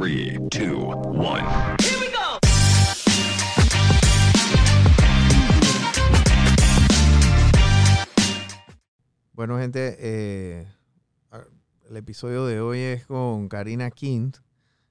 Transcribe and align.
3, 0.00 0.40
2, 0.50 0.96
1. 1.06 1.76
Bueno, 9.34 9.58
gente, 9.58 9.96
eh, 10.00 10.66
el 11.88 11.96
episodio 11.96 12.44
de 12.44 12.60
hoy 12.60 12.80
es 12.80 13.06
con 13.06 13.48
Karina 13.48 13.92
Quint. 13.92 14.38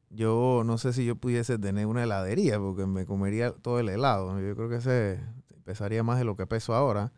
Yo 0.09 0.63
no 0.65 0.77
sé 0.77 0.93
si 0.93 1.05
yo 1.05 1.17
pudiese 1.17 1.59
tener 1.59 1.85
una 1.85 2.03
heladería 2.03 2.57
porque 2.57 2.85
me 2.85 3.05
comería 3.05 3.51
todo 3.51 3.81
el 3.81 3.89
helado. 3.89 4.39
Yo 4.39 4.55
creo 4.55 4.69
que 4.69 4.79
se 4.79 5.19
pesaría 5.65 6.01
más 6.03 6.17
de 6.17 6.23
lo 6.23 6.37
que 6.37 6.47
peso 6.47 6.73
ahora. 6.73 7.11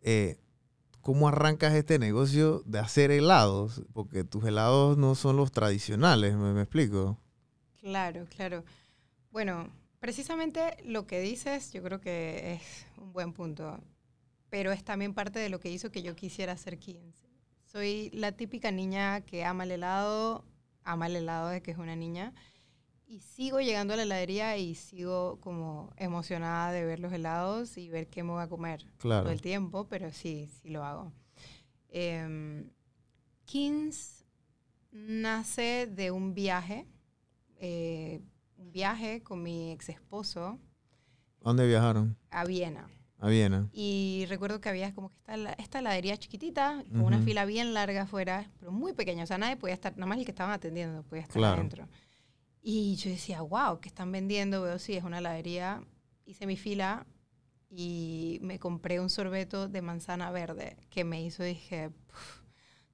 Eh, 0.00 0.38
¿Cómo 1.00 1.28
arrancas 1.28 1.74
este 1.74 1.98
negocio 1.98 2.62
de 2.66 2.78
hacer 2.78 3.10
helados? 3.10 3.82
Porque 3.92 4.24
tus 4.24 4.44
helados 4.44 4.98
no 4.98 5.14
son 5.14 5.36
los 5.36 5.50
tradicionales, 5.50 6.36
¿me, 6.36 6.52
me 6.52 6.62
explico? 6.62 7.18
Claro, 7.80 8.26
claro. 8.36 8.64
Bueno, 9.30 9.70
precisamente 10.00 10.76
lo 10.84 11.06
que 11.06 11.20
dices 11.20 11.72
yo 11.72 11.82
creo 11.82 12.00
que 12.00 12.54
es 12.54 12.86
un 12.98 13.12
buen 13.12 13.32
punto, 13.32 13.80
pero 14.50 14.72
es 14.72 14.84
también 14.84 15.14
parte 15.14 15.38
de 15.38 15.48
lo 15.48 15.60
que 15.60 15.70
hizo 15.70 15.90
que 15.90 16.02
yo 16.02 16.14
quisiera 16.16 16.56
ser 16.56 16.78
15. 16.78 17.28
Soy 17.64 18.10
la 18.12 18.32
típica 18.32 18.70
niña 18.70 19.20
que 19.20 19.44
ama 19.44 19.64
el 19.64 19.70
helado, 19.70 20.44
ama 20.84 21.06
el 21.06 21.16
helado 21.16 21.48
de 21.48 21.62
que 21.62 21.70
es 21.70 21.78
una 21.78 21.96
niña, 21.96 22.34
y 23.10 23.18
sigo 23.18 23.60
llegando 23.60 23.92
a 23.92 23.96
la 23.96 24.04
heladería 24.04 24.56
y 24.56 24.76
sigo 24.76 25.40
como 25.40 25.92
emocionada 25.96 26.70
de 26.70 26.84
ver 26.84 27.00
los 27.00 27.12
helados 27.12 27.76
y 27.76 27.88
ver 27.90 28.06
qué 28.06 28.22
me 28.22 28.30
voy 28.30 28.42
a 28.42 28.48
comer 28.48 28.86
Claro. 28.98 29.24
todo 29.24 29.32
el 29.32 29.40
tiempo, 29.42 29.88
pero 29.88 30.12
sí, 30.12 30.48
sí 30.62 30.68
lo 30.68 30.84
hago. 30.84 31.12
Em, 31.88 32.70
Kings 33.46 34.24
nace 34.92 35.88
de 35.88 36.12
un 36.12 36.34
viaje, 36.34 36.86
eh, 37.58 38.20
un 38.56 38.70
viaje 38.70 39.22
con 39.24 39.42
mi 39.42 39.72
ex 39.72 39.88
esposo 39.88 40.60
¿A 41.42 41.48
¿Dónde 41.48 41.66
viajaron? 41.66 42.16
a 42.30 42.44
Viena. 42.44 42.88
A 43.18 43.28
Viena. 43.28 43.68
Y 43.72 44.24
recuerdo 44.28 44.60
que 44.60 44.68
había 44.68 44.94
como 44.94 45.08
que 45.08 45.16
esta, 45.16 45.52
esta 45.54 45.78
heladería 45.80 46.16
chiquitita, 46.16 46.84
con 46.92 47.00
una 47.06 47.16
Ujú. 47.16 47.24
fila 47.24 47.44
bien 47.44 47.74
larga 47.74 48.02
afuera, 48.02 48.48
pero 48.60 48.70
muy 48.70 48.92
pequeña. 48.92 49.24
O 49.24 49.26
sea, 49.26 49.36
nadie 49.38 49.56
podía 49.56 49.74
estar, 49.74 49.94
nada 49.96 50.06
más 50.06 50.18
el 50.18 50.24
que 50.26 50.30
estaban 50.30 50.52
atendiendo 50.52 51.02
podía 51.02 51.22
estar 51.22 51.38
Claro. 51.38 51.56
adentro. 51.58 51.88
Y 52.62 52.96
yo 52.96 53.10
decía, 53.10 53.42
wow, 53.42 53.80
¿qué 53.80 53.88
están 53.88 54.12
vendiendo? 54.12 54.62
Veo, 54.62 54.78
sí, 54.78 54.94
es 54.94 55.04
una 55.04 55.18
heladería. 55.18 55.82
Hice 56.26 56.46
mi 56.46 56.56
fila 56.56 57.06
y 57.70 58.38
me 58.42 58.58
compré 58.58 59.00
un 59.00 59.08
sorbeto 59.10 59.68
de 59.68 59.82
manzana 59.82 60.30
verde 60.30 60.76
que 60.90 61.04
me 61.04 61.22
hizo, 61.22 61.42
dije, 61.42 61.90
"Puf". 61.90 62.40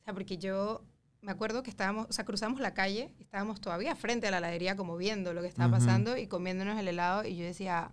o 0.00 0.04
sea, 0.04 0.14
porque 0.14 0.38
yo 0.38 0.84
me 1.20 1.32
acuerdo 1.32 1.62
que 1.62 1.70
estábamos, 1.70 2.06
o 2.08 2.12
sea, 2.12 2.24
cruzamos 2.24 2.60
la 2.60 2.74
calle, 2.74 3.14
estábamos 3.18 3.60
todavía 3.60 3.96
frente 3.96 4.28
a 4.28 4.30
la 4.30 4.38
heladería 4.38 4.76
como 4.76 4.96
viendo 4.96 5.32
lo 5.34 5.40
que 5.42 5.48
estaba 5.48 5.68
Ujú. 5.68 5.78
pasando 5.78 6.16
y 6.16 6.28
comiéndonos 6.28 6.78
el 6.78 6.86
helado 6.88 7.24
y 7.24 7.36
yo 7.36 7.44
decía, 7.44 7.92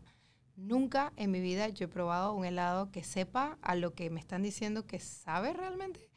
nunca 0.55 1.13
en 1.15 1.31
mi 1.31 1.39
vida 1.39 1.69
yo 1.69 1.85
he 1.85 1.87
probado 1.89 2.33
un 2.33 2.45
helado 2.45 2.91
que 2.91 3.03
sepa 3.03 3.57
a 3.61 3.75
lo 3.75 3.93
que 3.95 4.09
me 4.11 4.19
están 4.19 4.43
diciendo 4.43 4.85
que 4.85 4.99
sabe 4.99 5.53
realmente. 5.53 6.09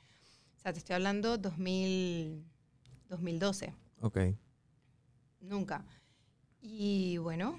O 0.57 0.59
sea, 0.59 0.73
te 0.73 0.79
estoy 0.81 0.95
hablando 0.95 1.39
2000, 1.39 2.45
2012. 3.09 3.73
Ok. 4.01 4.19
Nunca. 5.41 5.85
Y 6.61 7.19
bueno, 7.19 7.59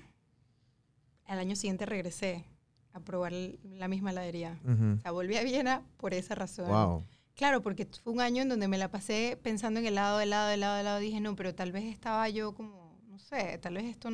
al 1.26 1.40
año 1.40 1.56
siguiente 1.56 1.86
regresé 1.86 2.46
a 2.94 3.00
probar 3.00 3.34
el- 3.34 3.60
la 3.64 3.88
misma 3.88 4.12
heladería. 4.12 4.60
Ujú. 4.64 4.96
O 4.98 5.00
sea, 5.02 5.12
volví 5.12 5.38
a 5.38 5.44
Viena 5.44 5.84
por 5.98 6.14
esa 6.14 6.36
razón. 6.36 6.68
Wow. 6.68 7.04
Claro, 7.36 7.62
porque 7.62 7.88
fue 8.04 8.14
un 8.14 8.22
año 8.22 8.42
en 8.42 8.50
donde 8.50 8.68
me 8.68 8.78
la 8.80 8.90
pasé 8.90 9.40
pensando 9.44 9.80
en 9.80 9.86
helado, 9.86 10.20
helado, 10.20 10.50
helado, 10.52 10.80
helado. 10.80 11.00
Dije, 11.00 11.20
no, 11.22 11.36
pero 11.36 11.54
tal 11.54 11.72
vez 11.72 11.84
estaba 11.86 12.28
yo 12.30 12.54
como, 12.56 13.00
no 13.08 13.20
sé, 13.20 13.60
tal 13.60 13.76
vez 13.76 13.86
esto, 13.86 14.10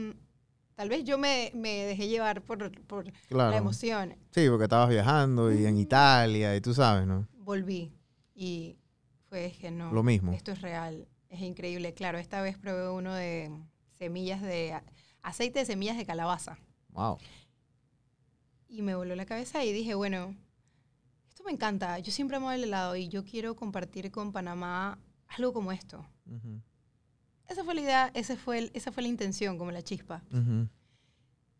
tal 0.75 0.89
vez 0.89 1.05
yo 1.05 1.17
me, 1.17 1.51
me 1.55 1.85
dejé 1.85 2.09
llevar 2.09 2.41
por, 2.41 2.69
por 2.85 3.05
la 3.05 3.13
Claro. 3.29 3.55
emoción. 3.55 4.15
Sí, 4.31 4.49
porque 4.49 4.65
estabas 4.65 4.89
viajando 4.89 5.53
y 5.53 5.65
en 5.65 5.77
Italia 5.77 6.53
y 6.55 6.59
tú 6.61 6.73
sabes, 6.73 7.07
¿no? 7.07 7.25
Volví 7.33 7.93
y 8.35 8.75
fue 9.29 9.53
que 9.57 9.71
no. 9.71 9.93
Lo 9.93 10.03
mismo. 10.03 10.33
Esto 10.33 10.51
es 10.51 10.61
real, 10.61 11.07
es 11.33 11.41
increíble. 11.41 11.93
Claro, 11.93 12.17
esta 12.17 12.41
vez 12.41 12.57
probé 12.57 12.89
uno 12.89 13.13
de 13.13 13.51
semillas 13.97 14.41
de 14.41 14.79
aceite 15.21 15.59
de 15.59 15.65
semillas 15.65 15.97
de 15.97 16.05
calabaza 16.05 16.57
Wow. 16.89 17.17
y 18.67 18.81
me 18.81 18.95
voló 18.95 19.15
la 19.15 19.25
cabeza 19.25 19.63
y 19.63 19.71
dije, 19.71 19.93
bueno, 19.95 20.35
esto 21.29 21.43
me 21.43 21.51
encanta. 21.51 21.99
Yo 21.99 22.11
siempre 22.11 22.37
amo 22.37 22.51
el 22.51 22.63
helado 22.63 22.95
y 22.95 23.07
yo 23.09 23.23
quiero 23.23 23.55
compartir 23.55 24.11
con 24.11 24.31
Panamá 24.31 24.99
algo 25.27 25.53
como 25.53 25.71
esto. 25.71 26.05
Ujú. 26.25 26.61
Esa 27.47 27.63
fue 27.63 27.75
la 27.75 27.81
idea, 27.81 28.11
ese 28.13 28.37
fue 28.37 28.57
el- 28.59 28.71
esa 28.73 28.91
fue 28.91 29.03
la 29.03 29.09
intención, 29.09 29.57
como 29.57 29.71
la 29.71 29.81
chispa. 29.83 30.23
Ujú. 30.31 30.67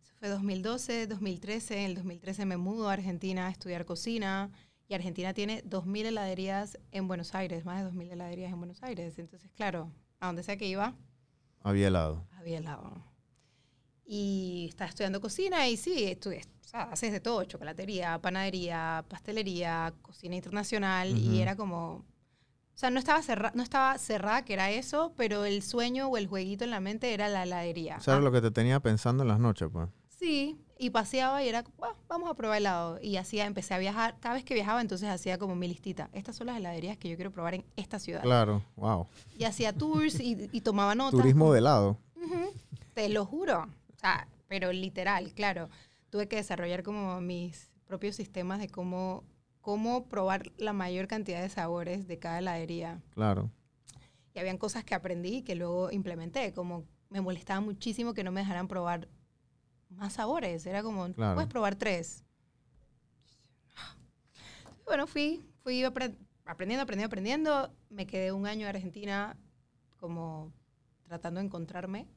Eso 0.04 0.14
fue 0.20 0.30
2012, 0.30 1.08
2013. 1.08 1.80
En 1.80 1.86
el 1.86 1.96
2013 1.96 2.46
me 2.46 2.58
mudo 2.58 2.90
a 2.90 2.94
Argentina 2.94 3.48
a 3.48 3.50
estudiar 3.52 3.86
cocina. 3.86 4.50
Y 4.88 4.94
Argentina 4.96 5.34
tiene 5.34 5.62
2.000 5.66 6.06
heladerías 6.06 6.78
en 6.92 7.08
Buenos 7.08 7.34
Aires, 7.36 7.66
más 7.66 7.80
de 7.80 7.86
2.000 7.90 8.12
heladerías 8.12 8.52
en 8.52 8.60
Buenos 8.60 8.84
Aires. 8.84 9.18
Entonces, 9.18 9.52
claro, 9.54 9.92
a 10.20 10.28
donde 10.28 10.44
sea 10.44 10.58
que 10.58 10.68
iba, 10.68 10.94
Había 11.62 11.88
helado. 11.88 12.26
había 12.38 12.58
helado. 12.58 13.04
Y 14.06 14.66
estaba 14.70 14.90
estudiando 14.90 15.22
cocina 15.22 15.68
y 15.70 15.78
sí, 15.78 16.04
estudié, 16.04 16.42
o 16.66 16.68
sea, 16.68 16.84
haces 16.84 17.12
de 17.14 17.22
todo, 17.22 17.44
chocolatería, 17.46 18.20
panadería, 18.22 19.06
pastelería, 19.08 19.94
cocina 20.02 20.36
internacional. 20.36 21.14
Ujú. 21.14 21.20
Y 21.32 21.40
era 21.42 21.56
como, 21.56 21.94
o 21.96 22.06
sea, 22.76 22.90
no 22.90 23.00
estaba, 23.00 23.22
cerra, 23.22 23.54
no 23.56 23.64
estaba 23.64 23.98
cerrada 23.98 24.44
que 24.44 24.54
era 24.54 24.70
eso, 24.72 25.14
pero 25.16 25.46
el 25.46 25.64
sueño 25.64 26.08
o 26.10 26.18
el 26.18 26.28
jueguito 26.28 26.66
en 26.66 26.72
la 26.72 26.82
mente 26.82 27.14
era 27.14 27.30
la 27.30 27.44
heladería. 27.44 28.00
Era 28.06 28.18
Ah, 28.18 28.20
lo 28.20 28.32
que 28.34 28.42
te 28.42 28.52
tenía 28.52 28.82
pensando 28.82 29.24
en 29.24 29.30
las 29.30 29.40
noches, 29.40 29.70
pues. 29.72 29.88
Sí, 30.10 30.58
y 30.84 30.90
paseaba 30.90 31.44
y 31.44 31.48
era, 31.48 31.64
"Bueno, 31.78 31.96
vamos 32.08 32.30
a 32.30 32.34
probar 32.34 32.58
helado. 32.58 33.00
Y 33.02 33.18
hacía, 33.18 33.46
empecé 33.46 33.74
a 33.74 33.78
viajar. 33.78 34.16
Cada 34.20 34.36
vez 34.36 34.44
que 34.44 34.54
viajaba, 34.54 34.82
entonces 34.82 35.10
hacía 35.10 35.38
como 35.38 35.56
mi 35.56 35.68
listita. 35.68 36.10
Estas 36.14 36.36
son 36.36 36.48
las 36.48 36.58
heladerías 36.58 36.98
que 36.98 37.10
yo 37.10 37.16
quiero 37.16 37.32
probar 37.32 37.54
en 37.56 37.66
esta 37.76 38.00
ciudad. 38.00 38.22
Claro, 38.22 38.64
wow. 38.76 39.08
Y 39.38 39.46
hacía 39.46 39.74
tours 39.74 40.20
y, 40.20 40.50
y 40.52 40.62
tomaba 40.62 40.94
notas. 40.96 41.20
Turismo 41.20 41.52
de 41.54 41.60
helado. 41.60 41.98
Ujú, 42.16 42.52
Te 42.94 43.10
lo 43.10 43.26
juro. 43.26 43.68
O 43.96 44.00
sea, 44.00 44.28
pero 44.48 44.72
literal, 44.72 45.34
claro. 45.34 45.70
Tuve 46.10 46.28
que 46.28 46.36
desarrollar 46.36 46.84
como 46.84 47.20
mis 47.22 47.72
propios 47.88 48.16
sistemas 48.16 48.60
de 48.60 48.68
cómo, 48.70 49.24
cómo 49.62 50.06
probar 50.06 50.52
la 50.58 50.74
mayor 50.74 51.08
cantidad 51.08 51.42
de 51.42 51.50
sabores 51.50 52.08
de 52.08 52.20
cada 52.20 52.40
heladería. 52.40 53.02
Claro. 53.14 53.50
Y 54.36 54.40
habían 54.40 54.58
cosas 54.58 54.84
que 54.84 54.96
aprendí 54.96 55.38
y 55.38 55.42
que 55.44 55.56
luego 55.56 55.92
implementé, 55.92 56.54
como 56.54 56.84
me 57.10 57.22
molestaba 57.22 57.62
muchísimo 57.62 58.14
que 58.14 58.24
no 58.24 58.32
me 58.32 58.42
dejaran 58.42 58.68
probar 58.68 59.08
más 59.96 60.14
sabores. 60.14 60.66
Era 60.66 60.84
como, 60.84 61.12
Claro. 61.14 61.36
puedes 61.36 61.50
probar 61.50 61.76
tres. 61.76 62.24
Bueno, 64.86 65.08
fui, 65.08 65.46
fui 65.64 65.82
apre- 65.84 66.16
aprendiendo, 66.46 66.84
aprendiendo, 66.84 67.06
aprendiendo. 67.08 67.74
Me 67.90 68.06
quedé 68.06 68.32
un 68.32 68.46
año 68.46 68.68
en 68.68 68.76
Argentina 68.76 69.38
como 69.98 70.52
tratando 71.04 71.40
de 71.40 71.46
encontrarme. 71.46 72.08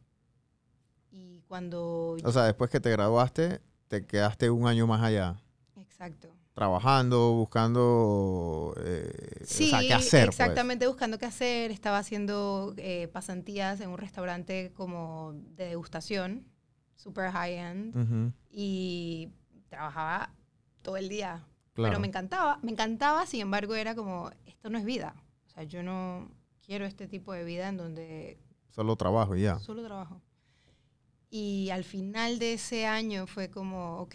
Y 1.10 1.42
cuando... 1.42 2.16
O 2.24 2.32
sea, 2.32 2.42
después 2.44 2.68
que 2.70 2.80
te 2.80 2.90
graduaste, 2.90 3.60
te 3.88 4.04
quedaste 4.06 4.50
un 4.50 4.66
año 4.66 4.86
más 4.86 5.02
allá. 5.02 5.36
exacto. 5.76 6.28
Trabajando, 6.54 7.32
buscando. 7.34 8.74
eh, 8.78 9.12
Sí, 9.44 9.66
o 9.66 9.70
sea, 9.70 9.80
qué 9.80 9.92
hacer. 9.92 10.26
pues. 10.26 10.40
exactamente, 10.40 10.86
buscando 10.86 11.18
qué 11.18 11.26
hacer. 11.26 11.70
Estaba 11.70 11.98
haciendo 11.98 12.72
eh, 12.78 13.08
pasantías 13.12 13.80
en 13.82 13.90
un 13.90 13.98
restaurante 13.98 14.72
como 14.74 15.34
de 15.54 15.66
degustación, 15.68 16.46
super 16.96 17.30
high-end. 17.30 18.32
Y 18.50 19.30
trabajaba 19.68 20.32
todo 20.82 20.96
el 20.96 21.08
día. 21.08 21.46
Claro. 21.74 21.90
Pero 21.92 22.00
me 22.00 22.06
encantaba, 22.08 22.58
me 22.62 22.72
encantaba, 22.72 23.26
sin 23.26 23.42
embargo, 23.42 23.74
era 23.74 23.94
como, 23.94 24.30
esto 24.46 24.70
no 24.70 24.78
es 24.78 24.84
vida. 24.84 25.14
O 25.46 25.50
sea, 25.50 25.62
yo 25.64 25.82
no 25.82 26.30
quiero 26.64 26.84
este 26.86 27.06
tipo 27.06 27.32
de 27.32 27.44
vida 27.44 27.68
en 27.68 27.76
donde 27.76 28.38
Solo 28.70 28.96
trabajo 28.96 29.36
y 29.36 29.42
ya. 29.42 29.58
solo 29.58 29.84
trabajo. 29.84 30.20
Y 31.28 31.70
al 31.70 31.84
final 31.84 32.38
de 32.38 32.54
ese 32.54 32.86
año 32.86 33.26
fue 33.26 33.50
como, 33.50 33.98
ok, 33.98 34.14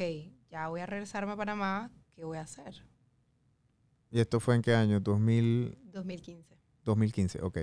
ya 0.50 0.68
voy 0.70 0.82
a 0.82 0.86
regresarme 0.86 1.34
a 1.34 1.36
Panamá, 1.38 1.92
¿qué 2.12 2.24
voy 2.24 2.38
a 2.38 2.42
hacer? 2.42 2.84
¿Y 4.10 4.20
esto 4.20 4.40
fue 4.40 4.56
en 4.56 4.62
qué 4.62 4.74
año? 4.76 5.00
2000, 5.00 5.78
2015. 5.92 6.58
2015, 6.84 7.42
ok. 7.42 7.58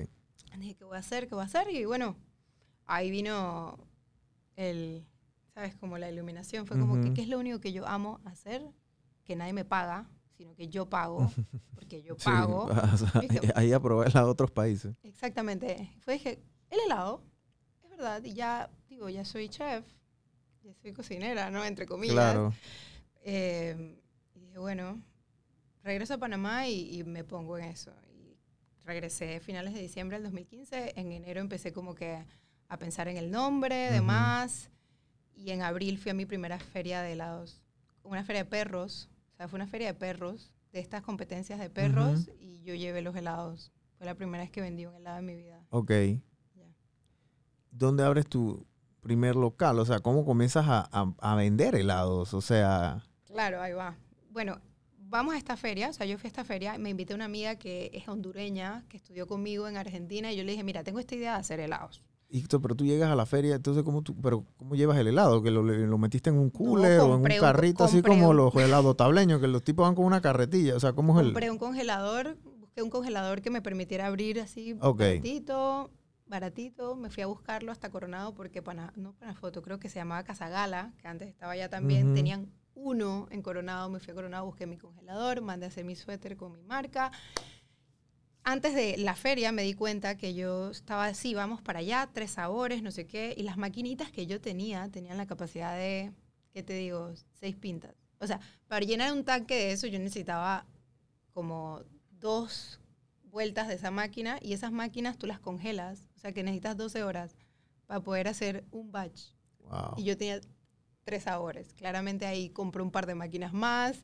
Dije, 0.58 0.74
¿qué 0.74 0.84
voy 0.84 0.96
a 0.96 1.00
hacer? 1.00 1.28
¿Qué 1.28 1.34
voy 1.34 1.42
a 1.42 1.46
hacer? 1.46 1.68
Y 1.70 1.84
bueno, 1.84 2.16
ahí 2.86 3.10
vino 3.10 3.78
el, 4.58 5.06
¿sabes? 5.54 5.74
Como 5.76 5.96
la 5.98 6.10
iluminación. 6.10 6.66
Fue 6.66 6.78
como, 6.78 7.00
que. 7.00 7.14
¿qué 7.14 7.22
es 7.22 7.28
lo 7.28 7.38
único 7.38 7.60
que 7.60 7.72
yo 7.72 7.86
amo 7.86 8.20
hacer? 8.24 8.62
Que 9.24 9.36
nadie 9.36 9.52
me 9.52 9.64
paga, 9.64 10.08
sino 10.36 10.54
que 10.54 10.68
yo 10.68 10.88
pago, 10.88 11.30
porque 11.74 12.02
yo 12.02 12.14
Sí, 12.18 12.24
pago. 12.24 12.64
o 12.92 12.96
sea, 12.96 13.20
Dije- 13.20 13.52
ahí 13.54 13.72
aprobé 13.72 14.10
a 14.14 14.26
otros 14.26 14.50
países. 14.50 14.94
Exactamente. 15.02 15.92
Fue, 16.00 16.14
dije, 16.14 16.38
el 16.70 16.80
helado, 16.86 17.22
es 17.84 17.90
verdad, 17.90 18.22
y 18.24 18.32
ya, 18.34 18.70
digo, 18.88 19.08
ya 19.08 19.24
soy 19.24 19.48
chef, 19.48 19.84
ya 20.62 20.74
soy 20.74 20.92
cocinera, 20.92 21.50
¿no? 21.50 21.64
Entre 21.64 21.86
comillas. 21.86 22.14
Claro. 22.14 22.52
Eh, 23.22 23.96
y 24.34 24.40
dije, 24.40 24.58
bueno, 24.58 25.00
regreso 25.82 26.14
a 26.14 26.18
Panamá 26.18 26.66
y, 26.68 26.98
y 26.98 27.04
me 27.04 27.24
pongo 27.24 27.58
en 27.58 27.64
eso. 27.64 27.92
Y 28.14 28.36
regresé 28.84 29.36
a 29.36 29.40
finales 29.40 29.74
de 29.74 29.80
diciembre 29.80 30.16
del 30.16 30.24
2015. 30.24 30.94
En 30.98 31.12
enero 31.12 31.40
empecé 31.40 31.72
como 31.72 31.94
que 31.94 32.24
a 32.68 32.78
pensar 32.78 33.08
en 33.08 33.16
el 33.16 33.30
nombre, 33.30 33.90
demás. 33.90 34.70
Y 35.34 35.50
en 35.50 35.62
abril 35.62 35.98
fui 35.98 36.10
a 36.10 36.14
mi 36.14 36.26
primera 36.26 36.58
feria 36.58 37.00
de 37.02 37.12
helados, 37.12 37.62
una 38.02 38.24
feria 38.24 38.42
de 38.44 38.50
perros, 38.50 39.08
o 39.34 39.36
sea, 39.36 39.48
fue 39.48 39.56
una 39.58 39.68
feria 39.68 39.86
de 39.88 39.94
perros, 39.94 40.52
de 40.72 40.80
estas 40.80 41.02
competencias 41.02 41.58
de 41.60 41.70
perros, 41.70 42.28
y 42.40 42.62
yo 42.62 42.74
llevé 42.74 43.02
los 43.02 43.14
helados. 43.14 43.70
Fue 43.96 44.06
la 44.06 44.14
primera 44.14 44.42
vez 44.42 44.50
que 44.50 44.60
vendí 44.60 44.84
un 44.86 44.94
helado 44.94 45.18
en 45.18 45.26
mi 45.26 45.34
vida. 45.36 45.64
Ok. 45.70 45.90
Ya. 46.56 46.66
¿Dónde 47.70 48.04
abres 48.04 48.26
tu 48.26 48.66
primer 49.00 49.36
local? 49.36 49.78
O 49.78 49.84
sea, 49.84 50.00
¿cómo 50.00 50.24
comienzas 50.24 50.66
a, 50.68 50.88
a- 50.92 51.14
a 51.20 51.34
vender 51.36 51.74
helados? 51.74 52.34
O 52.34 52.40
sea, 52.40 53.02
Claro, 53.26 53.60
ahí 53.62 53.72
va. 53.72 53.96
Bueno, 54.30 54.60
vamos 54.98 55.34
a 55.34 55.38
esta 55.38 55.56
feria, 55.56 55.90
o 55.90 55.92
sea, 55.92 56.06
yo 56.06 56.18
fui 56.18 56.26
a 56.26 56.30
esta 56.30 56.44
feria, 56.44 56.76
me 56.78 56.90
invité 56.90 57.12
a 57.12 57.16
una 57.16 57.26
amiga 57.26 57.56
que 57.56 57.90
es 57.92 58.08
hondureña, 58.08 58.84
que 58.88 58.96
estudió 58.96 59.26
conmigo 59.26 59.68
en 59.68 59.76
Argentina, 59.76 60.32
y 60.32 60.36
yo 60.36 60.44
le 60.44 60.52
dije, 60.52 60.64
mira, 60.64 60.82
tengo 60.82 60.98
esta 60.98 61.14
idea 61.14 61.34
de 61.34 61.40
hacer 61.40 61.60
helados. 61.60 62.02
Y 62.30 62.42
tú- 62.42 62.60
pero 62.60 62.74
tú 62.74 62.84
llegas 62.84 63.10
a 63.10 63.14
la 63.16 63.26
feria, 63.26 63.54
entonces, 63.54 63.82
¿cómo, 63.82 64.02
tú, 64.02 64.14
pero 64.20 64.44
¿cómo 64.56 64.74
llevas 64.74 64.98
el 64.98 65.06
helado? 65.08 65.42
¿Que 65.42 65.50
lo, 65.50 65.62
lo 65.62 65.98
metiste 65.98 66.30
en 66.30 66.38
un 66.38 66.50
cooler 66.50 67.00
o 67.00 67.04
en 67.04 67.10
un 67.10 67.16
compré 67.18 67.34
un- 67.36 67.40
carrito, 67.40 67.84
así 67.84 68.02
como 68.02 68.28
un- 68.30 68.36
los 68.36 68.54
helados 68.54 68.96
tableños, 68.96 69.40
que 69.40 69.48
los 69.48 69.62
tipos 69.64 69.84
van 69.86 69.94
con 69.94 70.04
una 70.04 70.20
carretilla? 70.20 70.76
O 70.76 70.80
sea, 70.80 70.92
¿cómo 70.92 71.14
es 71.18 71.24
el...? 71.26 71.32
Compré 71.32 71.50
un 71.50 71.58
congelador, 71.58 72.36
busqué 72.60 72.82
un 72.82 72.90
congelador 72.90 73.40
que 73.40 73.50
me 73.50 73.62
permitiera 73.62 74.06
abrir 74.06 74.40
así 74.40 74.76
Ok. 74.80 74.98
baratito, 74.98 75.90
baratito. 76.26 76.96
Me 76.96 77.10
fui 77.10 77.22
a 77.22 77.26
buscarlo 77.26 77.72
hasta 77.72 77.90
Coronado 77.90 78.34
porque 78.34 78.60
para, 78.62 78.92
no 78.96 79.14
para 79.14 79.34
foto, 79.34 79.62
creo 79.62 79.78
que 79.78 79.88
se 79.88 79.98
llamaba 79.98 80.22
Casagala, 80.24 80.92
que 81.00 81.08
antes 81.08 81.28
estaba 81.28 81.52
allá 81.52 81.68
también. 81.70 82.06
Ujú. 82.08 82.14
Tenían 82.14 82.52
uno 82.74 83.26
en 83.30 83.42
Coronado, 83.42 83.88
me 83.90 83.98
fui 84.00 84.12
a 84.12 84.14
Coronado, 84.14 84.44
busqué 84.46 84.66
mi 84.66 84.76
congelador, 84.76 85.40
mandé 85.40 85.66
a 85.66 85.68
hacer 85.68 85.84
mi 85.84 85.96
suéter 85.96 86.36
con 86.36 86.52
mi 86.52 86.62
marca. 86.62 87.10
Antes 88.44 88.74
de 88.74 88.96
la 88.96 89.14
feria 89.14 89.52
me 89.52 89.62
di 89.62 89.74
cuenta 89.74 90.16
que 90.16 90.34
yo 90.34 90.70
estaba 90.70 91.06
así, 91.06 91.34
vamos 91.34 91.60
para 91.60 91.80
allá, 91.80 92.08
tres 92.12 92.32
sabores, 92.32 92.82
no 92.82 92.90
sé 92.90 93.06
qué, 93.06 93.34
y 93.36 93.42
las 93.42 93.56
maquinitas 93.56 94.10
que 94.10 94.26
yo 94.26 94.40
tenía 94.40 94.88
tenían 94.88 95.16
la 95.16 95.26
capacidad 95.26 95.76
de, 95.76 96.12
¿qué 96.52 96.62
te 96.62 96.72
digo? 96.74 97.12
Seis 97.38 97.56
pintas. 97.56 97.94
O 98.20 98.26
sea, 98.26 98.40
para 98.66 98.84
llenar 98.84 99.12
un 99.12 99.24
tanque 99.24 99.54
de 99.54 99.72
eso 99.72 99.86
yo 99.86 99.98
necesitaba 99.98 100.66
como 101.32 101.82
dos 102.10 102.80
vueltas 103.24 103.68
de 103.68 103.74
esa 103.74 103.90
máquina 103.90 104.38
y 104.42 104.54
esas 104.54 104.72
máquinas 104.72 105.18
tú 105.18 105.26
las 105.26 105.40
congelas, 105.40 106.06
o 106.16 106.18
sea 106.18 106.32
que 106.32 106.42
necesitas 106.42 106.76
12 106.76 107.02
horas 107.02 107.36
para 107.86 108.00
poder 108.00 108.28
hacer 108.28 108.64
un 108.70 108.90
batch. 108.90 109.32
Wow. 109.60 109.94
Y 109.96 110.04
yo 110.04 110.16
tenía 110.16 110.40
tres 111.04 111.24
sabores. 111.24 111.72
Claramente 111.74 112.26
ahí 112.26 112.50
compré 112.50 112.82
un 112.82 112.90
par 112.90 113.06
de 113.06 113.14
máquinas 113.14 113.52
más 113.52 114.02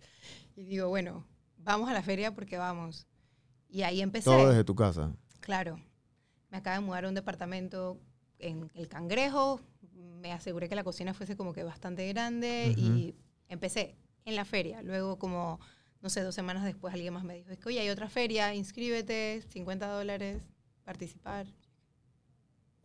y 0.57 0.65
digo, 0.65 0.89
bueno, 0.89 1.27
vamos 1.59 1.89
a 1.91 1.93
la 1.93 2.03
feria 2.03 2.35
porque 2.35 2.57
vamos. 2.57 3.07
Y 3.75 3.83
ahí 3.83 4.01
empecé. 4.01 4.27
Todo 4.31 4.49
desde 4.51 4.63
tu 4.63 4.77
casa. 4.77 5.13
Claro. 5.41 5.81
Me 6.51 6.59
acabo 6.59 6.81
de 6.81 6.87
mudar 6.87 7.05
a 7.07 7.09
un 7.09 7.15
departamento 7.17 7.99
en 8.39 8.71
El 8.75 8.87
Cangrejo. 8.87 9.61
Me 9.97 10.31
aseguré 10.33 10.69
que 10.69 10.77
la 10.77 10.85
cocina 10.85 11.13
fuese 11.13 11.37
como 11.37 11.53
que 11.53 11.65
bastante 11.65 12.07
grande 12.07 12.73
y 12.77 13.17
empecé 13.49 13.97
en 14.25 14.37
la 14.37 14.45
feria. 14.45 14.81
Luego 14.83 15.19
como, 15.19 15.59
no 16.01 16.09
sé, 16.09 16.21
dos 16.23 16.37
semanas 16.37 16.63
después 16.65 16.95
alguien 16.95 17.13
más 17.15 17.25
me 17.25 17.35
dijo, 17.35 17.51
es 17.51 17.59
que 17.59 17.69
oye, 17.69 17.81
hay 17.81 17.91
otra 17.91 18.09
feria, 18.09 18.55
inscríbete, 18.55 19.43
50 19.49 19.89
dólares, 19.89 20.41
participar. 20.85 21.47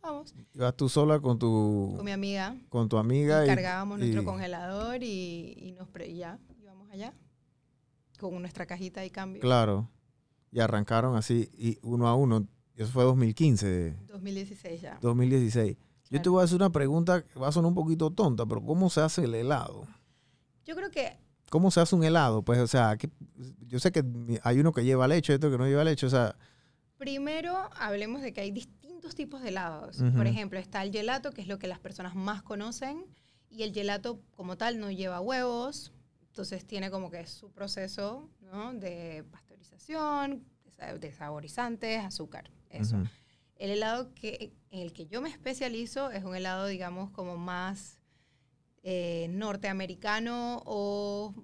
Vamos. 0.02 0.34
Ibas 0.54 0.74
tú 0.76 0.88
sola 0.88 1.20
con 1.20 1.38
tu, 1.38 1.92
Con 1.94 2.04
mi 2.04 2.10
amiga. 2.10 2.56
con 2.68 2.88
tu 2.88 2.96
amiga. 2.96 3.42
Y 3.42 3.44
y- 3.44 3.54
cargábamos 3.54 3.98
nuestro 4.00 4.22
y- 4.22 4.24
congelador 4.24 5.02
y, 5.04 5.54
y 5.56 5.72
nos 5.72 5.88
pre- 5.88 6.12
ya 6.14 6.36
íbamos 6.60 6.90
allá 6.90 7.12
con 8.18 8.40
nuestra 8.40 8.66
cajita 8.66 9.04
y 9.04 9.10
cambio. 9.10 9.40
Claro. 9.40 9.88
Y 10.52 10.60
arrancaron 10.60 11.16
así, 11.16 11.50
y 11.56 11.78
uno 11.82 12.08
a 12.08 12.14
uno. 12.14 12.46
Eso 12.76 12.90
fue 12.92 13.04
2015, 13.04 13.96
2016 14.06 14.80
ya. 14.80 14.98
2016. 15.00 15.76
Yo 15.76 15.82
te 16.18 16.22
Claro. 16.22 16.32
voy 16.32 16.40
a 16.40 16.44
hacer 16.44 16.56
una 16.56 16.70
pregunta 16.70 17.22
que 17.22 17.38
va 17.38 17.48
a 17.48 17.52
sonar 17.52 17.68
un 17.68 17.74
poquito 17.74 18.10
tonta, 18.10 18.44
pero 18.46 18.64
¿cómo 18.64 18.90
se 18.90 19.00
hace 19.00 19.24
el 19.24 19.34
helado? 19.34 19.86
Yo 20.64 20.74
creo 20.74 20.90
que 20.90 21.18
¿Cómo 21.50 21.72
se 21.72 21.80
hace 21.80 21.96
un 21.96 22.04
helado? 22.04 22.42
Pues, 22.42 22.60
o 22.60 22.68
sea, 22.68 22.96
¿qué- 22.96 23.10
yo 23.66 23.80
sé 23.80 23.90
que 23.90 24.04
hay 24.44 24.60
uno 24.60 24.72
que 24.72 24.84
lleva 24.84 25.08
leche, 25.08 25.34
otro 25.34 25.50
que 25.50 25.58
no 25.58 25.66
lleva 25.66 25.82
leche. 25.82 26.06
O 26.06 26.10
sea, 26.10 26.36
primero 26.96 27.68
hablemos 27.76 28.22
de 28.22 28.32
que 28.32 28.40
hay 28.40 28.50
distintos 28.52 29.14
tipos 29.16 29.42
de 29.42 29.48
helados. 29.48 30.00
Ujú. 30.00 30.16
Por 30.16 30.26
ejemplo, 30.28 30.58
está 30.60 30.82
el 30.84 30.92
gelato, 30.92 31.32
que 31.32 31.42
es 31.42 31.48
lo 31.48 31.58
que 31.58 31.66
las 31.66 31.80
personas 31.80 32.14
más 32.14 32.42
conocen, 32.42 33.04
y 33.48 33.64
el 33.64 33.72
gelato 33.74 34.20
como 34.36 34.56
tal 34.56 34.78
no 34.78 34.92
lleva 34.92 35.20
huevos, 35.20 35.92
entonces 36.28 36.64
tiene 36.64 36.88
como 36.90 37.10
que 37.10 37.26
su 37.26 37.50
proceso 37.50 38.28
¿no? 38.42 38.72
de 38.74 39.24
pasteurización, 39.32 39.49
desa- 40.64 40.98
de 40.98 41.12
saborizantes, 41.12 42.04
azúcar, 42.04 42.50
eso. 42.70 42.96
ujú. 42.96 43.06
El 43.56 43.70
helado 43.72 44.14
que, 44.14 44.52
en 44.70 44.80
el 44.80 44.92
que 44.92 45.06
yo 45.06 45.20
me 45.20 45.28
especializo 45.28 46.10
es 46.10 46.24
un 46.24 46.34
helado, 46.34 46.66
digamos, 46.66 47.10
como 47.10 47.36
más 47.36 48.00
eh, 48.82 49.26
norteamericano 49.30 50.62
o 50.64 51.34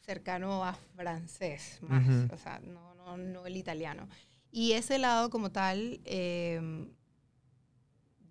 cercano 0.00 0.62
a 0.64 0.74
francés, 0.74 1.78
más, 1.82 2.06
Ujú. 2.06 2.34
o 2.34 2.38
sea, 2.38 2.58
no, 2.60 2.94
no, 2.94 3.16
no 3.16 3.46
el 3.46 3.56
italiano. 3.56 4.08
Y 4.50 4.72
ese 4.72 4.96
helado 4.96 5.30
como 5.30 5.50
tal, 5.50 6.00
eh, 6.04 6.60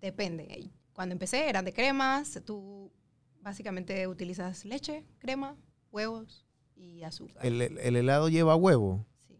depende. 0.00 0.70
Cuando 0.92 1.12
empecé 1.12 1.48
eran 1.48 1.64
de 1.64 1.72
cremas, 1.72 2.40
tú 2.44 2.92
básicamente 3.40 4.06
utilizas 4.06 4.64
leche, 4.64 5.04
crema, 5.18 5.56
huevos 5.90 6.44
y 6.78 7.02
azúcar. 7.04 7.44
el, 7.44 7.60
el- 7.60 7.78
el 7.78 7.96
helado 7.96 8.28
lleva 8.28 8.54
huevo. 8.56 9.04
Sí. 9.26 9.38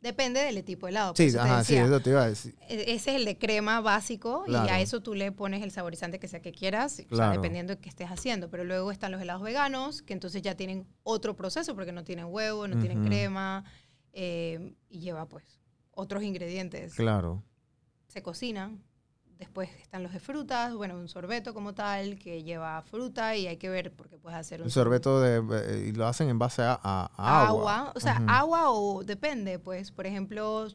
Depende 0.00 0.40
del 0.40 0.62
tipo 0.64 0.86
de 0.86 0.90
helado. 0.92 1.14
Sí, 1.16 1.28
ajá, 1.38 1.62
sí, 1.64 1.76
eso 1.76 2.00
te 2.00 2.10
iba 2.10 2.22
a 2.22 2.28
decir. 2.28 2.54
E- 2.68 2.92
Ese 2.94 3.10
es 3.10 3.16
el 3.16 3.24
de 3.24 3.38
crema 3.38 3.80
básico 3.80 4.44
y 4.46 4.54
a 4.54 4.80
eso 4.80 5.00
tú 5.00 5.14
le 5.14 5.32
pones 5.32 5.62
el 5.62 5.70
saborizante 5.70 6.18
que 6.18 6.28
sea 6.28 6.40
que 6.40 6.52
quieras, 6.52 6.92
o 6.92 6.96
sea, 6.96 7.06
Claro. 7.08 7.32
dependiendo 7.40 7.74
de 7.74 7.80
qué 7.80 7.88
estés 7.88 8.08
haciendo. 8.10 8.50
Pero 8.50 8.64
luego 8.64 8.90
están 8.92 9.12
los 9.12 9.20
helados 9.22 9.42
veganos, 9.42 10.02
que 10.02 10.12
entonces 10.12 10.42
ya 10.42 10.56
tienen 10.56 10.86
otro 11.04 11.36
proceso 11.36 11.74
porque 11.74 11.92
no 11.92 12.04
tienen 12.04 12.26
huevo, 12.26 12.66
no 12.68 12.78
tienen 12.80 13.04
crema 13.04 13.64
eh, 14.12 14.74
y 14.88 15.00
lleva 15.00 15.26
pues 15.26 15.44
otros 15.92 16.22
ingredientes. 16.22 16.94
Claro. 16.94 17.42
Se 18.08 18.22
cocinan. 18.22 18.82
Después 19.38 19.68
están 19.80 20.02
los 20.02 20.12
de 20.12 20.20
frutas, 20.20 20.74
bueno, 20.74 20.96
un 20.96 21.08
sorbeto 21.08 21.52
como 21.54 21.74
tal 21.74 22.18
que 22.18 22.42
lleva 22.44 22.80
fruta 22.82 23.36
y 23.36 23.46
hay 23.48 23.56
que 23.56 23.68
ver 23.68 23.92
porque 23.92 24.16
puedes 24.16 24.38
hacer 24.38 24.60
un 24.60 24.66
El 24.66 24.72
sorbeto 24.72 25.20
de, 25.20 25.38
eh, 25.38 25.86
y 25.88 25.92
lo 25.92 26.06
hacen 26.06 26.28
en 26.28 26.38
base 26.38 26.62
a, 26.62 26.78
a- 26.82 27.10
a 27.16 27.46
agua. 27.48 27.92
O 27.96 28.00
sea, 28.00 28.16
agua 28.28 28.70
o 28.70 29.02
depende, 29.02 29.58
pues, 29.58 29.90
por 29.90 30.06
ejemplo, 30.06 30.68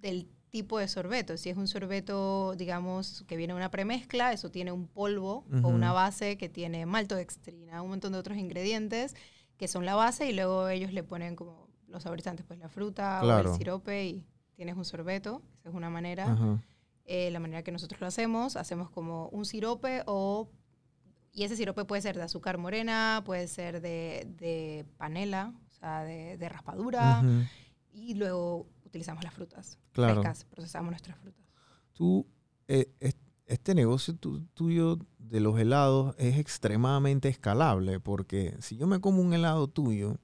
del 0.00 0.28
tipo 0.50 0.78
de 0.78 0.88
sorbeto. 0.88 1.36
Si 1.36 1.48
es 1.50 1.56
un 1.56 1.66
sorbeto, 1.66 2.54
digamos, 2.56 3.24
que 3.26 3.36
viene 3.36 3.54
una 3.54 3.70
premezcla, 3.70 4.32
eso 4.32 4.50
tiene 4.50 4.70
un 4.72 4.86
polvo 4.86 5.44
o 5.64 5.68
una 5.68 5.92
base 5.92 6.36
que 6.38 6.48
tiene 6.48 6.86
maltodextrina, 6.86 7.82
un 7.82 7.88
montón 7.90 8.12
de 8.12 8.18
otros 8.18 8.38
ingredientes 8.38 9.14
que 9.56 9.66
son 9.68 9.84
la 9.84 9.94
base 9.94 10.28
y 10.28 10.32
luego 10.34 10.68
ellos 10.68 10.92
le 10.92 11.02
ponen 11.02 11.34
como 11.36 11.68
los 11.88 12.02
saborizantes, 12.04 12.46
pues 12.46 12.58
la 12.60 12.68
fruta 12.68 13.20
o 13.22 13.26
el 13.52 13.58
sirope 13.58 14.04
y 14.06 14.24
tienes 14.54 14.76
un 14.76 14.84
sorbeto. 14.84 15.42
Esa 15.60 15.70
es 15.70 15.74
una 15.74 15.90
manera. 15.90 16.30
Ajá. 16.32 16.62
Eh, 17.10 17.30
la 17.30 17.40
manera 17.40 17.62
que 17.62 17.72
nosotros 17.72 18.00
lo 18.02 18.06
hacemos, 18.06 18.54
hacemos 18.56 18.90
como 18.90 19.28
un 19.30 19.44
sirope 19.46 20.02
o... 20.06 20.50
Y 21.32 21.44
ese 21.44 21.56
sirope 21.56 21.84
puede 21.86 22.02
ser 22.02 22.16
de 22.16 22.22
azúcar 22.22 22.58
morena, 22.58 23.22
puede 23.24 23.48
ser 23.48 23.80
de, 23.80 24.26
de 24.38 24.84
panela, 24.98 25.54
o 25.68 25.72
sea, 25.72 26.02
de, 26.04 26.36
de 26.36 26.48
raspadura. 26.48 27.22
Y 27.92 28.14
luego 28.14 28.66
utilizamos 28.84 29.22
las 29.24 29.32
frutas 29.34 29.78
Claro. 29.92 30.14
frescas, 30.22 30.44
procesamos 30.44 30.90
nuestras 30.90 31.16
frutas. 31.18 31.44
Tú, 31.92 32.26
eh, 32.66 32.90
es- 33.00 33.16
este 33.46 33.74
negocio 33.74 34.14
tu- 34.16 34.42
tuyo 34.54 34.98
de 35.18 35.40
los 35.40 35.58
helados 35.58 36.14
es 36.18 36.36
extremadamente 36.38 37.28
escalable 37.28 38.00
porque 38.00 38.54
si 38.60 38.76
yo 38.76 38.86
me 38.86 39.00
como 39.00 39.22
un 39.22 39.32
helado 39.32 39.68
tuyo, 39.68 40.16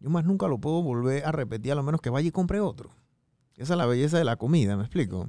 yo 0.00 0.10
más 0.10 0.24
nunca 0.24 0.46
lo 0.46 0.58
puedo 0.58 0.80
volver 0.82 1.24
a 1.24 1.32
repetir 1.32 1.72
a 1.72 1.74
lo 1.74 1.82
menos 1.82 2.00
que 2.00 2.10
vaya 2.10 2.28
y 2.28 2.32
compre 2.32 2.60
otro. 2.60 2.90
Esa 3.56 3.74
es 3.74 3.78
la 3.78 3.86
belleza 3.86 4.18
de 4.18 4.24
la 4.24 4.36
comida, 4.36 4.76
¿me 4.76 4.82
explico? 4.84 5.28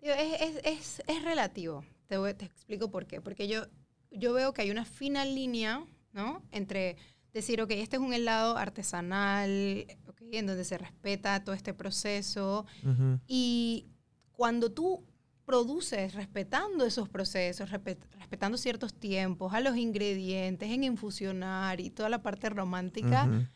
Es, 0.00 0.40
es, 0.40 0.60
es, 0.64 1.02
es 1.06 1.22
relativo. 1.24 1.84
Te, 2.06 2.16
voy- 2.16 2.34
te 2.34 2.44
explico 2.44 2.90
por 2.90 3.06
qué. 3.06 3.20
Porque 3.20 3.48
yo, 3.48 3.66
yo 4.10 4.32
veo 4.32 4.52
que 4.52 4.62
hay 4.62 4.70
una 4.70 4.84
fina 4.84 5.24
línea, 5.24 5.84
¿no? 6.12 6.42
Entre 6.52 6.96
decir, 7.32 7.60
ok, 7.60 7.70
este 7.72 7.96
es 7.96 8.02
un 8.02 8.12
helado 8.12 8.56
artesanal, 8.56 9.86
ok, 10.06 10.22
en 10.32 10.46
donde 10.46 10.64
se 10.64 10.78
respeta 10.78 11.42
todo 11.44 11.54
este 11.54 11.74
proceso. 11.74 12.64
Ujú. 12.82 13.20
Y 13.26 13.86
cuando 14.32 14.70
tú 14.72 15.04
produces 15.44 16.14
respetando 16.14 16.84
esos 16.84 17.08
procesos, 17.08 17.70
respe- 17.70 17.98
respetando 18.18 18.58
ciertos 18.58 18.92
tiempos, 18.94 19.54
a 19.54 19.60
los 19.60 19.76
ingredientes, 19.76 20.70
en 20.70 20.84
infusionar 20.84 21.80
y 21.80 21.90
toda 21.90 22.08
la 22.08 22.22
parte 22.22 22.50
romántica, 22.50 23.26
Ujú. 23.26 23.46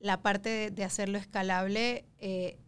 la 0.00 0.20
parte 0.22 0.48
de, 0.48 0.70
de 0.70 0.84
hacerlo 0.84 1.16
escalable, 1.18 2.04
eh, 2.18 2.58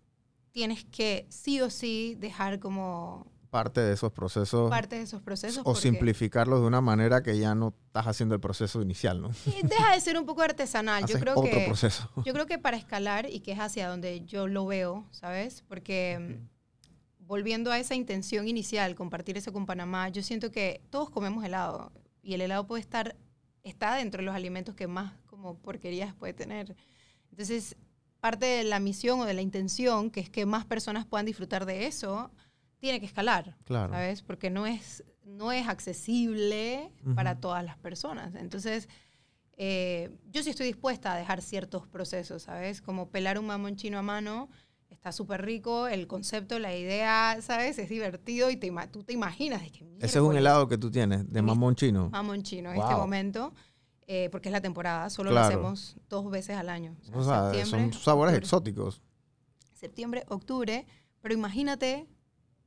tienes 0.52 0.84
que 0.84 1.26
sí 1.28 1.60
o 1.60 1.70
sí 1.70 2.16
dejar 2.18 2.58
como 2.58 3.26
Parte 3.50 3.80
de 3.80 3.94
esos 3.94 4.12
procesos 4.12 4.68
parte 4.68 4.96
de 4.96 5.02
esos 5.02 5.22
procesos. 5.22 5.62
o 5.64 5.74
simplificarlos 5.74 6.60
de 6.60 6.66
una 6.66 6.82
manera 6.82 7.22
que 7.22 7.38
ya 7.38 7.54
no 7.54 7.74
estás 7.86 8.06
haciendo 8.06 8.34
el 8.34 8.42
proceso 8.42 8.82
inicial, 8.82 9.22
¿no? 9.22 9.30
Deja 9.62 9.94
de 9.94 10.00
ser 10.00 10.18
un 10.18 10.26
poco 10.26 10.42
artesanal. 10.42 11.06
Yo 11.06 11.18
creo 11.18 11.32
otro 11.38 11.50
que 11.50 11.64
proceso. 11.64 12.10
yo 12.26 12.34
creo 12.34 12.44
que 12.44 12.58
para 12.58 12.76
escalar 12.76 13.26
y 13.30 13.40
que 13.40 13.52
es 13.52 13.58
hacia 13.58 13.88
donde 13.88 14.20
yo 14.26 14.48
lo 14.48 14.66
veo, 14.66 15.06
¿sabes? 15.12 15.64
Porque 15.66 16.40
volviendo 17.20 17.70
a 17.70 17.78
esa 17.78 17.94
intención 17.94 18.48
inicial, 18.48 18.94
compartir 18.94 19.38
eso 19.38 19.52
con 19.52 19.64
Panamá, 19.64 20.10
yo 20.10 20.22
siento 20.22 20.50
que 20.50 20.82
todos 20.90 21.08
comemos 21.08 21.42
helado 21.44 21.90
y 22.22 22.34
el 22.34 22.42
helado 22.42 22.66
puede 22.66 22.82
estar, 22.82 23.16
está 23.62 23.94
dentro 23.94 24.20
de 24.20 24.26
los 24.26 24.34
alimentos 24.34 24.74
que 24.74 24.86
más 24.86 25.14
como 25.26 25.56
porquerías 25.58 26.14
puede 26.14 26.34
tener. 26.34 26.76
Entonces, 27.30 27.76
parte 28.20 28.46
de 28.46 28.64
la 28.64 28.80
misión 28.80 29.20
o 29.20 29.24
de 29.24 29.34
la 29.34 29.42
intención, 29.42 30.10
que 30.10 30.20
es 30.20 30.30
que 30.30 30.46
más 30.46 30.64
personas 30.64 31.06
puedan 31.06 31.26
disfrutar 31.26 31.66
de 31.66 31.86
eso, 31.86 32.30
tiene 32.78 33.00
que 33.00 33.06
escalar, 33.06 33.56
Claro. 33.64 33.92
¿sabes? 33.92 34.22
Porque 34.22 34.50
no 34.50 34.66
es, 34.66 35.04
no 35.24 35.52
es 35.52 35.66
accesible 35.68 36.92
para 37.14 37.40
todas 37.40 37.64
las 37.64 37.76
personas. 37.78 38.34
Entonces, 38.34 38.88
eh, 39.56 40.10
yo 40.30 40.42
sí 40.42 40.50
estoy 40.50 40.66
dispuesta 40.66 41.12
a 41.12 41.16
dejar 41.16 41.42
ciertos 41.42 41.86
procesos, 41.86 42.42
¿sabes? 42.44 42.80
Como 42.80 43.10
pelar 43.10 43.38
un 43.38 43.46
mamón 43.46 43.74
chino 43.76 43.98
a 43.98 44.02
mano, 44.02 44.48
está 44.88 45.10
súper 45.12 45.44
rico, 45.44 45.88
el 45.88 46.06
concepto, 46.06 46.58
la 46.58 46.76
idea, 46.76 47.38
¿sabes? 47.40 47.78
Es 47.78 47.88
divertido 47.88 48.50
y 48.50 48.56
te, 48.56 48.72
tú 48.92 49.02
te 49.02 49.12
imaginas 49.12 49.62
de 49.62 49.70
que 49.70 49.84
Ese 50.00 50.18
es 50.18 50.24
un 50.24 50.36
helado 50.36 50.68
que 50.68 50.78
tú 50.78 50.90
tienes, 50.90 51.28
de 51.32 51.42
mamón 51.42 51.74
chino. 51.74 52.08
mamón 52.10 52.42
chino 52.42 52.72
en 52.72 52.80
este 52.80 52.94
momento, 52.94 53.52
eh, 54.10 54.28
porque 54.32 54.48
es 54.48 54.52
la 54.52 54.60
temporada, 54.62 55.08
solo 55.10 55.30
Claro. 55.30 55.46
lo 55.46 55.48
hacemos 55.68 55.96
dos 56.08 56.30
veces 56.30 56.56
al 56.56 56.68
año. 56.70 56.96
O 57.12 57.22
sea, 57.22 57.52
son 57.66 57.92
sabores 57.92 58.32
octubre. 58.32 58.36
exóticos. 58.38 59.02
Septiembre, 59.74 60.24
octubre, 60.28 60.86
pero 61.20 61.34
imagínate 61.34 62.08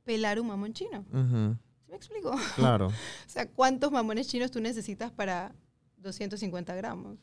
pelar 0.04 0.40
un 0.40 0.46
mamón 0.46 0.72
chino. 0.72 1.00
Ujú, 1.12 1.56
¿Sí 1.84 1.90
me 1.90 1.96
explico? 1.96 2.32
Claro. 2.56 2.86
O 2.86 2.92
sea, 3.28 3.46
¿cuántos 3.50 3.90
mamones 3.92 4.28
chinos 4.28 4.50
tú 4.50 4.60
necesitas 4.60 5.10
para 5.12 5.52
250 5.98 6.74
gramos? 6.76 7.18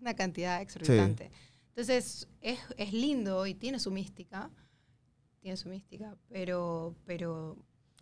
Una 0.00 0.14
cantidad 0.14 0.60
exorbitante. 0.60 1.30
Entonces, 1.68 2.28
es, 2.40 2.58
es 2.76 2.92
lindo 2.92 3.46
y 3.46 3.54
tiene 3.54 3.78
su 3.78 3.90
mística. 3.90 4.50
Tiene 5.40 5.56
su 5.56 5.68
mística, 5.68 6.16
pero, 6.28 6.94
pero 7.04 7.56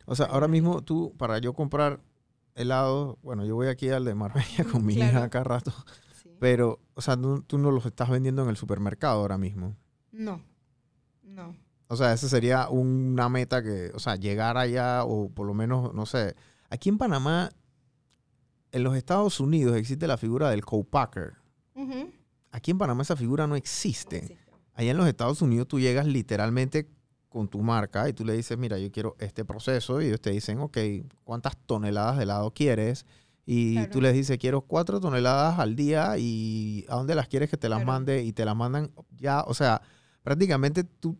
O 0.06 0.14
sea, 0.14 0.26
ahora 0.26 0.48
mismo 0.48 0.82
tú, 0.82 1.12
para 1.18 1.38
yo 1.38 1.52
comprar 1.52 2.00
helado, 2.54 3.18
bueno, 3.22 3.44
yo 3.44 3.54
voy 3.54 3.68
aquí 3.68 3.88
al 3.90 4.04
de 4.04 4.14
Marbella 4.14 4.64
con 4.70 4.84
mi 4.84 4.94
Claro. 4.94 5.18
hija 5.18 5.30
cada 5.30 5.44
rato, 5.44 5.72
sí. 6.22 6.30
pero, 6.40 6.80
o 6.94 7.00
sea, 7.00 7.16
tú, 7.16 7.42
tú 7.42 7.58
no 7.58 7.70
los 7.70 7.84
estás 7.86 8.08
vendiendo 8.10 8.42
en 8.42 8.48
el 8.48 8.56
supermercado 8.56 9.20
ahora 9.20 9.38
mismo. 9.38 9.76
no, 10.12 10.40
no. 11.22 11.56
O 11.88 11.96
sea, 11.96 12.14
esa 12.14 12.28
sería 12.28 12.68
una 12.70 13.28
meta 13.28 13.62
que, 13.62 13.90
o 13.94 13.98
sea, 13.98 14.16
llegar 14.16 14.56
allá 14.56 15.04
o 15.04 15.28
por 15.28 15.46
lo 15.46 15.52
menos, 15.52 15.92
no 15.92 16.06
sé. 16.06 16.34
Aquí 16.70 16.88
en 16.88 16.96
Panamá, 16.96 17.50
en 18.72 18.82
los 18.82 18.96
Estados 18.96 19.38
Unidos 19.38 19.76
existe 19.76 20.06
la 20.06 20.16
figura 20.16 20.48
del 20.50 20.64
co-packer. 20.64 21.34
Aquí 22.50 22.70
en 22.70 22.78
Panamá 22.78 23.02
esa 23.02 23.16
figura 23.16 23.46
no 23.46 23.54
existe. 23.54 24.16
No 24.16 24.22
existe. 24.24 24.44
Allá 24.72 24.90
en 24.92 24.96
los 24.96 25.06
Estados 25.06 25.42
Unidos 25.42 25.68
tú 25.68 25.78
llegas 25.78 26.06
literalmente 26.06 26.88
con 27.34 27.48
tu 27.48 27.60
marca 27.62 28.08
y 28.08 28.12
tú 28.12 28.24
le 28.24 28.32
dices, 28.34 28.56
mira, 28.56 28.78
yo 28.78 28.92
quiero 28.92 29.16
este 29.18 29.44
proceso 29.44 30.00
y 30.00 30.06
ellos 30.06 30.20
te 30.20 30.30
dicen, 30.30 30.60
ok, 30.60 30.78
¿cuántas 31.24 31.56
toneladas 31.66 32.16
de 32.16 32.22
helado 32.22 32.52
quieres? 32.54 33.06
Y 33.44 33.72
Claro. 33.74 33.90
tú 33.90 34.00
les 34.00 34.14
dices, 34.14 34.38
quiero 34.38 34.60
cuatro 34.60 35.00
toneladas 35.00 35.58
al 35.58 35.74
día 35.74 36.16
y 36.16 36.86
¿a 36.88 36.94
dónde 36.94 37.16
las 37.16 37.26
quieres 37.26 37.50
que 37.50 37.56
te 37.56 37.68
las 37.68 37.78
Claro. 37.80 37.90
mande? 37.92 38.22
Y 38.22 38.32
te 38.32 38.44
las 38.44 38.54
mandan 38.54 38.92
ya, 39.18 39.42
o 39.42 39.52
sea, 39.52 39.82
prácticamente 40.22 40.84
tú 40.84 41.18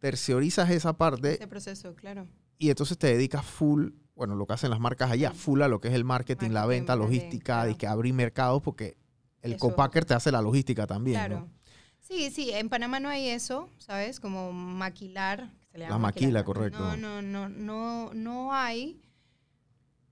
terciorizas 0.00 0.70
esa 0.70 0.96
parte 0.96 1.34
Este 1.34 1.46
proceso, 1.46 1.94
claro. 1.94 2.26
y 2.58 2.70
entonces 2.70 2.98
te 2.98 3.06
dedicas 3.06 3.44
full, 3.44 3.90
bueno, 4.16 4.34
lo 4.34 4.44
que 4.46 4.54
hacen 4.54 4.70
las 4.70 4.80
marcas 4.80 5.10
allá, 5.12 5.30
full 5.30 5.62
a 5.62 5.68
lo 5.68 5.80
que 5.80 5.86
es 5.88 5.94
el 5.94 6.04
marketing, 6.04 6.50
la 6.50 6.66
venta, 6.66 6.96
logística, 6.96 7.44
claro. 7.44 7.70
y 7.70 7.74
que 7.76 7.86
abrir 7.86 8.12
mercados 8.12 8.60
porque 8.62 8.96
el 9.42 9.52
Eso. 9.52 9.60
copacker 9.60 10.04
te 10.04 10.14
hace 10.14 10.32
la 10.32 10.42
logística 10.42 10.86
también, 10.86 11.16
Claro. 11.18 11.40
¿no? 11.40 11.55
Sí, 12.06 12.30
sí, 12.30 12.50
en 12.52 12.68
Panamá 12.68 13.00
no 13.00 13.08
hay 13.08 13.28
eso, 13.28 13.68
¿sabes? 13.78 14.20
Como 14.20 14.52
maquilar. 14.52 15.50
se 15.72 15.78
le 15.78 15.84
La 15.84 15.90
llama 15.90 16.08
maquila, 16.08 16.40
maquilar. 16.40 16.44
correcto. 16.44 16.78
No, 16.78 16.96
no, 16.96 17.20
no, 17.22 17.48
no, 17.48 18.14
no 18.14 18.54
hay. 18.54 19.00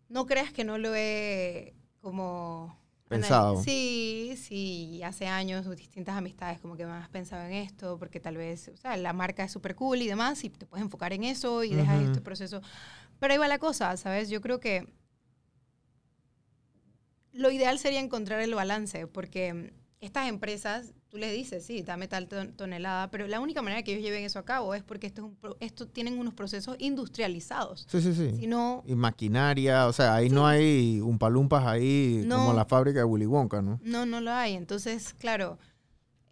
No 0.09 0.27
creas 0.27 0.53
que 0.53 0.65
no 0.65 0.77
lo 0.79 0.95
he 0.95 1.75
como... 2.01 2.83
Pensado. 3.07 3.63
Sí, 3.63 4.35
sí, 4.37 5.03
hace 5.05 5.29
años 5.29 5.69
distintas 5.77 6.17
amistades 6.17 6.59
como 6.59 6.75
que 6.77 6.85
me 6.85 6.93
has 6.93 7.09
pensado 7.11 7.45
en 7.45 7.53
esto, 7.53 7.97
porque 7.99 8.19
tal 8.19 8.37
vez, 8.37 8.69
o 8.69 8.77
sea, 8.77 8.97
la 8.97 9.13
marca 9.13 9.45
es 9.45 9.53
súper 9.53 9.77
cool 9.77 10.03
y 10.03 10.09
demás, 10.09 10.43
y 10.43 10.51
te 10.51 10.67
puedes 10.67 10.83
enfocar 10.85 11.13
en 11.13 11.23
eso 11.23 11.63
y 11.63 11.75
dejas 11.75 12.03
este 12.03 12.21
proceso. 12.23 12.61
Pero 13.21 13.35
ahí 13.35 13.39
va 13.39 13.47
la 13.47 13.59
cosa, 13.59 13.97
¿sabes? 13.99 14.31
Yo 14.31 14.41
creo 14.41 14.59
que 14.59 14.89
lo 17.33 17.51
ideal 17.51 17.79
sería 17.79 18.01
encontrar 18.01 18.41
el 18.41 18.55
balance, 18.55 19.07
porque 19.07 19.75
estas 20.01 20.29
empresas, 20.29 20.93
tú 21.15 21.21
les 21.21 21.33
dices, 21.33 21.65
sí, 21.65 21.83
dame 21.83 22.09
tal 22.09 22.27
ton- 22.27 22.55
tonelada, 22.57 23.09
pero 23.09 23.29
la 23.29 23.39
única 23.39 23.63
manera 23.63 23.85
que 23.85 23.93
ellos 23.93 24.03
lleven 24.03 24.25
eso 24.25 24.41
a 24.41 24.45
cabo 24.45 24.75
es 24.75 24.83
porque 24.83 25.07
esto, 25.07 25.21
es 25.21 25.29
un 25.29 25.37
pro- 25.37 25.57
esto 25.61 25.87
tienen 25.87 26.19
unos 26.19 26.35
procesos 26.35 26.75
industrializados. 26.81 27.87
Sí, 27.89 28.01
sí, 28.03 28.13
sí. 28.15 28.33
Si 28.37 28.49
no, 28.49 28.83
Y 28.85 28.97
maquinaria, 28.97 29.87
o 29.87 29.93
sea, 29.93 30.17
ahí 30.17 30.29
no 30.29 30.45
hay 30.45 30.99
un 31.01 31.17
palumpas 31.21 31.65
ahí 31.67 32.25
No. 32.27 32.39
como 32.39 32.53
la 32.53 32.65
fábrica 32.65 32.99
de 32.99 33.05
Willy 33.05 33.27
Wonka, 33.27 33.63
¿no? 33.63 33.79
no, 33.85 34.05
no 34.07 34.21
lo 34.21 34.33
hay. 34.33 34.55
Entonces, 34.55 35.15
claro, 35.15 35.57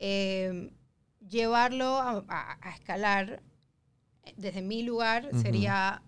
eh, 0.01 0.73
llevarlo 1.29 1.99
a, 2.01 2.25
a- 2.27 2.59
a 2.61 2.71
escalar 2.75 3.41
desde 4.37 4.63
mi 4.63 4.83
lugar 4.83 5.29
sería 5.43 6.03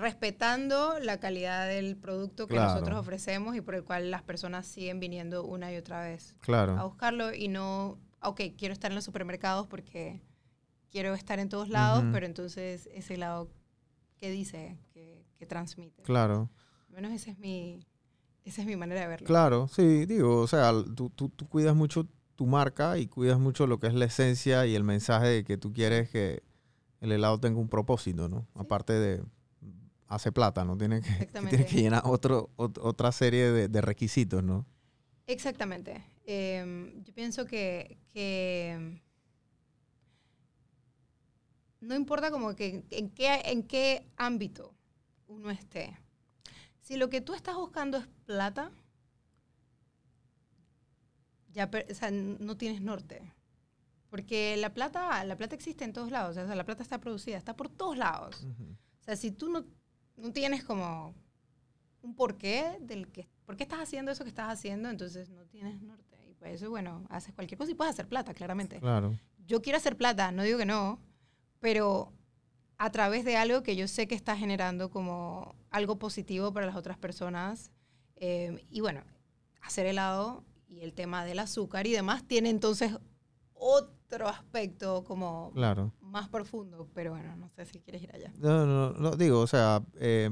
respetando 0.00 0.98
la 1.00 1.20
calidad 1.20 1.68
del 1.68 1.96
producto 1.96 2.46
que 2.46 2.54
Claro. 2.54 2.72
nosotros 2.72 2.98
ofrecemos 2.98 3.54
y 3.56 3.60
por 3.60 3.74
el 3.74 3.84
cual 3.84 4.10
las 4.10 4.22
personas 4.22 4.66
siguen 4.66 5.00
viniendo 5.00 5.44
una 5.44 5.72
y 5.72 5.76
otra 5.76 6.02
vez 6.02 6.34
a 6.38 6.44
Claro. 6.44 6.84
buscarlo 6.88 7.32
y 7.34 7.48
no, 7.48 7.98
ok, 8.22 8.40
quiero 8.56 8.72
estar 8.72 8.90
en 8.90 8.94
los 8.96 9.04
supermercados 9.04 9.66
porque 9.66 10.20
quiero 10.90 11.14
estar 11.14 11.38
en 11.38 11.48
todos 11.48 11.68
lados, 11.68 12.02
Ujú. 12.02 12.12
pero 12.12 12.26
entonces 12.26 12.88
ese 12.92 13.16
lado 13.16 13.50
que 14.18 14.30
dice, 14.30 14.76
que, 14.92 15.24
que 15.38 15.46
transmite. 15.46 16.02
Claro. 16.02 16.50
Al 16.88 16.94
menos 16.96 17.12
esa 17.12 17.30
es 17.30 17.38
mi, 17.38 17.86
esa 18.44 18.60
es 18.62 18.66
mi 18.66 18.76
manera 18.76 19.00
de 19.02 19.06
verlo. 19.06 19.26
Claro, 19.26 19.68
sí, 19.68 20.06
digo, 20.06 20.40
o 20.40 20.46
sea, 20.46 20.72
tú, 20.96 21.10
tú, 21.10 21.28
tú 21.28 21.48
cuidas 21.48 21.74
mucho 21.76 22.06
tu 22.36 22.46
marca 22.46 22.98
y 22.98 23.06
cuidas 23.06 23.38
mucho 23.38 23.66
lo 23.66 23.78
que 23.78 23.86
es 23.86 23.94
la 23.94 24.06
esencia 24.06 24.66
y 24.66 24.74
el 24.74 24.82
mensaje 24.82 25.26
de 25.28 25.44
que 25.44 25.56
tú 25.58 25.72
quieres 25.72 26.08
que 26.10 26.42
el 27.00 27.12
helado 27.12 27.38
tenga 27.38 27.58
un 27.60 27.68
propósito, 27.68 28.28
¿no? 28.28 28.40
Sí. 28.40 28.46
Aparte 28.54 28.92
de 28.94 29.22
hace 30.10 30.32
plata, 30.32 30.64
¿no? 30.64 30.76
Tiene 30.76 31.00
que, 31.00 31.26
tiene 31.48 31.64
que 31.64 31.76
llenar 31.76 32.02
otro, 32.04 32.50
otra 32.56 33.12
serie 33.12 33.50
de, 33.50 33.68
de 33.68 33.80
requisitos, 33.80 34.42
¿no? 34.42 34.66
Exactamente. 35.26 36.04
Em, 36.26 37.02
yo 37.02 37.14
pienso 37.14 37.46
que, 37.46 37.98
que 38.12 39.00
no 41.80 41.94
importa 41.94 42.30
como 42.30 42.54
que 42.54 42.84
en 42.90 43.10
qué, 43.10 43.40
en 43.44 43.62
qué 43.62 44.06
ámbito 44.16 44.74
uno 45.28 45.50
esté. 45.50 45.96
Si 46.80 46.96
lo 46.96 47.08
que 47.08 47.20
tú 47.20 47.34
estás 47.34 47.54
buscando 47.54 47.98
es 47.98 48.06
plata, 48.26 48.72
ya 51.52 51.70
o 51.88 51.94
sea, 51.94 52.10
no 52.10 52.56
tienes 52.56 52.80
norte. 52.80 53.32
Porque 54.08 54.56
la 54.56 54.74
plata, 54.74 55.22
la 55.24 55.36
plata 55.36 55.54
existe 55.54 55.84
en 55.84 55.92
todos 55.92 56.10
lados. 56.10 56.36
O 56.36 56.46
sea, 56.46 56.54
la 56.56 56.64
plata 56.64 56.82
está 56.82 56.98
producida, 56.98 57.36
está 57.36 57.56
por 57.56 57.68
todos 57.68 57.96
lados. 57.96 58.44
O 59.00 59.04
sea, 59.04 59.14
si 59.14 59.30
tú 59.30 59.48
no, 59.48 59.64
no 60.20 60.32
tienes 60.32 60.64
como 60.64 61.14
un 62.02 62.14
porqué 62.14 62.78
del 62.80 63.08
que, 63.08 63.28
por 63.44 63.56
qué 63.56 63.64
estás 63.64 63.80
haciendo 63.80 64.10
eso 64.12 64.24
que 64.24 64.30
estás 64.30 64.64
haendo, 64.64 64.88
entonces 64.88 65.28
no 65.30 65.44
tienes 65.46 65.80
norte. 65.82 66.16
Y 66.28 66.34
por 66.34 66.48
eso, 66.48 66.70
bueno, 66.70 67.04
haces 67.10 67.34
cualquier 67.34 67.58
cosa 67.58 67.70
y 67.70 67.74
puedes 67.74 67.92
hacer 67.92 68.08
plata, 68.08 68.34
claramente. 68.34 68.78
Claro. 68.78 69.18
Yo 69.46 69.62
quiero 69.62 69.78
hacer 69.78 69.96
plata, 69.96 70.30
no 70.32 70.42
digo 70.42 70.58
que 70.58 70.66
no, 70.66 71.00
pero 71.58 72.12
a 72.78 72.90
través 72.90 73.24
de 73.24 73.36
algo 73.36 73.62
que 73.62 73.76
yo 73.76 73.88
sé 73.88 74.06
que 74.06 74.14
está 74.14 74.36
generando 74.36 74.90
como 74.90 75.54
algo 75.70 75.98
positivo 75.98 76.52
para 76.52 76.66
las 76.66 76.76
otras 76.76 76.96
personas. 76.96 77.70
Eh, 78.16 78.64
y 78.70 78.80
bueno, 78.80 79.02
hacer 79.60 79.86
helado 79.86 80.44
y 80.68 80.80
el 80.80 80.94
tema 80.94 81.24
del 81.24 81.40
azúcar 81.40 81.86
y 81.86 81.92
demás 81.92 82.24
tiene 82.26 82.48
entonces 82.50 82.92
otro 83.62 84.26
aspecto 84.28 85.04
como 85.04 85.52
Claro. 85.54 85.92
más 86.00 86.28
profundo, 86.28 86.88
pero 86.94 87.12
bueno, 87.12 87.36
no 87.36 87.48
sé 87.50 87.66
si 87.66 87.78
quieres 87.80 88.02
ir 88.02 88.14
allá. 88.14 88.32
No, 88.38 88.64
no, 88.66 88.92
no, 88.92 89.10
digo, 89.16 89.40
o 89.40 89.46
sea, 89.46 89.82
eh, 89.96 90.30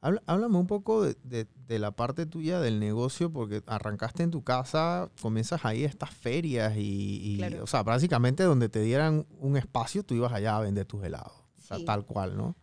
háblame 0.00 0.56
un 0.56 0.66
poco 0.66 1.02
de, 1.02 1.16
de- 1.24 1.46
de 1.66 1.78
la 1.78 1.90
parte 1.90 2.24
tuya 2.24 2.60
del 2.60 2.80
negocio, 2.80 3.30
porque 3.32 3.62
arrancaste 3.66 4.22
en 4.22 4.30
tu 4.30 4.42
casa, 4.42 5.10
comienzas 5.20 5.64
ahí 5.64 5.84
estas 5.84 6.10
ferias 6.10 6.76
y, 6.76 7.20
y, 7.34 7.36
Claro. 7.38 7.64
o 7.64 7.66
sea, 7.66 7.82
básicamente 7.82 8.42
donde 8.44 8.68
te 8.68 8.80
dieran 8.80 9.26
un 9.38 9.56
espacio, 9.56 10.02
tú 10.04 10.14
ibas 10.14 10.32
allá 10.32 10.56
a 10.56 10.60
vender 10.60 10.86
tus 10.86 11.02
helados, 11.04 11.32
o 11.58 11.60
sea, 11.60 11.76
Sí. 11.78 11.84
tal 11.84 12.06
cual, 12.06 12.36
¿no? 12.36 12.56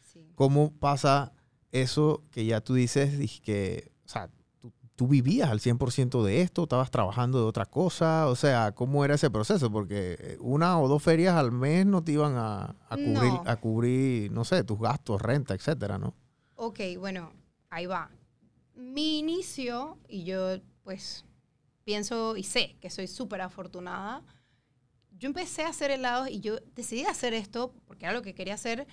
Sí. 0.00 0.32
¿Cómo 0.34 0.72
pasa 0.72 1.32
eso 1.72 2.24
que 2.32 2.44
ya 2.44 2.60
tú 2.60 2.74
dices 2.74 3.40
que, 3.40 3.92
o 4.04 4.08
sea, 4.08 4.28
tú, 5.00 5.08
vivías 5.08 5.48
al 5.48 5.60
100% 5.60 6.22
de 6.22 6.42
esto, 6.42 6.64
estabas 6.64 6.90
trabajando 6.90 7.38
de 7.38 7.44
otra 7.46 7.64
cosa, 7.64 8.26
o 8.28 8.36
sea, 8.36 8.72
¿cómo 8.72 9.02
era 9.02 9.14
ese 9.14 9.30
proceso? 9.30 9.72
Porque 9.72 10.18
eh, 10.20 10.36
una 10.40 10.78
o 10.78 10.88
dos 10.88 11.02
ferias 11.02 11.34
al 11.36 11.52
mes 11.52 11.86
no 11.86 12.04
te 12.04 12.12
iban 12.12 12.34
a, 12.36 12.76
a 12.86 12.96
cubrir, 12.96 13.32
No. 13.32 13.42
a 13.46 13.56
cubrir, 13.56 14.30
no 14.30 14.44
sé, 14.44 14.62
tus 14.62 14.78
gastos, 14.78 15.22
renta, 15.22 15.54
etcétera, 15.54 15.96
¿no? 15.96 16.12
Ok, 16.56 16.80
bueno, 16.98 17.32
ahí 17.70 17.86
va. 17.86 18.10
Mi 18.74 19.20
inicio, 19.20 19.96
y 20.06 20.24
yo 20.24 20.58
pues 20.82 21.24
pienso 21.84 22.36
y 22.36 22.42
sé 22.42 22.76
que 22.78 22.90
soy 22.90 23.06
súper 23.06 23.40
afortunada, 23.40 24.22
yo 25.18 25.28
empecé 25.28 25.62
a 25.64 25.68
hacer 25.70 25.90
helados 25.90 26.28
y 26.28 26.40
yo 26.40 26.56
decidí 26.74 27.06
hacer 27.06 27.32
esto 27.32 27.72
porque 27.86 28.04
era 28.04 28.12
lo 28.12 28.20
que 28.20 28.34
quería 28.34 28.52
hacer, 28.54 28.86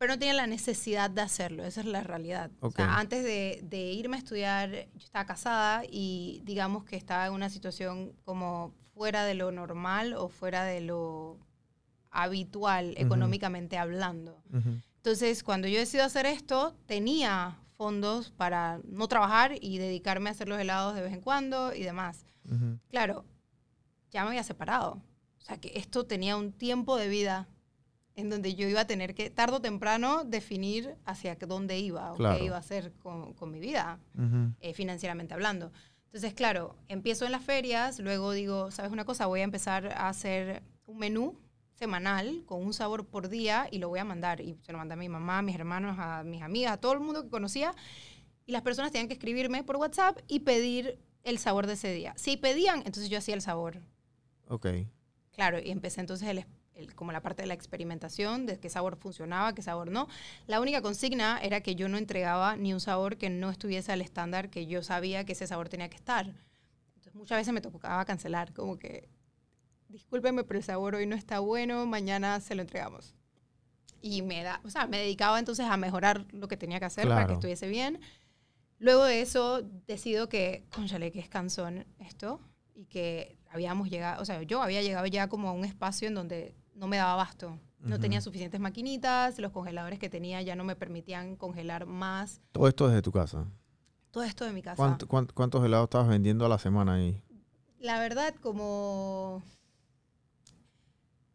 pero 0.00 0.14
no 0.14 0.18
tenía 0.18 0.32
la 0.32 0.46
necesidad 0.46 1.10
de 1.10 1.20
hacerlo, 1.20 1.62
esa 1.62 1.80
es 1.80 1.86
la 1.86 2.02
realidad. 2.02 2.50
O 2.60 2.70
sea, 2.70 2.86
Ok. 2.86 2.90
antes 2.96 3.22
de, 3.22 3.60
de 3.64 3.92
irme 3.92 4.16
a 4.16 4.20
estudiar, 4.20 4.70
yo 4.72 4.98
estaba 5.04 5.26
casada 5.26 5.82
y 5.90 6.40
digamos 6.44 6.84
que 6.84 6.96
estaba 6.96 7.26
en 7.26 7.34
una 7.34 7.50
situación 7.50 8.14
como 8.24 8.72
fuera 8.94 9.24
de 9.26 9.34
lo 9.34 9.52
normal 9.52 10.14
o 10.14 10.30
fuera 10.30 10.64
de 10.64 10.80
lo 10.80 11.38
habitual 12.10 12.94
económicamente 12.96 13.76
hablando. 13.76 14.42
Entonces, 14.96 15.42
cuando 15.44 15.68
yo 15.68 15.78
decidí 15.78 16.00
hacer 16.00 16.24
esto, 16.24 16.74
tenía 16.86 17.58
fondos 17.76 18.30
para 18.30 18.80
no 18.84 19.06
trabajar 19.06 19.52
y 19.60 19.76
dedicarme 19.76 20.30
a 20.30 20.32
hacer 20.32 20.48
los 20.48 20.58
helados 20.58 20.94
de 20.94 21.02
vez 21.02 21.12
en 21.12 21.20
cuando 21.20 21.74
y 21.74 21.82
demás. 21.82 22.24
Claro, 22.88 23.26
ya 24.10 24.22
me 24.22 24.28
había 24.30 24.44
separado. 24.44 25.02
O 25.38 25.42
sea, 25.42 25.58
que 25.58 25.72
esto 25.76 26.06
tenía 26.06 26.36
un 26.38 26.52
tiempo 26.52 26.96
de 26.96 27.08
vida 27.08 27.48
en 28.20 28.30
donde 28.30 28.54
yo 28.54 28.68
iba 28.68 28.80
a 28.82 28.86
tener 28.86 29.14
que, 29.14 29.30
tarde 29.30 29.56
o 29.56 29.60
temprano, 29.60 30.24
definir 30.24 30.94
hacia 31.04 31.34
dónde 31.36 31.78
iba 31.78 32.12
o 32.12 32.16
Claro. 32.16 32.38
qué 32.38 32.44
iba 32.44 32.56
a 32.56 32.60
hacer 32.60 32.92
con, 33.02 33.34
con 33.34 33.50
mi 33.50 33.58
vida, 33.58 33.98
Ujú. 34.14 34.54
eh, 34.60 34.74
financieramente 34.74 35.34
hablando. 35.34 35.72
Entonces, 36.06 36.34
claro, 36.34 36.74
empiezo 36.88 37.24
en 37.24 37.32
las 37.32 37.42
ferias, 37.44 37.98
luego 38.00 38.32
digo, 38.32 38.70
¿sabes 38.70 38.90
una 38.92 39.04
cosa? 39.04 39.26
Voy 39.26 39.40
a 39.40 39.44
empezar 39.44 39.86
a 39.88 40.08
hacer 40.08 40.62
un 40.86 40.98
menú 40.98 41.38
semanal 41.74 42.42
con 42.46 42.62
un 42.62 42.74
sabor 42.74 43.06
por 43.06 43.28
día 43.28 43.68
y 43.70 43.78
lo 43.78 43.88
voy 43.88 44.00
a 44.00 44.04
mandar. 44.04 44.40
Y 44.40 44.56
se 44.62 44.72
lo 44.72 44.78
mandé 44.78 44.94
a 44.94 44.96
mi 44.96 45.08
mamá, 45.08 45.38
a 45.38 45.42
mis 45.42 45.54
hermanos, 45.54 45.96
a 45.98 46.22
mis 46.24 46.42
amigas, 46.42 46.72
a 46.72 46.76
todo 46.78 46.92
el 46.92 47.00
mundo 47.00 47.22
que 47.22 47.30
conocía. 47.30 47.74
Y 48.44 48.52
las 48.52 48.62
personas 48.62 48.90
tenían 48.90 49.06
que 49.08 49.14
escribirme 49.14 49.62
por 49.62 49.76
WhatsApp 49.76 50.18
y 50.26 50.40
pedir 50.40 50.98
el 51.22 51.38
sabor 51.38 51.66
de 51.66 51.74
ese 51.74 51.92
día. 51.92 52.12
Si 52.16 52.36
pedían, 52.36 52.78
entonces 52.80 53.08
yo 53.08 53.18
hacía 53.18 53.34
el 53.34 53.40
sabor. 53.42 53.80
Ok. 54.48 54.66
Claro, 55.32 55.58
y 55.58 55.70
empecé 55.70 56.00
entonces 56.00 56.28
el, 56.28 56.44
el- 56.80 56.94
como 56.94 57.12
la 57.12 57.20
parte 57.22 57.42
de 57.42 57.48
la 57.48 57.54
experimentación, 57.54 58.46
de 58.46 58.58
qué 58.58 58.68
sabor 58.68 58.96
funcionaba, 58.96 59.54
qué 59.54 59.62
sabor 59.62 59.90
no. 59.90 60.08
La 60.46 60.60
única 60.60 60.82
consigna 60.82 61.38
era 61.42 61.60
que 61.60 61.74
yo 61.74 61.88
no 61.88 61.98
entregaba 61.98 62.56
ni 62.56 62.72
un 62.72 62.80
sabor 62.80 63.16
que 63.16 63.30
no 63.30 63.50
estuviese 63.50 63.92
al 63.92 64.00
estándar 64.00 64.50
que 64.50 64.66
yo 64.66 64.82
sabía 64.82 65.24
que 65.24 65.32
ese 65.32 65.46
sabor 65.46 65.68
tenía 65.68 65.88
que 65.88 65.96
estar. 65.96 66.26
Entonces 66.94 67.14
muchas 67.14 67.38
veces 67.38 67.52
me 67.54 67.60
tocaba 67.60 68.04
cancelar, 68.04 68.52
como 68.52 68.78
que, 68.78 69.08
discúlpeme, 69.88 70.44
pero 70.44 70.58
el 70.58 70.64
sabor 70.64 70.94
hoy 70.94 71.06
no 71.06 71.16
está 71.16 71.38
bueno, 71.40 71.86
mañana 71.86 72.40
se 72.40 72.54
lo 72.54 72.62
entregamos. 72.62 73.14
Y 74.02 74.22
me, 74.22 74.42
da, 74.42 74.60
o 74.64 74.70
sea, 74.70 74.86
me 74.86 74.98
dedicaba 74.98 75.38
entonces 75.38 75.66
a 75.66 75.76
mejorar 75.76 76.26
lo 76.32 76.48
que 76.48 76.56
tenía 76.56 76.78
que 76.78 76.86
hacer 76.86 77.06
para 77.06 77.20
que 77.22 77.26
Claro. 77.26 77.34
estuviese 77.34 77.68
bien. 77.68 78.00
Luego 78.78 79.04
de 79.04 79.20
eso, 79.20 79.60
decido 79.86 80.28
que, 80.30 80.64
conchale, 80.74 81.12
que 81.12 81.18
es 81.20 81.28
cansón 81.28 81.84
esto 81.98 82.40
y 82.74 82.86
que 82.86 83.36
habíamos 83.50 83.90
llegado, 83.90 84.22
o 84.22 84.24
sea, 84.24 84.42
yo 84.42 84.62
había 84.62 84.80
llegado 84.80 85.06
ya 85.06 85.28
como 85.28 85.50
a 85.50 85.52
un 85.52 85.66
espacio 85.66 86.08
en 86.08 86.14
donde 86.14 86.54
no 86.80 86.86
me 86.88 86.96
daba 86.96 87.12
abasto. 87.12 87.58
No 87.80 87.98
tenía 88.00 88.20
suficientes 88.20 88.58
maquinitas, 88.60 89.38
los 89.38 89.52
congeladores 89.52 89.98
que 89.98 90.08
tenía 90.10 90.40
ya 90.42 90.54
no 90.56 90.64
me 90.64 90.76
permitían 90.76 91.36
congelar 91.36 91.84
más. 91.86 92.40
Todo 92.52 92.68
esto 92.68 92.88
desde 92.88 93.00
tu 93.02 93.12
casa. 93.12 93.46
Todo 94.10 94.24
esto 94.24 94.44
de 94.44 94.52
mi 94.52 94.60
casa. 94.62 94.76
¿Cuánto- 94.76 95.06
cuánto- 95.06 95.34
¿Cuántos 95.34 95.64
helados 95.64 95.84
estabas 95.84 96.08
vendiendo 96.08 96.44
a 96.44 96.48
la 96.48 96.58
semana 96.58 96.94
ahí? 96.94 97.22
La 97.78 97.98
verdad, 98.00 98.34
como, 98.42 99.42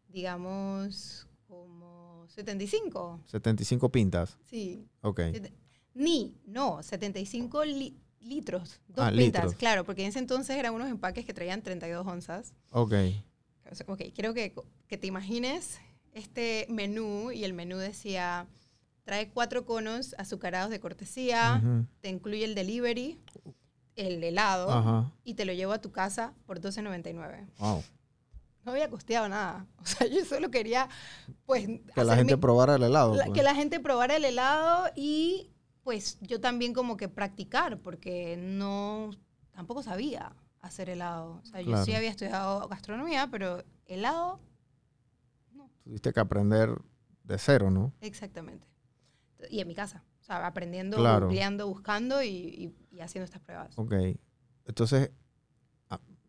digamos, 0.08 1.28
como 1.48 2.26
75. 2.30 3.22
75 3.26 3.90
pintas. 3.90 4.38
Sí. 4.46 4.88
Ok. 5.02 5.22
Ni, 5.94 6.36
no, 6.46 6.82
75 6.84 7.64
li- 7.66 7.98
litros. 8.20 8.82
Dos 8.88 9.06
Ah, 9.06 9.10
pintas, 9.12 9.44
litros. 9.46 9.54
claro, 9.56 9.84
porque 9.84 10.02
en 10.04 10.10
ese 10.10 10.20
entonces 10.20 10.58
eran 10.58 10.74
unos 10.74 10.90
empaques 10.90 11.26
que 11.26 11.34
traían 11.34 11.62
32 11.62 12.06
onzas. 12.06 12.54
Ok. 12.72 12.94
Ok, 13.88 14.02
quiero 14.14 14.34
que, 14.36 14.54
que 14.88 14.98
te 14.98 15.08
imagines 15.08 15.80
este 16.14 16.66
menú 16.70 17.32
y 17.32 17.44
el 17.44 17.54
menú 17.54 17.78
decía, 17.78 18.48
trae 19.04 19.30
cuatro 19.30 19.66
conos 19.66 20.16
azucarados 20.18 20.70
de 20.70 20.80
cortesía, 20.80 21.62
te 22.02 22.10
incluye 22.10 22.46
el 22.46 22.56
delivery, 22.56 23.20
el 23.96 24.24
helado 24.24 25.12
y 25.24 25.34
te 25.36 25.46
lo 25.46 25.54
llevo 25.54 25.74
a 25.74 25.82
tu 25.82 25.92
casa 25.92 26.34
por 26.46 26.60
12.99. 26.62 27.48
Wow. 27.60 27.84
No 28.64 28.72
había 28.72 28.90
costeado 28.90 29.30
nada. 29.30 29.68
O 29.82 29.86
sea, 29.86 30.08
yo 30.08 30.26
solo 30.26 30.50
quería, 30.50 30.90
pues, 31.46 31.68
Que 31.94 32.04
la 32.04 32.16
gente 32.16 32.36
mi- 32.36 32.42
probara 32.42 32.76
el 32.76 32.84
helado. 32.84 33.14
la- 33.16 33.26
pues. 33.26 33.36
que 33.36 33.44
la 33.44 33.54
gente 33.56 33.80
probara 33.80 34.16
el 34.16 34.26
helado 34.26 34.90
y 34.96 35.52
pues 35.84 36.18
yo 36.22 36.42
también 36.42 36.74
como 36.74 36.98
que 36.98 37.08
practicar, 37.10 37.78
porque 37.80 38.38
no, 38.40 39.12
tampoco 39.52 39.84
sabía 39.84 40.36
hacer 40.62 40.90
helado. 40.90 41.42
O 41.44 41.46
sea, 41.46 41.62
yo 41.62 41.84
sí 41.86 41.94
había 41.94 42.10
estudiado 42.10 42.68
gastronomía, 42.68 43.28
pero 43.30 43.64
helado, 43.86 44.40
Tuviste 45.86 46.12
que 46.12 46.20
aprender 46.20 46.76
de 47.24 47.38
cero, 47.38 47.72
¿no? 47.72 47.94
exactamente. 48.02 48.68
Y 49.50 49.60
en 49.62 49.68
mi 49.68 49.76
casa, 49.76 50.04
o 50.20 50.24
sea, 50.24 50.46
aprendiendo, 50.46 50.98
Claro. 50.98 51.30
buscando 51.68 52.22
y, 52.24 52.28
y- 52.28 52.76
y 52.92 53.00
haciendo 53.00 53.24
estas 53.26 53.42
pruebas. 53.42 53.78
Ok. 53.78 53.94
Entonces, 54.66 55.12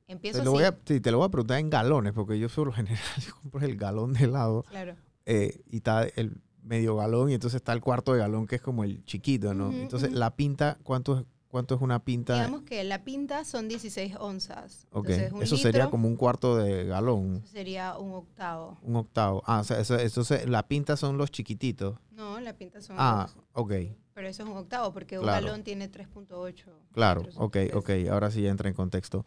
Empiezo 0.09 0.39
te 0.39 0.45
lo, 0.45 0.51
así, 0.53 0.57
voy 0.59 0.65
a, 0.65 0.79
sí, 0.87 1.01
te 1.01 1.11
lo 1.11 1.19
voy 1.19 1.27
a 1.27 1.31
preguntar 1.31 1.59
en 1.59 1.69
galones, 1.69 2.13
porque 2.13 2.39
yo 2.39 2.49
por 2.49 2.69
lo 2.69 2.73
general 2.73 2.97
yo 3.27 3.35
compro 3.43 3.67
el 3.67 3.77
galón 3.77 4.13
de 4.13 4.25
helado 4.25 4.63
claro. 4.69 4.95
eh, 5.25 5.63
y 5.69 5.79
está 5.79 6.05
el 6.05 6.41
medio 6.63 6.95
galón 6.95 7.29
y 7.31 7.35
entonces 7.35 7.57
está 7.57 7.73
el 7.73 7.81
cuarto 7.81 8.13
de 8.13 8.21
galón 8.21 8.47
que 8.47 8.55
es 8.57 8.63
como 8.63 8.85
el 8.85 9.05
chiquito, 9.05 9.53
¿no? 9.53 9.73
Entonces, 9.73 10.13
la 10.13 10.37
pinta, 10.37 10.79
¿cuánto 10.85 11.19
es, 11.19 11.25
cuánto 11.49 11.75
es 11.75 11.81
una 11.81 12.05
pinta? 12.05 12.35
Digamos 12.35 12.63
que 12.63 12.83
la 12.85 13.05
pinta 13.05 13.45
son 13.45 13.69
16 13.69 14.15
onzas. 14.19 14.87
ok. 14.93 15.09
Entonces, 15.09 15.33
un 15.33 15.43
Eso 15.43 15.57
sería 15.57 15.89
como 15.91 16.09
un 16.09 16.17
cuarto 16.17 16.57
de 16.57 16.85
galón, 16.85 17.43
sería 17.47 17.97
un 17.99 18.13
octavo. 18.13 18.79
un 18.83 18.97
octavo. 18.97 19.43
Ah, 19.47 19.61
o 19.61 19.65
sea, 19.65 19.79
eso, 19.81 19.99
entonces 19.99 20.49
la 20.49 20.67
pinta 20.69 20.97
son 20.97 21.17
los 21.19 21.31
chiquititos. 21.31 21.99
No, 22.11 22.41
la 22.41 22.55
pinta 22.57 22.81
son 22.81 22.97
Ah, 22.99 23.29
dos. 23.35 23.45
ok. 23.53 23.73
Pero 24.15 24.29
eso 24.29 24.43
es 24.45 24.49
un 24.49 24.57
octavo, 24.57 24.93
porque 24.95 25.19
un 25.19 25.27
galón 25.27 25.63
tiene 25.63 25.91
3.8. 25.91 26.65
Claro, 26.93 27.21
litros, 27.23 27.37
ok, 27.39 27.57
ok. 27.75 27.91
Ahora 28.11 28.31
sí 28.31 28.41
ya 28.43 28.51
entra 28.51 28.69
en 28.69 28.75
contexto. 28.75 29.27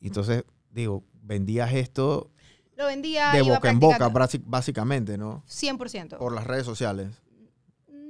Entonces, 0.00 0.44
digo, 0.70 1.04
vendías 1.22 1.72
esto 1.72 2.30
Lo 2.76 2.86
vendía 2.86 3.32
de 3.32 3.42
boca 3.42 3.70
en 3.70 3.78
boca, 3.80 4.08
básicamente, 4.44 5.16
¿no? 5.18 5.44
100%. 5.48 6.18
Por 6.18 6.32
las 6.34 6.46
redes 6.46 6.64
sociales. 6.64 7.20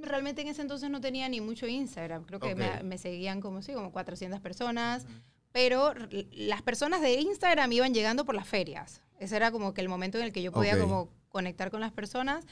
Realmente 0.08 0.42
en 0.42 0.48
ese 0.48 0.62
entonces 0.62 0.90
no 0.90 1.00
tenía 1.00 1.28
ni 1.28 1.40
mucho 1.40 1.66
Instagram. 1.66 2.24
Creo 2.24 2.40
que 2.40 2.54
me, 2.54 2.82
me 2.82 2.98
seguían 2.98 3.40
como, 3.40 3.62
sí, 3.62 3.72
como 3.72 3.92
400 3.92 4.40
personas. 4.40 5.06
Pero 5.52 5.94
las 6.32 6.62
personas 6.62 7.00
de 7.00 7.14
Instagram 7.14 7.72
iban 7.72 7.94
llegando 7.94 8.24
por 8.24 8.34
las 8.34 8.46
ferias. 8.46 9.02
Ese 9.18 9.36
era 9.36 9.50
como 9.50 9.74
que 9.74 9.80
el 9.80 9.88
momento 9.88 10.18
en 10.18 10.24
el 10.24 10.32
que 10.32 10.42
yo 10.42 10.52
podía 10.52 10.78
como 10.78 11.10
conectar 11.28 11.70
con 11.70 11.80
las 11.80 11.92
personas. 11.92 12.44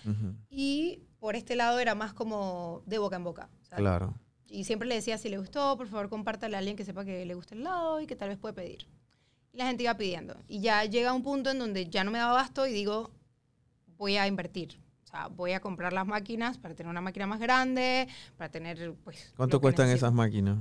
Y 0.49 1.03
por 1.19 1.37
este 1.37 1.57
lado 1.57 1.79
era 1.79 1.95
más 1.95 2.15
como 2.15 2.83
de 2.87 2.99
boca 2.99 3.17
en 3.17 3.25
boca. 3.25 3.49
Claro. 3.71 4.15
Y 4.49 4.65
siempre 4.65 4.89
le 4.89 4.95
decía, 4.95 5.19
si 5.19 5.29
le 5.29 5.39
gustó, 5.39 5.77
por 5.77 5.89
favor, 5.89 6.09
compártale 6.09 6.57
a 6.57 6.59
alguien 6.59 6.77
que 6.77 6.85
sepa 6.85 7.05
que 7.05 7.27
le 7.27 7.35
gusta 7.35 7.55
el 7.55 7.63
helado 7.63 8.01
y 8.01 8.07
que 8.07 8.17
tal 8.17 8.29
vez 8.29 8.39
puede 8.39 8.55
pedir. 8.55 8.87
Y 9.53 9.59
la 9.59 9.67
gente 9.67 9.83
iba 9.83 9.97
pidiendo. 9.97 10.37
Y 10.49 10.61
ya 10.61 10.85
llega 10.85 11.13
un 11.13 11.23
punto 11.23 11.51
en 11.51 11.59
donde 11.59 11.89
ya 11.89 12.05
no 12.05 12.11
me 12.11 12.19
daba 12.19 12.33
abasto 12.33 12.67
y 12.67 12.73
digo, 12.73 13.11
voy 13.97 14.17
a 14.17 14.27
invertir. 14.27 14.81
O 15.07 15.09
sea, 15.09 15.29
voy 15.29 15.53
a 15.53 15.61
comprar 15.61 15.93
las 15.93 16.05
máquinas 16.07 16.59
para 16.59 16.75
tener 16.75 16.91
una 16.91 17.01
máquina 17.01 17.29
más 17.29 17.39
grande, 17.39 18.09
para 18.37 18.51
tener, 18.51 18.93
pues... 19.05 19.33
¿Cuánto 19.37 19.61
cuestan 19.61 19.87
necesito. 19.87 20.07
esas 20.07 20.15
máquinas? 20.15 20.59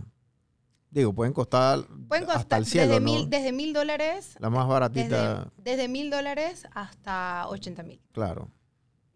Digo, 0.92 1.14
pueden 1.14 1.34
costar 1.34 1.80
Pueden 2.08 2.24
hasta 2.26 2.34
costar 2.36 2.60
el 2.60 2.66
cielo, 2.68 2.88
desde, 2.94 3.00
¿no? 3.00 3.12
mil, 3.12 3.30
desde 3.30 3.52
mil 3.52 3.74
dólares, 3.74 4.38
La 4.40 4.50
más 4.52 4.68
baratita, 4.68 5.52
desde, 5.58 5.88
mil 5.88 6.10
dólares 6.12 6.68
hasta 6.74 7.48
80 7.50 7.84
mil. 7.84 8.00
claro. 8.12 8.50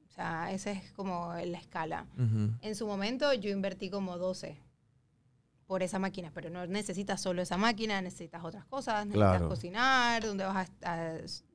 O 0.07 0.11
sea, 0.21 0.51
esa 0.51 0.71
es 0.71 0.91
como 0.93 1.33
la 1.33 1.57
escala. 1.59 2.05
Ujú, 2.17 2.51
En 2.59 2.75
su 2.75 2.85
momento 2.85 3.31
yo 3.33 3.51
invertí 3.51 3.89
como 3.89 4.17
12 4.17 4.59
por 5.65 5.81
esa 5.83 5.99
máquina, 5.99 6.31
pero 6.33 6.49
no 6.49 6.65
necesitas 6.67 7.21
solo 7.21 7.41
esa 7.43 7.55
máquina, 7.55 8.01
necesitas 8.01 8.43
otras 8.43 8.65
cosas, 8.65 9.05
necesitas 9.05 9.29
Claro. 9.37 9.47
cocinar, 9.47 10.25
donde 10.25 10.43
vas 10.43 10.69
a, 10.83 10.93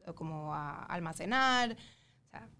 a- 0.06 0.12
como 0.14 0.54
a 0.54 0.84
almacenar. 0.84 1.76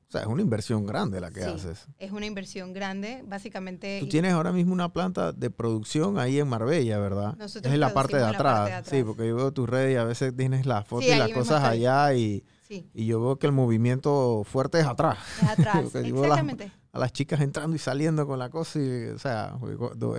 O 0.08 0.12
sea, 0.12 0.20
es 0.22 0.26
una 0.28 0.42
inversión 0.42 0.86
grande 0.86 1.20
la 1.20 1.30
que 1.30 1.42
Sí. 1.42 1.50
haces. 1.50 1.86
es 1.98 2.12
una 2.12 2.26
inversión 2.26 2.72
grande, 2.72 3.22
básicamente. 3.26 3.98
Tú 4.00 4.08
tienes 4.08 4.32
ahora 4.32 4.52
mismo 4.52 4.72
una 4.72 4.92
planta 4.92 5.32
de 5.32 5.50
producción 5.50 6.18
ahí 6.18 6.38
en 6.38 6.46
Marbella, 6.48 6.98
¿verdad? 6.98 7.34
Nosotros 7.36 7.66
es 7.66 7.74
en 7.74 7.80
la 7.80 7.92
parte 7.92 8.16
de, 8.16 8.22
en 8.22 8.30
la 8.32 8.38
atrás. 8.38 8.54
parte 8.54 8.70
de 8.70 8.76
Sí, 8.90 8.96
atrás. 8.98 9.04
porque 9.06 9.28
yo 9.28 9.36
veo 9.36 9.52
tus 9.52 9.68
redes 9.68 9.94
y 9.94 9.96
a 9.96 10.04
veces 10.04 10.36
tienes 10.36 10.66
las 10.66 10.86
fotos 10.86 11.06
Sí, 11.06 11.12
y 11.12 11.18
las 11.18 11.30
cosas 11.30 11.64
allá 11.64 12.14
y, 12.14 12.44
Sí, 12.68 12.88
y 12.94 13.06
yo 13.06 13.20
veo 13.20 13.38
que 13.38 13.46
el 13.46 13.52
movimiento 13.52 14.42
fuerte 14.44 14.78
es 14.80 14.86
atrás. 14.86 15.18
es 15.42 15.48
atrás. 15.48 15.74
Las- 15.94 16.04
Exactamente. 16.04 16.70
a 16.92 16.98
las 16.98 17.12
chicas 17.12 17.40
entrando 17.40 17.74
y 17.74 17.78
saliendo 17.80 18.24
con 18.26 18.38
la 18.38 18.50
cosa 18.50 18.78
y, 18.78 19.06
o 19.06 19.18
sea, 19.18 19.54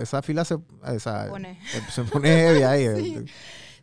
esa 0.00 0.20
fila 0.22 0.44
se, 0.44 0.58
esa- 0.94 1.28
Pone. 1.28 1.58
se, 1.90 2.02
pone 2.04 2.28
heavy 2.28 2.62
ahí. 2.64 2.86
Sí. 3.02 3.24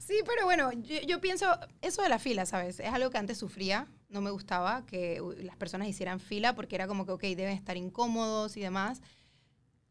Sí, 0.06 0.16
pero 0.28 0.44
bueno, 0.46 0.70
yo, 0.74 0.98
yo 1.08 1.22
pienso, 1.22 1.46
eso 1.82 2.02
de 2.02 2.10
la 2.10 2.20
fila, 2.20 2.46
¿sabes? 2.46 2.82
Es 2.82 2.92
algo 2.94 3.10
que 3.10 3.18
antes 3.18 3.38
sufría, 3.38 3.88
no 4.13 4.21
me 4.21 4.32
gustaba 4.32 4.86
que 4.86 5.21
uh, 5.21 5.32
las 5.39 5.58
personas 5.58 5.88
hicieran 5.88 6.19
fila 6.19 6.56
porque 6.56 6.76
era 6.76 6.88
como 6.88 7.06
que, 7.06 7.12
ok, 7.12 7.21
deben 7.21 7.49
estar 7.58 7.76
incómodos 7.78 8.56
y 8.58 8.62
demás. 8.62 9.02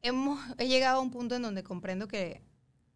Hemos, 0.02 0.38
he 0.58 0.66
llegado 0.68 0.98
a 0.98 1.02
un 1.02 1.11
punto 1.11 1.37
en 1.37 1.42
donde 1.42 1.62
comprendo 1.62 2.08
que 2.08 2.42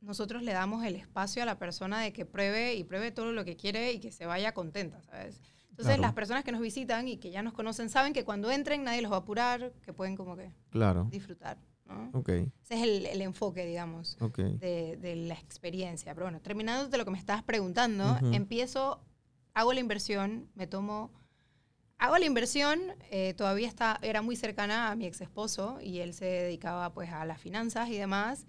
nosotros 0.01 0.43
le 0.43 0.53
damos 0.53 0.85
el 0.85 0.97
espacio 0.97 1.43
a 1.43 1.47
la 1.47 1.59
persona 1.59 2.01
de 2.01 2.13
que 2.13 2.25
pruebe 2.27 2.75
y 2.75 2.85
pruebe 2.85 3.11
todo 3.13 3.33
lo 3.33 3.45
que 3.45 3.57
quiere 3.57 3.93
y 3.93 4.01
que 4.01 4.11
se 4.13 4.27
vaya 4.27 4.53
contenta, 4.55 5.01
¿sabes? 5.03 5.41
Entonces 5.71 5.87
Claro. 5.97 6.03
las 6.03 6.13
personas 6.15 6.43
que 6.45 6.53
nos 6.53 6.61
visitan 6.61 7.07
y 7.07 7.19
que 7.19 7.31
ya 7.31 7.43
nos 7.43 7.53
conocen 7.53 7.91
saben 7.91 8.13
que 8.13 8.25
cuando 8.25 8.51
entren 8.51 8.83
nadie 8.85 9.03
los 9.03 9.13
va 9.13 9.17
a 9.17 9.21
apurar, 9.21 9.73
que 9.83 9.93
pueden 9.93 10.17
como 10.17 10.37
que 10.37 10.51
Claro. 10.71 11.07
disfrutar. 11.11 11.59
¿no? 11.87 12.11
Ok, 12.19 12.29
Ese 12.31 12.51
es 12.75 12.83
el, 12.83 13.07
el 13.07 13.23
enfoque, 13.23 13.65
digamos, 13.65 14.17
ok. 14.21 14.39
de, 14.39 14.97
de 14.97 15.15
la 15.17 15.35
experiencia. 15.35 16.13
Pero 16.15 16.27
bueno, 16.27 16.41
terminando 16.41 16.89
de 16.89 16.99
lo 16.99 17.05
que 17.05 17.13
me 17.13 17.19
estabas 17.19 17.45
preguntando, 17.45 18.19
empiezo, 18.33 19.01
hago 19.57 19.73
la 19.73 19.81
inversión, 19.81 20.51
me 20.55 20.67
tomo... 20.67 21.11
Hago 21.99 22.19
la 22.19 22.27
inversión, 22.27 22.79
eh, 23.11 23.33
todavía 23.33 23.67
está, 23.67 23.99
era 24.03 24.21
muy 24.21 24.37
cercana 24.37 24.91
a 24.91 24.97
mi 24.97 25.07
ex 25.07 25.23
esposo 25.23 25.79
y 25.81 26.01
él 26.01 26.13
se 26.13 26.27
dedicaba 26.27 26.93
pues 26.93 27.11
a 27.11 27.25
las 27.25 27.41
finanzas 27.41 27.89
y 27.89 27.97
demás. 27.97 28.47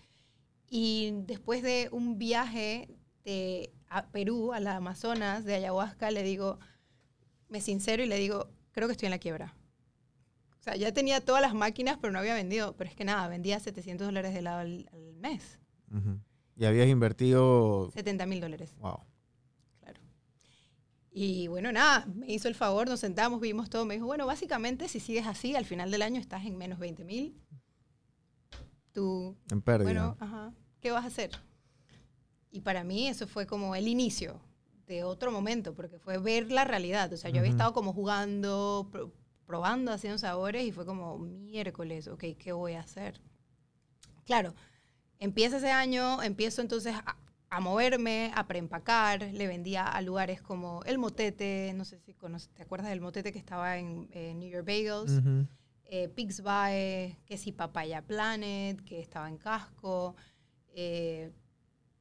Y 0.69 1.13
después 1.25 1.63
de 1.63 1.87
un 1.93 2.17
viaje 2.17 2.89
de 3.23 3.71
a 3.87 4.07
Perú, 4.07 4.51
a 4.51 4.59
la 4.59 4.75
Amazonas, 4.75 5.45
de 5.45 5.55
ayahuasca, 5.55 6.11
le 6.11 6.23
digo, 6.23 6.59
me 7.47 7.61
sincero 7.61 8.03
y 8.03 8.07
le 8.07 8.17
digo, 8.17 8.49
creo 8.73 8.89
que 8.89 8.91
estoy 8.91 9.05
en 9.05 9.11
la 9.11 9.19
quiebra. 9.19 9.55
O 10.59 10.63
sea, 10.63 10.75
ya 10.75 10.91
tenía 10.91 11.23
todas 11.23 11.41
las 11.41 11.53
máquinas, 11.53 11.97
pero 12.01 12.11
no 12.11 12.19
había 12.19 12.33
vendido. 12.33 12.75
Pero 12.75 12.89
es 12.89 12.97
que 12.97 13.05
nada, 13.05 13.29
vendía 13.29 13.61
700 13.61 14.07
dólares 14.07 14.33
de 14.33 14.39
helado 14.39 14.59
al, 14.59 14.89
al 14.91 15.13
mes. 15.13 15.61
Ujú. 15.89 16.19
Y 16.57 16.65
habías 16.65 16.89
invertido... 16.89 17.91
70 17.93 18.25
mil 18.25 18.41
dólares, 18.41 18.75
Wow. 18.79 19.05
Y 21.19 21.47
bueno, 21.47 21.71
nada, 21.71 22.05
me 22.13 22.31
hizo 22.31 22.47
el 22.47 22.53
favor, 22.53 22.87
nos 22.87 22.99
sentamos, 22.99 23.41
vimos 23.41 23.71
todo. 23.71 23.85
Me 23.85 23.95
dijo, 23.95 24.05
bueno, 24.05 24.27
básicamente 24.27 24.87
si 24.87 24.99
sigues 24.99 25.25
así, 25.25 25.55
al 25.55 25.65
final 25.65 25.89
del 25.89 26.03
año 26.03 26.21
estás 26.21 26.45
en 26.45 26.55
menos 26.59 26.77
20 26.77 27.03
mil. 27.03 27.35
Tú 28.93 29.35
En 29.49 29.63
pérdida. 29.63 29.83
Bueno, 29.91 30.15
ajá, 30.19 30.53
¿qué 30.79 30.91
vas 30.91 31.03
a 31.03 31.07
hacer? 31.07 31.31
Y 32.51 32.61
para 32.61 32.83
mí 32.83 33.07
eso 33.07 33.25
fue 33.25 33.47
como 33.47 33.73
el 33.73 33.87
inicio 33.87 34.39
de 34.85 35.03
otro 35.03 35.31
momento, 35.31 35.73
porque 35.73 35.97
fue 35.97 36.19
ver 36.19 36.51
la 36.51 36.65
realidad. 36.65 37.11
O 37.11 37.17
sea, 37.17 37.31
yo 37.31 37.39
había 37.39 37.49
Ujú. 37.49 37.57
estado 37.57 37.73
como 37.73 37.93
jugando, 37.93 38.87
pro- 38.91 39.11
probando, 39.47 39.91
haciendo 39.91 40.19
sabores 40.19 40.65
y 40.65 40.71
fue 40.71 40.85
como 40.85 41.17
miércoles, 41.17 42.07
ok, 42.09 42.25
¿qué 42.37 42.51
voy 42.51 42.73
a 42.73 42.81
hacer? 42.81 43.19
Claro, 44.23 44.53
empieza 45.17 45.57
ese 45.57 45.71
año, 45.71 46.21
empiezo 46.21 46.61
entonces 46.61 46.93
a, 46.93 47.17
a 47.49 47.59
moverme, 47.59 48.31
a 48.35 48.45
preempacar, 48.47 49.21
le 49.21 49.47
vendía 49.47 49.85
a 49.85 50.01
lugares 50.01 50.41
como 50.41 50.83
El 50.85 50.97
Motete, 50.97 51.71
no 51.75 51.85
sé 51.85 51.99
si 51.99 52.13
conoces, 52.13 52.49
¿te 52.53 52.63
acuerdas 52.63 52.89
del 52.89 52.99
Motete 53.01 53.31
que 53.31 53.39
estaba 53.39 53.77
en, 53.77 54.07
eh, 54.11 54.33
New 54.35 54.49
York 54.49 54.65
Bagels? 54.65 55.21
Eh, 55.85 56.09
Pigs 56.09 56.41
By, 56.41 57.17
que 57.25 57.37
si 57.37 57.53
Papaya 57.53 58.01
Planet, 58.01 58.81
que 58.83 58.99
estaba 58.99 59.29
en 59.29 59.37
Casco, 59.37 60.15
eh, 60.73 61.31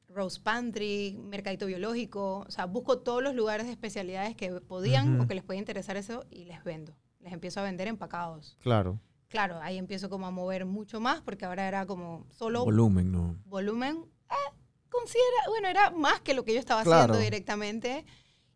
Rose 0.09 0.39
Pantry, 0.41 1.17
Mercadito 1.21 1.65
Biológico. 1.65 2.39
O 2.47 2.51
sea, 2.51 2.65
busco 2.65 2.99
todos 2.99 3.23
los 3.23 3.33
lugares 3.33 3.65
de 3.65 3.71
especialidades 3.71 4.35
que 4.35 4.51
podían 4.61 5.15
Ujú. 5.15 5.23
o 5.23 5.27
que 5.27 5.35
les 5.35 5.43
podía 5.43 5.59
interesar 5.59 5.95
eso 5.97 6.25
y 6.29 6.45
les 6.45 6.63
vendo. 6.65 6.93
Les 7.21 7.31
empiezo 7.33 7.59
a 7.61 7.63
vender 7.63 7.87
empacados. 7.87 8.57
Claro. 8.61 8.99
Claro, 9.29 9.59
ahí 9.61 9.77
empiezo 9.77 10.09
como 10.09 10.27
a 10.27 10.31
mover 10.31 10.65
mucho 10.65 10.99
más 11.01 11.21
porque 11.21 11.45
ahora 11.45 11.67
era 11.67 11.85
como 11.85 12.25
solo 12.31 12.63
Volumen, 12.65 13.11
¿no? 13.11 13.35
volumen. 13.45 14.05
eh, 14.29 14.53
considera, 14.89 15.37
bueno, 15.49 15.67
era 15.67 15.91
más 15.91 16.21
que 16.21 16.33
lo 16.33 16.43
que 16.43 16.53
yo 16.53 16.59
estaba 16.59 16.83
Claro. 16.83 17.13
haciendo 17.13 17.19
directamente 17.19 18.05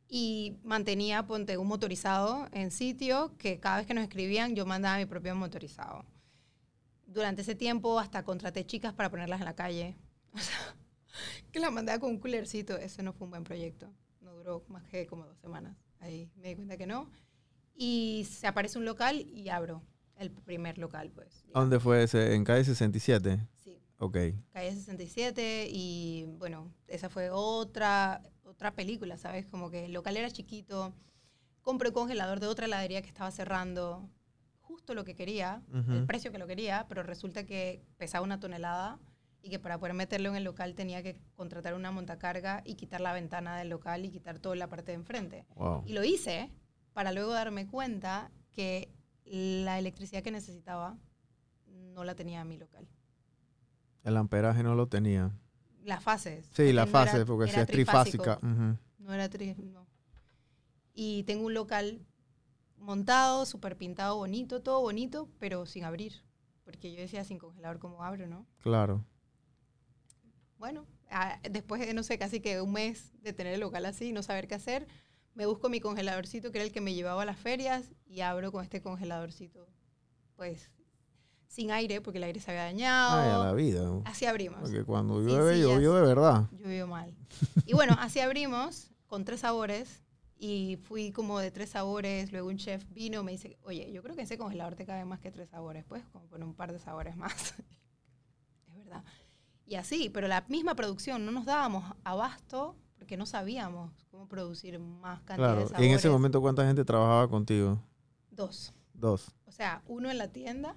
y 0.07 0.57
mantenía, 0.63 1.25
ponte, 1.25 1.57
un 1.57 1.67
motorizado 1.67 2.47
en 2.51 2.71
sitio 2.71 3.35
que 3.37 3.59
cada 3.59 3.77
vez 3.77 3.87
que 3.87 3.93
nos 3.93 4.03
escribían 4.03 4.55
yo 4.55 4.65
mandaba 4.65 4.97
mi 4.97 5.05
propio 5.05 5.35
motorizado. 5.35 6.05
Durante 7.05 7.41
ese 7.41 7.55
tiempo 7.55 7.99
hasta 7.99 8.23
contraté 8.23 8.65
chicas 8.65 8.93
para 8.93 9.09
ponerlas 9.09 9.39
en 9.39 9.45
la 9.45 9.55
calle. 9.55 9.95
O 10.33 10.39
sea, 10.39 10.75
que 11.51 11.59
las 11.59 11.73
mandaba 11.73 11.99
con 11.99 12.11
un 12.11 12.17
culercito. 12.19 12.77
Ese 12.77 13.03
no 13.03 13.11
fue 13.11 13.25
un 13.25 13.31
buen 13.31 13.43
proyecto. 13.43 13.93
No 14.21 14.31
duró 14.33 14.63
más 14.69 14.85
que 14.85 15.05
como 15.07 15.25
dos 15.25 15.37
semanas. 15.39 15.75
Ahí 15.99 16.31
me 16.37 16.47
di 16.47 16.55
cuenta 16.55 16.77
que 16.77 16.87
no. 16.87 17.11
Y 17.75 18.25
se 18.31 18.47
aparece 18.47 18.77
un 18.77 18.85
local 18.85 19.19
y 19.19 19.49
abro 19.49 19.83
el 20.15 20.31
primer 20.31 20.77
local, 20.77 21.11
pues. 21.13 21.43
¿A 21.53 21.59
¿Dónde 21.59 21.81
fue 21.81 22.03
ese? 22.03 22.33
¿En 22.33 22.45
calle 22.45 22.63
67? 22.63 23.45
Ok. 24.01 24.17
calle 24.51 24.71
67 24.73 25.67
y 25.71 26.25
bueno, 26.39 26.73
esa 26.87 27.07
fue 27.09 27.29
otra, 27.29 28.23
otra 28.43 28.73
película, 28.73 29.15
¿sabes? 29.17 29.45
Como 29.45 29.69
que 29.69 29.85
el 29.85 29.93
local 29.93 30.17
era 30.17 30.29
chiquito, 30.31 30.93
compré 31.61 31.89
un 31.89 31.93
congelador 31.93 32.39
de 32.39 32.47
otra 32.47 32.65
heladería 32.65 33.03
que 33.03 33.07
estaba 33.07 33.29
cerrando, 33.29 34.09
justo 34.59 34.95
lo 34.95 35.05
que 35.05 35.15
quería, 35.15 35.61
el 35.71 35.79
Ujú. 35.97 36.07
precio 36.07 36.31
que 36.31 36.39
lo 36.39 36.47
quería, 36.47 36.87
pero 36.89 37.03
resulta 37.03 37.45
que 37.45 37.83
pesaba 37.97 38.25
una 38.25 38.39
tonelada 38.39 38.99
y 39.43 39.51
que 39.51 39.59
para 39.59 39.77
poder 39.77 39.93
meterlo 39.93 40.29
en 40.29 40.35
el 40.35 40.43
local 40.45 40.73
tenía 40.73 41.03
que 41.03 41.19
contratar 41.35 41.75
una 41.75 41.91
montacarga 41.91 42.63
y 42.65 42.73
quitar 42.73 43.01
la 43.01 43.13
ventana 43.13 43.57
del 43.57 43.69
local 43.69 44.03
y 44.03 44.09
quitar 44.09 44.39
toda 44.39 44.55
la 44.55 44.67
parte 44.67 44.93
de 44.93 44.95
enfrente. 44.95 45.45
Wow. 45.55 45.83
Y 45.85 45.93
lo 45.93 46.03
hice 46.03 46.51
para 46.93 47.11
luego 47.11 47.33
darme 47.33 47.67
cuenta 47.67 48.31
que 48.51 48.91
la 49.25 49.77
electricidad 49.77 50.23
que 50.23 50.31
necesitaba 50.31 50.97
no 51.67 52.03
la 52.03 52.15
tenía 52.15 52.41
en 52.41 52.47
mi 52.47 52.57
local. 52.57 52.87
El 54.03 54.17
amperaje 54.17 54.63
no 54.63 54.75
lo 54.75 54.87
tenía. 54.87 55.31
Las 55.83 56.03
fases. 56.03 56.45
Sí, 56.45 56.51
porque 56.51 56.73
la 56.73 56.85
no 56.85 56.91
fase, 56.91 57.15
era- 57.17 57.25
porque 57.25 57.51
si 57.51 57.59
es 57.59 57.67
trifásica. 57.67 58.39
No 58.41 59.13
era 59.13 59.29
tri, 59.29 59.55
no. 59.55 59.87
Y 60.93 61.23
tengo 61.23 61.45
un 61.45 61.53
local 61.53 62.05
montado, 62.77 63.45
súper 63.45 63.77
pintado, 63.77 64.17
bonito, 64.17 64.61
todo 64.61 64.81
bonito, 64.81 65.29
pero 65.39 65.65
sin 65.65 65.83
abrir. 65.85 66.23
Porque 66.63 66.91
yo 66.93 66.99
decía, 66.99 67.23
sin 67.23 67.37
congelador, 67.39 67.79
¿cómo 67.79 68.03
abro, 68.03 68.27
no? 68.27 68.45
Claro. 68.59 69.03
Bueno, 70.57 70.85
ah, 71.09 71.39
después 71.49 71.81
de, 71.81 71.93
no 71.93 72.03
sé, 72.03 72.17
casi 72.19 72.39
que 72.39 72.61
un 72.61 72.71
mes 72.71 73.11
de 73.21 73.33
tener 73.33 73.53
el 73.53 73.59
local 73.59 73.85
así 73.85 74.09
y 74.09 74.13
no 74.13 74.21
saber 74.21 74.47
qué 74.47 74.55
hacer, 74.55 74.87
me 75.33 75.45
busco 75.45 75.69
mi 75.69 75.79
congeladorcito, 75.79 76.51
que 76.51 76.59
era 76.59 76.65
el 76.65 76.71
que 76.71 76.81
me 76.81 76.93
llevaba 76.93 77.23
a 77.23 77.25
las 77.25 77.37
ferias, 77.39 77.91
y 78.05 78.21
abro 78.21 78.51
con 78.51 78.63
este 78.63 78.81
congeladorcito, 78.81 79.67
pues, 80.35 80.69
sin 81.51 81.69
aire, 81.69 81.99
porque 81.99 82.17
el 82.17 82.23
aire 82.23 82.39
se 82.39 82.49
había 82.49 82.63
Ay, 82.67 82.69
a 82.69 82.73
dañado. 82.73 83.43
la 83.43 83.53
vida. 83.53 83.81
Así 84.05 84.25
abrimos. 84.25 84.59
Porque 84.61 84.85
cuando 84.85 85.19
llueve, 85.21 85.55
sí, 85.55 85.61
llovió 85.61 85.93
de 85.95 86.01
verdad. 86.01 86.47
Llovió 86.51 86.87
mal. 86.87 87.13
Y 87.65 87.73
bueno, 87.73 87.93
así 87.99 88.21
abrimos 88.21 88.89
con 89.07 89.25
tres 89.25 89.41
sabores 89.41 90.01
y 90.39 90.77
fui 90.87 91.11
como 91.11 91.39
de 91.39 91.51
tres 91.51 91.71
sabores. 91.71 92.31
Luego 92.31 92.47
un 92.47 92.55
chef 92.55 92.85
vino, 92.91 93.21
me 93.23 93.33
dice, 93.33 93.57
oye, 93.63 93.91
yo 93.91 94.01
creo 94.01 94.15
que 94.15 94.21
ese 94.21 94.37
congelador 94.37 94.75
te 94.75 94.85
cabe 94.85 95.03
más 95.03 95.19
que 95.19 95.29
tres 95.29 95.49
sabores. 95.49 95.83
Pues 95.83 96.05
como 96.13 96.25
poner 96.27 96.47
un 96.47 96.53
par 96.55 96.71
de 96.71 96.79
sabores 96.79 97.17
más. 97.17 97.53
es 98.69 98.75
verdad. 98.77 99.03
Y 99.65 99.75
así, 99.75 100.09
pero 100.09 100.29
la 100.29 100.45
misma 100.47 100.75
producción, 100.75 101.25
no 101.25 101.31
nos 101.33 101.45
dábamos 101.45 101.83
abasto 102.05 102.77
porque 102.97 103.17
no 103.17 103.25
sabíamos 103.25 103.91
cómo 104.09 104.27
producir 104.29 104.79
más 104.79 105.21
cantidad 105.23 105.35
Claro. 105.47 105.59
de 105.59 105.65
Y 105.65 105.67
sabores. 105.69 105.89
en 105.89 105.95
ese 105.95 106.09
momento, 106.09 106.39
¿cuánta 106.39 106.65
gente 106.65 106.85
trabajaba 106.85 107.27
contigo? 107.27 107.77
Dos. 108.29 108.73
Dos. 108.93 109.35
O 109.47 109.51
sea, 109.51 109.81
uno 109.87 110.09
en 110.09 110.17
la 110.17 110.29
tienda 110.29 110.75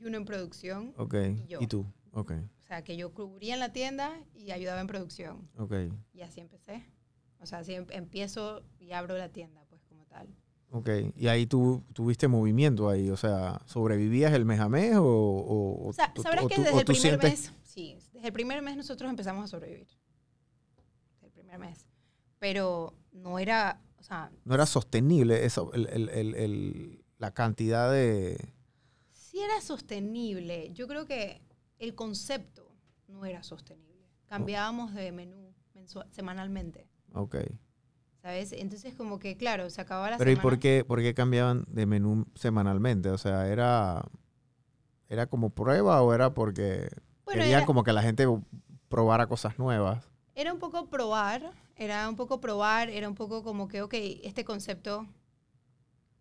y 0.00 0.06
uno 0.06 0.16
en 0.16 0.24
producción. 0.24 0.94
Ok. 0.96 1.14
Y 1.14 1.46
yo. 1.46 1.58
¿Y 1.60 1.66
tú? 1.66 1.86
Ok. 2.12 2.32
O 2.32 2.66
sea, 2.66 2.82
que 2.82 2.96
yo 2.96 3.12
cubría 3.12 3.54
en 3.54 3.60
la 3.60 3.72
tienda 3.72 4.18
y 4.34 4.50
ayudaba 4.52 4.80
en 4.80 4.86
producción. 4.86 5.48
Ok. 5.58 5.74
Y 6.12 6.22
así 6.22 6.40
empecé. 6.40 6.84
O 7.40 7.46
sea, 7.46 7.58
así 7.60 7.74
em- 7.74 7.86
empiezo 7.90 8.62
y 8.78 8.92
abro 8.92 9.16
la 9.16 9.28
tienda, 9.30 9.64
pues 9.68 9.82
como 9.84 10.04
tal. 10.06 10.28
Ok. 10.70 10.88
Y 11.16 11.26
ahí 11.28 11.46
tú 11.46 11.84
tuviste 11.92 12.28
movimiento 12.28 12.88
ahí. 12.88 13.10
O 13.10 13.16
sea, 13.16 13.60
¿sobrevivías 13.66 14.32
el 14.32 14.44
mes 14.44 14.60
a 14.60 14.68
mes 14.68 14.96
o, 14.96 15.04
o, 15.04 15.88
O 15.88 15.92
sea, 15.92 16.12
sabrás 16.22 16.44
o 16.44 16.48
que 16.48 16.56
desde 16.58 16.78
el 16.78 16.84
primer 16.84 17.02
sientes- 17.02 17.22
mes, 17.30 17.52
sí, 17.62 17.96
desde 18.12 18.28
el 18.28 18.32
primer 18.32 18.62
mes 18.62 18.76
nosotros 18.76 19.10
empezamos 19.10 19.44
a 19.44 19.48
sobrevivir. 19.48 19.88
Desde 21.14 21.26
el 21.26 21.32
primer 21.32 21.58
mes. 21.58 21.86
Pero 22.38 22.94
no 23.12 23.38
era, 23.38 23.80
o 23.98 24.02
sea, 24.02 24.30
No 24.44 24.54
era 24.54 24.66
sostenible 24.66 25.44
eso, 25.44 25.72
el- 25.72 25.88
el- 25.88 26.08
el- 26.10 26.34
el- 26.34 27.04
la 27.18 27.32
cantidad 27.34 27.90
de... 27.90 28.52
era 29.42 29.60
sostenible. 29.60 30.70
Yo 30.72 30.86
creo 30.88 31.06
que 31.06 31.40
el 31.78 31.94
concepto 31.94 32.70
no 33.08 33.24
era 33.24 33.42
sostenible. 33.42 34.06
Cambiábamos 34.26 34.94
de 34.94 35.10
menú 35.12 35.52
semanalmente, 36.10 36.86
Ok. 37.14 37.36
¿sabes? 38.22 38.52
Entonces 38.52 38.94
como 38.94 39.18
que, 39.18 39.36
claro, 39.36 39.70
se 39.70 39.80
acababa 39.80 40.10
la 40.10 40.18
Pero 40.18 40.30
¿y 40.30 40.34
semana. 40.34 40.42
por 40.50 40.58
qué, 40.60 40.84
por 40.86 41.00
qué 41.00 41.14
cambiaban 41.14 41.64
de 41.68 41.86
menú 41.86 42.26
semanalmente? 42.34 43.08
O 43.10 43.18
sea, 43.18 43.48
¿era, 43.48 44.04
era 45.08 45.26
como 45.26 45.50
prueba 45.50 46.00
o 46.02 46.12
era 46.14 46.32
porque 46.34 46.88
Bueno, 47.24 47.40
querían 47.40 47.60
era- 47.60 47.66
como 47.66 47.82
que 47.82 47.92
la 47.92 48.02
gente 48.02 48.26
probara 48.88 49.26
cosas 49.26 49.58
nuevas? 49.58 50.04
Era 50.34 50.52
un 50.52 50.58
poco 50.60 50.88
probar, 50.88 51.52
era 51.76 52.08
un 52.08 52.16
poco 52.16 52.40
probar, 52.40 52.88
era 52.90 53.08
un 53.08 53.14
poco 53.14 53.42
como 53.42 53.66
que, 53.68 53.82
ok, 53.82 53.94
este 54.22 54.44
concepto 54.44 55.06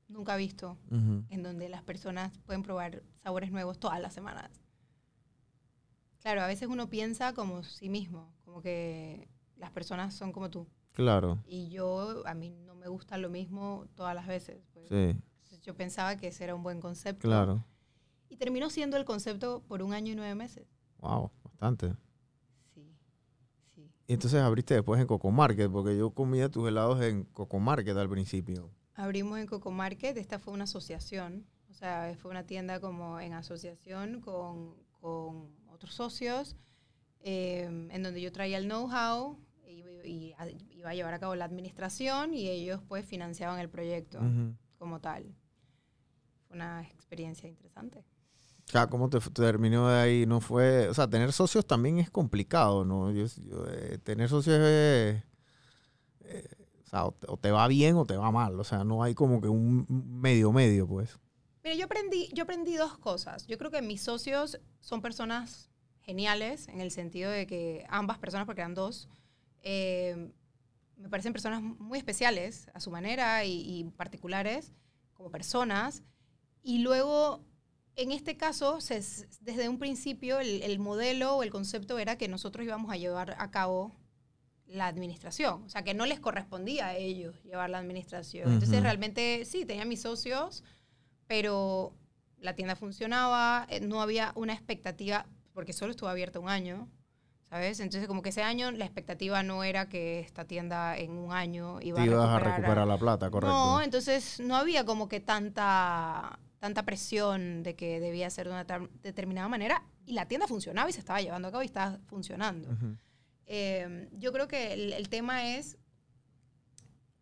nunca 0.10 0.36
visto, 0.36 0.78
en 0.92 1.44
donde 1.44 1.70
las 1.70 1.84
personas 1.84 2.38
pueden 2.40 2.62
probar 2.64 3.04
sabores 3.24 3.52
nuevos 3.52 3.80
todas 3.80 4.02
las 4.02 4.14
semanas. 4.14 4.50
Claro, 6.22 6.42
a 6.42 6.48
veces 6.48 6.68
uno 6.68 6.90
piensa 6.90 7.34
como 7.34 7.64
sí 7.64 7.88
mismo, 7.88 8.34
como 8.44 8.62
que 8.62 9.30
las 9.56 9.72
personas 9.72 10.14
son 10.14 10.34
como 10.34 10.50
tú. 10.50 10.68
Claro, 10.92 11.40
Y 11.46 11.70
yo, 11.70 12.24
a 12.28 12.34
mí 12.34 12.50
no 12.50 12.76
me 12.76 12.90
gusta 12.90 13.18
lo 13.18 13.30
mismo 13.30 13.86
todas 13.96 14.14
las 14.14 14.28
veces. 14.28 14.58
pues. 14.74 14.90
sí, 14.90 15.16
yo 15.62 15.74
pensaba 15.76 16.18
que 16.18 16.28
ese 16.28 16.44
era 16.44 16.56
un 16.56 16.64
buen 16.64 16.82
concepto. 16.82 17.28
claro. 17.28 17.64
Y 18.32 18.36
terminó 18.38 18.70
siendo 18.70 18.96
el 18.98 19.06
concepto 19.06 19.64
por 19.68 19.82
un 19.82 19.94
año 19.94 20.12
y 20.12 20.16
nueve 20.16 20.36
meses. 20.36 20.68
Wow, 21.00 21.32
bastante. 21.44 21.96
Sí, 22.76 22.96
sí. 23.74 23.90
Y 24.08 24.14
entonces 24.14 24.40
abriste 24.42 24.76
después 24.76 25.00
en 25.02 25.08
Coco 25.08 25.32
Market, 25.32 25.72
porque 25.72 25.98
yo 25.98 26.12
comía 26.12 26.50
tus 26.50 26.68
helados 26.68 27.02
en 27.02 27.24
Coco 27.24 27.60
Market 27.60 27.98
al 27.98 28.10
principio. 28.10 28.70
Abrimos 29.04 29.40
en 29.40 29.48
Coco 29.48 29.72
Market. 29.72 30.18
Esta 30.18 30.40
fue 30.40 30.54
una 30.54 30.66
asociación, 30.66 31.46
o 31.70 31.74
sea, 31.74 32.14
fue 32.22 32.32
una 32.32 32.46
tienda 32.46 32.80
como 32.80 33.20
en 33.20 33.34
asociación 33.34 34.22
con, 34.22 34.76
con 35.00 35.50
otros 35.70 35.94
socios, 35.94 36.56
eh, 37.22 37.64
en 37.92 38.04
donde 38.04 38.22
yo 38.22 38.32
traía 38.32 38.58
el 38.58 38.66
know-how 38.66 39.38
y, 39.66 39.84
y 40.08 40.34
a- 40.38 40.50
iba 40.50 40.90
a 40.90 40.94
llevar 40.96 41.14
a 41.14 41.20
cabo 41.20 41.36
la 41.36 41.46
administración 41.46 42.34
y 42.34 42.50
ellos 42.50 42.82
pues 42.88 43.06
financiaban 43.06 43.60
el 43.60 43.70
proyecto 43.70 44.20
como 44.78 45.00
tal. 45.00 45.34
Fue 46.48 46.56
una 46.56 46.82
experiencia 46.84 47.48
interesante. 47.48 48.04
Sea, 48.66 48.88
¿cómo 48.88 49.10
te 49.10 49.20
terminó 49.32 49.88
de 49.90 50.00
ahí? 50.00 50.26
No 50.28 50.42
fue, 50.42 50.88
o 50.90 50.94
sea, 50.94 51.08
tener 51.10 51.32
socios 51.34 51.66
también 51.66 51.98
es 52.00 52.12
complicado, 52.12 52.86
¿no? 52.86 53.12
Yo, 53.12 53.26
yo, 53.44 53.66
eh, 53.68 53.98
tener 54.04 54.30
socios 54.30 54.58
es, 54.60 55.24
eh, 56.22 56.59
o 56.90 56.92
sea, 56.92 57.06
o 57.06 57.38
te, 57.38 57.52
va 57.52 57.68
bien 57.68 57.96
o 57.98 58.06
te 58.06 58.18
va 58.18 58.32
mal, 58.32 58.60
o 58.60 58.64
sea, 58.64 58.84
no 58.84 59.04
hay 59.04 59.14
como 59.14 59.42
que 59.42 59.48
un 59.48 59.86
medio 59.90 60.52
medio, 60.52 60.88
pues. 60.88 61.20
Mira, 61.64 61.76
yo 61.76 61.86
aprendí, 61.86 62.30
yo 62.34 62.44
aprendí 62.44 62.76
dos 62.76 62.98
cosas. 62.98 63.46
Yo 63.46 63.58
creo 63.60 63.70
que 63.70 63.82
mis 63.84 64.02
socios 64.02 64.60
son 64.80 65.02
personas 65.02 65.70
geniales 66.02 66.68
en 66.68 66.82
el 66.82 66.90
sentido 66.90 67.30
de 67.30 67.46
que 67.46 67.86
ambas 67.90 68.18
personas, 68.18 68.48
porque 68.48 68.62
eran 68.62 68.74
dos, 68.74 69.08
eh, 69.62 70.32
me 70.98 71.10
parecen 71.10 71.32
personas 71.34 71.62
muy 71.62 72.00
especiales 72.00 72.68
a 72.74 72.80
su 72.80 72.90
manera 72.90 73.46
y, 73.46 73.62
y 73.62 73.84
particulares 73.92 74.74
como 75.14 75.30
personas. 75.30 76.02
Y 76.64 76.80
luego, 76.80 77.46
en 77.96 78.12
este 78.12 78.36
caso, 78.36 78.82
se- 78.82 79.28
desde 79.42 79.70
un 79.70 79.78
principio 79.78 80.40
el, 80.40 80.64
el 80.64 80.80
modelo 80.80 81.36
o 81.36 81.44
el 81.44 81.52
concepto 81.52 82.00
era 82.00 82.18
que 82.18 82.28
nosotros 82.28 82.66
íbamos 82.66 82.92
a 82.92 82.98
llevar 82.98 83.36
a 83.38 83.52
cabo 83.52 83.96
la 84.70 84.88
administración. 84.88 85.64
O 85.64 85.70
sea, 85.70 85.84
que 85.84 85.94
no 85.94 86.06
les 86.06 86.20
correspondía 86.20 86.88
a 86.88 86.96
ellos 86.96 87.36
llevar 87.44 87.70
la 87.70 87.80
administración. 87.80 88.52
Entonces, 88.54 88.82
realmente, 88.82 89.46
sí, 89.46 89.66
tenía 89.66 89.86
mis 89.86 90.02
socios, 90.02 90.64
pero 91.28 91.94
la 92.38 92.56
tienda 92.56 92.76
funcionaba, 92.76 93.66
eh, 93.70 93.80
no 93.82 94.02
había 94.02 94.32
una 94.36 94.54
expectativa, 94.54 95.26
porque 95.54 95.74
solo 95.74 95.92
estuvo 95.92 96.10
abierta 96.10 96.40
un 96.40 96.50
año, 96.50 96.88
¿sabes? 97.50 97.80
Entonces, 97.80 98.08
como 98.08 98.22
que 98.22 98.30
ese 98.30 98.44
año 98.44 98.72
la 98.72 98.86
expectativa 98.86 99.42
no 99.44 99.64
era 99.64 99.90
que 99.90 100.20
esta 100.20 100.46
tienda 100.46 100.98
en 100.98 101.12
un 101.12 101.34
año 101.34 101.82
iba 101.82 102.00
Te 102.00 102.06
ibas 102.06 102.30
a 102.30 102.40
recuperar, 102.40 102.60
recuperar 102.62 102.88
la 102.88 102.98
plata, 102.98 103.30
correcto. 103.32 103.54
No, 103.54 103.82
entonces 103.82 104.40
no 104.40 104.56
había 104.56 104.86
como 104.86 105.10
que 105.10 105.20
tanta, 105.20 106.40
tanta 106.60 106.84
presión 106.84 107.64
de 107.64 107.76
que 107.76 108.00
debía 108.00 108.30
ser 108.30 108.48
de 108.48 108.54
una 108.54 108.66
determinada 109.02 109.48
manera 109.48 109.84
y 110.06 110.14
la 110.14 110.28
tienda 110.28 110.48
funcionaba 110.48 110.90
y 110.90 110.94
se 110.94 111.00
estaba 111.00 111.22
llevando 111.22 111.48
a 111.48 111.52
cabo 111.52 111.64
y 111.64 111.68
estaba 111.68 111.98
funcionando. 112.06 112.70
Ujú. 112.70 112.96
Eh, 113.52 114.08
yo 114.14 114.32
creo 114.32 114.48
que 114.48 114.74
el, 114.74 114.94
el 114.94 115.10
tema 115.10 115.56
es 115.56 115.78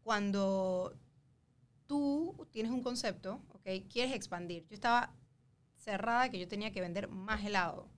cuando 0.03 0.93
tú 1.87 2.47
tienes 2.51 2.71
un 2.71 2.83
concepto, 2.83 3.41
¿ok? 3.49 3.87
Quieres 3.89 4.13
expandir. 4.13 4.67
Yo 4.67 4.75
estaba 4.75 5.13
cerrada 5.75 6.29
que 6.29 6.37
yo 6.37 6.47
tenía 6.47 6.71
que 6.71 6.81
vender 6.81 7.07
más 7.07 7.43
helado. 7.43 7.89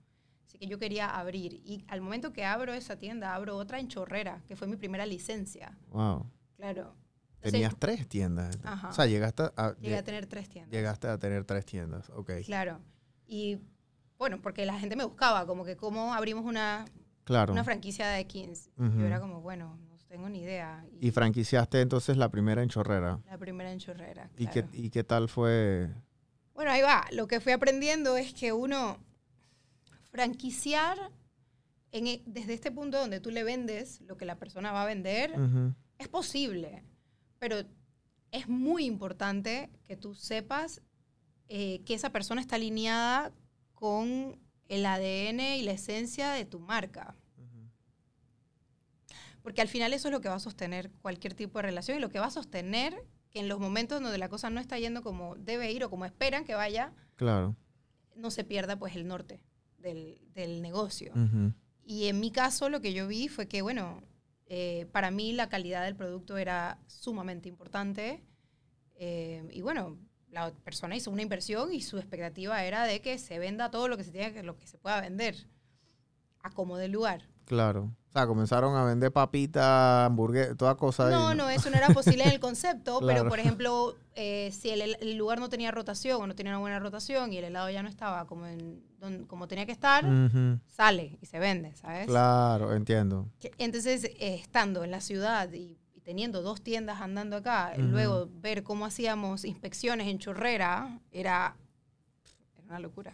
Así 0.45 0.57
que 0.57 0.67
yo 0.67 0.79
quería 0.79 1.07
abrir. 1.07 1.53
Y 1.53 1.83
al 1.87 2.01
momento 2.01 2.31
que 2.31 2.45
abro 2.45 2.73
esa 2.73 2.97
tienda, 2.97 3.35
abro 3.35 3.57
otra 3.57 3.79
en 3.79 3.87
Chorrera, 3.87 4.43
que 4.47 4.55
fue 4.55 4.67
mi 4.67 4.75
primera 4.75 5.05
licencia. 5.05 5.77
Wow. 5.89 6.31
Claro. 6.55 6.95
Tenías 7.41 7.75
tres 7.77 8.07
tiendas. 8.07 8.59
Ajá. 8.63 8.89
O 8.89 8.93
sea, 8.93 9.05
llegaste 9.05 9.43
a, 9.55 9.75
Llegué 9.79 9.97
a 9.97 10.03
tener 10.03 10.25
tres 10.27 10.49
tiendas. 10.49 10.71
llegaste 10.71 11.07
a 11.07 11.17
tener 11.17 11.45
tres 11.45 11.65
tiendas, 11.65 12.09
ok. 12.09 12.31
Claro. 12.45 12.79
Y 13.27 13.59
bueno, 14.17 14.41
porque 14.41 14.65
la 14.65 14.77
gente 14.79 14.95
me 14.95 15.05
buscaba, 15.05 15.45
como 15.45 15.63
que 15.63 15.77
cómo 15.77 16.13
abrimos 16.13 16.43
una, 16.45 16.85
Claro. 17.23 17.53
una 17.53 17.63
franquicia 17.63 18.07
de 18.07 18.25
Kings. 18.25 18.69
Ujú. 18.77 18.99
Yo 18.99 19.05
era 19.05 19.19
como, 19.19 19.41
bueno, 19.41 19.77
no 19.89 19.97
tengo 20.07 20.27
ni 20.29 20.41
idea. 20.41 20.83
Y 20.99 21.11
franquiciaste 21.11 21.81
entonces 21.81 22.17
la 22.17 22.29
primera 22.29 22.63
en 22.63 22.69
Chorrera. 22.69 23.19
La 23.27 23.37
primera 23.37 23.71
en 23.71 23.79
Chorrera. 23.79 24.29
¿Y, 24.37 24.47
claro. 24.47 24.67
qué, 24.71 24.77
¿Y 24.77 24.89
qué 24.89 25.03
tal 25.03 25.29
fue? 25.29 25.89
Bueno, 26.55 26.71
ahí 26.71 26.81
va. 26.81 27.05
Lo 27.11 27.27
que 27.27 27.39
fui 27.39 27.51
aprendiendo 27.51 28.17
es 28.17 28.33
que 28.33 28.51
uno 28.51 28.97
franquiciar 30.11 30.97
en 31.91 32.07
e- 32.07 32.23
desde 32.25 32.53
este 32.53 32.71
punto 32.71 32.99
donde 32.99 33.19
tú 33.19 33.31
le 33.31 33.43
vendes 33.43 34.01
lo 34.01 34.17
que 34.17 34.25
la 34.25 34.35
persona 34.35 34.71
va 34.71 34.83
a 34.83 34.85
vender 34.85 35.33
es 35.97 36.07
posible, 36.07 36.83
pero 37.39 37.57
es 38.31 38.47
muy 38.47 38.85
importante 38.85 39.69
que 39.87 39.95
tú 39.95 40.13
sepas 40.13 40.81
eh, 41.47 41.81
que 41.85 41.93
esa 41.93 42.11
persona 42.11 42.41
está 42.41 42.55
alineada 42.55 43.31
con 43.73 44.37
el 44.69 44.85
ADN 44.85 45.57
y 45.57 45.61
la 45.63 45.71
esencia 45.73 46.31
de 46.31 46.45
tu 46.45 46.59
marca. 46.59 47.15
Porque 49.41 49.61
al 49.61 49.67
final 49.67 49.93
eso 49.93 50.09
es 50.09 50.11
lo 50.11 50.21
que 50.21 50.29
va 50.29 50.35
a 50.35 50.39
sostener 50.39 50.91
cualquier 51.01 51.33
tipo 51.33 51.59
de 51.59 51.63
relación 51.63 51.97
y 51.97 52.01
lo 52.01 52.09
que 52.09 52.19
va 52.19 52.25
a 52.27 52.31
sostener 52.31 52.93
que 53.31 53.39
en 53.39 53.47
los 53.47 53.59
momentos 53.59 54.01
donde 54.01 54.17
la 54.17 54.27
cosa 54.29 54.49
no 54.49 54.59
está 54.59 54.77
yendo 54.79 55.01
como 55.01 55.35
debe 55.35 55.71
ir 55.71 55.83
o 55.83 55.89
como 55.89 56.05
esperan 56.05 56.45
que 56.45 56.55
vaya, 56.55 56.93
Claro. 57.15 57.55
no 58.15 58.31
se 58.31 58.43
pierda 58.43 58.77
pues 58.77 58.95
el 58.95 59.07
norte 59.07 59.39
del, 59.77 60.19
del 60.33 60.61
negocio. 60.61 61.13
Ujú. 61.15 61.53
Y 61.83 62.07
en 62.07 62.19
mi 62.19 62.31
caso 62.31 62.69
lo 62.69 62.81
que 62.81 62.93
yo 62.93 63.07
vi 63.07 63.27
fue 63.29 63.47
que, 63.47 63.61
bueno, 63.61 64.03
eh, 64.47 64.87
para 64.91 65.09
mí 65.11 65.31
la 65.31 65.47
calidad 65.47 65.83
del 65.85 65.95
producto 65.95 66.37
era 66.37 66.79
sumamente 66.87 67.47
importante. 67.49 68.23
eh, 68.95 69.47
y 69.53 69.61
bueno, 69.61 69.97
la 70.31 70.51
persona 70.51 70.95
hizo 70.95 71.11
una 71.11 71.21
inversión 71.21 71.73
y 71.73 71.81
su 71.81 71.97
expectativa 71.97 72.63
era 72.63 72.83
de 72.85 73.01
que 73.01 73.17
se 73.17 73.39
venda 73.39 73.71
todo 73.71 73.87
lo 73.87 73.97
que 73.97 74.03
se 74.03 74.11
que, 74.11 74.43
lo 74.43 74.55
que 74.57 74.67
se 74.67 74.77
pueda 74.77 75.01
vender 75.01 75.35
a 76.41 76.49
como 76.51 76.77
de 76.77 76.87
lugar. 76.87 77.23
Claro. 77.45 77.91
O 78.09 78.11
sea, 78.11 78.25
comenzaron 78.25 78.75
a 78.75 78.83
vender 78.85 79.11
papitas, 79.11 80.05
hamburguesas, 80.07 80.55
toda 80.57 80.75
cosa. 80.75 81.07
ahí, 81.07 81.13
No, 81.13 81.33
no, 81.35 81.49
eso 81.49 81.69
no 81.69 81.77
era 81.77 81.89
posible 81.89 82.23
en 82.23 82.29
el 82.31 82.39
concepto, 82.39 82.99
Claro. 82.99 83.07
pero 83.19 83.29
por 83.29 83.39
ejemplo, 83.39 83.95
eh, 84.15 84.51
si 84.51 84.69
el, 84.69 84.81
el 84.99 85.15
lugar 85.15 85.39
no 85.39 85.49
tenía 85.49 85.69
rotación 85.71 86.21
o 86.21 86.27
no 86.27 86.35
tenía 86.35 86.51
una 86.51 86.59
buena 86.59 86.79
rotación 86.79 87.31
y 87.33 87.37
el 87.37 87.45
helado 87.45 87.69
ya 87.69 87.83
no 87.83 87.89
estaba 87.89 88.25
como, 88.25 88.45
en, 88.47 88.83
don- 88.99 89.25
como 89.25 89.47
tenía 89.47 89.65
que 89.67 89.71
estar, 89.71 90.05
sale 90.67 91.17
y 91.21 91.25
se 91.25 91.37
vende, 91.39 91.75
¿sabes? 91.75 92.07
Claro, 92.07 92.73
entiendo. 92.73 93.27
Entonces, 93.57 94.03
eh, 94.05 94.35
estando 94.41 94.83
en 94.83 94.91
la 94.91 95.01
ciudad 95.01 95.51
y 95.53 95.78
teniendo 96.09 96.41
dos 96.41 96.63
tiendas 96.63 97.01
andando 97.01 97.35
acá, 97.35 97.77
luego 97.77 98.27
ver 98.41 98.63
cómo 98.63 98.87
hacíamos 98.87 99.45
inspecciones 99.45 100.07
en 100.07 100.17
Chorrera, 100.17 100.99
era, 101.11 101.55
era 102.55 102.63
una 102.65 102.79
locura. 102.79 103.13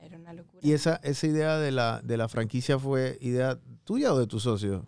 Era 0.00 0.16
una 0.16 0.32
locura. 0.32 0.60
¿Y 0.62 0.72
esa, 0.72 0.96
esa 1.02 1.26
idea 1.26 1.58
de 1.58 1.72
la, 1.72 2.00
de 2.02 2.16
la 2.16 2.26
franquicia 2.30 2.78
fue 2.78 3.18
idea 3.20 3.58
tuya 3.84 4.14
o 4.14 4.18
de 4.18 4.26
tu 4.26 4.40
socio? 4.40 4.86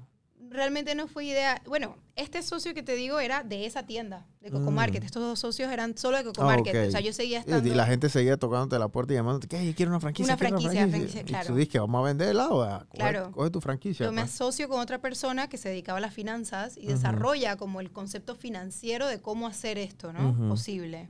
Realmente 0.52 0.94
no 0.94 1.08
fue 1.08 1.24
idea. 1.24 1.60
Bueno, 1.66 1.96
este 2.14 2.42
socio 2.42 2.74
que 2.74 2.82
te 2.82 2.94
digo 2.94 3.18
era 3.20 3.42
de 3.42 3.64
esa 3.66 3.84
tienda, 3.84 4.26
de 4.40 4.50
Coco 4.50 4.70
Mm. 4.70 4.74
Market. 4.74 5.02
Estos 5.04 5.22
dos 5.22 5.38
socios 5.38 5.72
eran 5.72 5.96
solo 5.96 6.18
de 6.18 6.24
Coco 6.24 6.42
Ah, 6.42 6.46
Market. 6.46 6.88
O 6.88 6.90
sea, 6.90 7.00
yo 7.00 7.12
seguía 7.12 7.38
Y- 7.38 7.40
estando. 7.40 7.68
Y 7.68 7.74
la 7.74 7.86
gente 7.86 8.08
seguía 8.08 8.36
tocándote 8.36 8.78
la 8.78 8.88
puerta 8.88 9.12
y 9.12 9.16
llamándote, 9.16 9.48
¿qué? 9.48 9.64
Yo 9.66 9.74
quiero 9.74 9.90
una 9.90 10.00
franquicia. 10.00 10.34
Una 10.34 10.38
franquicia, 10.38 10.88
franquicia, 10.88 11.20
Y 11.22 11.24
claro. 11.24 11.46
tú 11.46 11.54
dices 11.56 11.72
que 11.72 11.78
vamos 11.78 12.00
a 12.00 12.04
vender 12.04 12.36
Coge, 12.36 12.86
Claro. 12.92 13.32
coge 13.32 13.50
tu 13.50 13.60
franquicia. 13.60 14.06
Yo 14.06 14.12
me 14.12 14.22
pues. 14.22 14.32
asocio 14.34 14.68
con 14.68 14.80
otra 14.80 15.00
persona 15.00 15.48
que 15.48 15.56
se 15.56 15.70
dedicaba 15.70 15.98
a 15.98 16.00
las 16.02 16.12
finanzas 16.14 16.76
y 16.76 16.86
desarrolla 16.86 17.56
como 17.56 17.80
el 17.80 17.90
concepto 17.90 18.34
financiero 18.34 19.06
de 19.06 19.20
cómo 19.20 19.46
hacer 19.46 19.78
esto, 19.78 20.12
¿no? 20.12 20.30
Ujú. 20.30 20.48
Posible. 20.48 21.08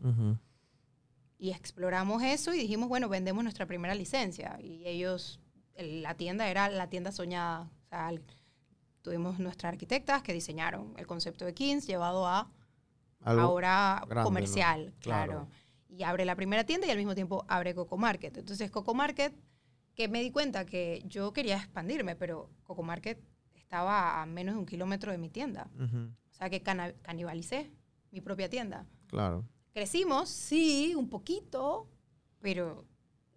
Y 1.39 1.51
exploramos 1.51 2.23
eso 2.23 2.55
y 2.55 2.59
dijimos, 2.59 2.89
bueno, 2.89 3.09
vendemos 3.09 3.43
nuestra 3.43 3.67
primera 3.67 3.95
licencia. 3.97 4.59
Y 4.63 4.87
ellos, 4.87 5.41
el- 5.75 6.03
la 6.03 6.15
tienda 6.15 6.49
era 6.49 6.69
la 6.69 6.89
tienda 6.89 7.11
soñada. 7.11 7.63
O 7.63 7.89
sea, 7.89 8.11
el- 8.11 8.23
tuvimos 9.03 9.39
nuestras 9.39 9.73
arquitectas 9.73 10.23
que 10.23 10.33
diseñaron 10.33 10.95
el 10.97 11.07
concepto 11.07 11.45
de 11.45 11.55
Kings 11.55 11.87
llevado 11.87 12.27
a 12.27 12.51
Algo- 13.21 13.41
ahora 13.43 13.97
grande, 14.07 14.15
¿no? 14.17 14.25
comercial, 14.25 14.95
Claro. 15.01 15.33
claro. 15.33 15.49
Y 15.89 16.05
abre 16.05 16.25
la 16.25 16.35
primera 16.37 16.65
tienda 16.65 16.87
y 16.87 16.91
al 16.91 16.97
mismo 16.97 17.15
tiempo 17.15 17.45
abre 17.49 17.75
Coco 17.75 17.99
Market. 17.99 18.39
Entonces, 18.39 18.71
Coco 18.71 18.95
Market, 18.95 19.35
que 19.95 20.09
me 20.09 20.23
di 20.23 20.31
cuenta 20.31 20.65
que 20.65 21.03
yo 21.07 21.33
quería 21.33 21.57
expandirme, 21.59 22.17
pero 22.17 22.49
Coco 22.65 22.83
Market 22.83 23.23
estaba 23.55 24.23
a 24.23 24.27
menos 24.27 24.55
de 24.55 24.59
un 24.61 24.67
kilómetro 24.67 25.13
de 25.13 25.19
mi 25.19 25.29
tienda. 25.29 25.69
Ujú. 25.77 26.11
O 26.31 26.35
sea, 26.35 26.49
que 26.49 26.63
cana- 26.63 26.95
canibalicé 27.03 27.71
mi 28.11 28.21
propia 28.23 28.49
tienda. 28.49 28.87
Claro. 29.09 29.45
Crecimos, 29.75 30.29
sí, 30.31 30.95
un 30.97 31.09
poquito, 31.11 31.89
pero 32.41 32.85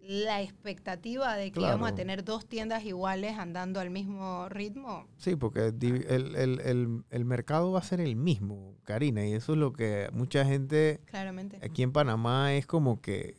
la 0.08 0.40
expectativa 0.42 1.34
de 1.36 1.46
que 1.46 1.58
Claro. 1.58 1.74
íbamos 1.76 1.90
a 1.90 1.94
tener 1.94 2.24
dos 2.24 2.46
tiendas 2.46 2.84
iguales 2.84 3.38
andando 3.38 3.80
al 3.80 3.90
mismo 3.90 4.48
ritmo, 4.48 5.06
Sí, 5.16 5.34
porque 5.36 5.66
el, 5.68 6.04
el- 6.08 6.60
el- 6.60 7.04
el 7.10 7.24
mercado 7.24 7.72
va 7.72 7.80
a 7.80 7.82
ser 7.82 8.00
el 8.00 8.14
mismo, 8.16 8.76
Karina, 8.84 9.26
y 9.26 9.32
eso 9.32 9.52
es 9.54 9.58
lo 9.58 9.72
que 9.72 10.08
mucha 10.12 10.44
gente 10.44 11.00
claramente. 11.06 11.58
aquí 11.62 11.82
en 11.82 11.92
Panamá 11.92 12.54
es 12.54 12.66
como 12.66 13.00
que, 13.00 13.36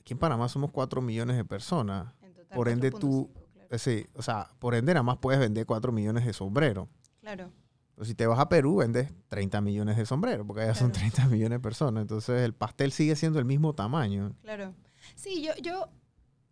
aquí 0.00 0.14
en 0.14 0.18
Panamá 0.18 0.48
somos 0.48 0.70
4 0.72 1.00
millones 1.02 1.36
de 1.36 1.44
personas. 1.44 2.12
En 2.22 2.34
total, 2.34 2.56
por 2.56 2.68
ende, 2.68 2.90
tú- 2.90 3.30
4.5, 3.32 3.46
claro. 3.52 3.78
Sí, 3.78 4.06
o 4.14 4.22
sea, 4.22 4.48
por 4.58 4.74
ende 4.74 4.92
nada 4.94 5.02
más 5.04 5.18
puedes 5.18 5.38
vender 5.40 5.66
4 5.66 5.92
millones 5.92 6.24
de 6.26 6.32
sombreros. 6.32 6.88
Claro, 7.20 7.50
Pero 7.94 8.04
si 8.04 8.14
te 8.14 8.26
vas 8.26 8.38
a 8.38 8.48
Perú, 8.50 8.76
vendes 8.76 9.10
30 9.28 9.60
millones 9.62 9.96
de 9.96 10.04
sombreros, 10.04 10.46
porque 10.46 10.62
allá 10.62 10.74
son 10.74 10.90
Claro. 10.90 11.08
30 11.12 11.28
millones 11.28 11.56
de 11.58 11.60
personas. 11.60 12.02
Entonces 12.02 12.42
el 12.42 12.52
pastel 12.54 12.92
sigue 12.92 13.16
siendo 13.16 13.38
el 13.38 13.44
mismo 13.46 13.72
tamaño. 13.74 14.34
claro. 14.42 14.74
Sí, 15.14 15.42
yo, 15.42 15.54
yo, 15.56 15.90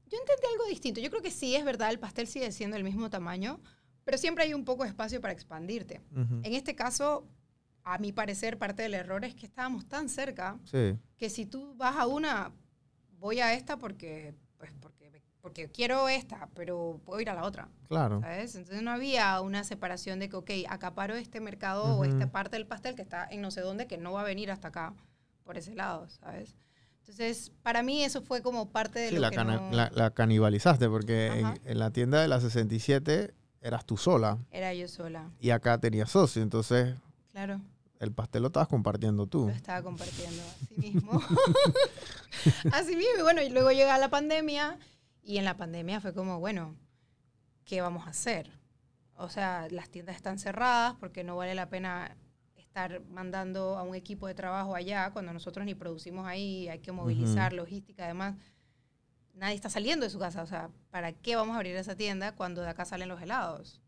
yo 0.07 0.19
entendí 0.19 0.47
algo 0.53 0.67
distinto. 0.69 1.01
Yo 1.01 1.11
creo 1.11 1.23
que 1.23 1.31
sí, 1.31 1.55
es 1.55 1.65
verdad, 1.65 1.91
el 1.91 1.99
pastel 1.99 2.27
sigue 2.27 2.53
siendo 2.53 2.77
el 2.77 2.85
mismo 2.85 3.11
tamaño, 3.11 3.61
pero 4.05 4.19
siempre 4.19 4.45
hay 4.45 4.55
un 4.55 4.65
poco 4.65 4.85
de 4.85 4.91
espacio 4.91 5.21
para 5.21 5.33
expandirte. 5.33 6.01
En 6.15 6.55
este 6.55 6.75
caso, 6.75 7.27
a 7.83 7.99
mi 7.99 8.13
parecer, 8.13 8.59
parte 8.59 8.83
del 8.83 8.95
error 8.95 9.25
es 9.25 9.35
que 9.35 9.47
estábamos 9.47 9.87
tan 9.87 10.09
cerca 10.09 10.59
Sí, 10.65 10.97
que 11.17 11.31
si 11.31 11.47
tú 11.47 11.75
vas 11.77 11.97
a 11.97 12.07
una, 12.07 12.53
voy 13.19 13.41
a 13.41 13.53
esta 13.55 13.79
porque, 13.79 14.35
pues 14.59 14.73
porque, 14.81 15.23
porque 15.41 15.69
quiero 15.69 16.09
esta, 16.09 16.49
pero 16.55 17.01
puedo 17.05 17.21
ir 17.21 17.31
a 17.31 17.35
la 17.35 17.45
otra, 17.45 17.69
claro. 17.89 18.21
¿sabes? 18.21 18.55
Entonces 18.55 18.83
no 18.83 18.91
había 18.91 19.41
una 19.41 19.65
separación 19.65 20.19
de 20.19 20.29
que, 20.29 20.37
ok, 20.37 20.51
acaparo 20.69 21.15
este 21.15 21.41
mercado 21.41 21.99
o 21.99 22.05
esta 22.05 22.31
parte 22.31 22.57
del 22.57 22.67
pastel 22.67 22.95
que 22.95 23.03
está 23.03 23.27
en 23.31 23.41
no 23.41 23.51
sé 23.51 23.61
dónde, 23.61 23.87
que 23.87 23.99
no 23.99 24.13
va 24.13 24.23
a 24.23 24.25
venir 24.25 24.51
hasta 24.51 24.69
acá, 24.69 24.95
por 25.45 25.59
ese 25.59 25.75
lado, 25.75 26.09
¿sabes? 26.09 26.57
Entonces, 27.07 27.53
para 27.63 27.83
mí 27.83 28.03
eso 28.03 28.23
fue 28.23 28.41
como 28.41 28.71
parte 28.71 28.99
de 28.99 29.09
Sí, 29.11 29.15
lo 29.17 29.21
la, 29.21 29.31
que 29.31 29.37
no- 29.45 29.71
la, 29.73 29.91
la 29.95 30.11
canibalizaste 30.15 30.89
porque 30.89 31.45
en 31.65 31.79
la 31.79 31.91
tienda 31.91 32.23
de 32.23 32.29
la 32.29 32.41
67 32.41 33.35
eras 33.61 33.85
tú 33.85 33.99
sola 33.99 34.39
era 34.51 34.73
yo 34.73 34.89
sola, 34.89 35.31
y 35.39 35.51
acá 35.51 35.79
tenías 35.79 36.11
socio, 36.11 36.43
entonces 36.43 36.95
claro. 37.31 37.61
el 38.01 38.11
pastel 38.13 38.41
lo 38.43 38.49
estabas 38.49 38.69
compartiendo 38.69 39.27
tú. 39.27 39.47
Lo 39.49 39.53
estaba 39.53 39.83
compartiendo 39.83 40.43
así 40.63 40.81
mismo. 40.81 41.23
así 42.73 42.97
mismo. 42.97 43.19
Y 43.19 43.23
bueno, 43.23 43.43
y 43.43 43.51
luego 43.51 43.71
llega 43.73 43.99
la 43.99 44.09
pandemia 44.09 44.79
y 45.23 45.37
en 45.39 45.45
la 45.45 45.57
pandemia 45.57 46.01
fue 46.01 46.15
como, 46.15 46.41
bueno, 46.41 46.75
¿qué 47.65 47.81
vamos 47.81 48.07
a 48.07 48.11
hacer? 48.11 48.51
O 49.17 49.29
sea, 49.29 49.69
las 49.71 49.91
tiendas 49.91 50.17
están 50.17 50.39
cerradas 50.39 50.95
porque 50.99 51.23
no 51.23 51.37
vale 51.37 51.55
la 51.55 51.69
pena 51.69 52.17
estar 52.75 53.01
mandando 53.05 53.79
a 53.79 53.85
un 53.85 53.95
equipo 53.95 54.27
de 54.27 54.35
trabajo 54.35 54.75
allá 54.75 55.13
cuando 55.13 55.33
nosotros 55.33 55.65
ni 55.65 55.77
producimos 55.77 56.27
ahí, 56.27 56.69
hay 56.69 56.81
que 56.81 56.91
movilizar 56.91 57.53
logística, 57.53 58.03
además 58.05 58.35
nadie 59.33 59.55
está 59.55 59.71
saliendo 59.71 60.05
de 60.05 60.11
su 60.11 60.19
casa, 60.19 60.43
o 60.43 60.47
sea, 60.47 60.71
¿para 60.91 61.13
qué 61.13 61.37
vamos 61.37 61.55
a 61.55 61.59
abrir 61.59 61.77
esa 61.77 61.95
tienda 61.95 62.35
cuando 62.35 62.63
de 62.63 62.69
acá 62.69 62.85
salen 62.85 63.09
los 63.09 63.23
helados? 63.23 63.81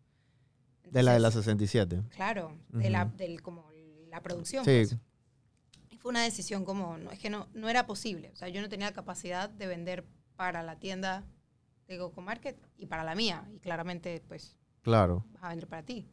De 0.84 1.02
la 1.02 1.14
de 1.14 1.18
la 1.18 1.28
Entonces, 1.28 1.46
67. 1.46 2.02
Claro, 2.10 2.56
de 2.68 2.90
la, 2.90 3.06
del, 3.06 3.42
como 3.42 3.68
la 4.08 4.20
producción. 4.20 4.64
Sí, 4.64 4.70
pues. 4.70 4.96
Y 5.90 5.98
fue 5.98 6.10
una 6.10 6.22
decisión 6.22 6.64
como, 6.64 6.96
no, 6.96 7.10
es 7.10 7.18
que 7.18 7.28
no, 7.28 7.48
no 7.54 7.68
era 7.68 7.88
posible. 7.88 8.30
O 8.32 8.36
sea, 8.36 8.48
yo 8.50 8.60
no 8.60 8.68
tenía 8.68 8.92
capacidad 8.92 9.50
de 9.50 9.66
vender 9.66 10.06
para 10.36 10.62
la 10.62 10.78
tienda 10.78 11.24
de 11.88 11.98
Goco 11.98 12.20
Market 12.20 12.56
y 12.76 12.86
para 12.86 13.02
la 13.02 13.16
mía. 13.16 13.48
Y 13.52 13.58
claramente, 13.58 14.22
pues, 14.28 14.56
claro. 14.82 15.26
vas 15.32 15.42
a 15.42 15.48
vender 15.48 15.66
para 15.66 15.82
ti. 15.82 16.08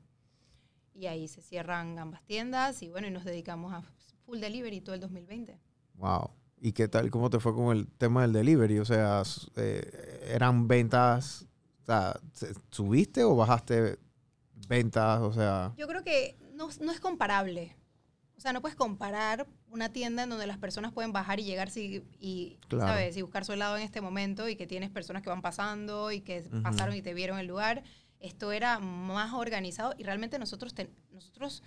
Y 0.95 1.07
ahí 1.07 1.27
se 1.27 1.41
cierran 1.41 1.97
ambas 1.99 2.23
tiendas 2.23 2.81
y 2.83 2.89
bueno, 2.89 3.07
y 3.07 3.11
nos 3.11 3.25
dedicamos 3.25 3.73
a 3.73 3.81
full 4.25 4.39
delivery 4.39 4.81
todo 4.81 4.95
el 4.95 5.01
2020. 5.01 5.57
Wow. 5.95 6.29
¿Y 6.61 6.71
qué 6.71 6.87
tal? 6.87 7.09
¿Cómo 7.11 7.29
te 7.29 7.39
fue 7.39 7.53
con 7.53 7.75
el 7.75 7.87
tema 7.87 8.21
del 8.21 8.33
delivery? 8.33 8.79
O 8.79 8.85
sea, 8.85 9.23
eh, 9.55 10.29
¿eran 10.33 10.67
ventas? 10.67 11.45
O 11.81 11.85
sea, 11.85 12.19
se- 12.33 12.53
¿subiste 12.71 13.23
o 13.23 13.35
bajaste 13.35 13.97
ventas? 14.67 15.21
O 15.21 15.33
sea, 15.33 15.73
Yo 15.77 15.87
creo 15.87 16.03
que 16.03 16.37
no, 16.53 16.69
no 16.81 16.91
es 16.91 16.99
comparable. 16.99 17.75
O 18.37 18.39
sea, 18.39 18.53
no 18.53 18.61
puedes 18.61 18.75
comparar 18.75 19.47
una 19.69 19.89
tienda 19.89 20.23
en 20.23 20.29
donde 20.29 20.47
las 20.47 20.57
personas 20.57 20.91
pueden 20.91 21.11
bajar 21.11 21.39
y 21.39 21.43
llegar 21.43 21.69
si- 21.69 22.03
y, 22.19 22.59
Claro. 22.67 22.87
¿sabes? 22.87 23.17
Y 23.17 23.21
buscar 23.21 23.45
su 23.45 23.53
helado 23.53 23.77
en 23.77 23.83
este 23.83 24.01
momento 24.01 24.47
y 24.49 24.55
que 24.55 24.67
tienes 24.67 24.89
personas 24.89 25.21
que 25.23 25.29
van 25.29 25.41
pasando 25.41 26.11
y 26.11 26.21
que 26.21 26.45
Ujú. 26.51 26.61
pasaron 26.61 26.95
y 26.95 27.01
te 27.01 27.13
vieron 27.13 27.39
el 27.39 27.47
lugar. 27.47 27.83
Esto 28.23 28.51
era 28.51 28.79
más 28.79 29.33
organizado 29.33 29.93
y 29.97 30.03
realmente 30.03 30.39
nosotros, 30.39 30.73
ten- 30.73 30.95
nosotros 31.11 31.61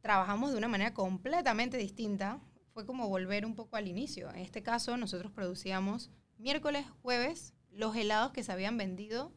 trabajamos 0.00 0.50
de 0.50 0.58
una 0.58 0.66
manera 0.66 0.94
completamente 0.94 1.76
distinta. 1.76 2.40
Fue 2.72 2.84
como 2.86 3.08
volver 3.08 3.46
un 3.46 3.54
poco 3.54 3.76
al 3.76 3.86
inicio. 3.86 4.30
En 4.30 4.38
este 4.40 4.62
caso, 4.62 4.96
nosotros 4.96 5.30
producíamos 5.30 6.10
miércoles, 6.38 6.86
jueves, 7.02 7.54
los 7.70 7.94
helados 7.94 8.32
que 8.32 8.42
se 8.42 8.50
habían 8.50 8.76
vendido 8.76 9.32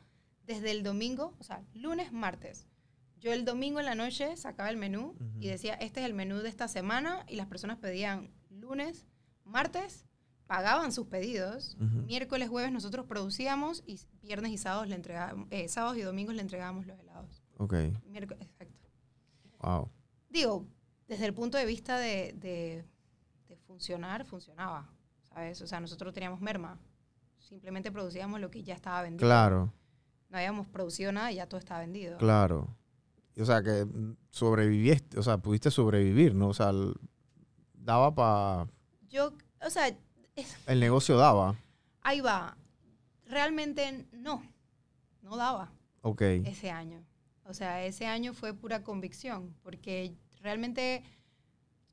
desde 0.45 0.71
el 0.71 0.81
domingo, 0.81 1.35
o 1.37 1.43
sea, 1.43 1.63
lunes, 1.73 2.11
martes. 2.11 2.65
Yo 3.19 3.33
el 3.33 3.45
domingo 3.45 3.79
en 3.79 3.85
la 3.85 3.95
noche 3.95 4.37
sacaba 4.37 4.69
el 4.69 4.77
menú 4.77 5.15
y 5.39 5.47
decía, 5.47 5.73
este 5.75 5.99
es 5.99 6.05
el 6.05 6.13
menú 6.13 6.37
de 6.37 6.49
esta 6.49 6.67
semana 6.67 7.25
y 7.27 7.35
las 7.35 7.47
personas 7.47 7.77
pedían 7.77 8.31
lunes, 8.49 9.05
martes, 9.43 10.06
pagaban 10.47 10.91
sus 10.91 11.07
pedidos, 11.07 11.75
Ujú. 11.79 12.03
miércoles, 12.05 12.49
jueves 12.49 12.71
nosotros 12.71 13.05
producíamos 13.05 13.83
y 13.85 13.99
viernes 14.21 14.51
y 14.51 14.57
sábados 14.57 14.87
le 14.87 14.95
entregábamos, 14.95 15.47
eh, 15.51 15.67
sábados 15.67 15.97
y 15.97 16.01
domingos 16.01 16.35
le 16.35 16.41
entregábamos 16.41 16.85
los 16.87 16.97
helados. 16.99 17.43
ok. 17.57 17.73
Miércoles, 18.05 18.47
exacto. 18.47 18.89
Wow. 19.59 19.89
Digo, 20.29 20.65
desde 21.07 21.25
el 21.25 21.33
punto 21.33 21.57
de 21.57 21.65
vista 21.65 21.97
de, 21.97 22.33
de- 22.37 22.85
de 23.47 23.55
funcionar, 23.57 24.25
funcionaba, 24.25 24.89
¿sabes? 25.23 25.61
O 25.61 25.67
sea, 25.67 25.79
nosotros 25.79 26.13
teníamos 26.13 26.41
merma. 26.41 26.79
Simplemente 27.39 27.91
producíamos 27.91 28.39
lo 28.41 28.49
que 28.51 28.61
ya 28.63 28.73
estaba 28.75 29.01
vendido. 29.03 29.27
Claro, 29.27 29.73
No 30.29 30.37
habíamos 30.37 30.67
producido 30.67 31.11
nada 31.13 31.31
y 31.31 31.35
ya 31.35 31.47
todo 31.47 31.59
estaba 31.59 31.79
vendido. 31.81 32.17
claro. 32.17 32.75
O 33.39 33.45
sea, 33.45 33.61
que 33.61 33.85
sobreviviste, 34.31 35.19
o 35.19 35.21
sea, 35.23 35.37
pudiste 35.37 35.69
sobrevivir, 35.69 36.33
¿no? 36.33 36.47
O 36.47 36.53
sea, 36.55 36.71
daba 37.73 38.13
para... 38.15 38.67
Yo, 39.09 39.31
o 39.65 39.69
sea, 39.69 39.95
es- 40.37 40.57
El 40.67 40.79
negocio 40.79 41.17
daba. 41.17 41.55
ahí 42.01 42.21
va. 42.21 42.55
Realmente 43.25 44.05
no, 44.13 44.41
no 45.21 45.35
daba 45.35 45.71
Ok. 46.01 46.21
ese 46.21 46.71
año. 46.71 47.03
O 47.43 47.53
sea, 47.53 47.83
ese 47.83 48.05
año 48.05 48.33
fue 48.33 48.53
pura 48.53 48.83
convicción, 48.83 49.53
porque 49.63 50.13
realmente 50.41 51.03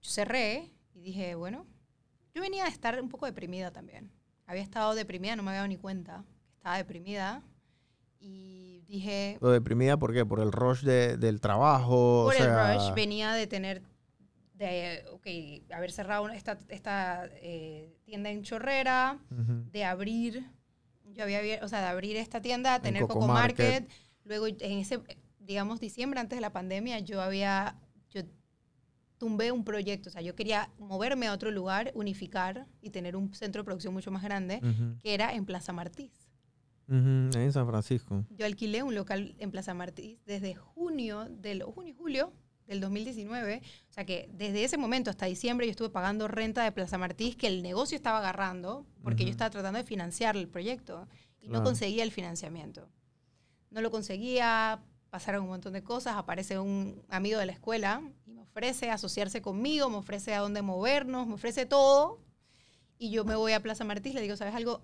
yo 0.01 0.11
cerré 0.11 0.73
y 0.95 1.01
dije, 1.01 1.35
bueno, 1.35 1.67
yo 2.35 2.43
venía 2.43 2.65
a 2.65 2.69
estar 2.69 3.01
un 3.01 3.09
poco 3.09 3.27
deprimida 3.27 3.71
también. 3.73 4.11
Había 4.47 4.63
estado 4.63 4.95
deprimida, 4.95 5.35
no 5.37 5.43
me 5.43 5.51
había 5.51 5.59
dado 5.61 5.69
ni 5.69 5.77
cuenta. 5.77 6.25
Estaba 6.57 6.77
deprimida 6.77 7.43
y 8.21 8.83
dije, 8.87 9.39
Lo 9.41 9.51
deprimida, 9.51 9.97
¿por 9.97 10.13
qué? 10.13 10.25
Por 10.25 10.41
el 10.41 10.53
rush 10.53 10.83
de- 10.83 11.17
del 11.17 11.41
trabajo. 11.41 12.25
por 12.27 12.35
o 12.35 12.37
sea, 12.37 12.73
el 12.75 12.79
rush 12.81 12.95
venía 12.95 13.33
de 13.33 13.47
tener, 13.47 13.83
de, 14.55 15.05
ok, 15.11 15.27
haber 15.75 15.93
cerrado 15.93 16.29
esta, 16.31 16.59
esta 16.69 17.29
eh, 17.43 17.97
tienda 18.05 18.31
en 18.31 18.43
Chorrera, 18.43 19.19
Ujú. 19.31 19.65
de 19.71 19.85
abrir, 19.85 20.45
yo 21.13 21.25
había, 21.25 21.63
o 21.63 21.69
sea, 21.69 21.81
de 21.81 21.87
abrir 21.89 22.17
esta 22.17 22.41
tienda, 22.41 22.81
tener 22.81 23.03
Coco 23.03 23.15
Coco, 23.15 23.27
Market. 23.29 23.83
Market. 23.83 23.91
Luego, 24.25 24.47
en 24.47 24.79
ese, 24.79 25.01
digamos, 25.41 25.81
diciembre 25.81 26.21
antes 26.21 26.37
de 26.37 26.41
la 26.41 26.53
pandemia, 26.53 27.01
yo 27.01 27.21
había, 27.21 27.77
yo 28.11 28.23
tumbé 29.19 29.53
un 29.53 29.65
proyecto, 29.65 30.09
o 30.09 30.13
sea, 30.13 30.23
yo 30.23 30.35
quería 30.35 30.71
moverme 30.79 31.27
a 31.27 31.33
otro 31.33 31.51
lugar, 31.51 31.91
unificar 31.95 32.67
y 32.81 32.91
tener 32.91 33.17
un 33.17 33.35
centro 33.35 33.63
de 33.63 33.65
producción 33.65 33.93
mucho 33.93 34.11
más 34.11 34.23
grande, 34.23 34.61
Ujú. 34.63 34.99
que 35.03 35.15
era 35.15 35.35
en 35.35 35.45
Plaza 35.45 35.73
Martís. 35.73 36.31
Ujú, 36.87 37.31
En 37.39 37.53
San 37.53 37.67
Francisco. 37.67 38.25
Yo 38.31 38.47
alquilé 38.47 38.83
un 38.83 38.95
local 38.95 39.35
en 39.39 39.51
Plaza 39.51 39.75
Martís 39.75 40.25
desde 40.27 40.55
junio, 40.55 41.27
del, 41.29 41.63
junio, 41.63 41.95
julio 41.97 42.33
del 42.67 42.81
2019. 42.81 43.63
O 43.91 43.93
sea 43.93 44.05
que 44.05 44.29
desde 44.33 44.65
ese 44.65 44.77
momento 44.79 45.11
hasta 45.11 45.27
diciembre 45.27 45.67
yo 45.67 45.71
estuve 45.71 45.91
pagando 45.91 46.29
renta 46.29 46.65
de 46.65 46.73
Plaza 46.73 46.99
Martís 46.99 47.37
que 47.37 47.47
el 47.47 47.63
negocio 47.63 47.97
estaba 47.97 48.19
agarrando 48.19 48.87
porque 49.03 49.25
yo 49.25 49.31
estaba 49.31 49.51
tratando 49.51 49.79
de 49.79 49.85
financiar 49.85 50.37
el 50.37 50.49
proyecto 50.49 51.07
y 51.41 51.47
Claro. 51.49 51.59
no 51.61 51.65
conseguía 51.65 52.03
el 52.05 52.11
financiamiento. 52.13 52.89
No 53.71 53.81
lo 53.83 53.91
conseguía, 53.91 54.83
pasaron 55.11 55.43
un 55.43 55.49
montón 55.51 55.73
de 55.75 55.83
cosas, 55.83 56.17
aparece 56.17 56.59
un 56.59 57.03
amigo 57.09 57.39
de 57.39 57.47
la 57.47 57.53
escuela 57.53 58.03
y 58.27 58.33
me 58.33 58.41
ofrece 58.43 58.91
asociarse 58.91 59.43
conmigo, 59.43 59.91
me 59.91 59.97
ofrece 59.97 60.35
a 60.35 60.41
dónde 60.41 60.63
movernos, 60.63 61.27
me 61.27 61.35
ofrece 61.35 61.67
todo. 61.67 62.21
Y 62.99 63.11
yo 63.11 63.25
me 63.25 63.35
voy 63.35 63.53
a 63.53 63.61
Plaza 63.61 63.85
Martís, 63.85 64.15
le 64.15 64.23
digo, 64.23 64.37
¿sabes 64.37 64.55
algo? 64.55 64.83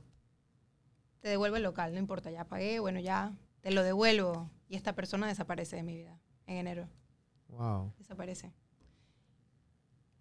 Te 1.20 1.28
devuelvo 1.28 1.56
el 1.56 1.62
local, 1.62 1.92
no 1.92 1.98
importa, 1.98 2.30
ya 2.30 2.44
pagué, 2.44 2.80
bueno, 2.80 2.98
ya 3.00 3.32
te 3.60 3.70
lo 3.70 3.82
devuelvo. 3.82 4.50
Y 4.68 4.76
esta 4.76 4.94
persona 4.94 5.26
desaparece 5.28 5.76
de 5.76 5.82
mi 5.82 5.94
vida 5.96 6.18
en 6.46 6.56
enero. 6.58 6.88
Wow. 7.50 7.92
Desaparece. 7.98 8.52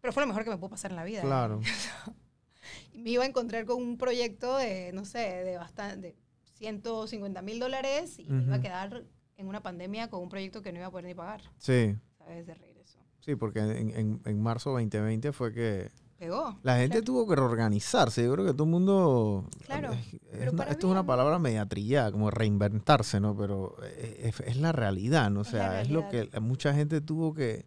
Pero 0.02 0.14
fue 0.14 0.24
lo 0.24 0.28
mejor 0.28 0.44
que 0.44 0.50
me 0.50 0.58
pudo 0.58 0.70
pasar 0.70 0.92
en 0.92 0.98
la 0.98 1.04
vida. 1.04 1.20
¿eh? 1.20 1.24
Claro. 1.24 1.60
Me 2.94 3.10
iba 3.12 3.24
a 3.24 3.28
encontrar 3.28 3.66
con 3.66 3.82
un 3.82 3.98
proyecto 3.98 4.58
de, 4.58 4.92
no 4.94 5.06
sé, 5.06 5.20
de 5.20 5.58
bastante, 5.58 6.08
de 6.10 6.16
150 6.56 7.42
mil 7.42 7.60
dólares 7.60 8.20
y 8.20 8.26
me 8.30 8.44
iba 8.44 8.56
a 8.58 8.62
quedar 8.62 9.06
en 9.38 9.48
una 9.48 9.64
pandemia 9.64 10.10
con 10.10 10.22
un 10.22 10.30
proyecto 10.30 10.62
que 10.62 10.72
no 10.74 10.80
iba 10.80 10.88
a 10.88 10.92
poder 10.92 11.06
ni 11.06 11.14
pagar, 11.16 11.42
Sí, 11.58 11.96
¿sabes? 12.18 12.46
De 12.46 12.54
regreso. 12.54 13.00
sí, 13.22 13.36
porque 13.36 13.60
en, 13.60 13.90
en, 13.96 14.22
en 14.26 14.42
marzo 14.42 14.72
2020 14.72 15.32
fue 15.32 15.54
que 15.54 15.90
Pegó. 16.20 16.60
la 16.64 16.76
gente 16.78 16.98
claro. 16.98 17.06
tuvo 17.06 17.28
que 17.28 17.36
reorganizarse. 17.38 18.24
Yo 18.26 18.34
creo 18.34 18.46
que 18.46 18.54
todo 18.54 18.66
el 18.66 18.70
mundo... 18.72 19.48
Claro, 19.66 19.94
es- 19.94 20.14
es 20.14 20.20
pero 20.32 20.52
una- 20.52 20.58
para 20.58 20.72
esto 20.72 20.88
es 20.88 20.92
una 20.92 21.06
palabra 21.06 21.40
media 21.40 21.66
trillada, 21.66 22.12
como 22.12 22.30
reinventarse, 22.30 23.20
¿no? 23.22 23.36
Pero 23.38 23.76
es, 23.98 24.40
es 24.42 24.58
la 24.58 24.72
realidad, 24.74 25.30
¿no? 25.32 25.40
O 25.42 25.46
sea, 25.46 25.82
es 25.82 25.90
lo 25.90 26.10
que 26.10 26.30
mucha 26.42 26.74
gente 26.74 27.00
tuvo 27.02 27.34
que... 27.34 27.66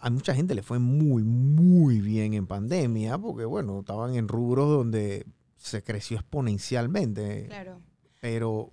A 0.00 0.10
mucha 0.10 0.34
gente 0.34 0.54
le 0.54 0.62
fue 0.62 0.78
muy, 0.78 1.22
muy 1.24 2.00
bien 2.00 2.34
en 2.34 2.46
pandemia, 2.46 3.16
porque, 3.18 3.44
bueno, 3.44 3.80
estaban 3.80 4.14
en 4.14 4.28
rubros 4.28 4.68
donde 4.68 5.24
se 5.56 5.82
creció 5.82 6.18
exponencialmente. 6.18 7.46
Claro. 7.46 7.80
pero 8.20 8.72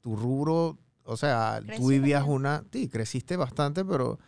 tu 0.00 0.16
rubro, 0.16 0.78
o 1.04 1.16
sea, 1.16 1.60
Creció 1.64 1.82
tú 1.82 1.88
vivías 1.90 2.24
una, 2.26 2.64
sí, 2.72 2.88
creciste 2.88 3.36
bastante, 3.36 3.84
pero 3.84 4.18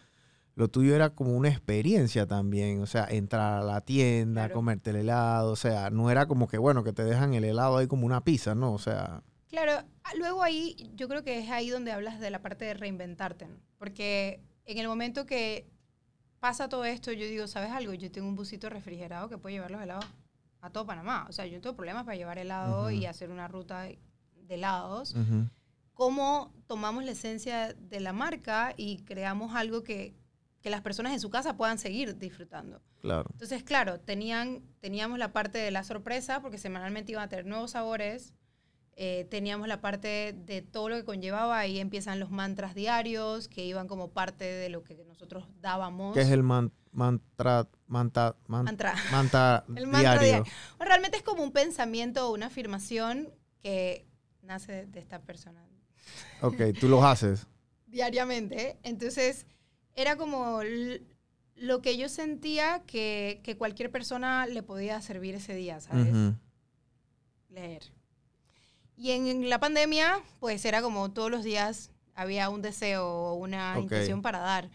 lo 0.56 0.68
tuyo 0.68 0.94
era 0.96 1.10
como 1.10 1.36
una 1.36 1.48
experiencia 1.50 2.26
también, 2.26 2.80
o 2.82 2.86
sea, 2.86 3.06
entrar 3.08 3.60
a 3.60 3.64
la 3.64 3.82
tienda, 3.82 4.42
Claro. 4.46 4.54
comerte 4.54 4.90
el 4.90 4.96
helado, 4.96 5.52
o 5.52 5.56
sea, 5.56 5.90
no 5.90 6.10
era 6.10 6.26
como 6.26 6.48
que, 6.48 6.58
bueno, 6.58 6.82
que 6.82 6.92
te 6.92 7.04
dejan 7.04 7.34
el 7.34 7.44
helado 7.44 7.76
ahí 7.76 7.86
como 7.86 8.04
una 8.06 8.24
pizza, 8.24 8.54
¿no? 8.54 8.72
O 8.72 8.78
sea, 8.78 9.22
Claro, 9.48 9.72
ah, 10.02 10.10
luego 10.18 10.42
ahí 10.42 10.90
yo 10.96 11.08
creo 11.08 11.22
que 11.22 11.38
es 11.38 11.50
ahí 11.50 11.70
donde 11.70 11.92
hablas 11.92 12.18
de 12.18 12.30
la 12.30 12.42
parte 12.42 12.64
de 12.64 12.74
reinventarte, 12.74 13.46
¿no? 13.46 13.56
porque 13.78 14.40
en 14.64 14.78
el 14.78 14.88
momento 14.88 15.26
que 15.26 15.68
pasa 16.40 16.68
todo 16.68 16.84
esto, 16.84 17.12
yo 17.12 17.26
digo, 17.26 17.46
¿sabes 17.46 17.70
algo? 17.70 17.92
Yo 17.94 18.10
tengo 18.10 18.26
un 18.26 18.34
busito 18.34 18.68
refrigerado 18.68 19.28
que 19.28 19.38
puede 19.38 19.54
llevar 19.54 19.70
los 19.70 19.80
helados 19.82 20.06
a 20.62 20.70
todo 20.70 20.86
Panamá. 20.86 21.26
O 21.28 21.32
sea, 21.32 21.46
yo 21.46 21.56
no 21.56 21.60
tengo 21.60 21.76
problemas 21.76 22.04
para 22.04 22.16
llevar 22.16 22.38
helado 22.38 22.82
Ujú. 22.86 22.90
y 22.90 23.06
hacer 23.06 23.30
una 23.30 23.46
ruta 23.48 23.82
de 23.82 23.98
helados. 24.48 25.14
Ujú. 25.14 25.48
cómo 25.92 26.52
tomamos 26.66 27.04
la 27.04 27.12
esencia 27.12 27.72
de 27.72 28.00
la 28.00 28.12
marca 28.12 28.74
y 28.76 28.98
creamos 29.04 29.54
algo 29.54 29.82
que, 29.82 30.14
que 30.66 30.70
las 30.70 30.80
personas 30.82 31.12
en 31.12 31.20
su 31.20 31.30
casa 31.30 31.56
puedan 31.56 31.78
seguir 31.78 32.18
disfrutando. 32.18 32.82
Claro. 33.00 33.28
Entonces, 33.30 33.62
claro, 33.62 34.00
tenían, 34.00 34.62
teníamos 34.80 35.16
la 35.16 35.32
parte 35.32 35.58
de 35.58 35.70
la 35.70 35.84
sorpresa, 35.84 36.40
porque 36.42 36.58
semanalmente 36.58 37.12
iban 37.12 37.22
a 37.22 37.28
tener 37.28 37.46
nuevos 37.46 37.70
sabores. 37.70 38.34
Eh, 38.96 39.28
teníamos 39.30 39.68
la 39.68 39.80
parte 39.80 40.32
de 40.36 40.62
todo 40.62 40.88
lo 40.88 40.96
que 40.96 41.04
conllevaba, 41.04 41.56
ahí 41.56 41.78
empiezan 41.78 42.18
los 42.18 42.32
mantras 42.32 42.74
diarios, 42.74 43.46
que 43.46 43.64
iban 43.64 43.86
como 43.86 44.10
parte 44.10 44.44
de 44.44 44.68
lo 44.68 44.82
que 44.82 45.04
nosotros 45.04 45.46
dábamos. 45.60 46.14
¿Qué 46.14 46.22
es 46.22 46.30
el 46.30 46.42
man- 46.42 46.72
mantra, 46.90 47.68
manta, 47.86 48.34
man- 48.48 48.64
Mantra. 48.64 48.96
manta 49.12 49.64
El 49.76 49.86
mantra 49.86 50.00
diario? 50.18 50.20
diario. 50.26 50.44
Bueno, 50.78 50.88
realmente 50.90 51.16
es 51.18 51.22
como 51.22 51.44
un 51.44 51.52
pensamiento 51.52 52.28
o 52.28 52.34
una 52.34 52.46
afirmación 52.46 53.28
que 53.62 54.04
nace 54.42 54.86
de 54.86 54.98
esta 54.98 55.20
persona 55.20 55.64
Ok, 56.40 56.56
tú 56.80 56.88
los 56.88 57.04
haces. 57.04 57.46
diariamente. 57.86 58.80
Entonces, 58.82 59.46
era 59.96 60.16
como 60.16 60.60
lo 61.56 61.82
que 61.82 61.96
yo 61.96 62.08
sentía 62.08 62.82
que, 62.86 63.40
que 63.42 63.56
cualquier 63.56 63.90
persona 63.90 64.46
le 64.46 64.62
podía 64.62 65.00
servir 65.00 65.34
ese 65.34 65.54
día, 65.54 65.80
¿sabes? 65.80 66.08
Ujú. 66.12 66.34
Leer. 67.48 67.82
Y 68.96 69.10
en, 69.12 69.26
en 69.26 69.50
la 69.50 69.58
pandemia, 69.58 70.20
pues 70.38 70.64
era 70.64 70.82
como 70.82 71.10
todos 71.12 71.30
los 71.30 71.44
días 71.44 71.90
había 72.14 72.48
un 72.50 72.62
deseo 72.62 73.06
o 73.06 73.34
una 73.34 73.74
Ok. 73.76 73.82
intención 73.84 74.22
para 74.22 74.38
dar. 74.38 74.70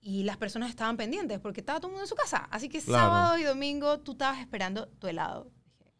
Y 0.00 0.22
las 0.22 0.36
personas 0.36 0.70
estaban 0.70 0.96
pendientes 0.96 1.40
porque 1.40 1.60
estaba 1.60 1.80
todo 1.80 1.88
el 1.88 1.92
mundo 1.94 2.04
en 2.04 2.08
su 2.08 2.14
casa. 2.14 2.46
Así 2.50 2.68
que 2.68 2.80
Claro. 2.80 3.04
sábado 3.08 3.38
y 3.38 3.42
domingo 3.44 4.00
tú 4.00 4.12
estabas 4.12 4.38
esperando 4.40 4.86
tu 4.88 5.06
helado. 5.08 5.50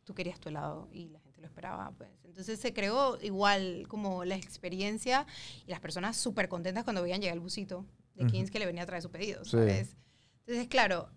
Tú 0.04 0.14
querías 0.14 0.38
tu 0.38 0.48
helado 0.48 0.88
y 0.92 1.08
la 1.08 1.18
gente 1.20 1.40
lo 1.40 1.46
esperaba. 1.46 1.90
Pues. 1.96 2.10
Entonces 2.24 2.60
se 2.60 2.72
creó 2.72 3.18
igual 3.20 3.86
como 3.88 4.24
la 4.24 4.36
experiencia 4.36 5.26
y 5.66 5.70
las 5.70 5.80
personas 5.80 6.16
súper 6.16 6.48
contentas 6.48 6.84
cuando 6.84 7.02
veían 7.02 7.20
llegar 7.20 7.34
el 7.34 7.40
busito 7.40 7.84
de 8.16 8.24
Ujú. 8.24 8.32
Kings 8.32 8.50
que 8.50 8.58
le 8.58 8.66
venía 8.66 8.82
a 8.82 8.86
traer 8.86 9.02
su 9.02 9.10
pedido, 9.10 9.44
Sí. 9.44 9.52
¿sabes? 9.52 9.96
Entonces, 10.40 10.68
claro, 10.68 11.08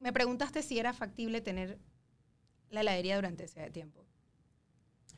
me 0.00 0.12
preguntaste 0.12 0.62
si 0.62 0.78
era 0.78 0.92
factible 0.92 1.40
tener 1.40 1.78
la 2.70 2.80
heladería 2.82 3.16
durante 3.16 3.44
ese 3.44 3.70
tiempo. 3.70 4.04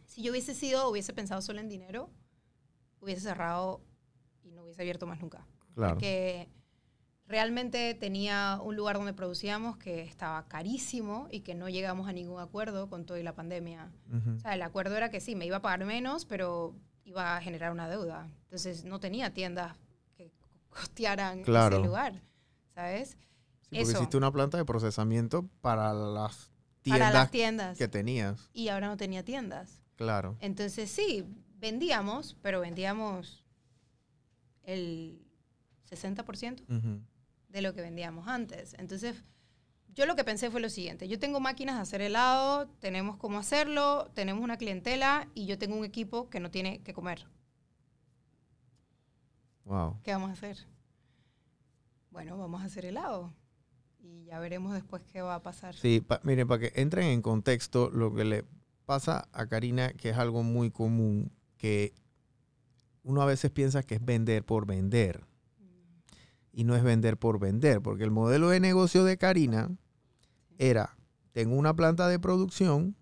Si 0.07 0.23
yo 0.23 0.31
hubiese 0.33 0.55
sido, 0.55 0.89
hubiese 0.89 1.13
pensado 1.13 1.43
solo 1.43 1.61
en 1.61 1.69
dinero, 1.69 2.11
hubiese 3.01 3.23
cerrado 3.23 3.83
y 4.43 4.51
no 4.53 4.63
hubiese 4.65 4.83
abierto 4.83 5.07
más 5.07 5.21
nunca. 5.21 5.47
Claro. 5.75 5.95
Porque 5.95 6.49
realmente 7.27 7.95
tenía 7.95 8.61
un 8.63 8.77
lugar 8.77 8.97
donde 8.97 9.13
producíamos 9.13 9.77
que 9.77 10.03
estaba 10.03 10.47
carísimo 10.49 11.29
y 11.31 11.41
que 11.41 11.55
no 11.55 11.69
llegamos 11.69 12.09
a 12.09 12.13
ningún 12.13 12.41
acuerdo 12.41 12.89
con 12.89 13.05
todo 13.05 13.19
y 13.19 13.23
la 13.23 13.35
pandemia. 13.35 13.91
O 14.37 14.39
sea, 14.41 14.55
el 14.55 14.63
acuerdo 14.63 14.97
era 14.97 15.11
que 15.11 15.21
sí, 15.21 15.35
me 15.35 15.45
iba 15.47 15.57
a 15.57 15.63
pagar 15.63 15.85
menos, 15.85 16.25
pero 16.25 16.75
iba 17.05 17.37
a 17.37 17.41
generar 17.41 17.73
una 17.73 17.89
deuda. 17.89 18.29
Entonces 18.45 18.85
no 18.85 19.01
tenía 19.01 19.33
tiendas 19.35 19.77
costearan 20.79 21.43
Claro. 21.43 21.79
ese 21.79 21.87
lugar, 21.87 22.21
¿sabes? 22.75 23.11
Sí, 23.63 23.77
porque 23.77 23.83
eso. 23.83 23.93
hiciste 23.99 24.17
una 24.17 24.31
planta 24.33 24.59
de 24.59 24.65
procesamiento 24.65 25.49
para 25.61 25.93
las 25.93 26.51
Para 26.85 26.97
tiendas 26.99 27.13
las 27.15 27.31
tiendas. 27.31 27.79
que 27.79 27.89
tenías. 27.89 28.49
Y 28.53 28.69
ahora 28.69 28.87
no 28.89 28.97
tenía 28.97 29.25
tiendas. 29.25 29.83
Claro. 29.97 30.37
Entonces 30.41 30.91
sí, 30.91 31.25
vendíamos, 31.59 32.37
pero 32.43 32.61
vendíamos 32.61 33.45
el 34.63 35.21
60% 35.91 36.63
Ujú. 36.69 37.01
de 37.49 37.63
lo 37.63 37.75
que 37.75 37.81
vendíamos 37.83 38.29
antes. 38.29 38.75
Entonces, 38.79 39.23
yo 39.95 40.05
lo 40.07 40.15
que 40.17 40.25
pensé 40.25 40.51
fue 40.51 40.61
lo 40.61 40.69
siguiente, 40.69 41.09
yo 41.09 41.19
tengo 41.19 41.41
máquinas 41.41 41.77
de 41.77 41.83
hacer 41.83 42.01
helado, 42.03 42.69
tenemos 42.81 43.17
cómo 43.17 43.39
hacerlo, 43.39 44.11
tenemos 44.15 44.43
una 44.45 44.59
clientela 44.59 45.29
y 45.35 45.47
yo 45.47 45.59
tengo 45.59 45.77
un 45.77 45.85
equipo 45.85 46.29
que 46.29 46.39
no 46.41 46.51
tiene 46.51 46.83
que 46.83 46.93
comer. 46.93 47.27
Wow. 49.67 49.99
¿Qué 50.03 50.13
vamos 50.13 50.31
a 50.31 50.33
hacer? 50.33 50.57
Bueno, 52.11 52.39
vamos 52.39 52.63
a 52.63 52.65
hacer 52.65 52.85
helado 52.87 53.33
y 53.99 54.25
ya 54.25 54.39
veremos 54.39 54.73
después 54.73 55.03
qué 55.13 55.21
va 55.21 55.35
a 55.35 55.43
pasar. 55.43 55.75
Sí, 55.75 56.01
pa- 56.01 56.21
miren, 56.23 56.47
para 56.49 56.61
que 56.61 56.81
entren 56.81 57.09
en 57.09 57.21
contexto, 57.21 57.91
lo 57.91 58.15
que 58.15 58.25
le 58.25 58.45
pasa 58.87 59.29
a 59.33 59.47
Karina, 59.47 59.93
que 59.93 60.11
es 60.11 60.17
algo 60.17 60.43
muy 60.43 60.71
común, 60.71 61.31
que 61.59 61.93
uno 63.03 63.23
a 63.23 63.27
veces 63.27 63.51
piensa 63.51 63.83
que 63.83 63.97
es 63.97 64.05
vender 64.05 64.45
por 64.45 64.67
vender. 64.67 65.25
Y 66.53 66.65
no 66.65 66.75
es 66.75 66.83
vender 66.83 67.19
por 67.19 67.39
vender, 67.39 67.83
porque 67.83 68.05
el 68.05 68.11
modelo 68.11 68.49
de 68.49 68.61
negocio 68.61 69.05
de 69.05 69.19
Karina 69.19 69.69
era, 70.57 70.97
tengo 71.33 71.55
una 71.57 71.75
planta 71.77 72.09
de 72.09 72.19
producción, 72.19 72.97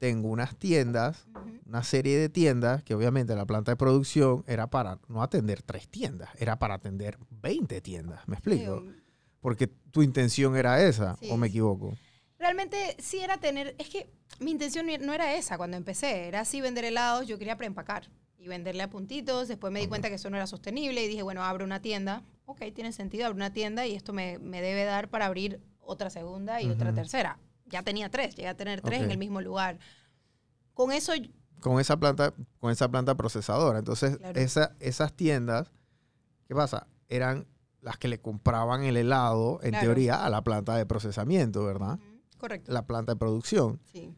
tengo 0.00 0.28
unas 0.30 0.56
tiendas, 0.56 1.28
una 1.66 1.84
serie 1.84 2.16
de 2.18 2.30
tiendas, 2.30 2.82
que 2.82 2.94
obviamente 2.94 3.36
la 3.36 3.44
planta 3.44 3.72
de 3.72 3.76
producción 3.76 4.42
era 4.46 4.68
para 4.68 4.98
no 5.08 5.22
atender 5.22 5.62
tres 5.62 5.88
tiendas, 5.88 6.30
era 6.38 6.58
para 6.58 6.74
atender 6.74 7.18
20 7.30 7.82
tiendas, 7.82 8.26
¿me 8.26 8.36
explico? 8.36 8.80
Sí, 8.80 8.94
Porque 9.40 9.66
tu 9.66 10.02
intención 10.02 10.56
era 10.56 10.82
esa, 10.82 11.16
Sí, 11.16 11.28
¿o 11.30 11.36
me 11.36 11.48
equivoco? 11.48 11.94
Realmente 12.38 12.96
sí 12.98 13.18
era 13.18 13.36
tener, 13.36 13.76
es 13.78 13.90
que 13.90 14.10
mi 14.38 14.52
intención 14.52 14.86
no 15.02 15.12
era 15.12 15.34
esa 15.34 15.58
cuando 15.58 15.76
empecé, 15.76 16.28
era 16.28 16.40
así 16.40 16.62
vender 16.62 16.86
helados, 16.86 17.28
yo 17.28 17.38
quería 17.38 17.58
preempacar 17.58 18.08
y 18.38 18.48
venderle 18.48 18.82
a 18.82 18.88
puntitos, 18.88 19.48
después 19.48 19.70
me 19.70 19.80
di 19.80 19.86
cuenta 19.86 20.08
que 20.08 20.14
eso 20.14 20.30
no 20.30 20.38
era 20.38 20.46
sostenible 20.46 21.04
y 21.04 21.08
dije, 21.08 21.22
bueno, 21.22 21.44
abro 21.44 21.66
una 21.66 21.82
tienda, 21.82 22.22
ok, 22.46 22.62
tiene 22.74 22.92
sentido, 22.92 23.26
abro 23.26 23.36
una 23.36 23.52
tienda 23.52 23.86
y 23.86 23.94
esto 23.94 24.14
me, 24.14 24.38
me 24.38 24.62
debe 24.62 24.84
dar 24.84 25.10
para 25.10 25.26
abrir 25.26 25.60
otra 25.80 26.08
segunda 26.08 26.62
y 26.62 26.70
otra 26.70 26.94
tercera. 26.94 27.38
Ya 27.70 27.82
tenía 27.82 28.10
tres, 28.10 28.34
llegué 28.34 28.48
a 28.48 28.56
tener 28.56 28.80
tres 28.82 29.02
en 29.02 29.10
el 29.10 29.18
mismo 29.18 29.40
lugar. 29.40 29.78
Con 30.74 30.92
eso, 30.92 31.12
con 31.60 31.78
esa 31.80 31.98
planta, 31.98 32.34
con 32.58 32.70
esa 32.70 32.90
planta 32.90 33.14
procesadora. 33.16 33.78
Entonces, 33.78 34.16
Claro. 34.18 34.40
esa- 34.40 34.76
esas 34.80 35.12
tiendas, 35.14 35.70
¿qué 36.48 36.54
pasa? 36.54 36.86
Eran 37.08 37.46
las 37.80 37.96
que 37.96 38.08
le 38.08 38.20
compraban 38.20 38.82
el 38.84 38.96
helado, 38.96 39.60
en 39.62 39.70
Claro. 39.70 39.86
teoría, 39.86 40.24
a 40.24 40.30
la 40.30 40.42
planta 40.42 40.76
de 40.76 40.84
procesamiento, 40.86 41.64
¿verdad? 41.64 41.98
Correcto, 42.38 42.72
La 42.72 42.86
planta 42.86 43.12
de 43.12 43.16
producción. 43.18 43.80
sí, 43.92 44.14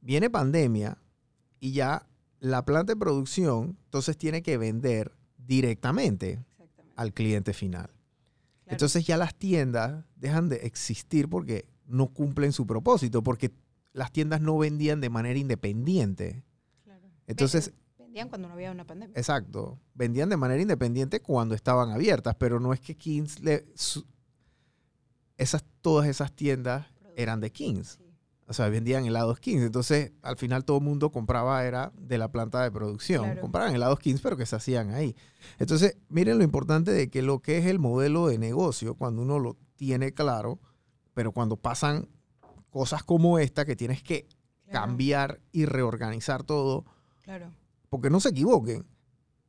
Viene 0.00 0.28
pandemia 0.28 0.98
y 1.60 1.72
ya 1.72 2.06
la 2.40 2.64
planta 2.66 2.92
de 2.92 2.98
producción, 2.98 3.78
entonces 3.84 4.18
tiene 4.18 4.42
que 4.42 4.58
vender 4.58 5.12
directamente 5.38 6.44
al 6.96 7.12
cliente 7.14 7.54
final. 7.54 7.86
claro, 7.86 7.96
Entonces 8.66 9.06
ya 9.06 9.16
las 9.16 9.34
tiendas 9.34 10.04
dejan 10.16 10.48
de 10.50 10.56
existir 10.66 11.28
porque 11.30 11.66
no 11.86 12.08
cumplen 12.08 12.52
su 12.52 12.66
propósito, 12.66 13.22
porque 13.22 13.52
las 13.92 14.10
tiendas 14.12 14.40
no 14.40 14.56
vendían 14.58 15.00
de 15.00 15.10
manera 15.10 15.38
independiente. 15.38 16.44
claro. 16.84 17.06
Entonces, 17.26 17.66
Ven- 17.98 18.06
vendían 18.06 18.28
cuando 18.28 18.48
no 18.48 18.54
había 18.54 18.70
una 18.72 18.86
pandemia. 18.86 19.16
Exacto. 19.16 19.78
Vendían 19.94 20.28
de 20.28 20.36
manera 20.36 20.60
independiente 20.62 21.20
cuando 21.20 21.54
estaban 21.54 21.90
abiertas, 21.90 22.34
pero 22.36 22.58
no 22.60 22.72
es 22.72 22.80
que 22.80 22.96
Kings 22.96 23.40
le... 23.40 23.66
su- 23.74 24.06
esas, 25.36 25.64
todas 25.80 26.08
esas 26.08 26.32
tiendas 26.32 26.86
eran 27.16 27.40
de 27.40 27.50
Kings. 27.50 27.98
Sí, 27.98 28.04
O 28.46 28.52
sea, 28.52 28.68
vendían 28.68 29.04
helados 29.04 29.40
Kings. 29.40 29.62
Entonces, 29.62 30.12
al 30.22 30.36
final 30.36 30.64
todo 30.64 30.78
el 30.78 30.84
mundo 30.84 31.10
compraba, 31.10 31.64
era 31.64 31.92
de 31.98 32.18
la 32.18 32.30
planta 32.30 32.62
de 32.62 32.70
producción. 32.70 33.24
Claro. 33.24 33.40
Compraban 33.40 33.74
helados 33.74 33.98
Kings, 33.98 34.20
pero 34.20 34.36
que 34.36 34.46
se 34.46 34.56
hacían 34.56 34.90
ahí. 34.90 35.16
Entonces, 35.58 35.96
miren 36.08 36.38
lo 36.38 36.44
importante 36.44 36.90
de 36.92 37.10
que 37.10 37.22
lo 37.22 37.40
que 37.40 37.58
es 37.58 37.66
el 37.66 37.78
modelo 37.78 38.26
de 38.28 38.38
negocio, 38.38 38.94
cuando 38.94 39.22
uno 39.22 39.38
lo 39.38 39.56
tiene 39.76 40.12
claro, 40.12 40.60
pero 41.14 41.32
cuando 41.32 41.56
pasan 41.56 42.08
cosas 42.70 43.02
como 43.04 43.38
esta, 43.38 43.64
que 43.64 43.76
tienes 43.76 44.02
que 44.02 44.26
claro, 44.66 44.86
cambiar 44.86 45.40
y 45.52 45.64
reorganizar 45.64 46.42
todo, 46.42 46.84
Claro, 47.22 47.52
porque 47.88 48.10
no 48.10 48.20
se 48.20 48.30
equivoquen. 48.30 48.84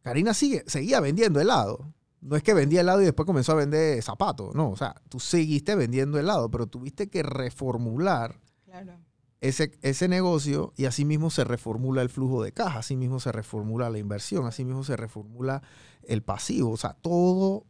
Karina 0.01 0.34
sigue, 0.34 0.63
seguía 0.68 0.99
vendiendo 0.99 1.41
helado. 1.41 1.93
No 2.22 2.36
es 2.36 2.43
que 2.43 2.53
vendía 2.53 2.82
helado 2.82 3.01
y 3.01 3.05
después 3.05 3.26
comenzó 3.26 3.51
a 3.51 3.55
vender 3.55 4.01
zapatos. 4.01 4.55
No, 4.55 4.70
o 4.70 4.78
sea, 4.78 4.95
tú 5.09 5.20
seguiste 5.20 5.76
vendiendo 5.76 6.20
helado, 6.20 6.49
pero 6.49 6.68
tuviste 6.68 7.09
que 7.09 7.24
reformular 7.24 8.39
claro. 8.63 8.99
ese, 9.41 9.72
ese 9.82 10.07
negocio 10.07 10.74
y 10.78 10.86
así 10.86 11.05
mismo 11.05 11.30
se 11.30 11.43
reformula 11.43 12.01
el 12.01 12.09
flujo 12.09 12.43
de 12.43 12.51
caja, 12.51 12.80
así 12.80 12.95
mismo 12.95 13.20
se 13.20 13.32
reformula 13.32 13.89
la 13.89 13.97
inversión, 13.97 14.45
así 14.45 14.63
mismo 14.63 14.84
se 14.84 14.95
reformula 14.95 15.63
el 16.03 16.22
pasivo. 16.22 16.72
O 16.72 16.78
sea, 16.78 16.93
todo 16.93 17.66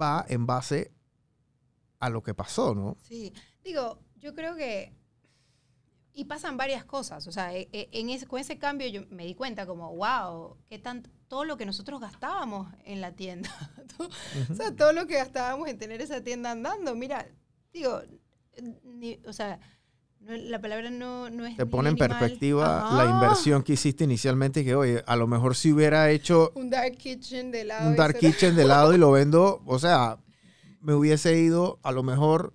va 0.00 0.24
en 0.28 0.46
base 0.46 0.90
a 2.02 2.10
lo 2.10 2.20
que 2.22 2.34
pasó, 2.34 2.74
¿no? 2.74 2.96
Sí, 3.00 3.32
digo, 3.64 4.00
yo 4.16 4.34
creo 4.34 4.56
que... 4.56 4.92
Y 6.14 6.24
pasan 6.24 6.56
varias 6.56 6.84
cosas, 6.84 7.26
o 7.28 7.32
sea, 7.32 7.54
e- 7.54 7.68
e- 7.72 7.88
en 7.92 8.10
ese, 8.10 8.26
con 8.26 8.38
ese 8.40 8.58
cambio 8.58 8.86
yo 8.88 9.02
me 9.10 9.24
di 9.24 9.34
cuenta 9.34 9.64
como, 9.66 9.94
wow, 9.94 10.56
qué 10.68 10.78
tan, 10.78 11.04
todo 11.28 11.44
lo 11.44 11.56
que 11.56 11.64
nosotros 11.64 12.00
gastábamos 12.00 12.66
en 12.84 13.00
la 13.00 13.12
tienda, 13.12 13.48
todo- 13.96 14.10
o 14.50 14.54
sea, 14.54 14.74
todo 14.76 14.92
lo 14.92 15.06
que 15.06 15.14
gastábamos 15.14 15.68
en 15.68 15.78
tener 15.78 16.02
esa 16.02 16.20
tienda 16.20 16.50
andando, 16.50 16.94
mira, 16.96 17.26
digo, 17.72 18.02
ni- 18.84 19.20
o 19.26 19.32
sea, 19.32 19.58
no- 20.20 20.36
la 20.36 20.60
palabra 20.60 20.90
no, 20.90 21.30
no 21.30 21.46
es... 21.46 21.56
Te 21.56 21.64
pone 21.66 21.88
en 21.90 21.96
perspectiva 21.96 22.90
la 22.94 23.06
inversión 23.08 23.62
que 23.62 23.72
hiciste 23.74 24.04
inicialmente 24.04 24.60
y 24.60 24.64
que, 24.64 24.74
oye, 24.74 25.02
a 25.06 25.14
lo 25.16 25.26
mejor 25.28 25.54
si 25.56 25.72
hubiera 25.72 26.10
hecho 26.10 26.50
Un 26.56 26.68
dark 26.68 26.96
kitchen 26.98 27.50
de 27.52 27.64
lado. 27.64 27.88
un 27.88 27.96
dark 27.96 28.18
kitchen 28.18 28.54
de 28.56 28.64
lado 28.64 28.92
y 28.92 28.98
lo 28.98 29.12
vendo, 29.12 29.62
o 29.64 29.78
sea, 29.78 30.18
me 30.82 30.94
hubiese 30.94 31.38
ido 31.38 31.78
a 31.82 31.92
lo 31.92 32.02
mejor 32.02 32.52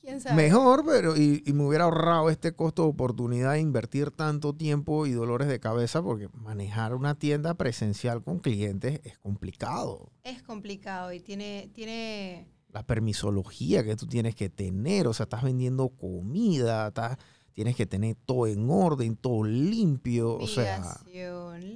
¿Quién 0.00 0.20
sabe? 0.20 0.36
mejor, 0.36 0.84
pero 0.86 1.16
y, 1.16 1.42
y 1.44 1.52
me 1.52 1.64
hubiera 1.66 1.84
ahorrado 1.84 2.30
este 2.30 2.52
costo 2.52 2.82
de 2.82 2.88
oportunidad 2.90 3.52
de 3.54 3.60
invertir 3.60 4.10
tanto 4.12 4.54
tiempo 4.54 5.06
y 5.06 5.12
dolores 5.12 5.48
de 5.48 5.58
cabeza, 5.58 6.02
porque 6.02 6.28
manejar 6.32 6.94
una 6.94 7.14
tienda 7.16 7.54
presencial 7.54 8.22
con 8.22 8.38
clientes 8.38 9.00
es 9.04 9.18
complicado. 9.18 10.10
Es 10.22 10.42
complicado 10.42 11.12
y 11.12 11.20
tiene, 11.20 11.70
tiene 11.74 12.46
La 12.72 12.84
permisología 12.86 13.82
que 13.84 13.96
tú 13.96 14.06
tienes 14.06 14.34
que 14.34 14.48
tener, 14.48 15.06
o 15.08 15.12
sea, 15.14 15.24
estás 15.24 15.42
vendiendo 15.42 15.88
comida, 15.88 16.88
estás- 16.88 17.16
tienes 17.52 17.74
que 17.74 17.86
tener 17.86 18.16
todo 18.26 18.46
en 18.46 18.68
orden, 18.70 19.16
todo 19.16 19.42
limpio, 19.44 20.36
o 20.36 20.46
sea, 20.46 20.76
Migración, 20.78 21.74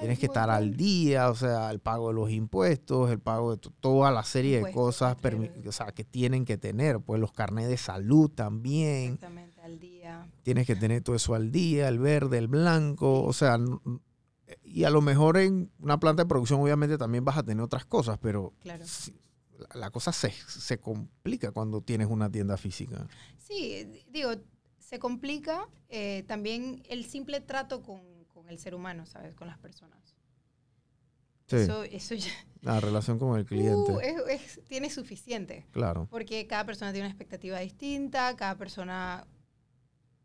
tienes 0.00 0.18
que 0.18 0.26
estar 0.26 0.50
al 0.50 0.76
día, 0.76 1.30
o 1.30 1.34
sea, 1.34 1.70
el 1.70 1.78
pago 1.80 2.08
de 2.08 2.14
los 2.14 2.30
impuestos, 2.30 3.10
el 3.10 3.20
pago 3.20 3.52
de 3.52 3.58
to- 3.58 3.72
toda 3.80 4.10
la 4.10 4.24
serie 4.24 4.62
de 4.64 4.72
cosas 4.72 5.16
o 5.66 5.72
sea, 5.72 5.92
que 5.92 6.04
tienen 6.04 6.44
que 6.44 6.56
tener, 6.58 7.00
pues 7.00 7.20
los 7.20 7.32
carnets 7.32 7.68
de 7.68 7.76
salud 7.76 8.30
también. 8.30 9.14
Exactamente, 9.14 9.60
al 9.60 9.78
día. 9.78 10.26
tienes 10.42 10.66
que 10.66 10.74
tener 10.76 11.02
todo 11.02 11.14
eso 11.16 11.34
al 11.34 11.52
día, 11.52 11.88
el 11.88 11.98
verde, 11.98 12.38
el 12.38 12.48
blanco, 12.48 13.22
o 13.22 13.32
sea, 13.32 13.58
y 14.64 14.84
a 14.84 14.90
lo 14.90 15.00
mejor 15.00 15.36
en 15.38 15.70
una 15.80 15.98
planta 16.00 16.24
de 16.24 16.28
producción 16.28 16.60
obviamente 16.60 16.98
también 16.98 17.24
vas 17.24 17.36
a 17.38 17.42
tener 17.42 17.62
otras 17.62 17.84
cosas, 17.84 18.18
pero 18.20 18.52
Claro. 18.60 18.84
si- 18.86 19.14
la, 19.58 19.80
la 19.80 19.90
cosa 19.90 20.12
se, 20.12 20.30
se 20.48 20.78
complica 20.78 21.52
cuando 21.52 21.80
tienes 21.80 22.08
una 22.08 22.30
tienda 22.30 22.56
física. 22.56 23.06
Sí, 23.38 23.86
digo, 24.10 24.30
se 24.78 24.98
complica 24.98 25.68
eh, 25.88 26.24
también 26.26 26.82
el 26.88 27.04
simple 27.04 27.40
trato 27.40 27.82
con, 27.82 28.00
con 28.42 28.50
el 28.50 28.58
ser 28.58 28.74
humano, 28.74 29.06
¿sabes? 29.06 29.34
Con 29.34 29.46
las 29.48 29.58
personas. 29.58 30.16
Sí, 31.46 31.56
Eso, 31.56 31.82
eso 31.84 32.14
ya 32.14 32.30
la 32.62 32.80
relación 32.80 33.18
con 33.18 33.38
el 33.38 33.44
cliente, 33.44 33.92
uh, 33.92 34.00
es, 34.00 34.56
es- 34.58 34.64
tiene 34.68 34.90
suficiente. 34.90 35.66
claro. 35.70 36.06
Porque 36.10 36.46
cada 36.46 36.64
persona 36.64 36.92
tiene 36.92 37.06
una 37.06 37.12
expectativa 37.12 37.58
distinta, 37.60 38.34
cada 38.36 38.56
persona 38.56 39.26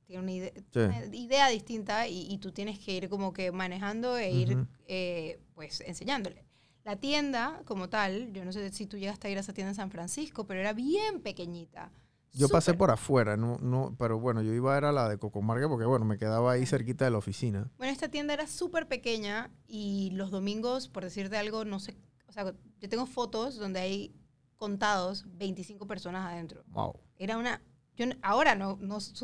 tiene 0.05 0.22
una, 0.24 0.32
ide- 0.32 0.53
Sí. 0.72 0.80
una 0.80 1.05
idea 1.15 1.49
distinta 1.49 2.07
y, 2.07 2.32
y 2.32 2.38
tú 2.38 2.51
tienes 2.51 2.80
que 2.80 2.93
ir 2.95 3.09
como 3.09 3.34
que 3.34 3.51
manejando 3.51 4.18
e 4.18 4.32
ir 4.32 4.55
Ujú. 4.55 4.68
eh, 4.88 5.39
pues 5.53 5.82
enseñándole. 5.82 6.45
La 6.86 6.95
tienda 6.95 7.61
como 7.65 7.89
tal, 7.89 8.32
yo 8.32 8.45
no 8.45 8.53
sé 8.53 8.72
si 8.72 8.86
tú 8.86 8.97
llegaste 8.97 9.28
a 9.28 9.32
ir 9.32 9.38
a 9.38 9.41
esa 9.41 9.51
tienda 9.53 9.72
en 9.72 9.76
San 9.76 9.91
Francisco, 9.91 10.45
pero 10.47 10.61
era 10.61 10.72
bien 10.72 11.22
pequeñita. 11.22 11.91
Yo 12.34 12.49
pasé 12.49 12.73
por 12.73 12.91
afuera, 12.91 13.36
no, 13.38 13.57
no, 13.59 13.95
pero 13.97 14.19
bueno, 14.19 14.41
yo 14.41 14.53
iba 14.53 14.75
a 14.75 14.78
ir 14.78 14.86
a 14.86 14.91
la 14.91 15.09
de 15.09 15.17
Cocomarca 15.17 15.67
porque 15.67 15.86
bueno, 15.86 16.05
me 16.05 16.17
quedaba 16.17 16.51
ahí 16.51 16.65
cerquita 16.65 17.05
de 17.05 17.11
la 17.11 17.17
oficina. 17.17 17.71
Bueno, 17.78 17.91
esta 17.91 18.09
tienda 18.09 18.34
era 18.34 18.45
súper 18.47 18.88
pequeña 18.88 19.49
y 19.67 20.11
los 20.11 20.30
domingos, 20.30 20.88
por 20.88 21.03
decirte 21.03 21.38
algo, 21.38 21.65
no 21.65 21.80
sé, 21.80 21.97
o 22.28 22.32
sea, 22.32 22.53
yo 22.80 22.89
tengo 22.89 23.05
fotos 23.07 23.55
donde 23.57 23.80
hay 23.80 24.15
contados 24.57 25.25
25 25.30 25.88
personas 25.88 26.25
adentro. 26.32 26.63
Wow. 26.67 26.99
Era 27.17 27.38
una, 27.38 27.61
yo 27.95 28.05
ahora 28.21 28.55
no, 28.55 28.78
no, 28.82 28.99
Sí, 29.01 29.19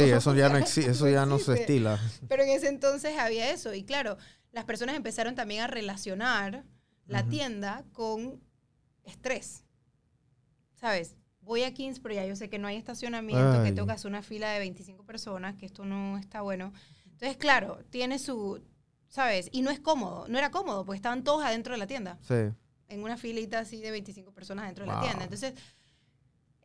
eso 0.00 0.34
ya 0.34 0.48
no, 0.48 0.58
exi- 0.58 0.88
eso 0.88 1.08
ya 1.08 1.26
no 1.26 1.38
se 1.38 1.54
estila. 1.60 2.00
Pero 2.28 2.42
en 2.42 2.50
ese 2.50 2.68
entonces 2.68 3.16
había 3.18 3.50
eso. 3.50 3.74
Y 3.74 3.84
claro, 3.84 4.16
las 4.50 4.64
personas 4.64 4.96
empezaron 4.96 5.34
también 5.34 5.62
a 5.62 5.66
relacionar 5.68 6.64
la 7.06 7.26
tienda 7.28 7.84
con 7.92 8.40
estrés. 9.04 9.64
¿Sabes? 10.74 11.16
Voy 11.48 11.62
a 11.62 11.72
Kings, 11.72 11.98
pero 11.98 12.14
ya 12.14 12.26
yo 12.26 12.36
sé 12.36 12.50
que 12.50 12.58
no 12.58 12.68
hay 12.68 12.76
estacionamiento, 12.76 13.64
que 13.64 13.72
tengo 13.72 13.86
que 13.86 13.94
hacer 13.94 14.10
una 14.10 14.20
fila 14.22 14.50
de 14.50 14.58
25 14.58 15.02
personas, 15.04 15.56
que 15.56 15.64
esto 15.64 15.86
no 15.86 16.18
está 16.18 16.42
bueno. 16.42 16.74
Entonces, 17.06 17.38
claro, 17.38 17.78
tiene 17.88 18.18
su, 18.18 18.62
¿sabes? 19.08 19.48
Y 19.50 19.62
no 19.62 19.70
es 19.70 19.80
cómodo, 19.80 20.28
no 20.28 20.36
era 20.36 20.50
cómodo, 20.50 20.84
porque 20.84 20.96
estaban 20.96 21.24
todos 21.24 21.42
adentro 21.42 21.72
de 21.72 21.78
la 21.78 21.86
tienda, 21.86 22.18
Sí. 22.20 22.34
en 22.88 23.02
una 23.02 23.16
filita 23.16 23.60
así 23.60 23.80
de 23.80 23.90
25 23.90 24.30
personas 24.32 24.66
dentro 24.66 24.84
de 24.84 24.92
la 24.92 25.00
tienda. 25.00 25.24
Entonces, 25.24 25.54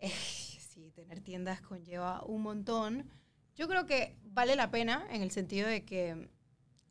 eh, 0.01 0.11
sí, 0.59 0.91
tener 0.91 1.21
tiendas 1.21 1.61
conlleva 1.61 2.21
un 2.25 2.41
montón. 2.41 3.09
Yo 3.55 3.69
creo 3.69 3.85
que 3.85 4.17
vale 4.25 4.57
la 4.57 4.69
pena 4.69 5.07
en 5.11 5.21
el 5.21 5.31
sentido 5.31 5.65
de 5.69 5.85
que 5.85 6.27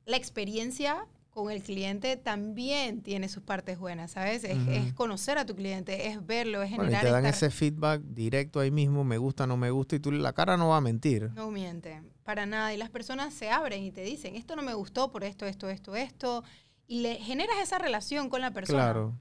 la 0.07 0.17
experiencia 0.17 1.07
con 1.33 1.51
el 1.51 1.63
cliente 1.63 2.19
también 2.19 3.01
tiene 3.03 3.27
sus 3.31 3.43
partes 3.43 3.79
buenas, 3.79 4.11
¿sabes? 4.13 4.45
Es, 4.45 4.93
conocer 4.93 5.39
a 5.39 5.47
tu 5.47 5.57
cliente, 5.57 6.09
es 6.09 6.25
verlo, 6.27 6.63
es 6.63 6.69
Bueno, 6.71 6.85
y 6.85 6.87
generar 6.95 7.05
te 7.05 7.11
dan 7.11 7.25
ese 7.27 7.51
feedback 7.51 8.03
directo 8.03 8.61
ahí 8.61 8.71
mismo, 8.71 9.03
me 9.03 9.17
gusta, 9.17 9.47
no 9.47 9.57
me 9.57 9.71
gusta, 9.71 9.97
y 9.97 10.01
tú 10.01 10.13
la 10.13 10.35
cara 10.35 10.59
no 10.59 10.69
va 10.69 10.77
a 10.77 10.81
mentir. 10.83 11.31
No 11.35 11.51
miente, 11.51 12.03
para 12.23 12.45
nada. 12.45 12.75
Y 12.75 12.77
las 12.77 12.91
personas 12.91 13.33
se 13.33 13.51
abren 13.51 13.83
y 13.83 13.91
te 13.91 14.03
dicen, 14.03 14.37
esto 14.37 14.57
no 14.57 14.63
me 14.63 14.75
gustó 14.75 15.11
por 15.11 15.25
esto, 15.25 15.47
esto, 15.47 15.71
esto, 15.71 15.97
esto. 15.97 16.45
Y 16.87 17.01
le 17.01 17.15
generas 17.17 17.57
esa 17.63 17.79
relación 17.79 18.29
con 18.29 18.43
la 18.43 18.51
persona 18.51 18.83
Claro. 18.83 19.19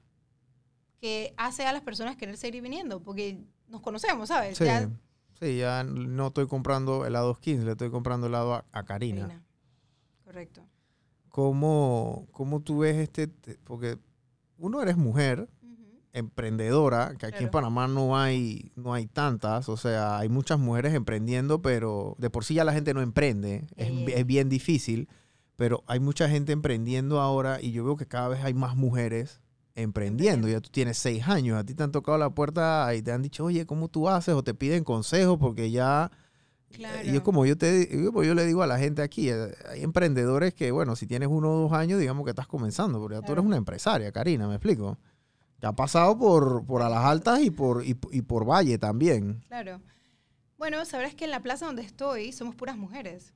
que 1.00 1.32
hace 1.38 1.64
a 1.66 1.72
las 1.72 1.80
personas 1.82 2.16
querer 2.16 2.36
seguir 2.36 2.62
viniendo, 2.62 3.00
porque 3.02 3.38
nos 3.68 3.80
conocemos, 3.80 4.28
¿sabes? 4.28 4.58
Sí, 4.58 4.64
Ya- 4.66 4.90
sí, 5.40 5.56
ya 5.56 5.82
no 5.82 6.26
estoy 6.26 6.46
comprando 6.46 7.06
helados 7.06 7.38
15, 7.38 7.64
le 7.64 7.70
estoy 7.72 7.90
comprando 7.90 8.26
helado 8.26 8.52
a, 8.54 8.64
a 8.70 8.82
Karina. 8.84 9.22
Karina. 9.22 9.42
Correcto. 10.24 10.62
¿Cómo, 11.32 12.28
¿Cómo 12.30 12.60
tú 12.60 12.78
ves 12.78 12.96
este? 12.96 13.26
te- 13.26 13.58
Porque 13.64 13.98
uno 14.58 14.80
eres 14.80 14.96
mujer, 14.96 15.48
emprendedora, 16.12 17.14
que 17.18 17.26
aquí 17.26 17.44
en. 17.44 17.50
Panamá 17.50 17.88
no 17.88 18.16
hay, 18.16 18.70
no 18.76 18.92
hay 18.94 19.06
tantas, 19.06 19.68
o 19.68 19.76
sea, 19.76 20.18
hay 20.18 20.28
muchas 20.28 20.58
mujeres 20.58 20.94
emprendiendo, 20.94 21.62
pero 21.62 22.14
de 22.18 22.30
por 22.30 22.44
sí 22.44 22.54
ya 22.54 22.64
la 22.64 22.72
gente 22.74 22.92
no 22.94 23.00
emprende, 23.00 23.66
es, 23.76 23.88
Eh. 23.88 24.04
es 24.16 24.26
bien 24.26 24.48
difícil, 24.48 25.08
pero 25.56 25.82
hay 25.86 26.00
mucha 26.00 26.28
gente 26.28 26.52
emprendiendo 26.52 27.18
ahora 27.20 27.60
y 27.60 27.72
yo 27.72 27.82
veo 27.84 27.96
que 27.96 28.06
cada 28.06 28.28
vez 28.28 28.44
hay 28.44 28.54
más 28.54 28.76
mujeres 28.76 29.40
emprendiendo. 29.74 30.48
Ya 30.48 30.60
tú 30.60 30.68
tienes 30.70 30.98
seis 30.98 31.26
años, 31.28 31.58
a 31.58 31.64
ti 31.64 31.72
te 31.74 31.82
han 31.82 31.92
tocado 31.92 32.18
la 32.18 32.28
puerta 32.30 32.94
y 32.94 33.00
te 33.00 33.10
han 33.10 33.22
dicho, 33.22 33.44
oye, 33.46 33.64
¿cómo 33.64 33.88
tú 33.88 34.08
haces? 34.08 34.34
O 34.34 34.42
te 34.44 34.52
piden 34.54 34.84
consejos 34.84 35.38
porque 35.38 35.70
ya... 35.70 36.10
Claro. 36.72 37.08
Y 37.08 37.14
es 37.16 37.20
como 37.22 37.44
yo 37.46 37.56
te 37.56 37.88
pues 38.12 38.26
yo 38.26 38.34
le 38.34 38.44
digo 38.46 38.62
a 38.62 38.66
la 38.66 38.78
gente 38.78 39.02
aquí, 39.02 39.28
eh, 39.30 39.54
hay 39.70 39.82
emprendedores 39.82 40.54
que, 40.54 40.70
bueno, 40.72 40.96
si 40.96 41.06
tienes 41.06 41.28
uno 41.30 41.50
o 41.52 41.60
dos 41.62 41.72
años, 41.72 42.00
digamos 42.00 42.24
que 42.24 42.30
estás 42.30 42.46
comenzando, 42.46 42.98
porque 43.00 43.14
ya 43.16 43.20
tú 43.20 43.26
eres 43.32 43.34
Claro. 43.36 43.46
una 43.48 43.56
empresaria, 43.56 44.10
Karina, 44.12 44.48
¿me 44.48 44.54
explico? 44.54 44.98
Que 45.60 45.66
ha 45.66 45.72
pasado 45.72 46.18
por, 46.18 46.64
por 46.66 46.82
a 46.82 46.88
las 46.88 47.04
altas 47.04 47.40
y 47.40 47.50
por, 47.50 47.84
y, 47.84 47.96
y 48.10 48.22
por 48.22 48.44
valle 48.48 48.78
también. 48.78 49.40
Claro. 49.46 49.80
Bueno, 50.58 50.84
sabrás 50.84 51.14
que 51.14 51.24
en 51.24 51.30
la 51.30 51.40
plaza 51.40 51.66
donde 51.66 51.82
estoy 51.82 52.32
somos 52.32 52.54
puras 52.54 52.76
mujeres. 52.76 53.32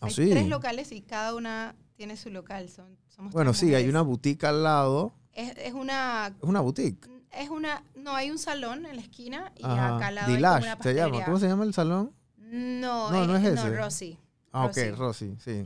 ¿Ah, 0.00 0.06
hay 0.06 0.12
sí? 0.12 0.30
tres 0.30 0.46
locales 0.48 0.92
y 0.92 1.00
cada 1.02 1.34
una 1.34 1.74
tiene 1.96 2.16
su 2.16 2.30
local. 2.30 2.68
Son, 2.68 2.96
somos 3.08 3.32
Bueno, 3.32 3.54
sí, 3.54 3.74
hay 3.74 3.88
una 3.88 4.02
boutique 4.02 4.44
al 4.46 4.62
lado. 4.62 5.12
Es, 5.32 5.56
es 5.56 5.72
una 5.74 6.28
Es 6.28 6.48
una 6.48 6.60
boutique. 6.60 7.08
Es 7.32 7.50
una, 7.50 7.82
no, 7.94 8.14
hay 8.14 8.30
un 8.30 8.38
salón 8.38 8.86
en 8.86 8.96
la 8.96 9.02
esquina 9.02 9.52
y 9.56 9.64
Ajá. 9.64 9.96
acá 9.96 10.06
al 10.08 10.14
lado 10.14 10.26
hay 10.28 10.34
como 10.34 10.36
Dilash 10.36 10.52
una 10.52 10.60
se 10.60 10.66
llama. 10.66 10.76
pastelería. 10.78 11.24
¿Cómo 11.26 11.38
se 11.38 11.48
llama 11.48 11.64
el 11.64 11.74
salón? 11.74 12.12
No, 12.50 13.10
No, 13.10 13.24
eh, 13.24 13.26
no 13.26 13.36
es 13.36 13.42
no, 13.42 13.48
ese. 13.66 13.76
Rosy. 13.76 14.18
Ah, 14.52 14.66
Rosy. 14.68 14.80
ok, 14.88 14.96
Rosy, 14.98 15.36
sí. 15.44 15.64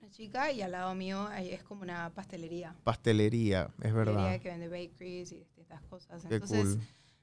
Una 0.00 0.10
chica 0.10 0.50
y 0.52 0.62
al 0.62 0.72
lado 0.72 0.94
mío 0.94 1.30
es 1.32 1.62
como 1.62 1.82
una 1.82 2.10
pastelería. 2.14 2.74
Pastelería, 2.84 3.70
es 3.82 3.92
verdad. 3.92 4.14
Pastelería 4.14 4.38
que 4.40 4.48
vende 4.50 4.68
bakeries 4.68 5.32
y 5.32 5.44
estas 5.56 5.82
cosas. 5.82 6.22
Qué 6.28 6.34
Entonces, 6.34 6.76
cool. 6.76 6.80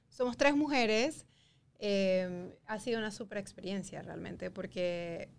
somos 0.08 0.36
tres 0.36 0.54
mujeres. 0.56 1.26
eh, 1.78 2.54
ha 2.66 2.78
sido 2.78 2.98
una 2.98 3.10
super 3.10 3.38
experiencia 3.38 4.02
realmente 4.02 4.50
porque, 4.50 5.30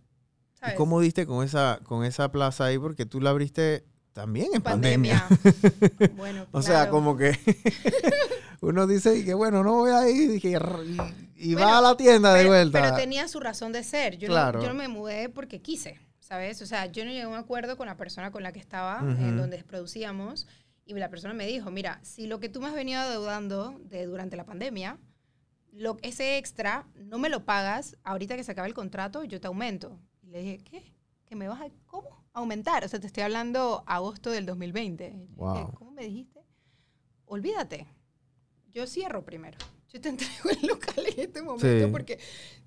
¿Y 0.55 0.57
¿sabes? 0.59 0.75
cómo 0.75 0.99
diste 0.99 1.25
con 1.27 1.45
esa, 1.45 1.79
con 1.83 2.03
esa 2.03 2.31
plaza 2.31 2.65
ahí? 2.65 2.77
Porque 2.79 3.05
tú 3.05 3.21
la 3.21 3.29
abriste 3.29 3.85
también 4.13 4.47
en 4.53 4.61
pandemia. 4.61 5.25
pandemia. 5.29 6.13
bueno, 6.17 6.47
O 6.51 6.61
sea, 6.63 6.73
claro. 6.89 6.91
como 6.91 7.15
que 7.15 7.31
uno 8.61 8.87
dice 8.87 9.17
y 9.17 9.25
que 9.25 9.33
bueno, 9.33 9.63
no 9.63 9.73
voy 9.73 9.91
a 9.91 10.09
ir 10.09 10.31
y, 10.31 10.47
y- 10.47 11.51
y 11.51 11.53
va 11.55 11.61
Bueno, 11.63 11.77
a 11.77 11.81
la 11.81 11.97
tienda 11.97 12.33
de 12.33 12.39
pero, 12.41 12.49
vuelta. 12.49 12.81
pero 12.81 12.95
tenía 12.95 13.27
su 13.27 13.39
razón 13.39 13.71
de 13.73 13.83
ser. 13.83 14.17
Yo, 14.17 14.27
Claro. 14.29 14.59
no, 14.59 14.63
yo 14.65 14.69
no 14.71 14.75
me 14.79 14.87
mudé 14.87 15.27
porque 15.29 15.61
quise, 15.61 15.99
¿sabes? 16.19 16.61
O 16.61 16.65
sea, 16.65 16.85
yo 16.85 17.03
no 17.03 17.09
llegué 17.11 17.23
a 17.23 17.27
un 17.27 17.35
acuerdo 17.35 17.75
con 17.77 17.87
la 17.87 17.97
persona 17.97 18.31
con 18.31 18.43
la 18.43 18.51
que 18.53 18.59
estaba, 18.59 18.97
Ujú. 19.03 19.09
en 19.09 19.37
donde 19.37 19.63
producíamos, 19.63 20.47
y 20.85 20.93
la 20.93 21.09
persona 21.09 21.33
me 21.33 21.45
dijo, 21.47 21.71
mira, 21.71 21.99
si 22.03 22.27
lo 22.27 22.39
que 22.39 22.49
tú 22.49 22.59
me 22.61 22.67
has 22.67 22.73
venido 22.73 22.99
adeudando 23.01 23.79
de, 23.85 24.05
durante 24.05 24.35
la 24.37 24.45
pandemia, 24.45 24.97
lo, 25.71 25.97
ese 26.01 26.37
extra 26.37 26.85
no 26.95 27.17
me 27.17 27.29
lo 27.29 27.45
pagas, 27.45 27.97
ahorita 28.03 28.35
que 28.35 28.43
se 28.43 28.51
acabe 28.51 28.67
el 28.67 28.73
contrato, 28.73 29.23
yo 29.23 29.39
te 29.39 29.47
aumento. 29.47 29.99
Y 30.21 30.27
le 30.31 30.39
dije, 30.41 30.57
¿qué? 30.69 30.93
¿Que 31.25 31.35
me 31.35 31.47
vas 31.47 31.61
a, 31.61 31.67
cómo? 31.85 32.25
Aumentar. 32.33 32.83
O 32.83 32.87
sea, 32.89 32.99
te 32.99 33.07
estoy 33.07 33.23
hablando 33.23 33.83
agosto 33.87 34.29
del 34.31 34.45
2020. 34.45 35.05
Y 35.07 35.11
le 35.11 35.17
dije, 35.19 35.33
Wow. 35.35 35.71
¿Cómo 35.73 35.91
me 35.91 36.03
dijiste? 36.03 36.41
Olvídate. 37.25 37.87
Yo 38.71 38.87
cierro 38.87 39.23
primero. 39.25 39.57
Yo 39.89 39.99
te 40.01 40.09
entrego 40.09 40.49
el 40.49 40.67
local 40.67 41.05
en 41.05 41.19
este 41.19 41.41
momento 41.41 41.85
Sí. 41.85 41.91
porque 41.91 42.19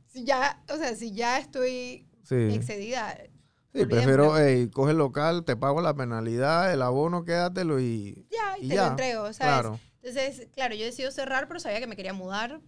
si 0.07 0.25
ya, 0.25 0.63
o 0.73 0.77
sea, 0.77 0.95
si 0.95 1.13
ya 1.13 1.39
estoy 1.39 2.07
sí. 2.23 2.35
excedida, 2.53 3.17
Sí, 3.73 3.85
prefiero, 3.87 4.39
hey, 4.39 4.71
coge 4.73 4.93
el 4.93 4.99
local, 4.99 5.45
te 5.45 5.57
pago 5.57 5.81
la 5.81 5.95
penalidad, 5.95 6.73
el 6.73 6.81
abono, 6.81 7.25
quédatelo 7.25 7.81
y, 7.81 8.25
ya, 8.31 8.57
y, 8.59 8.69
te 8.69 8.75
ya. 8.77 8.85
lo 8.85 8.91
entrego, 8.91 9.23
¿sabes? 9.33 9.37
claro. 9.39 9.81
Entonces, 10.01 10.49
claro, 10.53 10.77
yo 10.77 10.85
decidí 10.85 11.11
cerrar, 11.11 11.49
pero 11.49 11.59
sabía 11.59 11.81
que 11.81 11.89
me 11.89 11.97
quería 11.97 12.13
mudar. 12.13 12.61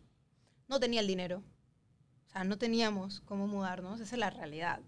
No 0.68 0.80
tenía 0.80 1.00
el 1.00 1.06
dinero. 1.06 1.44
O 2.26 2.30
sea, 2.30 2.42
no 2.42 2.58
teníamos 2.58 3.20
cómo 3.20 3.46
mudarnos. 3.46 4.00
Esa 4.00 4.16
es 4.16 4.18
la 4.18 4.30
realidad. 4.30 4.80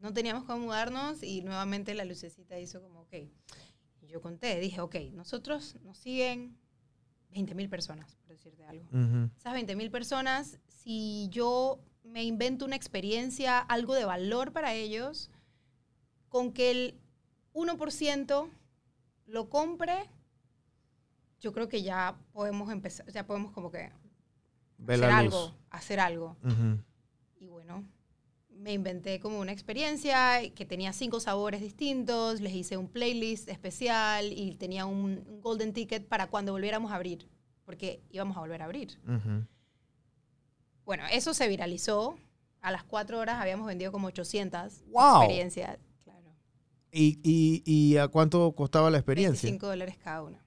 No 0.00 0.12
teníamos 0.12 0.44
cómo 0.44 0.58
mudarnos 0.66 1.22
y 1.22 1.40
nuevamente 1.42 1.94
la 1.94 2.04
lucecita 2.04 2.58
hizo 2.58 2.82
como, 2.82 3.02
ok. 3.02 3.14
Yo 4.02 4.20
conté, 4.20 4.58
dije, 4.60 4.80
ok, 4.82 4.96
nosotros 5.12 5.76
nos 5.84 5.96
siguen 5.96 6.58
20 7.32 7.54
mil 7.54 7.68
personas, 7.68 8.14
por 8.16 8.28
decirte 8.28 8.64
algo. 8.64 8.84
Ujú. 8.92 9.30
Esas 9.36 9.52
20 9.52 9.76
mil 9.76 9.90
personas, 9.90 10.58
si 10.68 11.28
yo 11.30 11.80
me 12.04 12.24
invento 12.24 12.64
una 12.64 12.76
experiencia, 12.76 13.58
algo 13.58 13.94
de 13.94 14.04
valor 14.04 14.52
para 14.52 14.74
ellos, 14.74 15.30
con 16.28 16.52
que 16.52 16.70
el 16.70 17.00
1% 17.54 18.50
lo 19.26 19.48
compre, 19.48 20.10
yo 21.40 21.52
creo 21.52 21.68
que 21.68 21.82
ya 21.82 22.18
podemos 22.32 22.70
empezar, 22.70 23.10
ya 23.10 23.26
podemos 23.26 23.52
como 23.52 23.70
que 23.70 23.90
Ve 24.78 24.94
hacer 24.94 25.10
algo, 25.10 25.54
hacer 25.70 26.00
algo. 26.00 26.36
Y 27.38 27.48
bueno, 27.48 27.84
me 28.62 28.72
inventé 28.72 29.18
como 29.18 29.40
una 29.40 29.50
experiencia 29.52 30.40
que 30.54 30.64
tenía 30.64 30.92
cinco 30.92 31.18
sabores 31.18 31.60
distintos, 31.60 32.40
les 32.40 32.54
hice 32.54 32.76
un 32.76 32.86
playlist 32.86 33.48
especial 33.48 34.32
y 34.32 34.54
tenía 34.54 34.86
un, 34.86 35.24
un 35.26 35.40
golden 35.40 35.72
ticket 35.72 36.06
para 36.06 36.28
cuando 36.28 36.52
volviéramos 36.52 36.92
a 36.92 36.94
abrir, 36.94 37.28
porque 37.64 38.00
íbamos 38.10 38.36
a 38.36 38.40
volver 38.40 38.62
a 38.62 38.66
abrir. 38.66 38.98
Bueno, 40.84 41.04
eso 41.10 41.34
se 41.34 41.48
viralizó. 41.48 42.16
A 42.60 42.70
las 42.70 42.84
cuatro 42.84 43.18
horas 43.18 43.40
habíamos 43.40 43.66
vendido 43.66 43.90
como 43.90 44.06
800 44.06 44.84
¡Wow! 44.92 45.22
experiencias. 45.22 45.78
Claro. 46.04 46.32
¿Y, 46.92 47.18
y, 47.24 47.62
¿Y 47.66 47.96
a 47.96 48.06
cuánto 48.06 48.52
costaba 48.52 48.88
la 48.88 48.98
experiencia? 48.98 49.48
25 49.48 49.66
dólares 49.66 49.96
cada 49.98 50.22
una. 50.22 50.46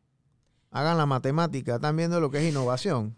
Hagan 0.72 0.98
la 0.98 1.06
matemática, 1.06 1.76
están 1.76 1.98
viendo 1.98 2.22
lo 2.22 2.32
que 2.32 2.38
es 2.38 2.50
innovación. 2.50 3.18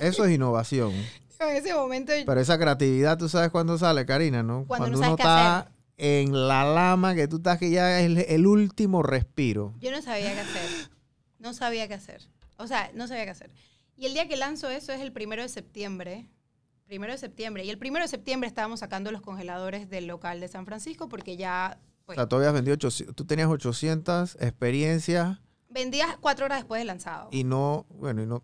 Eso 0.00 0.24
es 0.24 0.32
innovación. 0.32 0.92
En 1.40 1.56
ese 1.56 1.74
momento 1.74 2.12
Pero 2.26 2.40
esa 2.40 2.58
creatividad, 2.58 3.16
tú 3.16 3.28
sabes 3.28 3.50
cuándo 3.50 3.78
sale, 3.78 4.04
Karina, 4.06 4.42
¿no? 4.42 4.64
Cuando 4.66 4.88
no 4.90 4.98
uno 4.98 5.16
está 5.16 5.70
en 5.96 6.48
la 6.48 6.64
lama, 6.64 7.14
que 7.14 7.28
tú 7.28 7.36
estás 7.36 7.58
que 7.58 7.70
ya 7.70 8.00
es 8.00 8.06
el, 8.06 8.18
el 8.18 8.46
último 8.46 9.02
respiro. 9.02 9.74
yo 9.78 9.90
no 9.90 10.02
sabía 10.02 10.34
qué 10.34 10.40
hacer. 10.40 10.90
No 11.38 11.54
sabía 11.54 11.86
qué 11.86 11.94
hacer. 11.94 12.28
O 12.56 12.66
sea, 12.66 12.90
no 12.94 13.06
sabía 13.06 13.24
qué 13.24 13.30
hacer. 13.30 13.52
Y 13.96 14.06
el 14.06 14.14
día 14.14 14.28
que 14.28 14.36
lanzo 14.36 14.68
eso 14.70 14.92
es 14.92 15.00
el 15.00 15.12
primero 15.12 15.42
de 15.42 15.48
septiembre. 15.48 16.28
Primero 16.86 17.12
de 17.12 17.18
septiembre. 17.18 17.64
Y 17.64 17.70
el 17.70 17.78
primero 17.78 18.04
de 18.04 18.08
septiembre 18.08 18.48
estábamos 18.48 18.80
sacando 18.80 19.12
los 19.12 19.20
congeladores 19.20 19.88
del 19.88 20.06
local 20.06 20.40
de 20.40 20.48
San 20.48 20.66
Francisco 20.66 21.08
porque 21.08 21.36
ya 21.36 21.78
O 22.02 22.06
pues, 22.06 22.16
sea, 22.16 22.26
tú 22.26 22.36
habías 22.36 22.52
vendido 22.52 22.74
800, 22.74 23.14
tú 23.14 23.24
tenías 23.24 23.48
800 23.48 24.36
experiencias 24.40 25.38
vendías 25.68 26.16
cuatro 26.20 26.46
horas 26.46 26.58
después 26.58 26.80
del 26.80 26.86
lanzado. 26.86 27.28
y 27.30 27.44
no, 27.44 27.86
bueno, 27.90 28.22
y 28.22 28.26
no, 28.26 28.42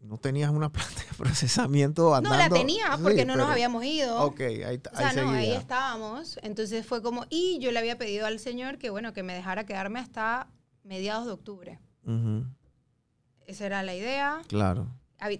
no 0.00 0.16
tenías 0.18 0.50
una 0.50 0.70
planta 0.70 1.00
de 1.00 1.16
procesamiento 1.16 2.02
no, 2.10 2.14
andando. 2.14 2.38
la 2.38 2.48
tenía 2.48 2.96
porque 3.02 3.20
Sí, 3.20 3.24
no 3.26 3.36
nos 3.36 3.48
habíamos 3.50 3.84
ido. 3.84 4.20
Ok, 4.22 4.40
ahí, 4.40 4.62
ahí 4.62 4.80
O 4.92 4.96
sea, 4.96 5.12
no, 5.12 5.30
ahí 5.32 5.44
seguía. 5.46 5.58
estábamos. 5.58 6.38
Entonces 6.42 6.86
fue 6.86 7.02
como, 7.02 7.26
y 7.30 7.58
yo 7.60 7.72
le 7.72 7.78
había 7.78 7.98
pedido 7.98 8.26
al 8.26 8.38
señor 8.38 8.78
que, 8.78 8.90
bueno, 8.90 9.12
que 9.12 9.22
me 9.22 9.34
dejara 9.34 9.66
quedarme 9.66 9.98
hasta 10.00 10.48
mediados 10.84 11.26
de 11.26 11.32
octubre. 11.32 11.80
Ujú, 12.04 12.44
Esa 13.46 13.66
era 13.66 13.82
la 13.82 13.94
idea. 13.94 14.40
Claro. 14.48 14.86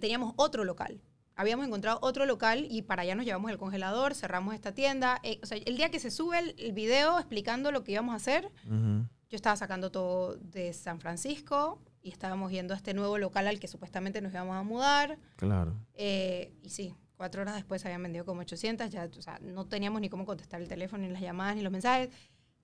Teníamos 0.01 0.35
otro 0.37 0.65
local. 0.65 1.01
Habíamos 1.37 1.65
encontrado 1.67 2.01
otro 2.03 2.27
local 2.27 2.67
y 2.69 2.83
para 2.83 3.03
allá 3.03 3.15
nos 3.15 3.25
llevamos 3.25 3.53
el 3.53 3.59
congelador, 3.59 4.15
cerramos 4.17 4.55
esta 4.57 4.73
tienda. 4.73 5.21
Eh, 5.23 5.39
o 5.41 5.47
sea, 5.47 5.57
el 5.65 5.77
día 5.77 5.89
que 5.89 6.01
se 6.01 6.11
sube 6.11 6.37
el, 6.41 6.55
el 6.59 6.73
video 6.73 7.17
explicando 7.21 7.71
lo 7.71 7.85
que 7.85 7.93
íbamos 7.93 8.13
a 8.13 8.17
hacer, 8.17 8.51
yo 8.67 9.37
estaba 9.37 9.55
sacando 9.57 9.93
todo 9.93 10.35
de 10.37 10.73
San 10.73 10.99
Francisco 11.01 11.81
y 12.09 12.13
estábamos 12.13 12.51
yendo 12.51 12.75
a 12.75 12.77
este 12.77 12.95
nuevo 12.95 13.19
local 13.19 13.47
al 13.47 13.61
que 13.61 13.69
supuestamente 13.69 14.21
nos 14.21 14.33
íbamos 14.33 14.57
a 14.57 14.63
mudar. 14.63 15.19
Claro. 15.37 15.75
Eh, 15.95 16.53
y 16.63 16.71
sí, 16.71 16.95
cuatro 17.17 17.43
horas 17.43 17.55
después 17.55 17.85
habían 17.85 18.03
vendido 18.03 18.25
como 18.25 18.41
800, 18.41 18.91
ya, 18.91 19.09
o 19.17 19.23
sea, 19.23 19.39
no 19.41 19.67
teníamos 19.67 20.01
ni 20.01 20.09
cómo 20.09 20.25
contestar 20.27 20.61
el 20.61 20.69
teléfono, 20.69 21.05
ni 21.05 21.11
las 21.13 21.23
llamadas, 21.23 21.57
ni 21.57 21.63
los 21.63 21.73
mensajes. 21.73 22.09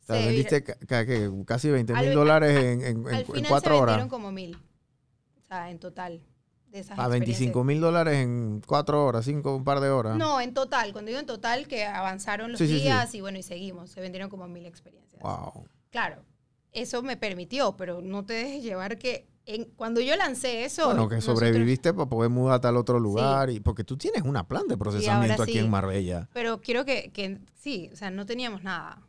O 0.02 0.06
sea, 0.06 0.16
Se 0.20 0.26
vendiste 0.26 0.62
ca- 0.64 0.76
ca- 0.86 1.06
que 1.06 1.30
casi 1.46 1.70
20 1.70 1.92
Al- 1.94 2.04
mil 2.06 2.14
dólares 2.14 2.56
en, 2.62 2.80
en- 2.82 3.06
Al 3.08 3.14
en- 3.20 3.26
final 3.26 3.42
se 3.42 3.48
cuatro 3.48 3.70
vendieron 3.74 3.98
horas. 4.00 4.08
como 4.08 4.32
mil, 4.32 4.56
o 4.56 5.46
sea, 5.48 5.70
en 5.70 5.78
total, 5.78 6.20
de 6.68 6.80
esas 6.80 6.98
A 6.98 7.08
25 7.08 7.30
experiencias. 7.60 7.64
mil 7.66 7.80
dólares 7.80 8.14
en 8.18 8.60
cuatro 8.66 9.04
horas, 9.06 9.24
cinco, 9.24 9.54
un 9.56 9.64
par 9.64 9.80
de 9.80 9.90
horas. 9.90 10.16
No, 10.16 10.40
en 10.40 10.52
total, 10.54 10.92
cuando 10.92 11.08
digo 11.08 11.20
en 11.20 11.26
total, 11.26 11.66
que 11.68 11.84
avanzaron 11.86 12.50
los 12.52 12.58
Sí, 12.58 12.66
sí, 12.66 12.76
sí. 12.78 12.82
días 12.82 13.14
y 13.14 13.20
bueno, 13.20 13.38
y 13.38 13.42
seguimos, 13.42 13.90
se 13.90 14.00
vendieron 14.00 14.28
como 14.28 14.46
mil 14.48 14.66
experiencias. 14.66 15.22
Wow. 15.22 15.66
Claro, 15.90 16.24
eso 16.72 17.02
me 17.02 17.16
permitió, 17.16 17.76
pero 17.76 18.02
no 18.02 18.24
te 18.26 18.34
dejes 18.34 18.62
llevar 18.64 18.98
que 18.98 19.26
en, 19.46 19.64
cuando 19.76 20.00
yo 20.00 20.16
lancé 20.16 20.64
eso... 20.64 20.86
Bueno, 20.86 21.08
que 21.08 21.16
nosotros- 21.16 21.40
sobreviviste 21.40 21.92
para 21.92 22.08
poder 22.08 22.30
mudarte 22.30 22.66
al 22.68 22.76
otro 22.76 22.98
lugar. 22.98 23.50
y 23.50 23.60
Porque 23.60 23.84
tú 23.84 23.96
tienes 23.96 24.22
una 24.22 24.46
plan 24.46 24.66
de 24.68 24.76
procesamiento 24.76 25.42
aquí 25.42 25.52
sí. 25.52 25.58
en 25.58 25.70
Marbella. 25.70 26.28
Pero 26.32 26.60
quiero 26.60 26.84
que, 26.84 27.10
que 27.12 27.40
sí, 27.54 27.90
o 27.92 27.96
sea, 27.96 28.10
no 28.10 28.26
teníamos 28.26 28.62
nada. 28.62 29.02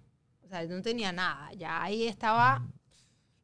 O 0.44 0.48
sea, 0.48 0.64
no 0.66 0.82
tenía 0.82 1.12
nada. 1.12 1.52
Ya 1.54 1.82
ahí 1.82 2.08
estaba, 2.08 2.66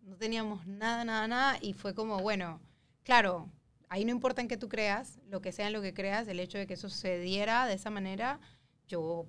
no 0.01 0.15
teníamos 0.17 0.65
nada, 0.67 1.03
nada, 1.05 1.27
nada. 1.27 1.57
Y 1.61 1.73
fue 1.73 1.93
como, 1.95 2.19
bueno, 2.19 2.59
claro, 3.03 3.49
ahí 3.89 4.05
no 4.05 4.11
importa 4.11 4.41
en 4.41 4.47
qué 4.47 4.57
tú 4.57 4.69
creas, 4.69 5.19
lo 5.29 5.41
que 5.41 5.51
sea 5.51 5.67
en 5.67 5.73
lo 5.73 5.81
que 5.81 5.93
creas, 5.93 6.27
el 6.27 6.39
hecho 6.39 6.57
de 6.57 6.67
que 6.67 6.73
eso 6.75 6.89
se 6.89 7.19
diera 7.19 7.65
de 7.65 7.73
esa 7.73 7.89
manera, 7.89 8.39
yo 8.87 9.25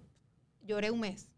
lloré 0.63 0.91
un 0.91 1.01
mes. 1.01 1.29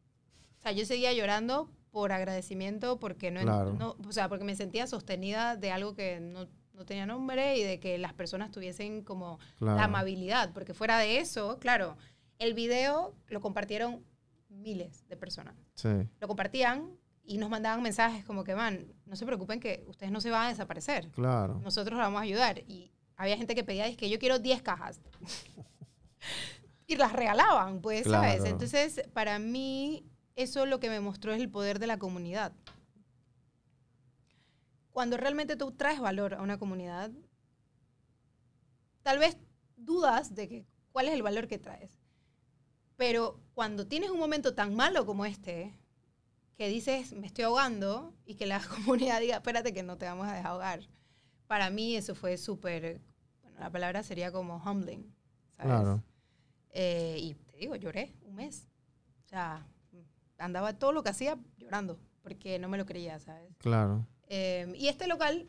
O 0.59 0.63
sea, 0.63 0.73
yo 0.73 0.85
seguía 0.87 1.13
llorando 1.13 1.71
por 1.95 2.11
agradecimiento, 2.11 2.99
porque 2.99 3.31
no, 3.31 3.41
Claro. 3.43 3.73
no- 3.75 3.95
o 4.05 4.13
sea, 4.13 4.29
porque 4.29 4.43
me 4.45 4.57
sentía 4.57 4.89
sostenida 4.89 5.55
de 5.55 5.71
algo 5.71 5.95
que 5.95 6.19
no, 6.19 6.49
no 6.73 6.85
tenía 6.85 7.07
nombre 7.07 7.57
y 7.57 7.63
de 7.63 7.79
que 7.79 7.99
las 7.99 8.13
personas 8.15 8.51
tuviesen 8.51 9.05
como 9.05 9.39
Claro. 9.59 9.77
la 9.77 9.85
amabilidad, 9.85 10.53
porque 10.53 10.75
fuera 10.75 10.99
de 10.99 11.19
eso, 11.21 11.61
claro, 11.61 11.97
el 12.41 12.53
video 12.53 13.15
lo 13.29 13.41
compartieron 13.41 14.05
miles 14.49 15.07
de 15.09 15.17
personas. 15.17 15.55
Sí. 15.75 15.89
Lo 16.21 16.27
compartían 16.27 16.99
y 17.23 17.39
nos 17.39 17.49
mandaban 17.49 17.81
mensajes 17.81 18.25
como 18.25 18.43
que, 18.43 18.57
man, 18.57 18.93
no 19.07 19.15
se 19.15 19.25
preocupen 19.25 19.61
que 19.61 19.85
ustedes 19.87 20.11
no 20.11 20.21
se 20.21 20.33
van 20.33 20.47
a 20.47 20.49
desaparecer. 20.49 21.11
Claro. 21.13 21.61
Nosotros 21.63 21.97
los 21.97 22.05
vamos 22.05 22.19
a 22.19 22.25
ayudar. 22.25 22.59
Y 22.67 22.91
había 23.17 23.37
gente 23.37 23.55
que 23.55 23.63
pedía, 23.63 23.87
es 23.87 23.97
que 23.97 24.11
yo 24.11 24.19
quiero 24.19 24.41
10 24.41 24.63
cajas. 24.63 25.01
y 26.89 26.97
las 26.97 27.13
regalaban, 27.13 27.81
pues, 27.81 28.03
¿sabes? 28.05 28.37
Claro. 28.37 28.51
Entonces, 28.51 29.03
para 29.13 29.39
mí, 29.39 30.05
eso 30.37 30.67
lo 30.67 30.81
que 30.81 30.91
me 30.91 31.01
mostró 31.01 31.33
es 31.33 31.41
el 31.41 31.51
poder 31.51 31.79
de 31.79 31.87
la 31.87 31.99
comunidad. 31.99 32.53
Cuando 34.91 35.17
realmente 35.17 35.57
tú 35.57 35.73
traes 35.73 36.01
valor 36.01 36.35
a 36.35 36.43
una 36.43 36.59
comunidad, 36.59 37.11
tal 39.03 39.19
vez 39.19 39.37
dudas 39.77 40.35
de 40.35 40.49
que, 40.49 40.67
cuál 40.93 41.09
es 41.09 41.15
el 41.15 41.23
valor 41.23 41.49
que 41.49 41.59
traes. 41.59 41.99
Pero 42.97 43.41
cuando 43.55 43.87
tienes 43.87 44.11
un 44.11 44.19
momento 44.19 44.55
tan 44.55 44.75
malo 44.75 45.05
como 45.05 45.25
este, 45.25 45.77
que 46.57 46.69
dices, 46.69 47.13
me 47.13 47.27
estoy 47.27 47.45
ahogando, 47.45 48.15
y 48.25 48.37
que 48.37 48.47
la 48.47 48.61
comunidad 48.85 49.21
diga, 49.21 49.37
espérate 49.37 49.73
que 49.73 49.83
no 49.83 49.99
te 49.99 50.07
vamos 50.07 50.29
a 50.29 50.35
dejar 50.35 50.53
ahogar. 50.53 50.81
Para 51.47 51.71
mí 51.71 51.97
eso 51.97 52.15
fue 52.15 52.37
súper, 52.39 53.01
bueno, 53.43 53.59
la 53.59 53.71
palabra 53.71 54.03
sería 54.03 54.33
como 54.33 54.57
humbling, 54.57 55.13
¿sabes? 55.57 55.73
Claro. 55.73 56.03
Eh, 56.71 57.19
y 57.21 57.35
te 57.35 57.57
digo, 57.57 57.77
lloré 57.77 58.15
un 58.23 58.37
mes. 58.37 58.69
O 59.27 59.29
sea, 59.29 59.67
andaba 60.39 60.79
todo 60.79 60.93
lo 60.93 61.03
que 61.03 61.11
hacía 61.11 61.39
llorando, 61.59 61.99
porque 62.23 62.59
no 62.59 62.69
me 62.69 62.79
lo 62.79 62.87
creía, 62.87 63.19
¿sabes? 63.19 63.55
Claro. 63.59 64.07
Eh, 64.29 64.73
y 64.77 64.89
este 64.89 65.07
local, 65.07 65.49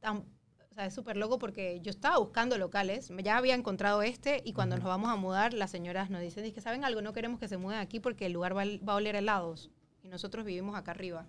tan- 0.00 0.24
o 0.70 0.74
sea, 0.74 0.86
es 0.86 0.94
súper 0.94 1.16
loco 1.18 1.38
porque 1.38 1.80
yo 1.82 1.90
estaba 1.90 2.16
buscando 2.18 2.56
locales, 2.56 3.12
ya 3.22 3.36
había 3.36 3.54
encontrado 3.54 4.02
este 4.02 4.40
y 4.44 4.52
cuando 4.54 4.76
nos 4.76 4.86
vamos 4.86 5.10
a 5.10 5.16
mudar, 5.16 5.52
las 5.52 5.70
señoras 5.70 6.08
nos 6.08 6.20
dicen, 6.22 6.44
es 6.46 6.52
que 6.54 6.60
saben 6.62 6.84
algo, 6.84 7.02
no 7.02 7.12
queremos 7.12 7.38
que 7.38 7.48
se 7.48 7.58
muden 7.58 7.78
aquí 7.78 8.00
porque 8.00 8.26
el 8.26 8.32
lugar 8.32 8.56
va, 8.56 8.62
va 8.64 8.92
a 8.94 8.96
oler 8.96 9.16
helados 9.16 9.70
y 10.02 10.08
nosotros 10.08 10.44
vivimos 10.46 10.74
acá 10.76 10.92
arriba. 10.92 11.26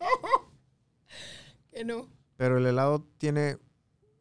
que 1.70 1.84
no. 1.84 2.08
Pero 2.36 2.58
el 2.58 2.66
helado 2.66 3.06
tiene 3.18 3.58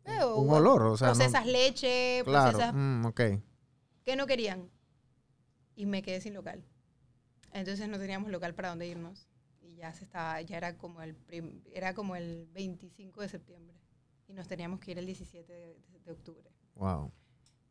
Eh, 0.06 0.22
o- 0.24 0.36
un 0.38 0.50
olor, 0.54 0.84
o 0.84 0.98
sea, 0.98 1.08
no- 1.10 1.14
procesas 1.16 1.46
leche, 1.48 2.22
claro. 2.24 2.52
procesas 2.52 2.74
mm, 2.76 3.06
ok. 3.06 3.22
que 4.04 4.16
no 4.16 4.28
querían. 4.28 4.70
Y 5.76 5.86
me 5.88 6.02
quedé 6.02 6.22
sin 6.22 6.34
local. 6.36 6.64
Entonces 7.60 7.88
no 7.88 7.98
teníamos 7.98 8.30
local 8.32 8.54
para 8.54 8.70
dónde 8.70 8.88
irnos. 8.88 9.28
Y 9.62 9.76
ya 9.78 9.94
se 9.94 10.04
estaba, 10.04 10.42
ya 10.42 10.58
era 10.58 10.78
como 10.78 11.02
el 11.02 11.16
prim- 11.16 11.62
era 11.74 11.94
como 11.94 12.16
el 12.16 12.48
25 12.54 13.22
de 13.22 13.30
septiembre. 13.30 13.78
Y 14.28 14.34
nos 14.34 14.48
teníamos 14.48 14.80
que 14.80 14.92
ir 14.92 15.00
el 15.00 15.06
17 15.06 15.52
de, 15.54 15.80
de 16.04 16.12
octubre. 16.12 16.52
Wow. 16.76 17.12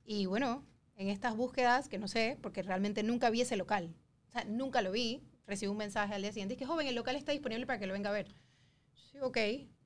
Y 0.04 0.26
bueno, 0.26 0.64
en 0.96 1.08
estas 1.08 1.36
búsquedas, 1.36 1.88
que 1.88 1.98
no 1.98 2.08
sé, 2.08 2.38
porque 2.42 2.62
realmente 2.62 3.02
nunca 3.02 3.30
vi 3.30 3.42
ese 3.42 3.56
local. 3.56 3.94
O 4.28 4.30
sea, 4.32 4.44
nunca 4.44 4.80
lo 4.82 4.90
vi. 4.90 5.22
Recibí 5.46 5.70
un 5.70 5.76
mensaje 5.76 6.14
al 6.14 6.22
día 6.22 6.32
siguiente. 6.32 6.56
Que 6.56 6.66
joven, 6.66 6.86
el 6.86 6.94
local 6.94 7.16
está 7.16 7.32
disponible 7.32 7.66
para 7.66 7.78
que 7.78 7.86
lo 7.86 7.92
venga 7.92 8.10
a 8.10 8.12
ver. 8.14 8.34
Sí, 8.94 9.18
ok. 9.20 9.36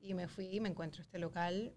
Y 0.01 0.14
me 0.14 0.28
fui 0.28 0.46
y 0.46 0.61
me 0.61 0.68
encuentro 0.68 1.03
este 1.03 1.18
local 1.18 1.74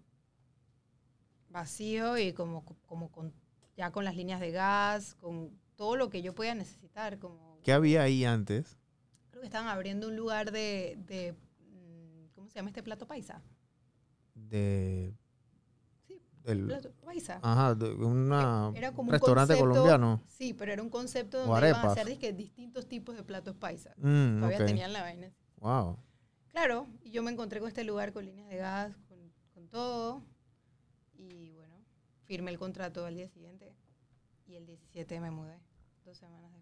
vacío 1.48 2.16
y 2.18 2.32
como, 2.32 2.64
como 2.86 3.10
con, 3.10 3.34
ya 3.76 3.90
con 3.90 4.04
las 4.04 4.16
líneas 4.16 4.40
de 4.40 4.52
gas, 4.52 5.14
con 5.16 5.58
todo 5.76 5.96
lo 5.96 6.08
que 6.08 6.22
yo 6.22 6.34
podía 6.34 6.54
necesitar. 6.54 7.18
Como, 7.18 7.51
¿Qué 7.62 7.72
había 7.72 8.02
ahí 8.02 8.24
antes? 8.24 8.76
creo 9.30 9.40
que 9.40 9.46
estaban 9.46 9.68
abriendo 9.68 10.08
un 10.08 10.16
lugar 10.16 10.52
de, 10.52 10.98
de, 11.06 11.32
mm, 11.32 12.26
¿cómo 12.34 12.48
se 12.48 12.56
llama 12.56 12.68
este 12.70 12.82
plato 12.82 13.06
paisa? 13.06 13.42
De. 14.34 15.14
Sí, 16.06 16.20
del- 16.44 16.66
Plato 16.66 16.92
paisa. 17.04 17.38
ajá, 17.42 17.74
de 17.74 17.90
una, 17.94 18.72
Era 18.74 18.92
como 18.92 19.08
un 19.08 19.12
restaurante 19.12 19.54
concepto- 19.54 19.60
colombiano. 19.74 20.22
Sí, 20.28 20.52
pero 20.54 20.72
era 20.72 20.82
un 20.82 20.90
concepto 20.90 21.38
donde 21.46 21.68
iban 21.68 21.86
a 21.86 21.90
hacer 21.92 22.06
dizque, 22.06 22.32
distintos 22.32 22.86
tipos 22.86 23.16
de 23.16 23.22
platos 23.22 23.56
paisa. 23.56 23.94
Mm, 23.98 24.36
Todavía 24.40 24.64
tenían 24.66 24.92
la 24.92 25.02
vaina. 25.02 25.32
Wow. 25.58 25.98
Claro, 26.48 26.86
y 27.02 27.10
yo 27.10 27.22
me 27.22 27.30
encontré 27.30 27.60
con 27.60 27.68
este 27.68 27.84
lugar 27.84 28.12
con 28.12 28.24
líneas 28.26 28.48
de 28.48 28.56
gas, 28.56 28.94
con, 29.08 29.18
con 29.54 29.68
todo. 29.68 30.22
Y 31.14 31.50
bueno, 31.52 31.76
firmé 32.24 32.50
el 32.50 32.58
contrato 32.58 33.06
al 33.06 33.14
día 33.14 33.28
siguiente 33.28 33.74
y 34.46 34.56
el 34.56 34.66
17 34.66 35.20
me 35.20 35.30
mudé, 35.30 35.58
dos 36.04 36.18
semanas 36.18 36.52
después. 36.52 36.61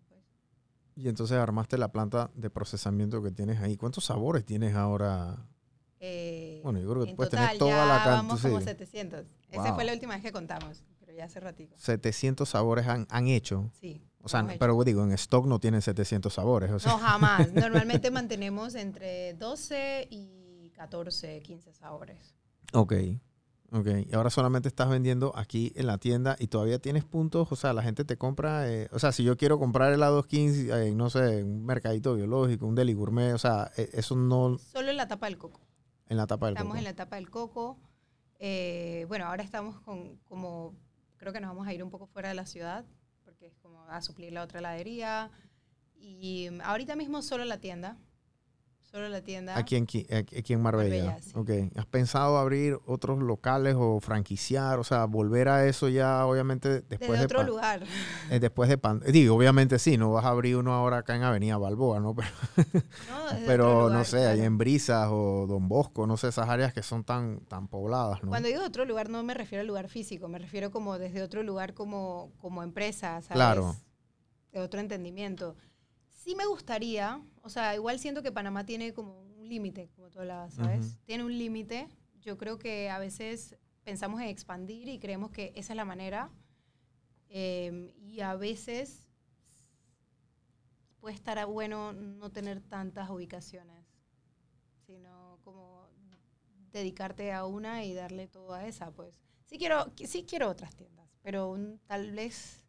Y 1.03 1.09
entonces 1.09 1.39
armaste 1.39 1.79
la 1.79 1.91
planta 1.93 2.31
de 2.35 2.51
procesamiento 2.51 3.23
que 3.23 3.31
tienes 3.31 3.61
ahí. 3.61 3.77
¿Cuántos 3.77 4.05
sabores 4.05 4.45
tienes 4.45 4.75
ahora? 4.75 5.47
Eh, 5.99 6.61
Bueno, 6.63 6.79
yo 6.81 6.91
creo 6.91 7.05
que 7.07 7.15
puedes 7.15 7.31
total 7.31 7.47
tener 7.47 7.59
toda 7.59 7.71
ya 7.71 7.85
la 7.87 7.95
cantidad. 7.95 8.17
vamos 8.17 8.41
como 8.43 8.61
700. 8.61 9.27
Esa 9.51 9.63
Wow. 9.63 9.75
fue 9.75 9.85
la 9.85 9.93
última 9.93 10.15
vez 10.15 10.23
que 10.23 10.33
contamos, 10.33 10.83
pero 10.99 11.13
ya 11.13 11.25
hace 11.25 11.41
ratito. 11.41 11.75
700 11.79 12.49
sabores 12.49 12.87
han, 12.87 13.07
han 13.11 13.29
hecho. 13.29 13.71
Sí. 13.81 14.03
O 14.23 14.29
sea, 14.29 14.41
hecho. 14.41 14.57
pero 14.59 14.83
digo, 14.85 15.03
en 15.05 15.13
stock 15.13 15.47
no 15.47 15.59
tienen 15.59 15.81
700 15.83 16.33
sabores. 16.35 16.71
O 16.71 16.79
sea, 16.79 16.93
No, 16.93 16.99
jamás. 16.99 17.51
Normalmente 17.55 18.11
mantenemos 18.11 18.75
entre 18.75 19.35
12 19.35 20.07
y 20.11 20.71
14, 20.75 21.41
15 21.41 21.73
sabores. 21.73 22.35
Ok. 22.75 22.93
Ok. 23.73 23.87
Y 24.11 24.14
ahora 24.14 24.31
solamente 24.31 24.68
estás 24.68 24.89
vendiendo 24.89 25.33
aquí 25.37 25.73
en 25.77 25.87
la 25.87 25.99
tienda 25.99 26.35
y 26.39 26.49
todavía 26.49 26.79
tienes 26.81 27.05
puntos. 27.05 27.53
O 27.53 27.57
sea, 27.57 27.73
la 27.73 27.83
gente 27.83 28.05
te 28.05 28.16
compra. 28.16 28.68
eh, 28.71 28.89
o 28.93 28.99
sea, 28.99 29.12
si 29.12 29.23
yo 29.23 29.37
quiero 29.37 29.59
comprar 29.59 29.93
helados 29.93 30.27
15, 30.27 30.89
eh, 30.89 30.95
no 30.95 31.09
sé, 31.09 31.45
un 31.45 31.64
mercadito 31.64 32.14
biológico, 32.16 32.66
un 32.66 32.75
deli 32.75 32.95
gourmet, 32.95 33.33
o 33.33 33.39
sea, 33.39 33.71
eh, 33.77 33.89
eso 33.93 34.16
no 34.16 34.59
Solo 34.59 34.91
en 34.91 34.97
la 34.97 35.07
tapa 35.09 35.27
del 35.27 35.39
coco. 35.39 35.61
en 36.09 36.16
la 36.16 36.27
tapa 36.27 36.47
del 36.47 36.55
Estamos 36.57 36.71
coco. 36.73 36.79
en 36.79 36.85
la 36.85 36.91
etapa 36.91 37.16
del 37.16 37.31
coco. 37.31 37.79
Eh, 38.41 39.05
bueno, 39.09 39.27
ahora 39.27 39.43
estamos 39.45 39.79
con 39.81 40.16
como, 40.25 40.75
creo 41.16 41.33
que 41.33 41.41
nos 41.41 41.51
vamos 41.51 41.66
a 41.68 41.73
ir 41.75 41.85
un 41.85 41.91
poco 41.91 42.07
fuera 42.07 42.31
de 42.31 42.35
la 42.35 42.47
ciudad, 42.47 42.85
porque 43.25 43.47
es 43.47 43.55
como 43.59 43.83
a 43.85 44.01
suplir 44.03 44.33
la 44.33 44.43
otra 44.43 44.59
heladería. 44.59 45.31
Y 45.95 46.49
ahorita 46.64 46.97
mismo 46.97 47.23
solo 47.23 47.45
la 47.45 47.59
tienda. 47.59 47.99
Solo 48.93 49.09
la 49.09 49.20
tienda. 49.22 49.57
Aquí 49.57 49.76
en, 49.76 49.84
aquí 49.84 50.53
en 50.53 50.61
Marbella. 50.61 51.05
Marbella, 51.05 51.22
sí. 51.22 51.30
Ok. 51.36 51.51
¿Has 51.78 51.86
pensado 51.86 52.38
abrir 52.38 52.76
otros 52.86 53.20
locales 53.20 53.76
o 53.78 54.01
franquiciar? 54.01 54.80
O 54.80 54.84
sea, 54.84 55.05
volver 55.05 55.49
a 55.49 55.64
eso 55.66 55.88
ya, 55.88 56.26
obviamente, 56.26 56.80
después 56.80 57.11
desde 57.11 57.18
de, 57.18 57.24
otro 57.26 57.43
lugar. 57.45 57.84
eh, 58.30 58.41
después 58.41 58.68
de 58.68 58.78
pan- 58.78 59.01
Digo, 59.07 59.36
obviamente 59.36 59.78
sí, 59.78 59.97
no 59.97 60.11
vas 60.11 60.24
a 60.24 60.30
abrir 60.30 60.57
uno 60.57 60.74
ahora 60.74 60.99
acá 60.99 61.14
en 61.14 61.22
Avenida 61.22 61.57
Balboa, 61.57 62.01
¿no? 62.01 62.14
Pero, 62.57 62.82
¿no? 63.09 63.47
Pero 63.47 63.68
otro 63.68 63.82
no 63.82 63.88
lugar, 63.91 64.07
sé, 64.07 64.18
ahí 64.26 64.34
claro. 64.34 64.43
en 64.43 64.59
Brisas 64.59 65.09
o 65.12 65.47
Don 65.49 65.68
Bosco, 65.68 66.09
no 66.09 66.16
sé, 66.16 66.26
esas 66.28 66.49
áreas 66.49 66.72
que 66.72 66.82
son 66.82 67.05
tan, 67.05 67.41
tan 67.47 67.68
pobladas, 67.68 68.24
¿no? 68.24 68.30
Cuando 68.30 68.49
digo 68.49 68.64
otro 68.64 68.84
lugar, 68.84 69.09
no 69.09 69.22
me 69.22 69.34
refiero 69.34 69.61
al 69.61 69.68
lugar 69.68 69.88
físico, 69.88 70.26
me 70.28 70.41
refiero 70.41 70.72
como 70.72 70.99
desde 70.99 71.22
otro 71.22 71.45
lugar 71.45 71.74
como, 71.74 72.32
como 72.38 72.64
empresa, 72.64 73.20
¿sabes? 73.22 73.34
Claro. 73.34 73.76
De 74.53 74.59
otro 74.59 74.80
entendimiento. 74.80 75.55
Sí 76.23 76.35
me 76.35 76.45
gustaría, 76.47 77.23
o 77.43 77.49
sea, 77.49 77.75
igual 77.75 77.99
siento 77.99 78.23
que 78.23 78.31
Panamá 78.31 78.66
tiene 78.66 78.93
como 78.93 79.23
un 79.23 79.49
límite, 79.49 79.89
como 79.97 80.11
tú 80.11 80.18
hablabas, 80.21 80.53
¿sabes? 80.55 80.99
Tiene 81.07 81.25
un 81.25 81.37
límite. 81.37 81.89
Yo 82.21 82.37
creo 82.37 82.59
que 82.59 82.91
a 82.91 82.99
veces 82.99 83.57
pensamos 83.85 84.21
en 84.21 84.29
expandir 84.29 84.87
y 84.89 84.99
creemos 84.99 85.31
que 85.31 85.53
esa 85.57 85.73
es 85.73 85.77
la 85.77 85.85
manera. 85.87 86.31
eh, 87.33 87.95
y 87.97 88.21
a 88.21 88.35
veces 88.35 89.09
puede 91.01 91.14
estar 91.14 91.45
bueno 91.47 91.93
no 91.93 92.31
tener 92.31 92.61
tantas 92.61 93.09
ubicaciones, 93.09 93.87
sino 94.87 95.39
como 95.45 95.89
dedicarte 96.73 97.33
a 97.33 97.47
una 97.47 97.85
y 97.85 97.95
darle 97.95 98.29
todo 98.29 98.53
a 98.53 98.66
esa, 98.66 98.91
pues. 98.91 99.14
Sí 99.47 99.59
quiero, 99.59 99.87
sí 100.05 100.25
quiero 100.25 100.49
otras 100.51 100.75
tiendas, 100.77 101.09
pero 101.23 101.51
un- 101.51 101.79
tal 101.87 102.12
vez 102.12 102.66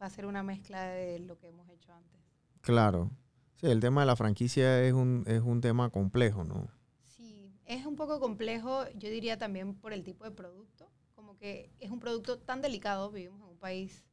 va 0.00 0.06
a 0.06 0.10
ser 0.10 0.26
una 0.26 0.42
mezcla 0.42 0.84
de 0.86 1.18
lo 1.20 1.38
que 1.38 1.48
hemos 1.48 1.68
hecho 1.68 1.92
antes. 1.92 2.21
Claro. 2.62 3.10
Sí, 3.56 3.66
el 3.66 3.80
tema 3.80 4.00
de 4.02 4.06
la 4.06 4.16
franquicia 4.16 4.82
es 4.82 4.92
un, 4.92 5.24
es 5.26 5.42
un 5.42 5.60
tema 5.60 5.90
complejo, 5.90 6.42
¿no? 6.44 6.68
Sí, 7.04 7.54
es 7.64 7.86
un 7.86 7.96
poco 7.96 8.18
complejo, 8.20 8.84
yo 8.96 9.08
diría 9.10 9.38
también 9.38 9.74
por 9.74 9.92
el 9.92 10.02
tipo 10.02 10.24
de 10.24 10.30
producto, 10.30 10.90
como 11.14 11.36
que 11.36 11.70
es 11.78 11.90
un 11.90 12.00
producto 12.00 12.38
tan 12.38 12.60
delicado, 12.60 13.10
vivimos 13.10 13.40
en 13.42 13.48
un 13.48 13.58
país, 13.58 14.04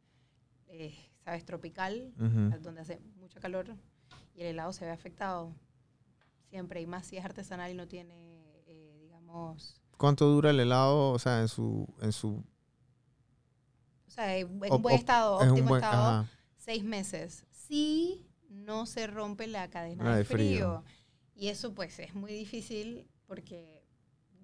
eh, 0.68 0.94
sabes, 1.24 1.46
tropical, 1.46 2.14
donde 2.62 2.82
hace 2.82 3.00
mucho 3.20 3.40
calor 3.40 3.76
y 4.36 4.42
el 4.42 4.48
helado 4.48 4.74
se 4.74 4.86
ve 4.86 4.92
afectado 4.92 5.56
siempre, 6.50 6.82
y 6.82 6.86
más 6.88 7.06
si 7.08 7.18
es 7.18 7.26
artesanal 7.26 7.72
y 7.72 7.76
no 7.76 7.88
tiene, 7.88 8.64
eh, 8.68 8.98
digamos, 9.02 9.82
¿Cuánto 9.98 10.28
dura 10.28 10.52
el 10.52 10.60
helado? 10.60 11.12
O 11.12 11.20
sea, 11.20 11.42
en 11.42 11.48
su... 11.48 11.88
En 12.02 12.12
su 12.12 12.44
o 14.08 14.12
sea, 14.12 14.38
en 14.38 14.58
buen 14.60 14.96
estado, 14.96 15.42
es 15.42 15.50
óptimo 15.50 15.70
buen- 15.70 15.84
estado, 15.84 16.08
ajá. 16.22 16.30
seis 16.58 16.84
meses. 16.84 17.46
Si 17.52 18.26
no 18.50 18.86
se 18.86 19.08
rompe 19.08 19.48
la 19.48 19.70
cadena 19.70 20.14
Ah, 20.14 20.18
de, 20.18 20.26
frío. 20.26 20.84
frío. 20.84 20.84
Y 21.36 21.48
eso 21.48 21.74
pues 21.74 22.00
es 22.00 22.14
muy 22.16 22.34
difícil 22.34 23.08
porque 23.26 23.84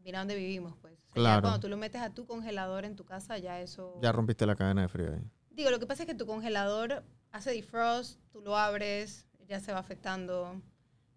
mira 0.03 0.20
dónde 0.20 0.36
vivimos 0.36 0.76
pues. 0.78 0.93
O 0.93 1.14
sea, 1.14 1.14
Claro. 1.16 1.41
cuando 1.41 1.60
tú 1.60 1.68
lo 1.70 1.78
metes 1.78 2.01
a 2.01 2.14
tu 2.14 2.26
congelador 2.26 2.86
en 2.86 2.95
tu 2.95 3.03
casa, 3.06 3.38
ya 3.38 3.60
eso... 3.62 3.99
Ya 4.01 4.12
rompiste 4.12 4.45
la 4.45 4.56
cadena 4.56 4.84
de 4.84 4.88
frío 4.88 5.14
ahí. 5.14 5.22
Digo, 5.51 5.70
lo 5.72 5.80
que 5.80 5.86
pasa 5.88 6.03
es 6.03 6.08
que 6.08 6.16
tu 6.16 6.26
congelador 6.26 7.03
hace 7.32 7.51
defrost, 7.51 8.20
tú 8.32 8.41
lo 8.41 8.56
abres, 8.58 9.26
ya 9.47 9.60
se 9.60 9.72
va 9.74 9.80
afectando. 9.80 10.62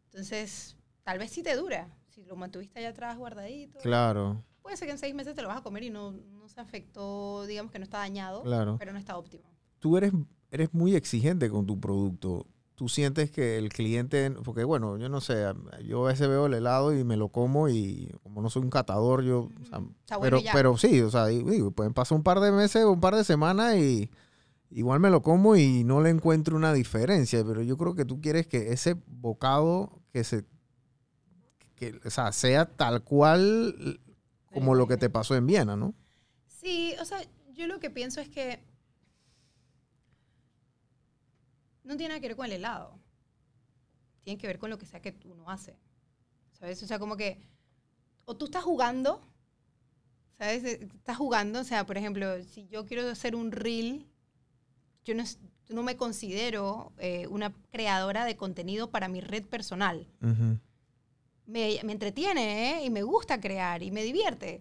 Entonces, 0.07 0.77
tal 1.03 1.19
vez 1.19 1.31
sí 1.31 1.43
te 1.43 1.55
dura. 1.57 1.89
Si 2.09 2.25
lo 2.25 2.37
mantuviste 2.37 2.79
allá 2.79 2.89
atrás 2.91 3.17
guardadito. 3.17 3.79
Claro, 3.81 4.43
Puede 4.63 4.77
ser 4.77 4.87
que 4.89 4.93
en 4.93 4.99
seis 4.99 5.15
meses 5.15 5.35
te 5.35 5.41
lo 5.41 5.49
vas 5.49 5.57
a 5.59 5.63
comer 5.63 5.83
y 5.85 5.91
no, 5.91 6.11
no 6.13 6.47
se 6.49 6.61
afectó, 6.61 7.47
digamos 7.47 7.73
que 7.73 7.79
no 7.79 7.85
está 7.85 7.99
dañado, 7.99 8.43
claro. 8.43 8.77
pero 8.79 8.93
no 8.93 8.99
está 8.99 9.17
óptimo. 9.17 9.51
Tú 9.79 9.97
eres, 9.97 10.13
eres 10.51 10.75
muy 10.75 10.95
exigente 10.95 11.49
con 11.49 11.65
tu 11.67 11.81
producto. 11.81 12.47
Tú 12.79 12.89
sientes 12.89 13.33
que 13.33 13.59
el 13.59 13.71
cliente, 13.71 14.31
porque 14.45 14.63
bueno, 14.63 14.99
yo 14.99 15.09
no 15.09 15.21
sé, 15.21 15.45
yo 15.85 16.05
a 16.05 16.11
veces 16.11 16.29
veo 16.29 16.47
el 16.47 16.55
helado 16.55 16.97
y 16.97 17.03
me 17.03 17.17
lo 17.17 17.29
como 17.29 17.69
y 17.69 18.15
como 18.23 18.41
no 18.41 18.51
soy 18.51 18.63
un 18.63 18.71
catador, 18.71 19.25
yo, 19.25 19.49
o 19.61 19.65
sea, 19.65 19.81
Ujú. 19.81 19.91
Está 19.99 20.17
bueno 20.17 20.37
pero, 20.37 20.45
ya. 20.45 20.53
pero 20.53 20.79
sí, 20.79 21.01
o 21.01 21.11
sea, 21.11 21.27
digo, 21.27 21.73
pueden 21.73 21.93
pasar 21.93 22.15
un 22.17 22.23
par 22.23 22.39
de 22.39 22.53
meses 22.53 22.85
o 22.85 22.93
un 22.93 23.01
par 23.01 23.17
de 23.17 23.25
semanas 23.25 23.75
y 23.79 24.09
igual 24.71 25.01
me 25.01 25.11
lo 25.11 25.23
como 25.23 25.57
y 25.57 25.83
no 25.83 26.01
le 26.01 26.11
encuentro 26.11 26.55
una 26.55 26.73
diferencia, 26.73 27.45
pero 27.45 27.63
yo 27.63 27.77
creo 27.77 27.97
que 27.97 28.05
tú 28.05 28.21
quieres 28.21 28.47
que 28.47 28.73
ese 28.73 28.95
bocado 29.09 30.01
que 30.13 30.23
se, 30.23 30.45
que, 31.75 31.99
o 32.05 32.11
sea, 32.11 32.31
sea 32.31 32.65
tal 32.65 33.03
cual 33.03 33.99
como 34.53 34.77
lo 34.77 34.87
que 34.87 34.97
te 34.97 35.11
pasó 35.11 35.35
en 35.35 35.49
Viena, 35.49 35.75
¿no? 35.75 35.97
Sí, 36.47 36.95
o 37.01 37.05
sea, 37.05 37.19
yo 37.55 37.67
lo 37.67 37.81
que 37.81 37.91
pienso 37.91 38.21
es 38.21 38.29
que 38.29 38.61
no 41.89 41.97
tiene 41.97 42.11
nada 42.11 42.21
que 42.21 42.29
ver 42.29 42.37
con 42.37 42.47
el 42.47 42.53
helado. 42.53 42.99
Tiene 44.23 44.39
que 44.39 44.47
ver 44.47 44.59
con 44.59 44.71
lo 44.71 44.79
que 44.79 44.87
sea 44.87 45.01
que 45.01 45.17
uno 45.25 45.51
hace. 45.51 45.77
¿Sabes? 46.53 46.83
O 46.83 46.87
sea, 46.87 46.99
como 46.99 47.17
que 47.17 47.41
o 48.25 48.37
tú 48.37 48.45
estás 48.45 48.63
jugando, 48.63 49.23
¿sabes? 50.39 50.65
Eh, 50.65 50.89
Estás 50.95 51.17
jugando, 51.17 51.61
o 51.61 51.65
sea, 51.65 51.87
por 51.87 51.97
ejemplo, 51.97 52.43
si 52.45 52.69
yo 52.69 52.85
quiero 52.85 53.09
hacer 53.09 53.35
un 53.35 53.53
reel, 53.53 54.07
yo 55.05 55.15
no, 55.15 55.25
no 55.71 55.83
me 55.83 55.97
considero 55.97 56.93
eh, 56.99 57.27
una 57.29 57.55
creadora 57.73 58.25
de 58.25 58.37
contenido 58.37 58.91
para 58.91 59.09
mi 59.09 59.21
red 59.21 59.45
personal 59.47 60.07
me, 61.49 61.81
me 61.83 61.93
entretiene 61.93 62.77
¿eh? 62.77 62.85
y 62.85 62.91
me 62.91 63.03
gusta 63.03 63.41
crear 63.41 63.83
y 63.83 63.91
me 63.91 64.03
divierte. 64.05 64.61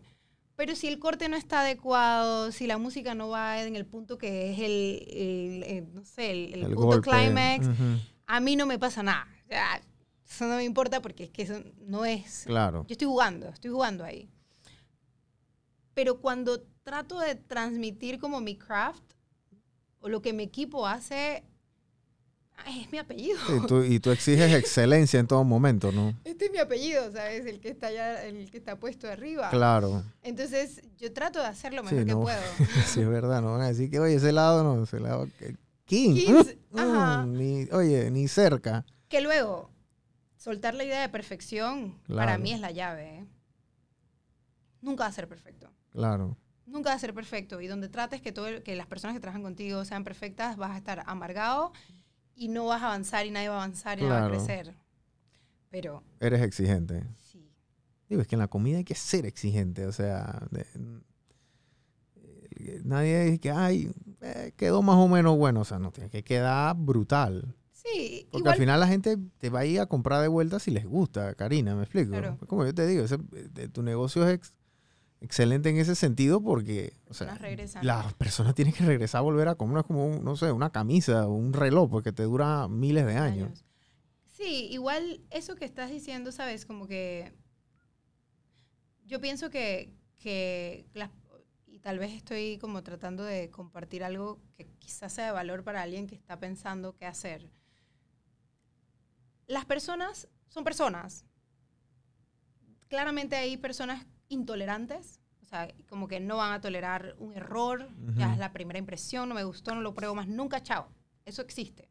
Pero 0.57 0.75
si 0.75 0.87
el 0.87 0.97
corte 0.99 1.29
no 1.29 1.37
está 1.37 1.61
adecuado, 1.61 2.51
si 2.51 2.65
la 2.67 2.77
música 2.79 3.13
no 3.15 3.29
va 3.29 3.61
en 3.63 3.75
el 3.75 3.85
punto 3.85 4.17
que 4.17 4.51
es 4.51 4.59
el, 4.59 5.07
el- 5.09 5.63
el, 5.63 5.93
no 5.93 6.03
sé, 6.03 6.31
el, 6.31 6.53
el 6.55 6.61
punto 6.73 6.81
golpe. 6.87 7.09
climax, 7.11 7.67
Ujú. 7.67 7.99
a 8.25 8.39
mí 8.39 8.55
no 8.55 8.65
me 8.65 8.77
pasa 8.79 9.03
nada. 9.03 9.27
Sea, 9.47 9.81
eso 10.27 10.47
no 10.47 10.55
me 10.55 10.63
importa 10.65 10.99
porque 11.01 11.25
es 11.25 11.29
que 11.29 11.43
eso 11.43 11.61
no 11.85 12.03
es... 12.05 12.43
Claro. 12.47 12.81
Yo 12.87 12.93
estoy 12.93 13.07
jugando, 13.07 13.47
estoy 13.49 13.69
jugando 13.71 14.03
ahí. 14.03 14.29
Pero 15.93 16.19
cuando 16.19 16.61
trato 16.83 17.19
de 17.19 17.35
transmitir 17.35 18.19
como 18.19 18.41
mi 18.41 18.57
craft 18.57 19.03
o 19.99 20.09
lo 20.09 20.21
que 20.23 20.33
mi 20.33 20.43
equipo 20.43 20.87
hace, 20.87 21.43
ay, 22.65 22.81
es 22.81 22.91
mi 22.91 22.97
apellido. 22.97 23.37
Y 23.55 23.67
tú, 23.67 23.83
y 23.83 23.99
tú 23.99 24.11
exiges 24.11 24.53
excelencia 24.53 25.19
en 25.19 25.27
todo 25.27 25.43
momento, 25.43 25.91
¿no? 25.91 26.13
Este 26.23 26.45
es 26.45 26.51
mi 26.51 26.57
apellido, 26.57 27.11
¿sabes? 27.11 27.45
El 27.45 27.59
que 27.59 27.69
está 27.69 27.87
allá, 27.87 28.23
el 28.25 28.49
que 28.51 28.57
está 28.57 28.77
puesto 28.77 29.09
arriba. 29.09 29.49
Claro. 29.49 30.03
Entonces, 30.23 30.81
yo 30.97 31.11
trato 31.13 31.39
de 31.39 31.45
hacer 31.47 31.73
lo 31.73 31.87
Sí, 31.87 31.95
mejor 31.95 32.05
que 32.07 32.15
puedo. 32.15 32.41
Sí, 32.85 33.01
es 33.01 33.09
verdad, 33.09 33.41
no 33.41 33.53
van 33.53 33.61
a 33.61 33.67
decir 33.67 33.89
que, 33.89 33.99
oye, 33.99 34.15
ese 34.15 34.31
lado 34.31 34.63
no, 34.63 34.83
ese 34.83 34.99
lado. 34.99 35.27
King. 35.85 36.15
Kings, 36.15 36.55
Mm, 36.71 36.79
ajá. 36.79 37.25
ni, 37.25 37.63
oye, 37.71 38.11
ni 38.11 38.27
cerca. 38.27 38.85
Que 39.07 39.21
luego, 39.21 39.71
soltar 40.35 40.73
la 40.75 40.83
idea 40.83 41.01
de 41.01 41.09
perfección, 41.09 41.97
para 42.13 42.37
mí 42.37 42.51
es 42.51 42.59
la 42.59 42.71
llave. 42.71 43.19
¿eh? 43.19 43.25
Nunca 44.81 45.05
va 45.05 45.09
a 45.09 45.13
ser 45.13 45.27
perfecto. 45.27 45.71
Claro. 45.91 46.37
Nunca 46.65 46.89
va 46.89 46.95
a 46.95 46.99
ser 46.99 47.13
perfecto. 47.13 47.61
Y 47.61 47.67
donde 47.67 47.87
trates 47.89 48.21
que, 48.21 48.31
todo 48.33 48.47
el- 48.47 48.61
que 48.63 48.75
las 48.75 48.85
personas 48.85 49.15
que 49.15 49.21
trabajan 49.21 49.41
contigo 49.43 49.85
sean 49.85 50.03
perfectas, 50.03 50.57
vas 50.57 50.71
a 50.71 50.77
estar 50.77 51.03
amargado 51.07 51.71
y 52.37 52.47
no 52.49 52.65
vas 52.67 52.81
a 52.81 52.87
avanzar 52.87 53.25
y 53.25 53.31
nadie 53.31 53.49
va 53.49 53.55
a 53.55 53.63
avanzar 53.63 53.99
y 53.99 54.03
no 54.03 54.09
va 54.09 54.17
a 54.25 54.29
Claro. 54.29 54.45
crecer. 54.45 54.75
Pero 55.69 56.03
Eres 56.19 56.41
exigente. 56.41 57.03
sí. 57.15 57.43
Digo, 58.07 58.21
es 58.21 58.27
que 58.27 58.35
en 58.35 58.39
la 58.39 58.47
comida 58.47 58.77
hay 58.77 58.83
que 58.85 58.95
ser 58.95 59.25
exigente. 59.25 59.85
O 59.85 59.91
sea, 59.91 60.41
de- 60.51 60.65
eh, 62.55 62.81
nadie 62.83 63.23
dice 63.25 63.39
que, 63.39 63.51
ay, 63.51 63.91
eh, 64.21 64.53
quedó 64.55 64.81
más 64.81 64.95
o 64.95 65.07
menos 65.07 65.37
bueno. 65.37 65.61
O 65.61 65.65
sea, 65.65 65.79
no 65.79 65.91
tiene 65.91 66.09
que 66.09 66.23
quedar 66.23 66.75
brutal. 66.77 67.53
Sí, 67.71 68.27
Porque 68.31 68.39
igual 68.39 68.53
al 68.53 68.59
final 68.59 68.79
la 68.79 68.87
gente 68.87 69.17
te 69.37 69.49
va 69.49 69.59
a 69.59 69.65
ir 69.65 69.79
a 69.79 69.85
comprar 69.85 70.21
de 70.21 70.27
vuelta 70.27 70.59
si 70.59 70.71
les 70.71 70.85
gusta, 70.85 71.33
Karina, 71.35 71.75
¿me 71.75 71.83
explico? 71.83 72.11
Claro. 72.11 72.37
Como 72.47 72.65
yo 72.65 72.73
te 72.73 72.85
digo, 72.87 73.03
ese- 73.03 73.17
de- 73.17 73.69
tu 73.69 73.81
negocio 73.83 74.27
es, 74.27 74.35
ex- 74.35 74.53
excelente 75.21 75.69
en 75.69 75.77
ese 75.77 75.95
sentido 75.95 76.41
porque 76.41 76.93
o 77.09 77.13
sea, 77.13 77.37
las 77.81 78.13
personas 78.13 78.53
tienen 78.55 78.73
que 78.73 78.85
regresar 78.85 79.19
a 79.19 79.21
volver 79.21 79.47
a 79.47 79.55
comer 79.55 79.83
como, 79.83 80.05
un- 80.05 80.23
no 80.23 80.35
sé, 80.35 80.51
una 80.51 80.71
camisa 80.71 81.27
o 81.27 81.33
un 81.33 81.53
reloj 81.53 81.89
porque 81.89 82.11
te 82.11 82.23
dura 82.23 82.67
miles 82.67 83.05
de 83.05 83.15
años. 83.17 83.63
Sí, 84.25 84.67
igual 84.71 85.21
eso 85.31 85.55
que 85.55 85.65
estás 85.65 85.89
diciendo, 85.89 86.31
sabes, 86.31 86.65
como 86.65 86.87
que 86.87 87.33
yo 89.05 89.19
pienso 89.19 89.49
que, 89.49 89.93
que 90.19 90.85
las- 90.93 91.09
y 91.65 91.79
tal 91.79 91.97
vez 91.99 92.11
estoy 92.13 92.57
como 92.59 92.83
tratando 92.83 93.23
de 93.23 93.49
compartir 93.49 94.03
algo 94.03 94.39
que 94.55 94.65
quizás 94.79 95.13
sea 95.13 95.25
de 95.27 95.31
valor 95.31 95.63
para 95.63 95.81
alguien 95.81 96.05
que 96.07 96.15
está 96.15 96.39
pensando 96.39 96.95
qué 96.95 97.05
hacer. 97.05 97.49
Las 99.47 99.65
personas 99.65 100.27
son 100.49 100.63
personas. 100.63 101.25
Claramente 102.89 103.35
hay 103.35 103.57
personas 103.57 104.05
intolerantes, 104.29 105.19
o 105.41 105.45
sea, 105.45 105.73
como 105.89 106.07
que 106.07 106.19
no 106.19 106.37
van 106.37 106.51
a 106.51 106.61
tolerar 106.61 107.15
un 107.19 107.33
error, 107.33 107.87
ya 108.15 108.33
es 108.33 108.37
la 108.37 108.51
primera 108.51 108.79
impresión, 108.79 109.29
no 109.29 109.35
me 109.35 109.43
gustó, 109.43 109.73
no 109.73 109.81
lo 109.81 109.93
pruebo 109.93 110.13
más 110.15 110.27
nunca, 110.27 110.61
chao. 110.61 110.89
Eso 111.25 111.41
existe. 111.41 111.89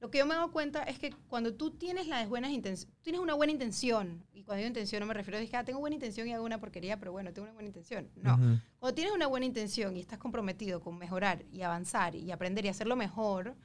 Lo 0.00 0.10
que 0.10 0.18
yo 0.18 0.26
me 0.26 0.34
he 0.34 0.36
dado 0.36 0.52
cuenta 0.52 0.82
es 0.84 0.98
que 0.98 1.10
cuando 1.28 1.54
tú 1.54 1.70
tienes 1.70 2.06
las 2.06 2.28
buenas 2.28 2.50
intenciones, 2.50 2.94
tienes 3.02 3.20
una 3.20 3.34
buena 3.34 3.52
intención, 3.52 4.24
y 4.32 4.42
cuando 4.44 4.58
digo 4.58 4.68
intención 4.68 5.00
no 5.00 5.06
me 5.06 5.14
refiero 5.14 5.38
a 5.38 5.40
decir, 5.40 5.56
ah, 5.56 5.64
tengo 5.64 5.80
buena 5.80 5.94
intención 5.94 6.28
y 6.28 6.32
hago 6.32 6.44
una 6.44 6.60
porquería, 6.60 6.98
pero 6.98 7.12
bueno, 7.12 7.32
tengo 7.32 7.44
una 7.44 7.54
buena 7.54 7.68
intención. 7.68 8.10
No. 8.14 8.34
Ujú. 8.34 8.60
Cuando 8.78 8.94
tienes 8.94 9.14
una 9.14 9.26
buena 9.26 9.46
intención 9.46 9.96
y 9.96 10.00
estás 10.00 10.18
comprometido 10.18 10.80
con 10.80 10.98
mejorar 10.98 11.44
y 11.50 11.62
avanzar 11.62 12.14
y 12.14 12.30
aprender 12.30 12.64
y 12.66 12.68
hacerlo 12.68 12.94
mejor, 12.94 13.56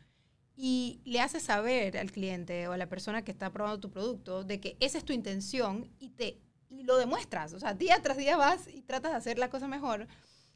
y 0.55 1.01
le 1.05 1.21
haces 1.21 1.43
saber 1.43 1.97
al 1.97 2.11
cliente 2.11 2.67
o 2.67 2.73
a 2.73 2.77
la 2.77 2.87
persona 2.87 3.23
que 3.23 3.31
está 3.31 3.51
probando 3.51 3.79
tu 3.79 3.89
producto 3.89 4.43
de 4.43 4.59
que 4.59 4.77
esa 4.79 4.97
es 4.97 5.05
tu 5.05 5.13
intención 5.13 5.89
y 5.99 6.09
te 6.09 6.39
y 6.81 6.83
lo 6.83 6.97
demuestras, 6.97 7.53
o 7.53 7.59
sea, 7.59 7.75
día 7.75 8.01
tras 8.01 8.17
día 8.17 8.35
vas 8.37 8.67
y 8.67 8.81
tratas 8.81 9.11
de 9.11 9.17
hacer 9.17 9.37
la 9.37 9.49
cosa 9.51 9.67
mejor, 9.67 10.07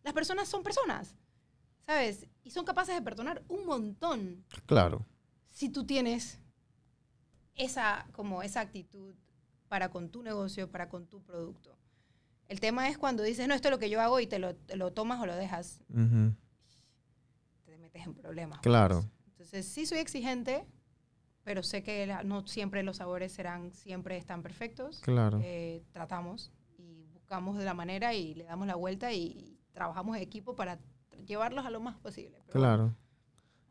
las 0.04 0.12
personas 0.14 0.48
son 0.48 0.64
personas, 0.64 1.16
¿sabes? 1.86 2.26
Y 2.44 2.50
son 2.50 2.66
capaces 2.66 2.96
de 2.96 3.02
perdonar 3.04 3.44
un 3.48 3.64
montón 3.68 4.44
Claro. 4.66 5.06
si 5.52 5.70
tú 5.70 5.86
tienes 5.86 6.40
esa, 7.56 8.08
como 8.12 8.42
esa 8.42 8.62
actitud 8.62 9.14
para 9.68 9.90
con 9.90 10.10
tu 10.10 10.24
negocio, 10.24 10.70
para 10.72 10.90
con 10.90 11.06
tu 11.08 11.22
producto. 11.22 11.78
El 12.48 12.60
tema 12.60 12.90
es 12.90 12.98
cuando 12.98 13.22
dices, 13.22 13.48
no, 13.48 13.54
esto 13.54 13.68
es 13.68 13.72
lo 13.72 13.80
que 13.80 13.90
yo 13.92 14.02
hago 14.02 14.20
y 14.20 14.26
te 14.26 14.40
lo, 14.40 14.56
te 14.56 14.76
lo 14.76 14.94
tomas 14.94 15.22
o 15.22 15.28
lo 15.28 15.36
dejas, 15.36 15.80
Ujú. 15.90 16.34
te 17.66 17.78
metes 17.78 18.04
en 18.06 18.16
problemas. 18.16 18.62
Claro. 18.62 19.02
pues. 19.02 19.28
Entonces, 19.28 19.68
sí 19.68 19.86
soy 19.86 20.00
exigente, 20.00 20.66
pero 21.46 21.64
sé 21.64 21.82
que 21.84 22.06
la- 22.06 22.24
no 22.24 22.46
siempre 22.46 22.84
los 22.84 22.98
sabores 22.98 23.32
serán, 23.32 23.72
siempre 23.72 24.18
están 24.18 24.42
perfectos. 24.44 25.00
Claro. 25.00 25.40
Eh, 25.42 25.82
tratamos 25.94 26.52
y 26.78 27.06
buscamos 27.14 27.58
de 27.58 27.64
la 27.64 27.74
manera 27.74 28.14
y 28.14 28.34
le 28.36 28.44
damos 28.44 28.68
la 28.68 28.76
vuelta 28.76 29.14
y, 29.14 29.22
y 29.22 29.58
trabajamos 29.72 30.18
en 30.18 30.24
equipo 30.24 30.56
para 30.56 30.78
llevarlos 31.26 31.66
a 31.66 31.70
lo 31.70 31.80
más 31.80 31.96
posible. 31.98 32.42
Pero 32.48 32.60
bueno, 32.60 32.76
Claro. 32.76 32.96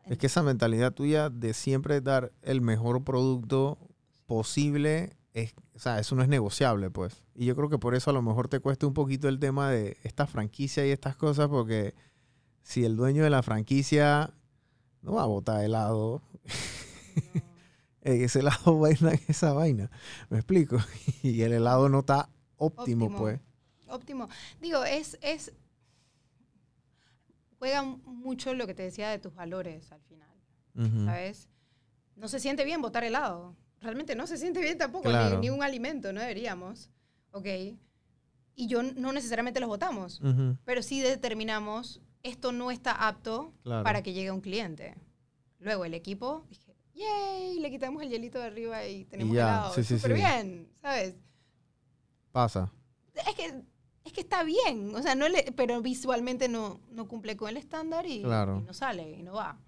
Es 0.06 0.16
que 0.18 0.26
esa 0.26 0.42
mentalidad 0.42 0.92
tuya 0.92 1.28
de 1.30 1.52
siempre 1.54 2.00
dar 2.00 2.30
el 2.42 2.60
mejor 2.60 3.04
producto 3.04 3.78
posible, 4.26 5.16
es, 5.32 5.54
o 5.74 5.78
sea, 5.78 5.98
eso 5.98 6.14
no 6.14 6.22
es 6.22 6.28
negociable, 6.28 6.90
pues. 6.90 7.22
Y 7.34 7.46
yo 7.46 7.56
creo 7.56 7.68
que 7.68 7.78
por 7.78 7.94
eso 7.94 8.10
a 8.10 8.12
lo 8.14 8.22
mejor 8.22 8.48
te 8.48 8.60
cuesta 8.60 8.86
un 8.86 8.94
poquito 8.94 9.28
el 9.28 9.38
tema 9.40 9.70
de 9.70 9.96
esta 10.04 10.26
franquicia 10.26 10.86
y 10.86 10.90
estas 10.90 11.16
cosas, 11.16 11.48
porque 11.48 11.94
si 12.62 12.84
el 12.84 12.96
dueño 12.96 13.24
de 13.24 13.30
la 13.30 13.42
franquicia 13.42 14.30
no 15.02 15.14
va 15.14 15.22
a 15.22 15.26
botar 15.26 15.64
helado, 15.64 16.22
no. 17.34 17.53
Ese 18.04 18.38
helado 18.40 18.78
vaina 18.78 19.12
esa 19.28 19.52
vaina. 19.52 19.90
¿Me 20.30 20.38
explico? 20.38 20.78
Y 21.22 21.42
el 21.42 21.52
helado 21.52 21.88
no 21.88 22.00
está 22.00 22.28
óptimo, 22.56 23.06
Óptimo. 23.06 23.18
pues. 23.20 23.40
Óptimo. 23.88 24.28
Digo, 24.60 24.84
es, 24.84 25.18
es. 25.22 25.52
Juega 27.58 27.82
mucho 27.82 28.54
lo 28.54 28.66
que 28.66 28.74
te 28.74 28.82
decía 28.82 29.08
de 29.10 29.18
tus 29.18 29.34
valores 29.34 29.90
al 29.92 30.00
final. 30.02 30.28
¿sabes? 31.04 31.48
No 32.16 32.26
se 32.28 32.40
siente 32.40 32.64
bien 32.64 32.82
botar 32.82 33.04
helado. 33.04 33.54
Realmente 33.80 34.14
no 34.16 34.26
se 34.26 34.36
siente 34.38 34.60
bien 34.60 34.76
tampoco, 34.76 35.08
Claro. 35.08 35.36
ni, 35.38 35.42
ni 35.48 35.50
un 35.50 35.62
alimento, 35.62 36.12
no 36.12 36.20
deberíamos. 36.20 36.90
¿Ok? 37.30 37.46
Y 38.56 38.66
yo 38.66 38.82
no 38.82 39.12
necesariamente 39.12 39.60
los 39.60 39.68
votamos, 39.68 40.20
pero 40.64 40.82
sí 40.82 41.00
determinamos 41.00 42.00
esto 42.22 42.52
no 42.52 42.70
está 42.70 43.06
apto 43.08 43.52
Claro. 43.62 43.84
para 43.84 44.02
que 44.02 44.12
llegue 44.12 44.30
un 44.30 44.40
cliente. 44.40 44.94
Luego 45.60 45.84
el 45.84 45.94
equipo, 45.94 46.44
¡yay! 46.94 47.60
Le 47.60 47.70
quitamos 47.70 48.02
el 48.02 48.08
hielito 48.10 48.38
de 48.38 48.44
arriba 48.46 48.86
y 48.86 49.04
tenemos 49.04 49.34
ya, 49.34 49.42
helado. 49.42 49.74
sí, 49.74 49.84
sí, 49.84 49.96
Súper 49.98 50.12
sí. 50.16 50.22
bien, 50.22 50.68
¿sabes? 50.80 51.16
Pasa. 52.32 52.72
es 53.14 53.34
que, 53.34 53.62
es 54.04 54.12
que 54.12 54.20
está 54.20 54.42
bien, 54.42 54.94
o 54.94 55.02
sea, 55.02 55.14
no 55.14 55.28
le, 55.28 55.52
pero 55.56 55.80
visualmente 55.82 56.48
no, 56.48 56.80
no 56.90 57.06
cumple 57.06 57.36
con 57.36 57.48
el 57.48 57.56
estándar 57.56 58.06
y, 58.06 58.22
Claro. 58.22 58.58
y 58.60 58.62
no 58.62 58.74
sale 58.74 59.10
y 59.10 59.22
no 59.22 59.34
va. 59.34 59.58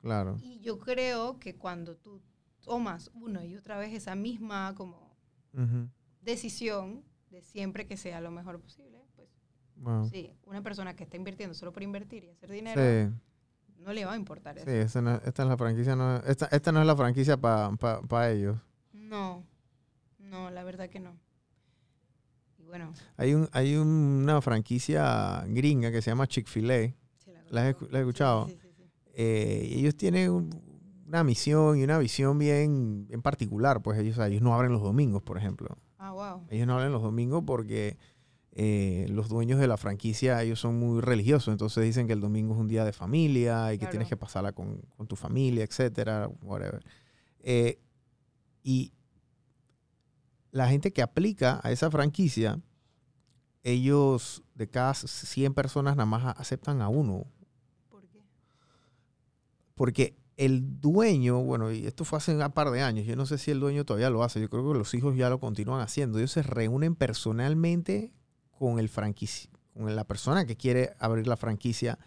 Claro. 0.00 0.36
Y 0.40 0.60
yo 0.60 0.78
creo 0.78 1.38
que 1.38 1.56
cuando 1.56 1.96
tú 1.96 2.20
tomas 2.62 3.10
una 3.14 3.44
y 3.44 3.56
otra 3.56 3.78
vez 3.78 3.92
esa 3.94 4.14
misma 4.14 4.74
como 4.76 5.16
Ujú. 5.54 5.88
decisión 6.20 7.02
de 7.30 7.42
siempre 7.42 7.86
que 7.86 7.96
sea 7.96 8.20
lo 8.20 8.30
mejor 8.30 8.60
posible, 8.60 9.02
pues 9.16 9.28
Wow. 9.76 10.08
sí, 10.08 10.32
una 10.44 10.62
persona 10.62 10.94
que 10.94 11.04
está 11.04 11.16
invirtiendo 11.16 11.54
solo 11.54 11.72
por 11.72 11.82
invertir 11.82 12.24
y 12.24 12.28
hacer 12.30 12.50
dinero, 12.50 12.80
Sí. 12.80 13.14
No 13.84 13.92
le 13.92 14.04
va 14.04 14.12
a 14.12 14.16
importar 14.16 14.56
eso. 14.58 14.66
Sí, 14.70 14.76
esta, 14.76 15.00
no- 15.02 15.20
esta 15.24 15.42
es 15.42 15.48
la 15.48 15.56
franquicia, 15.56 15.94
no, 15.96 16.16
esta, 16.18 16.46
esta 16.46 16.72
no 16.72 16.80
es 16.80 16.86
la 16.86 16.96
franquicia 16.96 17.36
para 17.36 18.30
ellos. 18.30 18.56
No, 18.92 19.44
no, 20.18 20.50
la 20.50 20.64
verdad 20.64 20.88
que 20.88 21.00
no. 21.00 21.16
Y 22.58 22.64
bueno, 22.64 22.92
Hay, 23.16 23.34
un, 23.34 23.48
hay 23.52 23.76
un- 23.76 24.22
una 24.22 24.40
franquicia 24.40 25.44
gringa 25.48 25.90
que 25.90 26.00
se 26.02 26.10
llama 26.10 26.26
Chick-fil-A. 26.26 26.88
sí, 27.18 27.30
la, 27.32 27.42
¿La 27.50 27.68
has 27.68 27.76
la 27.82 27.98
has 27.98 28.00
escuchado? 28.02 28.46
Sí, 28.48 28.58
sí, 28.60 28.68
eh, 29.16 29.68
y 29.70 29.80
ellos 29.80 29.96
tienen 29.96 30.30
un- 30.30 30.64
una 31.06 31.22
misión 31.22 31.78
y 31.78 31.84
una 31.84 31.98
visión 31.98 32.38
bien 32.38 33.06
en 33.10 33.22
particular. 33.22 33.82
Pues 33.82 33.98
ellos, 33.98 34.18
ellos 34.18 34.42
no 34.42 34.54
abren 34.54 34.72
los 34.72 34.82
domingos, 34.82 35.22
por 35.22 35.36
ejemplo. 35.38 35.76
Ah, 35.98 36.12
wow. 36.12 36.46
Ellos 36.48 36.66
no 36.66 36.74
abren 36.74 36.90
los 36.92 37.02
domingos 37.02 37.44
porque 37.46 37.96
eh, 38.56 39.06
los 39.10 39.28
dueños 39.28 39.58
de 39.58 39.66
la 39.66 39.76
franquicia, 39.76 40.40
ellos 40.42 40.60
son 40.60 40.78
muy 40.78 41.00
religiosos. 41.00 41.52
Entonces 41.52 41.82
dicen 41.84 42.06
que 42.06 42.12
el 42.12 42.20
domingo 42.20 42.54
es 42.54 42.60
un 42.60 42.68
día 42.68 42.84
de 42.84 42.92
familia 42.92 43.72
y 43.72 43.76
que 43.76 43.80
Claro. 43.80 43.90
tienes 43.90 44.08
que 44.08 44.16
pasarla 44.16 44.52
con, 44.52 44.80
con 44.96 45.06
tu 45.08 45.16
familia, 45.16 45.64
etcétera, 45.64 46.28
whatever. 46.42 46.84
Eh, 47.40 47.80
y 48.62 48.92
la 50.52 50.68
gente 50.68 50.92
que 50.92 51.02
aplica 51.02 51.60
a 51.64 51.72
esa 51.72 51.90
franquicia, 51.90 52.60
ellos 53.64 54.42
de 54.54 54.68
cada 54.68 54.94
100 54.94 55.52
personas 55.52 55.96
nada 55.96 56.06
más 56.06 56.36
aceptan 56.38 56.80
a 56.80 56.88
uno. 56.88 57.26
¿Por 57.90 58.06
qué? 58.08 58.20
Porque 59.74 60.16
el 60.36 60.80
dueño, 60.80 61.42
bueno, 61.42 61.72
y 61.72 61.86
esto 61.86 62.04
fue 62.04 62.18
hace 62.18 62.36
un 62.36 62.52
par 62.52 62.70
de 62.70 62.82
años, 62.82 63.04
yo 63.06 63.16
no 63.16 63.26
sé 63.26 63.36
si 63.38 63.50
el 63.50 63.58
dueño 63.60 63.84
todavía 63.84 64.10
lo 64.10 64.22
hace, 64.22 64.40
yo 64.40 64.48
creo 64.48 64.70
que 64.72 64.78
los 64.78 64.94
hijos 64.94 65.16
ya 65.16 65.28
lo 65.28 65.40
continúan 65.40 65.80
haciendo. 65.80 66.18
Ellos 66.18 66.32
se 66.32 66.42
reúnen 66.42 66.94
personalmente 66.94 68.12
con 68.58 68.78
el 68.78 68.90
franquici- 68.90 69.48
con 69.74 69.94
la 69.94 70.04
persona 70.04 70.46
que 70.46 70.56
quiere 70.56 70.94
abrir 70.98 71.26
la 71.26 71.36
franquicia 71.36 71.98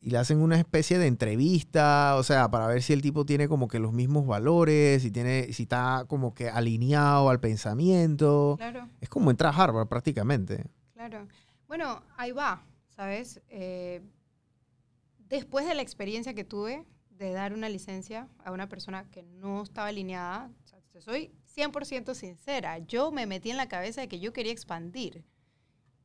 y 0.00 0.10
le 0.10 0.18
hacen 0.18 0.38
una 0.40 0.56
especie 0.56 0.98
de 0.98 1.06
entrevista, 1.08 2.14
o 2.16 2.22
sea, 2.22 2.48
para 2.50 2.66
ver 2.68 2.82
si 2.82 2.92
el 2.92 3.02
tipo 3.02 3.24
tiene 3.26 3.48
como 3.48 3.66
que 3.66 3.78
los 3.80 3.92
mismos 3.92 4.26
valores, 4.26 5.02
si 5.02 5.10
tiene, 5.10 5.52
si 5.52 5.64
está 5.64 6.04
como 6.06 6.34
que 6.34 6.48
alineado 6.50 7.30
al 7.30 7.40
pensamiento. 7.40 8.54
Claro. 8.58 8.88
Es 9.00 9.08
como 9.08 9.30
entrar 9.30 9.52
a 9.52 9.56
Harvard 9.64 9.88
prácticamente. 9.88 10.64
Claro. 10.94 11.26
Bueno, 11.66 12.02
ahí 12.16 12.30
va, 12.30 12.64
¿sabes? 12.88 13.40
Eh, 13.48 14.00
después 15.28 15.66
de 15.66 15.74
la 15.74 15.82
experiencia 15.82 16.34
que 16.34 16.44
tuve 16.44 16.84
de 17.10 17.32
dar 17.32 17.52
una 17.52 17.68
licencia 17.68 18.28
a 18.44 18.52
una 18.52 18.68
persona 18.68 19.04
que 19.10 19.22
no 19.22 19.62
estaba 19.62 19.88
alineada, 19.88 20.50
o 20.64 20.66
sea, 20.66 20.78
soy 21.00 21.32
100% 21.56 22.14
sincera, 22.14 22.78
yo 22.78 23.10
me 23.10 23.26
metí 23.26 23.50
en 23.50 23.56
la 23.56 23.68
cabeza 23.68 24.00
de 24.00 24.08
que 24.08 24.20
yo 24.20 24.32
quería 24.32 24.52
expandir. 24.52 25.24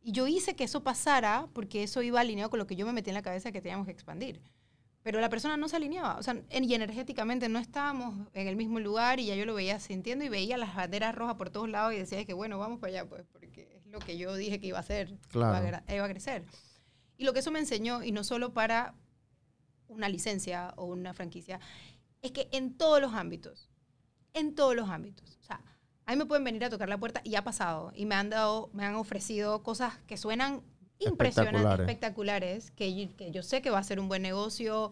Y 0.03 0.11
yo 0.11 0.27
hice 0.27 0.55
que 0.55 0.65
eso 0.65 0.83
pasara 0.83 1.47
porque 1.53 1.81
eso 1.83 2.01
iba 2.01 2.19
alineado 2.19 2.49
con 2.49 2.59
lo 2.59 2.67
que 2.67 2.75
yo 2.75 2.85
me 2.85 2.91
metí 2.93 3.09
en 3.09 3.13
la 3.15 3.21
cabeza 3.21 3.51
que 3.51 3.61
teníamos 3.61 3.85
que 3.87 3.93
expandir. 3.93 4.41
Pero 5.01 5.19
la 5.19 5.29
persona 5.29 5.57
no 5.57 5.67
se 5.69 5.75
alineaba. 5.77 6.17
O 6.17 6.23
sea, 6.23 6.35
en- 6.49 6.63
y 6.63 6.73
energéticamente 6.75 7.47
no 7.49 7.59
estábamos 7.59 8.27
en 8.33 8.47
el 8.47 8.55
mismo 8.55 8.79
lugar 8.79 9.19
y 9.19 9.25
ya 9.27 9.35
yo 9.35 9.45
lo 9.45 9.53
veía 9.53 9.79
sintiendo 9.79 10.23
y 10.25 10.29
veía 10.29 10.57
las 10.57 10.75
banderas 10.75 11.15
rojas 11.15 11.35
por 11.35 11.49
todos 11.49 11.69
lados 11.69 11.93
y 11.93 11.97
decía 11.97 12.23
que 12.25 12.33
bueno, 12.33 12.57
vamos 12.59 12.79
para 12.79 12.91
allá, 12.91 13.09
pues, 13.09 13.23
porque 13.31 13.69
es 13.77 13.85
lo 13.87 13.99
que 13.99 14.17
yo 14.17 14.35
dije 14.35 14.59
que 14.59 14.67
iba 14.67 14.77
a 14.77 14.81
hacer. 14.81 15.17
Claro. 15.29 15.65
Iba, 15.67 15.83
a, 15.87 15.95
iba 15.95 16.05
a 16.05 16.09
crecer. 16.09 16.45
Y 17.17 17.23
lo 17.25 17.33
que 17.33 17.39
eso 17.39 17.51
me 17.51 17.59
enseñó, 17.59 18.03
y 18.03 18.11
no 18.11 18.23
solo 18.23 18.53
para 18.53 18.95
una 19.87 20.09
licencia 20.09 20.73
o 20.77 20.85
una 20.85 21.13
franquicia, 21.13 21.59
es 22.21 22.31
que 22.31 22.49
en 22.51 22.73
todos 22.75 22.99
los 23.01 23.13
ámbitos, 23.13 23.69
en 24.33 24.55
todos 24.55 24.75
los 24.75 24.89
ámbitos, 24.89 25.37
o 25.39 25.43
sea, 25.43 25.61
a 26.05 26.11
mí 26.11 26.17
me 26.17 26.25
pueden 26.25 26.43
venir 26.43 26.63
a 26.65 26.69
tocar 26.69 26.89
la 26.89 26.97
puerta 26.97 27.21
y 27.23 27.35
ha 27.35 27.43
pasado, 27.43 27.91
y 27.95 28.05
me 28.05 28.15
han 28.15 28.29
dado, 28.29 28.69
me 28.73 28.85
han 28.85 28.95
ofrecido 28.95 29.63
cosas 29.63 29.97
que 30.07 30.17
suenan 30.17 30.61
impresionantes, 30.99 31.61
Espectaculares. 31.61 31.79
espectaculares, 31.79 32.71
que, 32.71 32.95
yo- 33.07 33.15
que 33.15 33.31
yo 33.31 33.43
sé 33.43 33.61
que 33.61 33.69
va 33.69 33.79
a 33.79 33.83
ser 33.83 33.99
un 33.99 34.07
buen 34.07 34.21
negocio, 34.21 34.91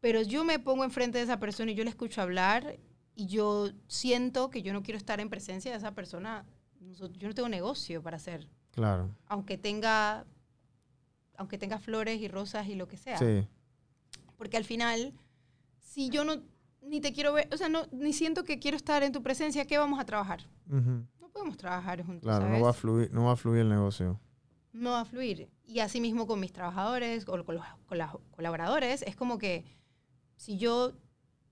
pero 0.00 0.22
yo 0.22 0.44
me 0.44 0.58
pongo 0.58 0.84
enfrente 0.84 1.18
de 1.18 1.24
esa 1.24 1.38
persona 1.40 1.70
y 1.70 1.74
yo 1.74 1.84
le 1.84 1.90
escucho 1.90 2.22
hablar 2.22 2.78
y 3.14 3.26
yo 3.26 3.70
siento 3.88 4.50
que 4.50 4.62
yo 4.62 4.72
no 4.72 4.82
quiero 4.82 4.96
estar 4.98 5.20
en 5.20 5.28
presencia 5.28 5.70
de 5.72 5.76
esa 5.76 5.92
persona. 5.92 6.46
Yo 7.18 7.28
no 7.28 7.34
tengo 7.34 7.48
negocio 7.48 8.02
para 8.02 8.16
hacer. 8.16 8.48
Claro. 8.72 9.10
aunque 9.26 9.58
tenga, 9.58 10.24
aunque 11.36 11.58
tenga 11.58 11.78
flores 11.78 12.20
y 12.20 12.28
rosas 12.28 12.68
y 12.68 12.74
lo 12.76 12.86
que 12.88 12.96
sea. 12.96 13.18
Sí. 13.18 13.46
Porque 14.36 14.56
al 14.56 14.64
final, 14.64 15.12
si 15.80 16.08
yo 16.08 16.24
no, 16.24 16.40
ni 16.90 17.00
te 17.00 17.12
quiero 17.12 17.32
ver, 17.32 17.48
o 17.52 17.56
sea, 17.56 17.68
no, 17.68 17.86
ni 17.92 18.12
siento 18.12 18.44
que 18.44 18.58
quiero 18.58 18.76
estar 18.76 19.02
en 19.02 19.12
tu 19.12 19.22
presencia, 19.22 19.64
¿qué 19.64 19.78
vamos 19.78 20.00
a 20.00 20.04
trabajar? 20.04 20.40
Ujú. 20.68 21.06
No 21.20 21.28
podemos 21.32 21.56
trabajar 21.56 22.04
juntos, 22.04 22.22
Claro, 22.22 22.44
¿sabes? 22.46 22.58
no 22.58 22.64
va 22.64 22.70
a 22.70 22.74
fluir, 22.74 23.12
no 23.12 23.24
va 23.26 23.32
a 23.32 23.36
fluir 23.36 23.60
el 23.62 23.68
negocio. 23.68 24.20
no 24.72 24.90
va 24.92 25.00
a 25.00 25.04
fluir. 25.04 25.48
Y 25.66 25.78
así 25.80 26.00
mismo 26.00 26.26
con 26.26 26.38
mis 26.40 26.52
trabajadores 26.52 27.26
o 27.28 27.44
con 27.44 27.54
los 27.56 27.64
con 27.86 27.98
los 27.98 28.08
colaboradores, 28.32 29.02
es 29.02 29.14
como 29.16 29.38
que 29.38 29.64
si 30.36 30.58
yo 30.58 30.92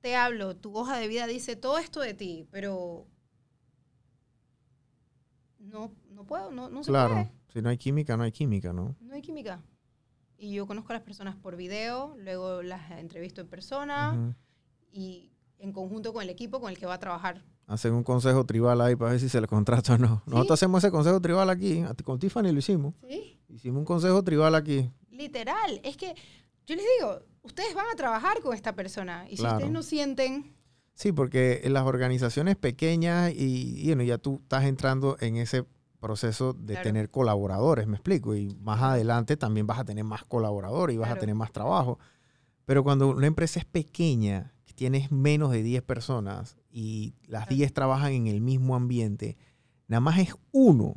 te 0.00 0.14
hablo, 0.16 0.56
tu 0.56 0.76
hoja 0.76 0.96
de 0.98 1.08
vida 1.08 1.26
dice 1.26 1.54
todo 1.56 1.78
esto 1.78 2.00
de 2.00 2.14
ti, 2.14 2.46
pero 2.50 3.06
no, 5.58 5.92
no 6.10 6.24
puedo, 6.24 6.50
no, 6.50 6.68
no 6.68 6.82
se 6.84 6.90
Claro. 6.90 7.14
puede. 7.14 7.32
Si 7.52 7.62
no 7.62 7.68
hay 7.70 7.78
química, 7.78 8.16
no 8.16 8.22
hay 8.24 8.32
química, 8.32 8.72
¿no? 8.72 8.94
No 9.00 9.14
hay 9.14 9.22
química. 9.22 9.60
Y 10.36 10.52
yo 10.54 10.66
conozco 10.66 10.92
a 10.92 10.94
las 10.94 11.02
personas 11.02 11.34
por 11.36 11.56
video, 11.56 12.14
luego 12.18 12.62
las 12.62 12.90
entrevisto 12.92 13.40
en 13.40 13.48
persona 13.48 14.12
Ujú. 14.12 14.34
Y 14.90 15.30
en 15.58 15.72
conjunto 15.72 16.12
con 16.12 16.22
el 16.22 16.30
equipo 16.30 16.60
con 16.60 16.70
el 16.70 16.78
que 16.78 16.86
va 16.86 16.94
a 16.94 16.98
trabajar. 16.98 17.42
Hacen 17.66 17.92
un 17.92 18.02
consejo 18.02 18.44
tribal 18.46 18.80
ahí 18.80 18.96
para 18.96 19.10
ver 19.12 19.20
si 19.20 19.28
se 19.28 19.40
le 19.40 19.46
contrata 19.46 19.94
o 19.94 19.98
no. 19.98 20.22
Nosotros 20.26 20.52
hacemos 20.58 20.82
ese 20.82 20.90
consejo 20.90 21.20
tribal 21.20 21.50
aquí. 21.50 21.84
Con 22.04 22.18
Tiffany 22.18 22.50
lo 22.52 22.58
hicimos. 22.58 22.94
¿Sí? 23.06 23.38
Hicimos 23.48 23.80
un 23.80 23.84
consejo 23.84 24.22
tribal 24.24 24.54
aquí. 24.54 24.90
Literal. 25.10 25.80
Es 25.84 25.96
que 25.96 26.14
yo 26.66 26.76
les 26.76 26.84
digo, 26.98 27.20
ustedes 27.42 27.74
van 27.74 27.86
a 27.92 27.96
trabajar 27.96 28.40
con 28.40 28.54
esta 28.54 28.74
persona 28.74 29.26
y 29.28 29.36
si 29.36 29.44
ustedes 29.44 29.70
no 29.70 29.82
sienten 29.82 30.54
Sí, 30.94 31.12
porque 31.12 31.60
en 31.62 31.74
las 31.74 31.84
organizaciones 31.84 32.56
pequeñas 32.56 33.32
y, 33.32 33.80
y, 33.80 33.86
bueno, 33.86 34.02
ya 34.02 34.18
tú 34.18 34.40
estás 34.42 34.64
entrando 34.64 35.16
en 35.20 35.36
ese 35.36 35.64
proceso 36.00 36.54
de 36.54 36.74
Claro. 36.74 36.82
tener 36.82 37.08
colaboradores, 37.10 37.86
me 37.86 37.94
explico, 37.94 38.34
y 38.34 38.48
más 38.60 38.82
adelante 38.82 39.36
también 39.36 39.64
vas 39.66 39.78
a 39.78 39.84
tener 39.84 40.02
más 40.02 40.24
colaboradores 40.24 40.94
y 40.94 40.98
vas 40.98 41.10
a 41.12 41.16
tener 41.16 41.36
más 41.36 41.52
trabajo. 41.52 42.00
Pero 42.64 42.82
cuando 42.82 43.10
una 43.10 43.28
empresa 43.28 43.60
es 43.60 43.64
pequeña, 43.64 44.52
que 44.52 44.57
tienes 44.78 45.10
menos 45.10 45.50
de 45.50 45.64
10 45.64 45.82
personas 45.82 46.56
y 46.70 47.16
las 47.26 47.46
Claro. 47.46 47.56
10 47.56 47.72
trabajan 47.74 48.12
en 48.12 48.26
el 48.28 48.40
mismo 48.40 48.76
ambiente, 48.76 49.36
nada 49.88 50.00
más 50.00 50.18
es 50.20 50.34
uno 50.52 50.94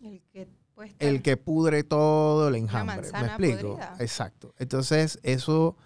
el 0.00 0.22
que 0.32 0.48
el 0.98 1.20
que 1.22 1.36
pudre 1.36 1.84
todo 1.84 2.48
el 2.48 2.56
enjambre. 2.56 3.12
¿Me 3.12 3.26
explico? 3.26 3.74
podrida. 3.76 3.96
Exacto. 4.00 4.54
Entonces, 4.58 5.20
eso, 5.22 5.76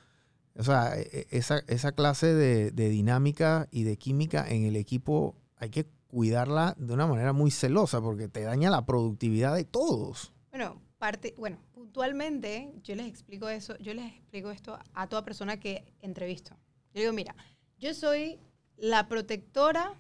o 0.57 0.63
sea, 0.63 0.97
e- 0.97 1.11
e- 1.13 1.27
esa, 1.33 1.59
esa 1.67 1.91
clase 1.93 2.33
de, 2.33 2.71
de 2.71 2.89
dinámica 2.89 3.67
y 3.73 3.83
de 3.83 3.97
química 3.99 4.49
en 4.49 4.65
el 4.65 4.77
equipo 4.77 5.35
hay 5.57 5.71
que 5.71 5.87
cuidarla 6.07 6.75
de 6.79 6.95
una 6.95 7.07
manera 7.09 7.33
muy 7.33 7.51
celosa 7.51 8.01
porque 8.01 8.29
te 8.29 8.43
daña 8.43 8.71
la 8.71 8.87
productividad 8.87 9.55
de 9.57 9.65
todos. 9.65 10.33
Bueno, 10.51 10.81
parte, 10.99 11.35
bueno, 11.37 11.59
puntualmente 11.73 12.73
yo 12.85 12.95
les 12.95 13.07
explico 13.09 13.49
eso, 13.49 13.77
yo 13.79 13.93
les 13.93 14.13
explico 14.15 14.51
esto 14.51 14.79
a 14.95 15.09
toda 15.09 15.25
persona 15.25 15.59
que 15.59 15.93
entrevisto. 16.01 16.57
Yo 16.97 17.03
digo, 17.03 17.13
mira, 17.13 17.37
yo 17.79 17.93
soy 17.93 18.41
la 18.79 19.07
protectora 19.07 19.93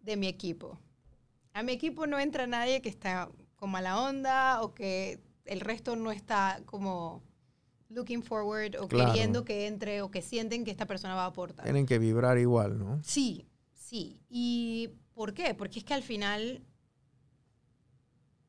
de 0.00 0.16
mi 0.16 0.28
equipo. 0.28 0.78
A 1.52 1.62
mi 1.62 1.72
equipo 1.72 2.06
no 2.06 2.18
entra 2.18 2.46
nadie 2.46 2.80
que 2.80 2.88
está 2.88 3.30
con 3.54 3.70
mala 3.70 4.00
onda 4.00 4.62
o 4.62 4.72
que 4.72 5.20
el 5.44 5.60
resto 5.60 5.94
no 5.94 6.10
está 6.10 6.62
como 6.64 7.22
looking 7.90 8.22
forward 8.22 8.76
o 8.80 8.88
Claro. 8.88 9.12
queriendo 9.12 9.44
que 9.44 9.66
entre 9.66 10.00
o 10.00 10.10
que 10.10 10.22
sienten 10.22 10.64
que 10.64 10.70
esta 10.70 10.86
persona 10.86 11.14
va 11.14 11.24
a 11.24 11.26
aportar. 11.26 11.64
Tienen 11.64 11.84
que 11.84 11.98
vibrar 11.98 12.38
igual, 12.38 12.78
¿no? 12.78 13.02
Sí, 13.04 13.46
sí. 13.74 14.18
¿Y 14.30 14.88
por 15.12 15.34
qué? 15.34 15.52
Porque 15.52 15.80
es 15.80 15.84
que 15.84 15.92
al 15.92 16.02
final, 16.02 16.64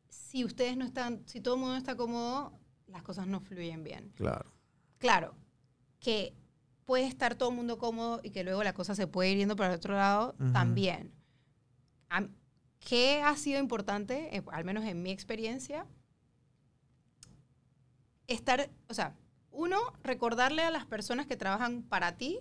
si 0.07 0.45
ustedes 0.45 0.77
no 0.77 0.85
están, 0.85 1.21
si 1.27 1.41
todo 1.41 1.55
el 1.55 1.59
mundo 1.59 1.73
no 1.73 1.79
está 1.79 1.97
cómodo, 1.97 2.57
las 2.87 3.03
cosas 3.03 3.27
no 3.27 3.41
fluyen 3.41 3.83
bien. 3.83 4.13
Claro. 4.15 4.53
Claro, 4.99 5.35
que 5.99 6.33
puede 6.85 7.05
estar 7.05 7.35
todo 7.35 7.49
el 7.49 7.55
mundo 7.55 7.77
cómodo 7.77 8.19
y 8.23 8.29
que 8.31 8.43
luego 8.43 8.63
la 8.63 8.73
cosa 8.73 8.95
se 8.95 9.07
puede 9.07 9.31
ir 9.31 9.37
yendo 9.37 9.55
para 9.55 9.69
el 9.73 9.77
otro 9.77 9.93
lado, 9.95 10.35
también. 10.53 11.13
Am- 12.09 12.35
¿Qué 12.79 13.21
ha 13.21 13.35
sido 13.37 13.59
importante, 13.59 14.35
eh, 14.35 14.43
al 14.51 14.65
menos 14.65 14.83
en 14.83 15.01
mi 15.01 15.11
experiencia? 15.11 15.85
Estar, 18.27 18.69
o 18.89 18.93
sea, 18.93 19.15
uno, 19.51 19.77
recordarle 20.03 20.63
a 20.63 20.71
las 20.71 20.85
personas 20.85 21.25
que 21.27 21.37
trabajan 21.37 21.83
para 21.83 22.17
ti 22.17 22.39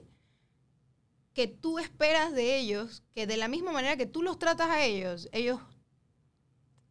que 1.34 1.46
tú 1.48 1.78
esperas 1.78 2.32
de 2.32 2.58
ellos 2.58 3.02
que 3.14 3.26
de 3.26 3.36
la 3.36 3.48
misma 3.48 3.72
manera 3.72 3.96
que 3.96 4.06
tú 4.06 4.22
los 4.22 4.38
tratas 4.38 4.68
a 4.68 4.84
ellos, 4.84 5.28
ellos 5.32 5.60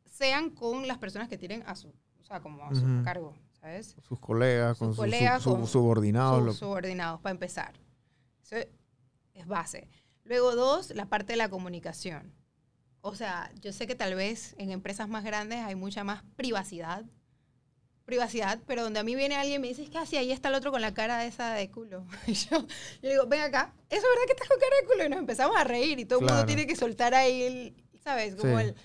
sean 0.05 0.49
con 0.49 0.87
las 0.87 0.97
personas 0.97 1.27
que 1.27 1.37
tienen 1.37 1.63
a 1.67 1.75
su, 1.75 1.89
o 1.89 2.25
sea, 2.25 2.41
como 2.41 2.63
a 2.65 2.73
su 2.73 2.85
cargo, 3.03 3.35
¿sabes? 3.61 3.95
Sus 4.01 4.19
colegas, 4.19 4.77
Sus 4.77 4.79
con 4.79 4.87
sus 4.89 4.95
su- 4.97 5.01
colegas, 5.03 5.43
su- 5.43 5.51
con 5.51 5.67
subordinados. 5.67 6.45
sus 6.45 6.57
subordinados, 6.57 7.21
para 7.21 7.31
empezar. 7.31 7.73
Eso 8.43 8.57
es 9.35 9.47
base. 9.47 9.87
Luego, 10.23 10.55
dos, 10.55 10.89
la 10.95 11.05
parte 11.05 11.33
de 11.33 11.37
la 11.37 11.49
comunicación. 11.49 12.33
O 13.01 13.15
sea, 13.15 13.51
yo 13.61 13.71
sé 13.73 13.87
que 13.87 13.95
tal 13.95 14.13
vez 14.15 14.53
en 14.57 14.71
empresas 14.71 15.07
más 15.09 15.23
grandes 15.23 15.59
hay 15.59 15.75
mucha 15.75 16.03
más 16.03 16.23
privacidad. 16.35 17.05
Privacidad, 18.05 18.59
pero 18.67 18.83
donde 18.83 18.99
a 18.99 19.03
mí 19.03 19.15
viene 19.15 19.35
alguien 19.35 19.57
y 19.57 19.61
me 19.61 19.67
dice, 19.69 19.83
es 19.83 19.89
que 19.89 19.97
así 19.99 20.17
ahí 20.17 20.31
está 20.31 20.49
el 20.49 20.55
otro 20.55 20.71
con 20.71 20.81
la 20.81 20.93
cara 20.93 21.23
esa 21.25 21.53
de 21.53 21.69
culo. 21.69 22.05
Y 22.27 22.33
yo, 22.33 22.57
yo 23.01 23.09
digo, 23.09 23.25
ven 23.27 23.41
acá, 23.41 23.73
¿eso 23.89 24.01
es 24.01 24.03
verdad 24.03 24.25
que 24.27 24.33
estás 24.33 24.47
con 24.49 24.59
cara 24.59 24.75
de 24.81 24.87
culo? 24.87 25.05
Y 25.05 25.09
nos 25.09 25.19
empezamos 25.19 25.55
a 25.55 25.63
reír 25.63 25.99
y 25.99 26.05
todo 26.05 26.19
el 26.19 26.25
Claro. 26.25 26.37
mundo 26.39 26.47
tiene 26.47 26.67
que 26.67 26.75
soltar 26.75 27.13
ahí 27.13 27.41
el, 27.43 27.83
¿sabes? 28.03 28.35
Como 28.35 28.57
Sí. 28.59 28.65
el, 28.65 28.75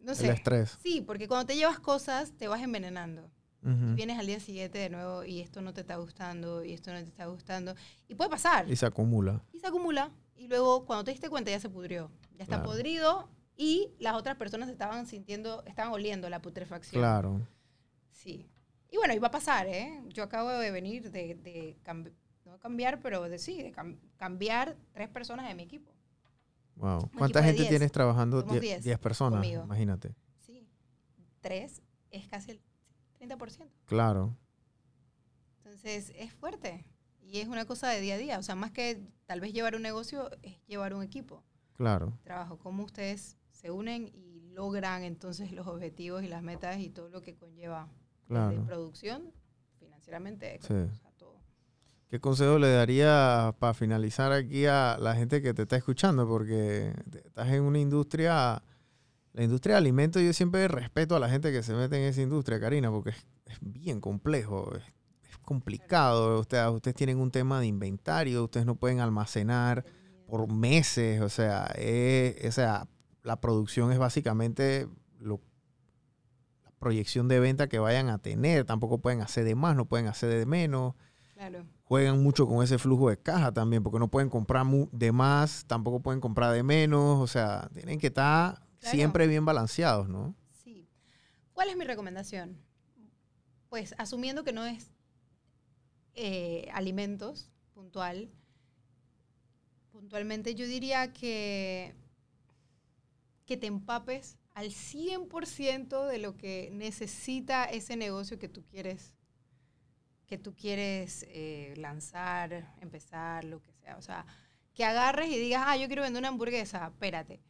no 0.00 0.12
el 0.12 0.16
sé. 0.18 0.30
estrés. 0.30 0.78
Sí, 0.82 1.00
porque 1.00 1.26
cuando 1.28 1.46
te 1.46 1.56
llevas 1.56 1.80
cosas, 1.80 2.32
te 2.36 2.46
vas 2.46 2.62
envenenando 2.62 3.30
Ujú. 3.64 3.94
vienes 3.94 4.18
al 4.18 4.26
día 4.26 4.40
siguiente 4.40 4.78
de 4.78 4.90
nuevo 4.90 5.24
y 5.24 5.40
esto 5.40 5.60
no 5.60 5.72
te 5.72 5.82
está 5.82 5.96
gustando 5.96 6.64
y 6.64 6.72
esto 6.72 6.92
no 6.92 6.98
te 6.98 7.04
está 7.08 7.26
gustando. 7.26 7.74
Y 8.08 8.14
puede 8.14 8.30
pasar. 8.30 8.68
Y 8.70 8.76
se 8.76 8.86
acumula. 8.86 9.42
Y 9.52 9.60
se 9.60 9.66
acumula. 9.66 10.10
Y 10.36 10.48
luego 10.48 10.84
cuando 10.84 11.04
te 11.04 11.12
diste 11.12 11.28
cuenta 11.30 11.50
ya 11.50 11.60
se 11.60 11.68
pudrió. 11.70 12.10
Ya 12.36 12.42
está 12.44 12.56
Claro. 12.56 12.70
podrido 12.70 13.28
y 13.56 13.92
las 13.98 14.14
otras 14.14 14.36
personas 14.36 14.68
estaban 14.68 15.06
sintiendo, 15.06 15.62
estaban 15.66 15.92
oliendo 15.92 16.28
la 16.28 16.40
putrefacción. 16.42 17.00
Claro. 17.00 17.40
Sí. 18.10 18.48
Y 18.90 18.96
bueno, 18.96 19.14
iba 19.14 19.28
a 19.28 19.30
pasar, 19.30 19.66
¿eh? 19.68 20.02
Yo 20.08 20.22
acabo 20.24 20.50
de 20.50 20.70
venir 20.70 21.10
de, 21.10 21.34
de 21.36 21.76
cambi- 21.84 22.12
no 22.44 22.58
cambiar, 22.58 23.00
pero 23.00 23.22
de 23.28 23.38
sí, 23.38 23.62
de 23.62 23.72
cam- 23.72 23.98
cambiar 24.16 24.76
tres 24.92 25.08
personas 25.08 25.46
de 25.48 25.54
mi 25.54 25.62
equipo. 25.62 25.92
Wow. 26.76 26.98
equipo 26.98 27.18
¿Cuánta 27.18 27.40
de 27.40 27.46
gente 27.46 27.62
10. 27.62 27.68
tienes 27.70 27.92
trabajando? 27.92 28.40
Somos 28.40 28.54
Die- 28.54 28.60
10 28.60 28.82
10 28.84 28.98
personas, 28.98 29.38
conmigo. 29.40 29.62
imagínate. 29.64 30.14
Sí. 30.40 30.66
Tres 31.40 31.80
es 32.10 32.26
casi 32.28 32.50
el 32.52 32.60
30%. 33.28 33.68
Claro. 33.86 34.36
Entonces 35.58 36.12
es 36.16 36.32
fuerte 36.32 36.84
y 37.20 37.38
es 37.38 37.48
una 37.48 37.64
cosa 37.64 37.88
de 37.88 38.00
día 38.00 38.14
a 38.14 38.18
día. 38.18 38.38
O 38.38 38.42
sea, 38.42 38.54
más 38.54 38.72
que 38.72 39.00
tal 39.26 39.40
vez 39.40 39.52
llevar 39.52 39.76
un 39.76 39.82
negocio, 39.82 40.30
es 40.42 40.58
llevar 40.66 40.94
un 40.94 41.02
equipo. 41.02 41.44
Claro. 41.74 42.18
Trabajo, 42.24 42.58
cómo 42.58 42.84
ustedes 42.84 43.36
se 43.50 43.70
unen 43.70 44.10
y 44.14 44.40
logran 44.52 45.02
entonces 45.02 45.52
los 45.52 45.66
objetivos 45.66 46.22
y 46.22 46.28
las 46.28 46.42
metas 46.42 46.78
y 46.78 46.90
todo 46.90 47.08
lo 47.08 47.22
que 47.22 47.34
conlleva 47.36 47.88
Claro. 48.26 48.64
producción, 48.66 49.32
financieramente, 49.78 50.58
Sí. 50.62 50.74
o 50.74 50.94
sea, 50.94 51.10
todo. 51.16 51.36
¿Qué 52.08 52.20
consejo 52.20 52.58
le 52.58 52.70
daría 52.70 53.54
para 53.58 53.72
finalizar 53.72 54.32
aquí 54.32 54.66
a 54.66 54.98
la 54.98 55.14
gente 55.14 55.40
que 55.42 55.54
te 55.54 55.62
está 55.62 55.76
escuchando? 55.76 56.26
Porque 56.28 56.92
estás 57.24 57.48
en 57.50 57.62
una 57.62 57.78
industria, 57.78 58.62
la 59.32 59.42
industria 59.44 59.74
de 59.74 59.78
alimentos, 59.78 60.22
yo 60.22 60.32
siempre 60.32 60.68
respeto 60.68 61.16
a 61.16 61.20
la 61.20 61.28
gente 61.28 61.50
que 61.52 61.62
se 61.62 61.72
mete 61.74 61.96
en 61.96 62.02
esa 62.04 62.20
industria, 62.22 62.60
Karina, 62.60 62.90
porque 62.90 63.10
es, 63.10 63.26
es 63.46 63.58
bien 63.60 64.00
complejo, 64.00 64.74
es, 64.76 64.82
es 65.30 65.38
complicado. 65.38 66.40
Ustedes, 66.40 66.68
ustedes 66.70 66.94
tienen 66.96 67.18
un 67.18 67.30
tema 67.30 67.58
de 67.60 67.66
inventario, 67.66 68.44
ustedes 68.44 68.66
no 68.66 68.74
pueden 68.76 69.00
almacenar 69.00 69.84
por 70.26 70.50
meses, 70.52 71.20
o 71.22 71.28
sea, 71.28 71.66
es- 71.76 72.44
o 72.46 72.52
sea, 72.52 72.88
la 73.22 73.40
producción 73.40 73.92
es 73.92 73.98
básicamente 73.98 74.88
lo, 75.18 75.40
la 76.64 76.70
proyección 76.78 77.28
de 77.28 77.40
venta 77.40 77.68
que 77.68 77.78
vayan 77.78 78.08
a 78.08 78.18
tener, 78.18 78.64
tampoco 78.64 78.98
pueden 78.98 79.20
hacer 79.22 79.44
de 79.44 79.54
más, 79.54 79.76
no 79.76 79.86
pueden 79.86 80.06
hacer 80.08 80.30
de 80.30 80.46
menos. 80.46 80.94
Claro, 81.34 81.64
juegan 81.84 82.22
mucho 82.22 82.46
con 82.46 82.62
ese 82.62 82.78
flujo 82.78 83.08
de 83.10 83.16
caja 83.18 83.52
también, 83.52 83.82
porque 83.82 83.98
no 83.98 84.08
pueden 84.08 84.28
comprar 84.30 84.64
de 84.92 85.12
más, 85.12 85.64
tampoco 85.66 86.00
pueden 86.00 86.20
comprar 86.20 86.52
de 86.52 86.62
menos, 86.62 87.20
o 87.20 87.26
sea, 87.26 87.68
tienen 87.74 87.98
que 87.98 88.06
estar 88.08 88.60
Claro. 88.82 88.96
siempre 88.96 89.26
bien 89.28 89.44
balanceados, 89.44 90.08
¿no? 90.08 90.34
sí. 90.50 90.88
¿Cuál 91.52 91.68
es 91.68 91.76
mi 91.76 91.84
recomendación? 91.84 92.58
Pues 93.68 93.94
asumiendo 93.96 94.42
que 94.42 94.52
no 94.52 94.66
es 94.66 94.90
eh, 96.14 96.68
alimentos 96.74 97.48
puntual, 97.74 98.28
puntualmente 99.92 100.56
yo 100.56 100.66
diría 100.66 101.12
que, 101.12 101.94
que 103.46 103.56
te 103.56 103.68
empapes 103.68 104.36
al 104.54 104.70
100% 104.70 106.06
de 106.06 106.18
lo 106.18 106.36
que 106.36 106.70
necesita 106.72 107.64
ese 107.64 107.96
negocio 107.96 108.38
que 108.38 108.48
tú 108.48 108.64
quieres 108.64 109.14
que 110.26 110.38
tú 110.38 110.54
quieres 110.54 111.26
eh, 111.28 111.74
lanzar, 111.76 112.74
empezar, 112.80 113.44
lo 113.44 113.60
que 113.60 113.70
sea. 113.74 113.98
O 113.98 114.00
sea, 114.00 114.24
que 114.72 114.82
agarres 114.82 115.28
y 115.28 115.36
digas, 115.36 115.62
ah, 115.66 115.76
yo 115.76 115.88
quiero 115.88 116.00
vender 116.00 116.22
una 116.22 116.28
hamburguesa. 116.28 116.86
Espérate, 116.86 117.42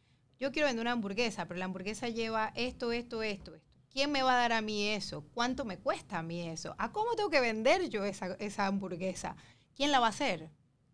yo 0.43 0.51
quiero 0.51 0.67
vender 0.67 0.81
una 0.83 0.91
hamburguesa, 0.91 1.47
pero 1.47 1.57
la 1.57 1.65
hamburguesa 1.65 2.09
lleva 2.09 2.51
esto, 2.55 2.91
esto, 2.91 3.23
esto, 3.23 3.53
esto. 3.55 3.73
¿quién 3.93 4.11
me 4.11 4.23
va 4.23 4.33
a 4.33 4.37
dar 4.37 4.51
a 4.51 4.61
mí 4.61 4.89
eso? 4.89 5.23
¿Cuánto 5.33 5.63
me 5.63 5.77
cuesta 5.77 6.19
a 6.19 6.23
mí 6.23 6.49
eso? 6.49 6.75
¿A 6.77 6.91
cómo 6.91 7.15
tengo 7.15 7.29
que 7.29 7.39
vender 7.39 7.89
yo 7.89 8.03
esa, 8.03 8.33
esa 8.39 8.65
hamburguesa? 8.65 9.37
¿Quién 9.75 9.91
la 9.91 9.99
va 9.99 10.07
a 10.07 10.09
hacer? 10.09 10.49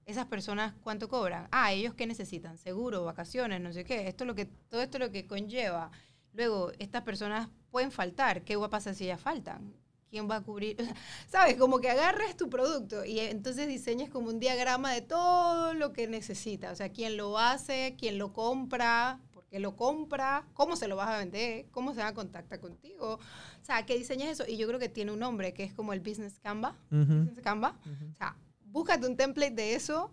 Esas 0.05 0.25
personas, 0.25 0.75
¿cuánto 0.83 1.07
cobran? 1.07 1.47
Ah, 1.51 1.71
ellos 1.71 1.93
qué 1.93 2.05
necesitan? 2.05 2.57
Seguro, 2.57 3.05
vacaciones, 3.05 3.61
no 3.61 3.71
sé 3.73 3.83
qué. 3.85 4.07
Esto 4.07 4.23
es 4.23 4.27
lo 4.27 4.35
que, 4.35 4.45
todo 4.45 4.81
esto 4.81 4.97
es 4.97 5.01
lo 5.01 5.11
que 5.11 5.25
conlleva. 5.25 5.91
Luego, 6.33 6.71
estas 6.77 7.03
personas 7.03 7.49
pueden 7.71 7.91
faltar. 7.91 8.43
¿Qué 8.43 8.55
va 8.55 8.67
a 8.67 8.69
pasar 8.69 8.95
si 8.95 9.05
ellas 9.05 9.21
faltan? 9.21 9.73
¿Quién 10.09 10.29
va 10.29 10.37
a 10.37 10.41
cubrir? 10.41 10.77
¿Sabes? 11.27 11.57
Como 11.57 11.79
que 11.79 11.89
agarres 11.89 12.35
tu 12.35 12.49
producto 12.49 13.05
y 13.05 13.19
entonces 13.19 13.67
diseñas 13.67 14.09
como 14.09 14.29
un 14.29 14.39
diagrama 14.39 14.91
de 14.93 15.01
todo 15.01 15.73
lo 15.75 15.93
que 15.93 16.07
necesita. 16.07 16.71
O 16.71 16.75
sea, 16.75 16.89
quién 16.89 17.15
lo 17.15 17.37
hace, 17.37 17.95
quién 17.97 18.17
lo 18.17 18.33
compra, 18.33 19.19
qué 19.49 19.59
lo 19.59 19.75
compra, 19.75 20.45
cómo 20.53 20.75
se 20.75 20.87
lo 20.87 20.95
vas 20.95 21.09
a 21.09 21.17
vender, 21.17 21.67
cómo 21.71 21.93
se 21.93 22.01
va 22.01 22.07
a 22.07 22.13
contactar 22.13 22.59
contigo. 22.59 23.15
O 23.15 23.65
sea, 23.65 23.85
que 23.85 23.97
diseñas 23.97 24.29
eso. 24.29 24.43
Y 24.47 24.57
yo 24.57 24.67
creo 24.67 24.79
que 24.79 24.89
tiene 24.89 25.11
un 25.11 25.19
nombre 25.19 25.53
que 25.53 25.63
es 25.63 25.73
como 25.73 25.93
el 25.93 25.99
Business 25.99 26.39
Canva. 26.39 26.75
Ujú, 26.91 27.19
Business 27.23 27.41
Canva. 27.41 27.77
ujú. 27.85 28.11
O 28.11 28.15
sea, 28.15 28.35
búscate 28.65 29.07
un 29.07 29.17
template 29.17 29.55
de 29.55 29.73
eso 29.75 30.11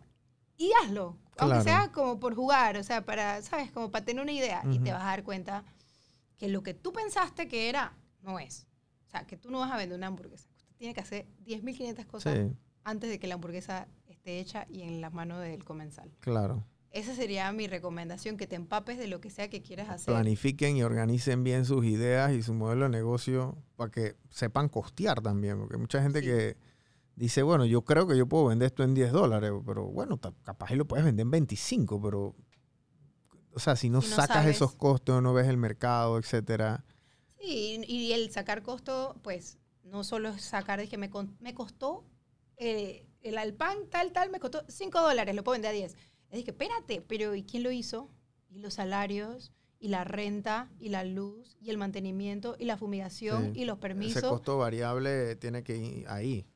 y 0.56 0.72
hazlo. 0.82 1.18
Claro. 1.36 1.52
Aunque 1.52 1.68
sea 1.70 1.92
como 1.92 2.18
por 2.18 2.34
jugar, 2.34 2.76
o 2.78 2.82
sea, 2.82 3.04
para, 3.04 3.42
¿sabes? 3.42 3.70
Como 3.70 3.90
para 3.90 4.04
tener 4.04 4.22
una 4.22 4.32
idea. 4.32 4.62
Y 4.70 4.78
te 4.78 4.90
vas 4.92 5.02
a 5.02 5.06
dar 5.06 5.22
cuenta 5.22 5.64
que 6.38 6.48
lo 6.48 6.62
que 6.62 6.72
tú 6.74 6.92
pensaste 6.92 7.46
que 7.48 7.68
era, 7.68 7.92
no 8.22 8.38
es. 8.38 8.66
O 9.06 9.10
sea, 9.10 9.26
que 9.26 9.36
tú 9.36 9.50
no 9.50 9.58
vas 9.60 9.70
a 9.70 9.76
vender 9.76 9.96
una 9.98 10.06
hamburguesa. 10.06 10.48
Usted 10.56 10.74
tiene 10.76 10.94
que 10.94 11.00
hacer 11.00 11.26
10.500 11.44 12.06
cosas 12.06 12.34
Sí, 12.34 12.56
antes 12.84 13.10
de 13.10 13.18
que 13.18 13.26
la 13.26 13.34
hamburguesa 13.34 13.86
esté 14.06 14.40
hecha 14.40 14.66
y 14.68 14.82
en 14.82 15.00
las 15.00 15.12
manos 15.12 15.40
del 15.40 15.62
comensal. 15.64 16.10
claro. 16.20 16.64
Esa 16.96 17.14
sería 17.14 17.52
mi 17.52 17.66
recomendación, 17.66 18.36
que 18.36 18.46
te 18.46 18.56
empapes 18.56 18.96
de 18.98 19.06
lo 19.06 19.20
que 19.20 19.28
sea 19.30 19.48
que 19.50 19.60
quieras 19.62 19.88
hacer. 19.90 20.14
Planifiquen 20.14 20.76
y 20.76 20.82
organicen 20.82 21.44
bien 21.44 21.64
sus 21.66 21.84
ideas 21.84 22.32
y 22.32 22.42
su 22.42 22.54
modelo 22.54 22.84
de 22.84 22.90
negocio 22.90 23.56
para 23.76 23.90
que 23.90 24.16
sepan 24.30 24.68
costear 24.68 25.20
también, 25.20 25.58
porque 25.58 25.76
mucha 25.76 26.00
gente 26.02 26.20
Sí. 26.20 26.26
que 26.26 26.56
dice, 27.14 27.42
bueno, 27.42 27.66
yo 27.66 27.82
creo 27.84 28.06
que 28.06 28.16
yo 28.16 28.26
puedo 28.26 28.46
vender 28.46 28.66
esto 28.66 28.82
en 28.82 28.94
10 28.94 29.12
dólares, 29.12 29.52
pero 29.66 29.84
bueno, 29.86 30.18
capaz 30.42 30.70
y 30.72 30.76
lo 30.76 30.86
puedes 30.86 31.04
vender 31.04 31.24
en 31.24 31.30
25, 31.32 32.00
pero, 32.00 32.34
o 33.52 33.58
sea, 33.58 33.76
si 33.76 33.90
no, 33.90 34.00
Si 34.00 34.10
no 34.10 34.16
sacas 34.16 34.36
sabes. 34.38 34.56
esos 34.56 34.74
costos, 34.74 35.22
no 35.22 35.34
ves 35.34 35.48
el 35.48 35.56
mercado, 35.58 36.18
etcétera. 36.18 36.84
Sí, 37.40 37.80
y 37.86 38.12
el 38.12 38.30
sacar 38.30 38.62
costo, 38.62 39.20
pues 39.22 39.58
no 39.84 40.02
solo 40.02 40.30
es 40.30 40.42
sacar, 40.42 40.80
es 40.80 40.88
que 40.88 40.96
me, 40.98 41.10
me 41.40 41.54
costó 41.54 42.04
eh, 42.56 43.06
el 43.20 43.36
al 43.38 43.52
pan 43.54 43.76
tal, 43.90 44.12
tal, 44.12 44.30
me 44.30 44.40
costó 44.40 44.64
5 44.68 45.00
dólares, 45.02 45.34
lo 45.34 45.44
puedo 45.44 45.54
vender 45.56 45.70
a 45.70 45.74
10. 45.74 45.94
Es 46.30 46.44
que, 46.44 46.50
espérate, 46.50 47.00
pero 47.02 47.34
¿y 47.34 47.42
quién 47.44 47.62
lo 47.62 47.70
hizo? 47.70 48.08
Y 48.50 48.58
los 48.58 48.74
salarios, 48.74 49.52
y 49.78 49.88
la 49.88 50.04
renta, 50.04 50.70
y 50.78 50.88
la 50.88 51.04
luz, 51.04 51.56
y 51.60 51.70
el 51.70 51.78
mantenimiento, 51.78 52.56
y 52.58 52.64
la 52.64 52.76
fumigación, 52.76 53.54
Sí. 53.54 53.60
y 53.60 53.64
los 53.64 53.74
Ese 53.76 53.80
permisos, 53.82 54.22
costo 54.24 54.58
variable 54.58 55.36
tiene 55.36 55.62
que 55.62 55.76
ir 55.76 56.08
ahí. 56.08 56.46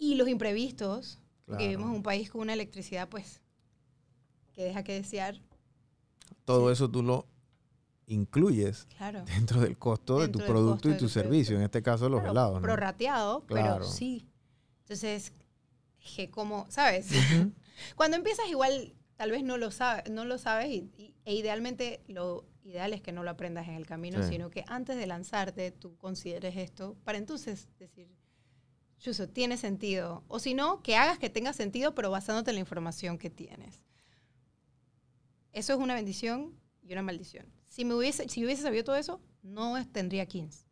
y 0.00 0.14
los 0.14 0.28
imprevistos. 0.28 1.18
Claro. 1.46 1.62
vivimos 1.64 1.88
en 1.88 1.94
un 1.96 2.02
país 2.02 2.28
con 2.30 2.42
una 2.42 2.52
electricidad, 2.52 3.08
pues, 3.08 3.40
que 4.52 4.64
deja 4.64 4.82
que 4.84 4.92
desear. 4.92 5.40
Todo 6.44 6.66
Sí. 6.68 6.74
eso 6.74 6.90
tú 6.90 7.02
lo 7.02 7.26
incluyes 8.06 8.86
Claro. 8.98 9.24
dentro 9.24 9.60
del 9.62 9.78
costo 9.78 10.16
de 10.18 10.24
Dentro 10.26 10.40
tu 10.40 10.44
del 10.44 10.52
producto 10.52 10.88
y 10.88 10.92
de 10.92 10.98
tu 10.98 11.04
tu 11.06 11.08
servicio, 11.08 11.54
producto. 11.56 11.60
en 11.60 11.64
este 11.64 11.82
caso 11.82 12.08
los 12.10 12.20
Claro, 12.20 12.32
helados. 12.32 12.54
¿no? 12.56 12.60
Prorrateado, 12.62 13.40
Claro. 13.46 13.74
pero 13.78 13.84
sí. 13.90 14.26
Entonces, 14.82 15.32
es 16.04 16.12
que 16.16 16.30
como, 16.30 16.66
¿sabes? 16.68 17.10
Ujú. 17.12 17.16
Cuando 17.96 18.16
empiezas 18.16 18.46
igual, 18.48 18.94
tal 19.16 19.30
vez 19.30 19.42
no 19.42 19.56
lo, 19.56 19.70
sabe, 19.70 20.08
no 20.10 20.24
lo 20.24 20.38
sabes 20.38 20.68
y, 20.70 20.90
y- 20.96 21.14
e 21.24 21.34
idealmente 21.34 22.00
lo 22.08 22.44
ideal 22.62 22.92
es 22.92 23.00
que 23.00 23.12
no 23.12 23.22
lo 23.22 23.30
aprendas 23.30 23.66
en 23.68 23.74
el 23.74 23.86
camino, 23.86 24.22
Sí. 24.22 24.30
sino 24.30 24.50
que 24.50 24.64
antes 24.68 24.96
de 24.96 25.06
lanzarte 25.06 25.70
tú 25.72 25.96
consideres 25.96 26.56
esto 26.56 26.96
para 27.04 27.18
entonces 27.18 27.68
decir, 27.78 28.08
Chuso, 28.98 29.28
tiene 29.28 29.56
sentido. 29.56 30.24
O 30.28 30.38
si 30.40 30.54
no, 30.54 30.82
que 30.82 30.96
hagas 30.96 31.18
que 31.20 31.30
tenga 31.30 31.52
sentido, 31.52 31.94
pero 31.94 32.10
basándote 32.10 32.50
en 32.50 32.56
la 32.56 32.60
información 32.60 33.16
que 33.16 33.30
tienes. 33.30 33.80
Eso 35.52 35.72
es 35.72 35.78
una 35.78 35.94
bendición 35.94 36.54
y 36.82 36.92
una 36.92 37.02
maldición. 37.02 37.46
Si, 37.68 37.84
me 37.84 37.94
hubiese, 37.94 38.28
si 38.28 38.44
hubiese 38.44 38.62
sabido 38.62 38.84
todo 38.84 38.96
eso, 38.96 39.20
no 39.42 39.86
tendría 39.88 40.26
15. 40.26 40.66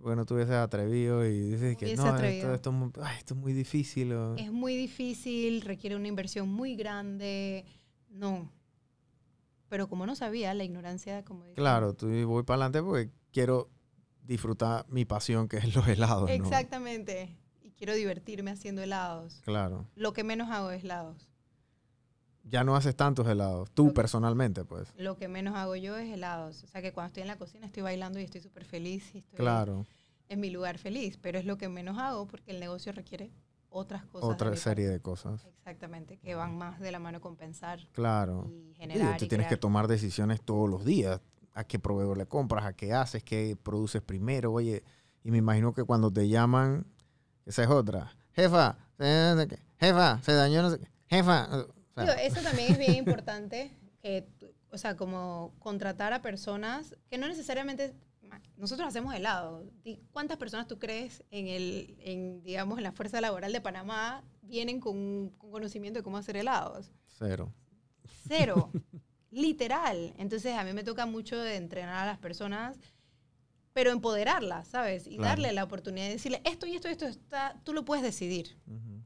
Bueno, 0.00 0.24
tú 0.26 0.34
hubieses 0.34 0.54
atrevido 0.54 1.26
y 1.26 1.38
dices 1.50 1.76
que 1.76 1.96
no, 1.96 2.16
esto, 2.16 2.54
esto 2.54 2.70
es 2.70 2.76
muy, 2.76 2.90
ay, 3.02 3.16
esto 3.18 3.34
es 3.34 3.40
muy 3.40 3.52
difícil. 3.52 4.12
o- 4.12 4.36
Es 4.36 4.52
muy 4.52 4.76
difícil, 4.76 5.60
requiere 5.62 5.96
una 5.96 6.08
inversión 6.08 6.48
muy 6.48 6.76
grande. 6.76 7.64
No. 8.10 8.50
Pero 9.68 9.88
como 9.88 10.06
no 10.06 10.14
sabía, 10.16 10.54
la 10.54 10.64
ignorancia, 10.64 11.24
como 11.24 11.42
dicen, 11.44 11.56
Claro, 11.56 11.94
tú 11.94 12.06
voy 12.26 12.42
para 12.42 12.64
adelante 12.64 12.82
porque 12.82 13.10
quiero 13.32 13.68
disfrutar 14.22 14.86
mi 14.88 15.04
pasión, 15.04 15.48
que 15.48 15.58
es 15.58 15.74
los 15.74 15.86
helados. 15.88 16.28
¿no? 16.28 16.34
Exactamente. 16.34 17.36
Y 17.60 17.72
quiero 17.72 17.94
divertirme 17.94 18.50
haciendo 18.50 18.82
helados. 18.82 19.40
Claro. 19.44 19.86
Lo 19.94 20.12
que 20.12 20.24
menos 20.24 20.48
hago 20.50 20.70
es 20.70 20.84
helados. 20.84 21.27
Ya 22.50 22.64
no 22.64 22.76
haces 22.76 22.96
tantos 22.96 23.26
helados, 23.26 23.70
tú 23.72 23.88
que- 23.88 23.94
personalmente, 23.94 24.64
pues. 24.64 24.92
Lo 24.96 25.16
que 25.16 25.28
menos 25.28 25.54
hago 25.54 25.76
yo 25.76 25.96
es 25.96 26.12
helados. 26.12 26.62
O 26.64 26.66
sea 26.66 26.80
que 26.82 26.92
cuando 26.92 27.08
estoy 27.08 27.22
en 27.22 27.28
la 27.28 27.36
cocina 27.36 27.66
estoy 27.66 27.82
bailando 27.82 28.18
y 28.20 28.24
estoy 28.24 28.40
súper 28.40 28.64
feliz 28.64 29.14
y 29.14 29.18
estoy 29.18 29.38
Claro, 29.38 29.86
en 30.28 30.40
mi 30.40 30.50
lugar 30.50 30.78
feliz. 30.78 31.18
Pero 31.20 31.38
es 31.38 31.44
lo 31.44 31.58
que 31.58 31.68
menos 31.68 31.98
hago 31.98 32.26
porque 32.26 32.50
el 32.52 32.60
negocio 32.60 32.92
requiere 32.92 33.30
otras 33.70 34.04
cosas. 34.06 34.30
otra 34.30 34.56
serie 34.56 34.86
parte. 34.86 34.92
de 34.94 35.00
cosas. 35.00 35.44
Exactamente. 35.44 36.16
Que 36.18 36.34
van 36.34 36.56
más 36.56 36.80
de 36.80 36.90
la 36.90 36.98
mano 36.98 37.20
con 37.20 37.36
pensar 37.36 37.80
Claro. 37.92 38.46
y 38.48 38.72
Sí, 38.72 38.74
generar. 38.76 39.18
tú 39.18 39.26
y 39.26 39.28
tienes 39.28 39.46
que 39.46 39.56
tomar 39.58 39.86
decisiones 39.88 40.40
todos 40.40 40.68
los 40.70 40.84
días. 40.86 41.20
¿A 41.54 41.64
qué 41.64 41.78
proveedor 41.78 42.16
le 42.16 42.26
compras? 42.26 42.64
¿A 42.64 42.72
qué 42.72 42.94
haces? 42.94 43.22
¿Qué 43.24 43.56
produces 43.62 44.00
primero? 44.00 44.52
Oye, 44.52 44.84
y 45.24 45.30
me 45.30 45.38
imagino 45.38 45.74
que 45.74 45.82
cuando 45.84 46.10
te 46.10 46.28
llaman, 46.28 46.86
esa 47.44 47.64
es 47.64 47.68
otra. 47.68 48.10
Jefa, 48.32 48.78
eh, 49.00 49.48
jefa, 49.80 50.22
se 50.22 50.32
dañó 50.32 50.62
no 50.62 50.70
sé 50.70 50.78
qué. 50.78 50.88
Jefa. 51.08 51.48
Digo, 52.02 52.12
eso 52.20 52.40
también 52.42 52.72
es 52.72 52.78
bien 52.78 52.94
importante, 53.06 53.70
que, 54.02 54.28
o 54.70 54.78
sea, 54.78 54.96
como 54.96 55.54
contratar 55.58 56.12
a 56.12 56.22
personas 56.22 56.96
que 57.10 57.18
no 57.18 57.28
necesariamente, 57.28 57.94
nosotros 58.56 58.86
hacemos 58.88 59.14
helado. 59.14 59.64
¿Cuántas 60.12 60.36
personas 60.36 60.66
tú 60.66 60.78
crees 60.78 61.24
en 61.30 61.46
el, 61.48 61.96
en, 62.00 62.42
digamos, 62.42 62.78
en 62.78 62.84
la 62.84 62.92
fuerza 62.92 63.20
laboral 63.20 63.52
de 63.52 63.60
Panamá 63.60 64.22
vienen 64.42 64.80
con, 64.80 65.30
con 65.38 65.50
conocimiento 65.50 65.98
de 66.00 66.02
cómo 66.04 66.16
hacer 66.18 66.36
helados? 66.36 66.92
cero. 67.06 67.52
Cero. 68.26 68.70
Literal. 69.30 70.14
Entonces 70.18 70.54
a 70.54 70.64
mí 70.64 70.72
me 70.72 70.84
toca 70.84 71.06
mucho 71.06 71.36
de 71.38 71.56
entrenar 71.56 71.96
a 72.04 72.06
las 72.06 72.18
personas, 72.18 72.78
pero 73.72 73.90
empoderarlas, 73.92 74.68
¿sabes? 74.68 75.06
Y 75.06 75.16
Claro. 75.16 75.28
darle 75.30 75.52
la 75.52 75.64
oportunidad 75.64 76.06
de 76.06 76.12
decirle, 76.12 76.40
esto 76.44 76.66
y 76.66 76.74
esto 76.74 76.88
y 76.88 76.92
esto 76.92 77.06
está, 77.06 77.60
tú 77.64 77.72
lo 77.72 77.84
puedes 77.84 78.02
decidir. 78.02 78.56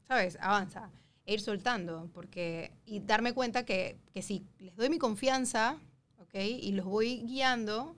¿sabes? 0.07 0.37
Avanza. 0.41 0.89
E 1.25 1.33
ir 1.35 1.39
soltando, 1.41 2.09
porque, 2.13 2.73
y 2.85 2.99
darme 2.99 3.33
cuenta 3.33 3.63
que, 3.65 3.97
que 4.13 4.21
si 4.21 4.45
les 4.59 4.75
doy 4.75 4.89
mi 4.89 4.97
confianza, 4.99 5.79
¿ok? 6.19 6.35
Y 6.35 6.71
los 6.73 6.85
voy 6.85 7.21
guiando, 7.25 7.95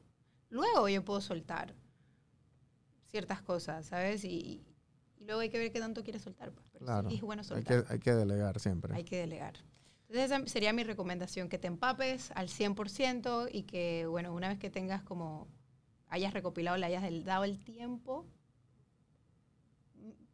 luego 0.50 0.88
yo 0.90 1.04
puedo 1.04 1.22
soltar 1.22 1.74
ciertas 3.10 3.42
cosas, 3.42 3.86
¿sabes? 3.88 4.24
Y, 4.26 4.64
y 5.18 5.26
luego 5.26 5.42
hay 5.42 5.50
que 5.50 5.58
ver 5.58 5.72
qué 5.72 5.80
tanto 5.80 6.04
quieres 6.04 6.22
soltar. 6.22 6.52
pues, 6.52 6.66
pero 6.72 6.86
sí 6.86 6.86
Claro. 6.86 7.10
es 7.10 7.22
bueno 7.22 7.42
Hay 7.42 7.48
soltar. 7.48 7.84
que, 7.86 7.94
hay 7.94 8.00
que 8.00 8.14
delegar 8.14 8.60
siempre. 8.60 8.94
Hay 8.96 9.04
que 9.04 9.18
delegar. 9.18 9.56
Entonces 10.08 10.26
esa 10.32 10.46
sería 10.48 10.72
mi 10.74 10.84
recomendación, 10.84 11.50
que 11.50 11.58
te 11.58 11.68
empapes 11.68 12.32
al 12.36 12.48
100% 12.50 13.50
y 13.52 13.64
que, 13.64 14.06
bueno, 14.06 14.34
una 14.36 14.50
vez 14.50 14.60
que 14.60 14.70
tengas 14.70 15.02
como, 15.02 15.48
hayas 16.10 16.32
recopilado, 16.34 16.78
le 16.78 16.86
hayas 16.86 17.04
dado 17.26 17.44
el 17.44 17.58
tiempo, 17.64 18.28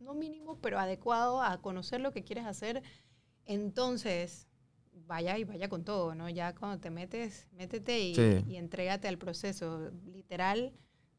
no 0.01 0.13
mínimo, 0.13 0.57
pero 0.59 0.79
adecuado 0.79 1.41
a 1.41 1.61
conocer 1.61 2.01
lo 2.01 2.11
que 2.11 2.23
quieres 2.23 2.45
hacer, 2.45 2.81
entonces 3.45 4.47
vaya 4.93 5.37
y 5.37 5.43
vaya 5.43 5.67
con 5.69 5.83
todo, 5.83 6.15
¿no? 6.15 6.29
Ya 6.29 6.53
cuando 6.55 6.79
te 6.79 6.89
metes, 6.89 7.47
métete 7.51 7.99
y, 7.99 8.15
Sí. 8.15 8.43
y 8.47 8.55
entrégate 8.57 9.07
al 9.07 9.17
proceso. 9.17 9.91
Literal, 10.05 10.73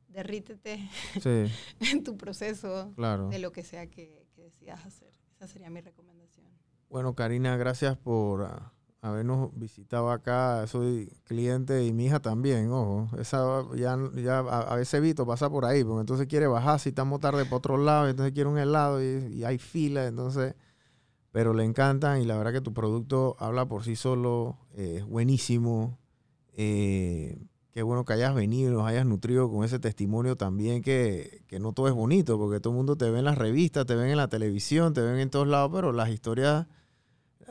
derrítete 0.09 0.89
Sí, 1.21 1.47
en 1.93 2.03
tu 2.05 2.17
proceso 2.17 2.93
claro. 2.97 3.29
de 3.29 3.39
lo 3.39 3.53
que 3.53 3.63
sea 3.63 3.87
que, 3.89 4.27
que 4.35 4.43
decidas 4.43 4.85
hacer. 4.87 5.13
Esa 5.37 5.47
sería 5.47 5.71
mi 5.71 5.81
recomendación. 5.81 6.47
Bueno, 6.89 7.15
Karina, 7.15 7.57
gracias 7.57 7.97
por 7.97 8.45
ah, 8.45 8.73
habernos 9.03 9.51
visitado 9.59 10.11
acá. 10.11 10.67
Soy 10.67 11.13
cliente 11.25 11.85
y 11.85 11.93
mi 11.93 12.07
hija 12.07 12.21
también, 12.21 12.71
ojo. 12.71 13.09
Esa 13.19 13.65
ya, 13.75 13.99
ya 14.15 14.39
a, 14.39 14.61
a 14.73 14.77
veces 14.77 15.03
Vito 15.03 15.27
pasa 15.27 15.51
por 15.51 15.65
ahí, 15.65 15.85
porque 15.85 16.01
entonces 16.01 16.27
quiere 16.29 16.47
bajar 16.47 16.81
si 16.81 16.91
estamos 16.91 17.21
tarde 17.21 17.45
para 17.45 17.57
otro 17.57 17.77
lado, 17.77 18.09
entonces 18.09 18.33
quiere 18.33 18.49
un 18.49 18.59
helado 18.59 19.03
y, 19.03 19.45
hay 19.45 19.59
fila, 19.59 20.07
entonces, 20.07 20.55
pero 21.33 21.53
le 21.53 21.65
encantan 21.65 22.23
y 22.23 22.25
la 22.25 22.39
verdad 22.39 22.53
que 22.53 22.61
tu 22.61 22.73
producto 22.73 23.37
habla 23.41 23.67
por 23.67 23.85
sí 23.85 23.97
solo, 23.97 24.57
eh, 24.75 24.97
es 24.99 25.05
buenísimo. 25.07 25.99
Eh, 26.55 27.39
qué 27.73 27.83
bueno 27.83 28.05
que 28.05 28.13
hayas 28.13 28.35
venido 28.35 28.73
nos 28.73 28.87
hayas 28.87 29.07
nutrido 29.07 29.51
con 29.51 29.65
ese 29.65 29.81
testimonio 29.81 30.37
también, 30.37 30.83
que, 30.83 31.43
que 31.49 31.59
no 31.59 31.73
todo 31.73 31.89
es 31.89 31.95
bonito, 31.95 32.39
porque 32.39 32.61
todo 32.61 32.73
el 32.73 32.77
mundo 32.77 32.97
te 32.97 33.11
ve 33.11 33.19
en 33.19 33.25
las 33.25 33.39
revistas, 33.39 33.85
te 33.85 33.97
ven 33.97 34.11
en 34.11 34.17
la 34.17 34.29
televisión, 34.29 34.95
te 34.95 35.01
ven 35.01 35.19
en 35.19 35.31
todos 35.31 35.49
lados, 35.49 35.73
pero 35.75 35.93
las 35.93 36.11
historias 36.11 36.67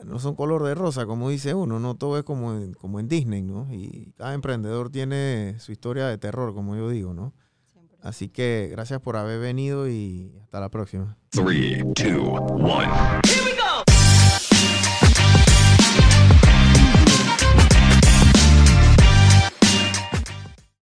no 0.04 0.18
son 0.18 0.34
color 0.34 0.64
de 0.64 0.74
rosa, 0.74 1.06
como 1.06 1.30
dice 1.30 1.54
uno, 1.54 1.78
no 1.78 1.94
todo 1.96 2.18
es 2.18 2.24
como 2.24 2.54
en, 2.54 2.74
como 2.74 3.00
en 3.00 3.08
Disney, 3.08 3.42
¿no? 3.42 3.68
Y 3.70 4.12
cada 4.16 4.34
emprendedor 4.34 4.90
tiene 4.90 5.56
su 5.58 5.72
historia 5.72 6.06
de 6.06 6.18
terror, 6.18 6.54
como 6.54 6.76
yo 6.76 6.88
digo, 6.88 7.14
¿no? 7.14 7.32
100%. 7.74 7.98
Así 8.02 8.28
que 8.28 8.68
gracias 8.70 9.00
por 9.00 9.16
haber 9.16 9.40
venido 9.40 9.88
y 9.88 10.36
hasta 10.42 10.60
la 10.60 10.68
próxima. 10.68 11.16
Three, 11.30 11.84
two, 11.94 12.32
one. 12.32 12.88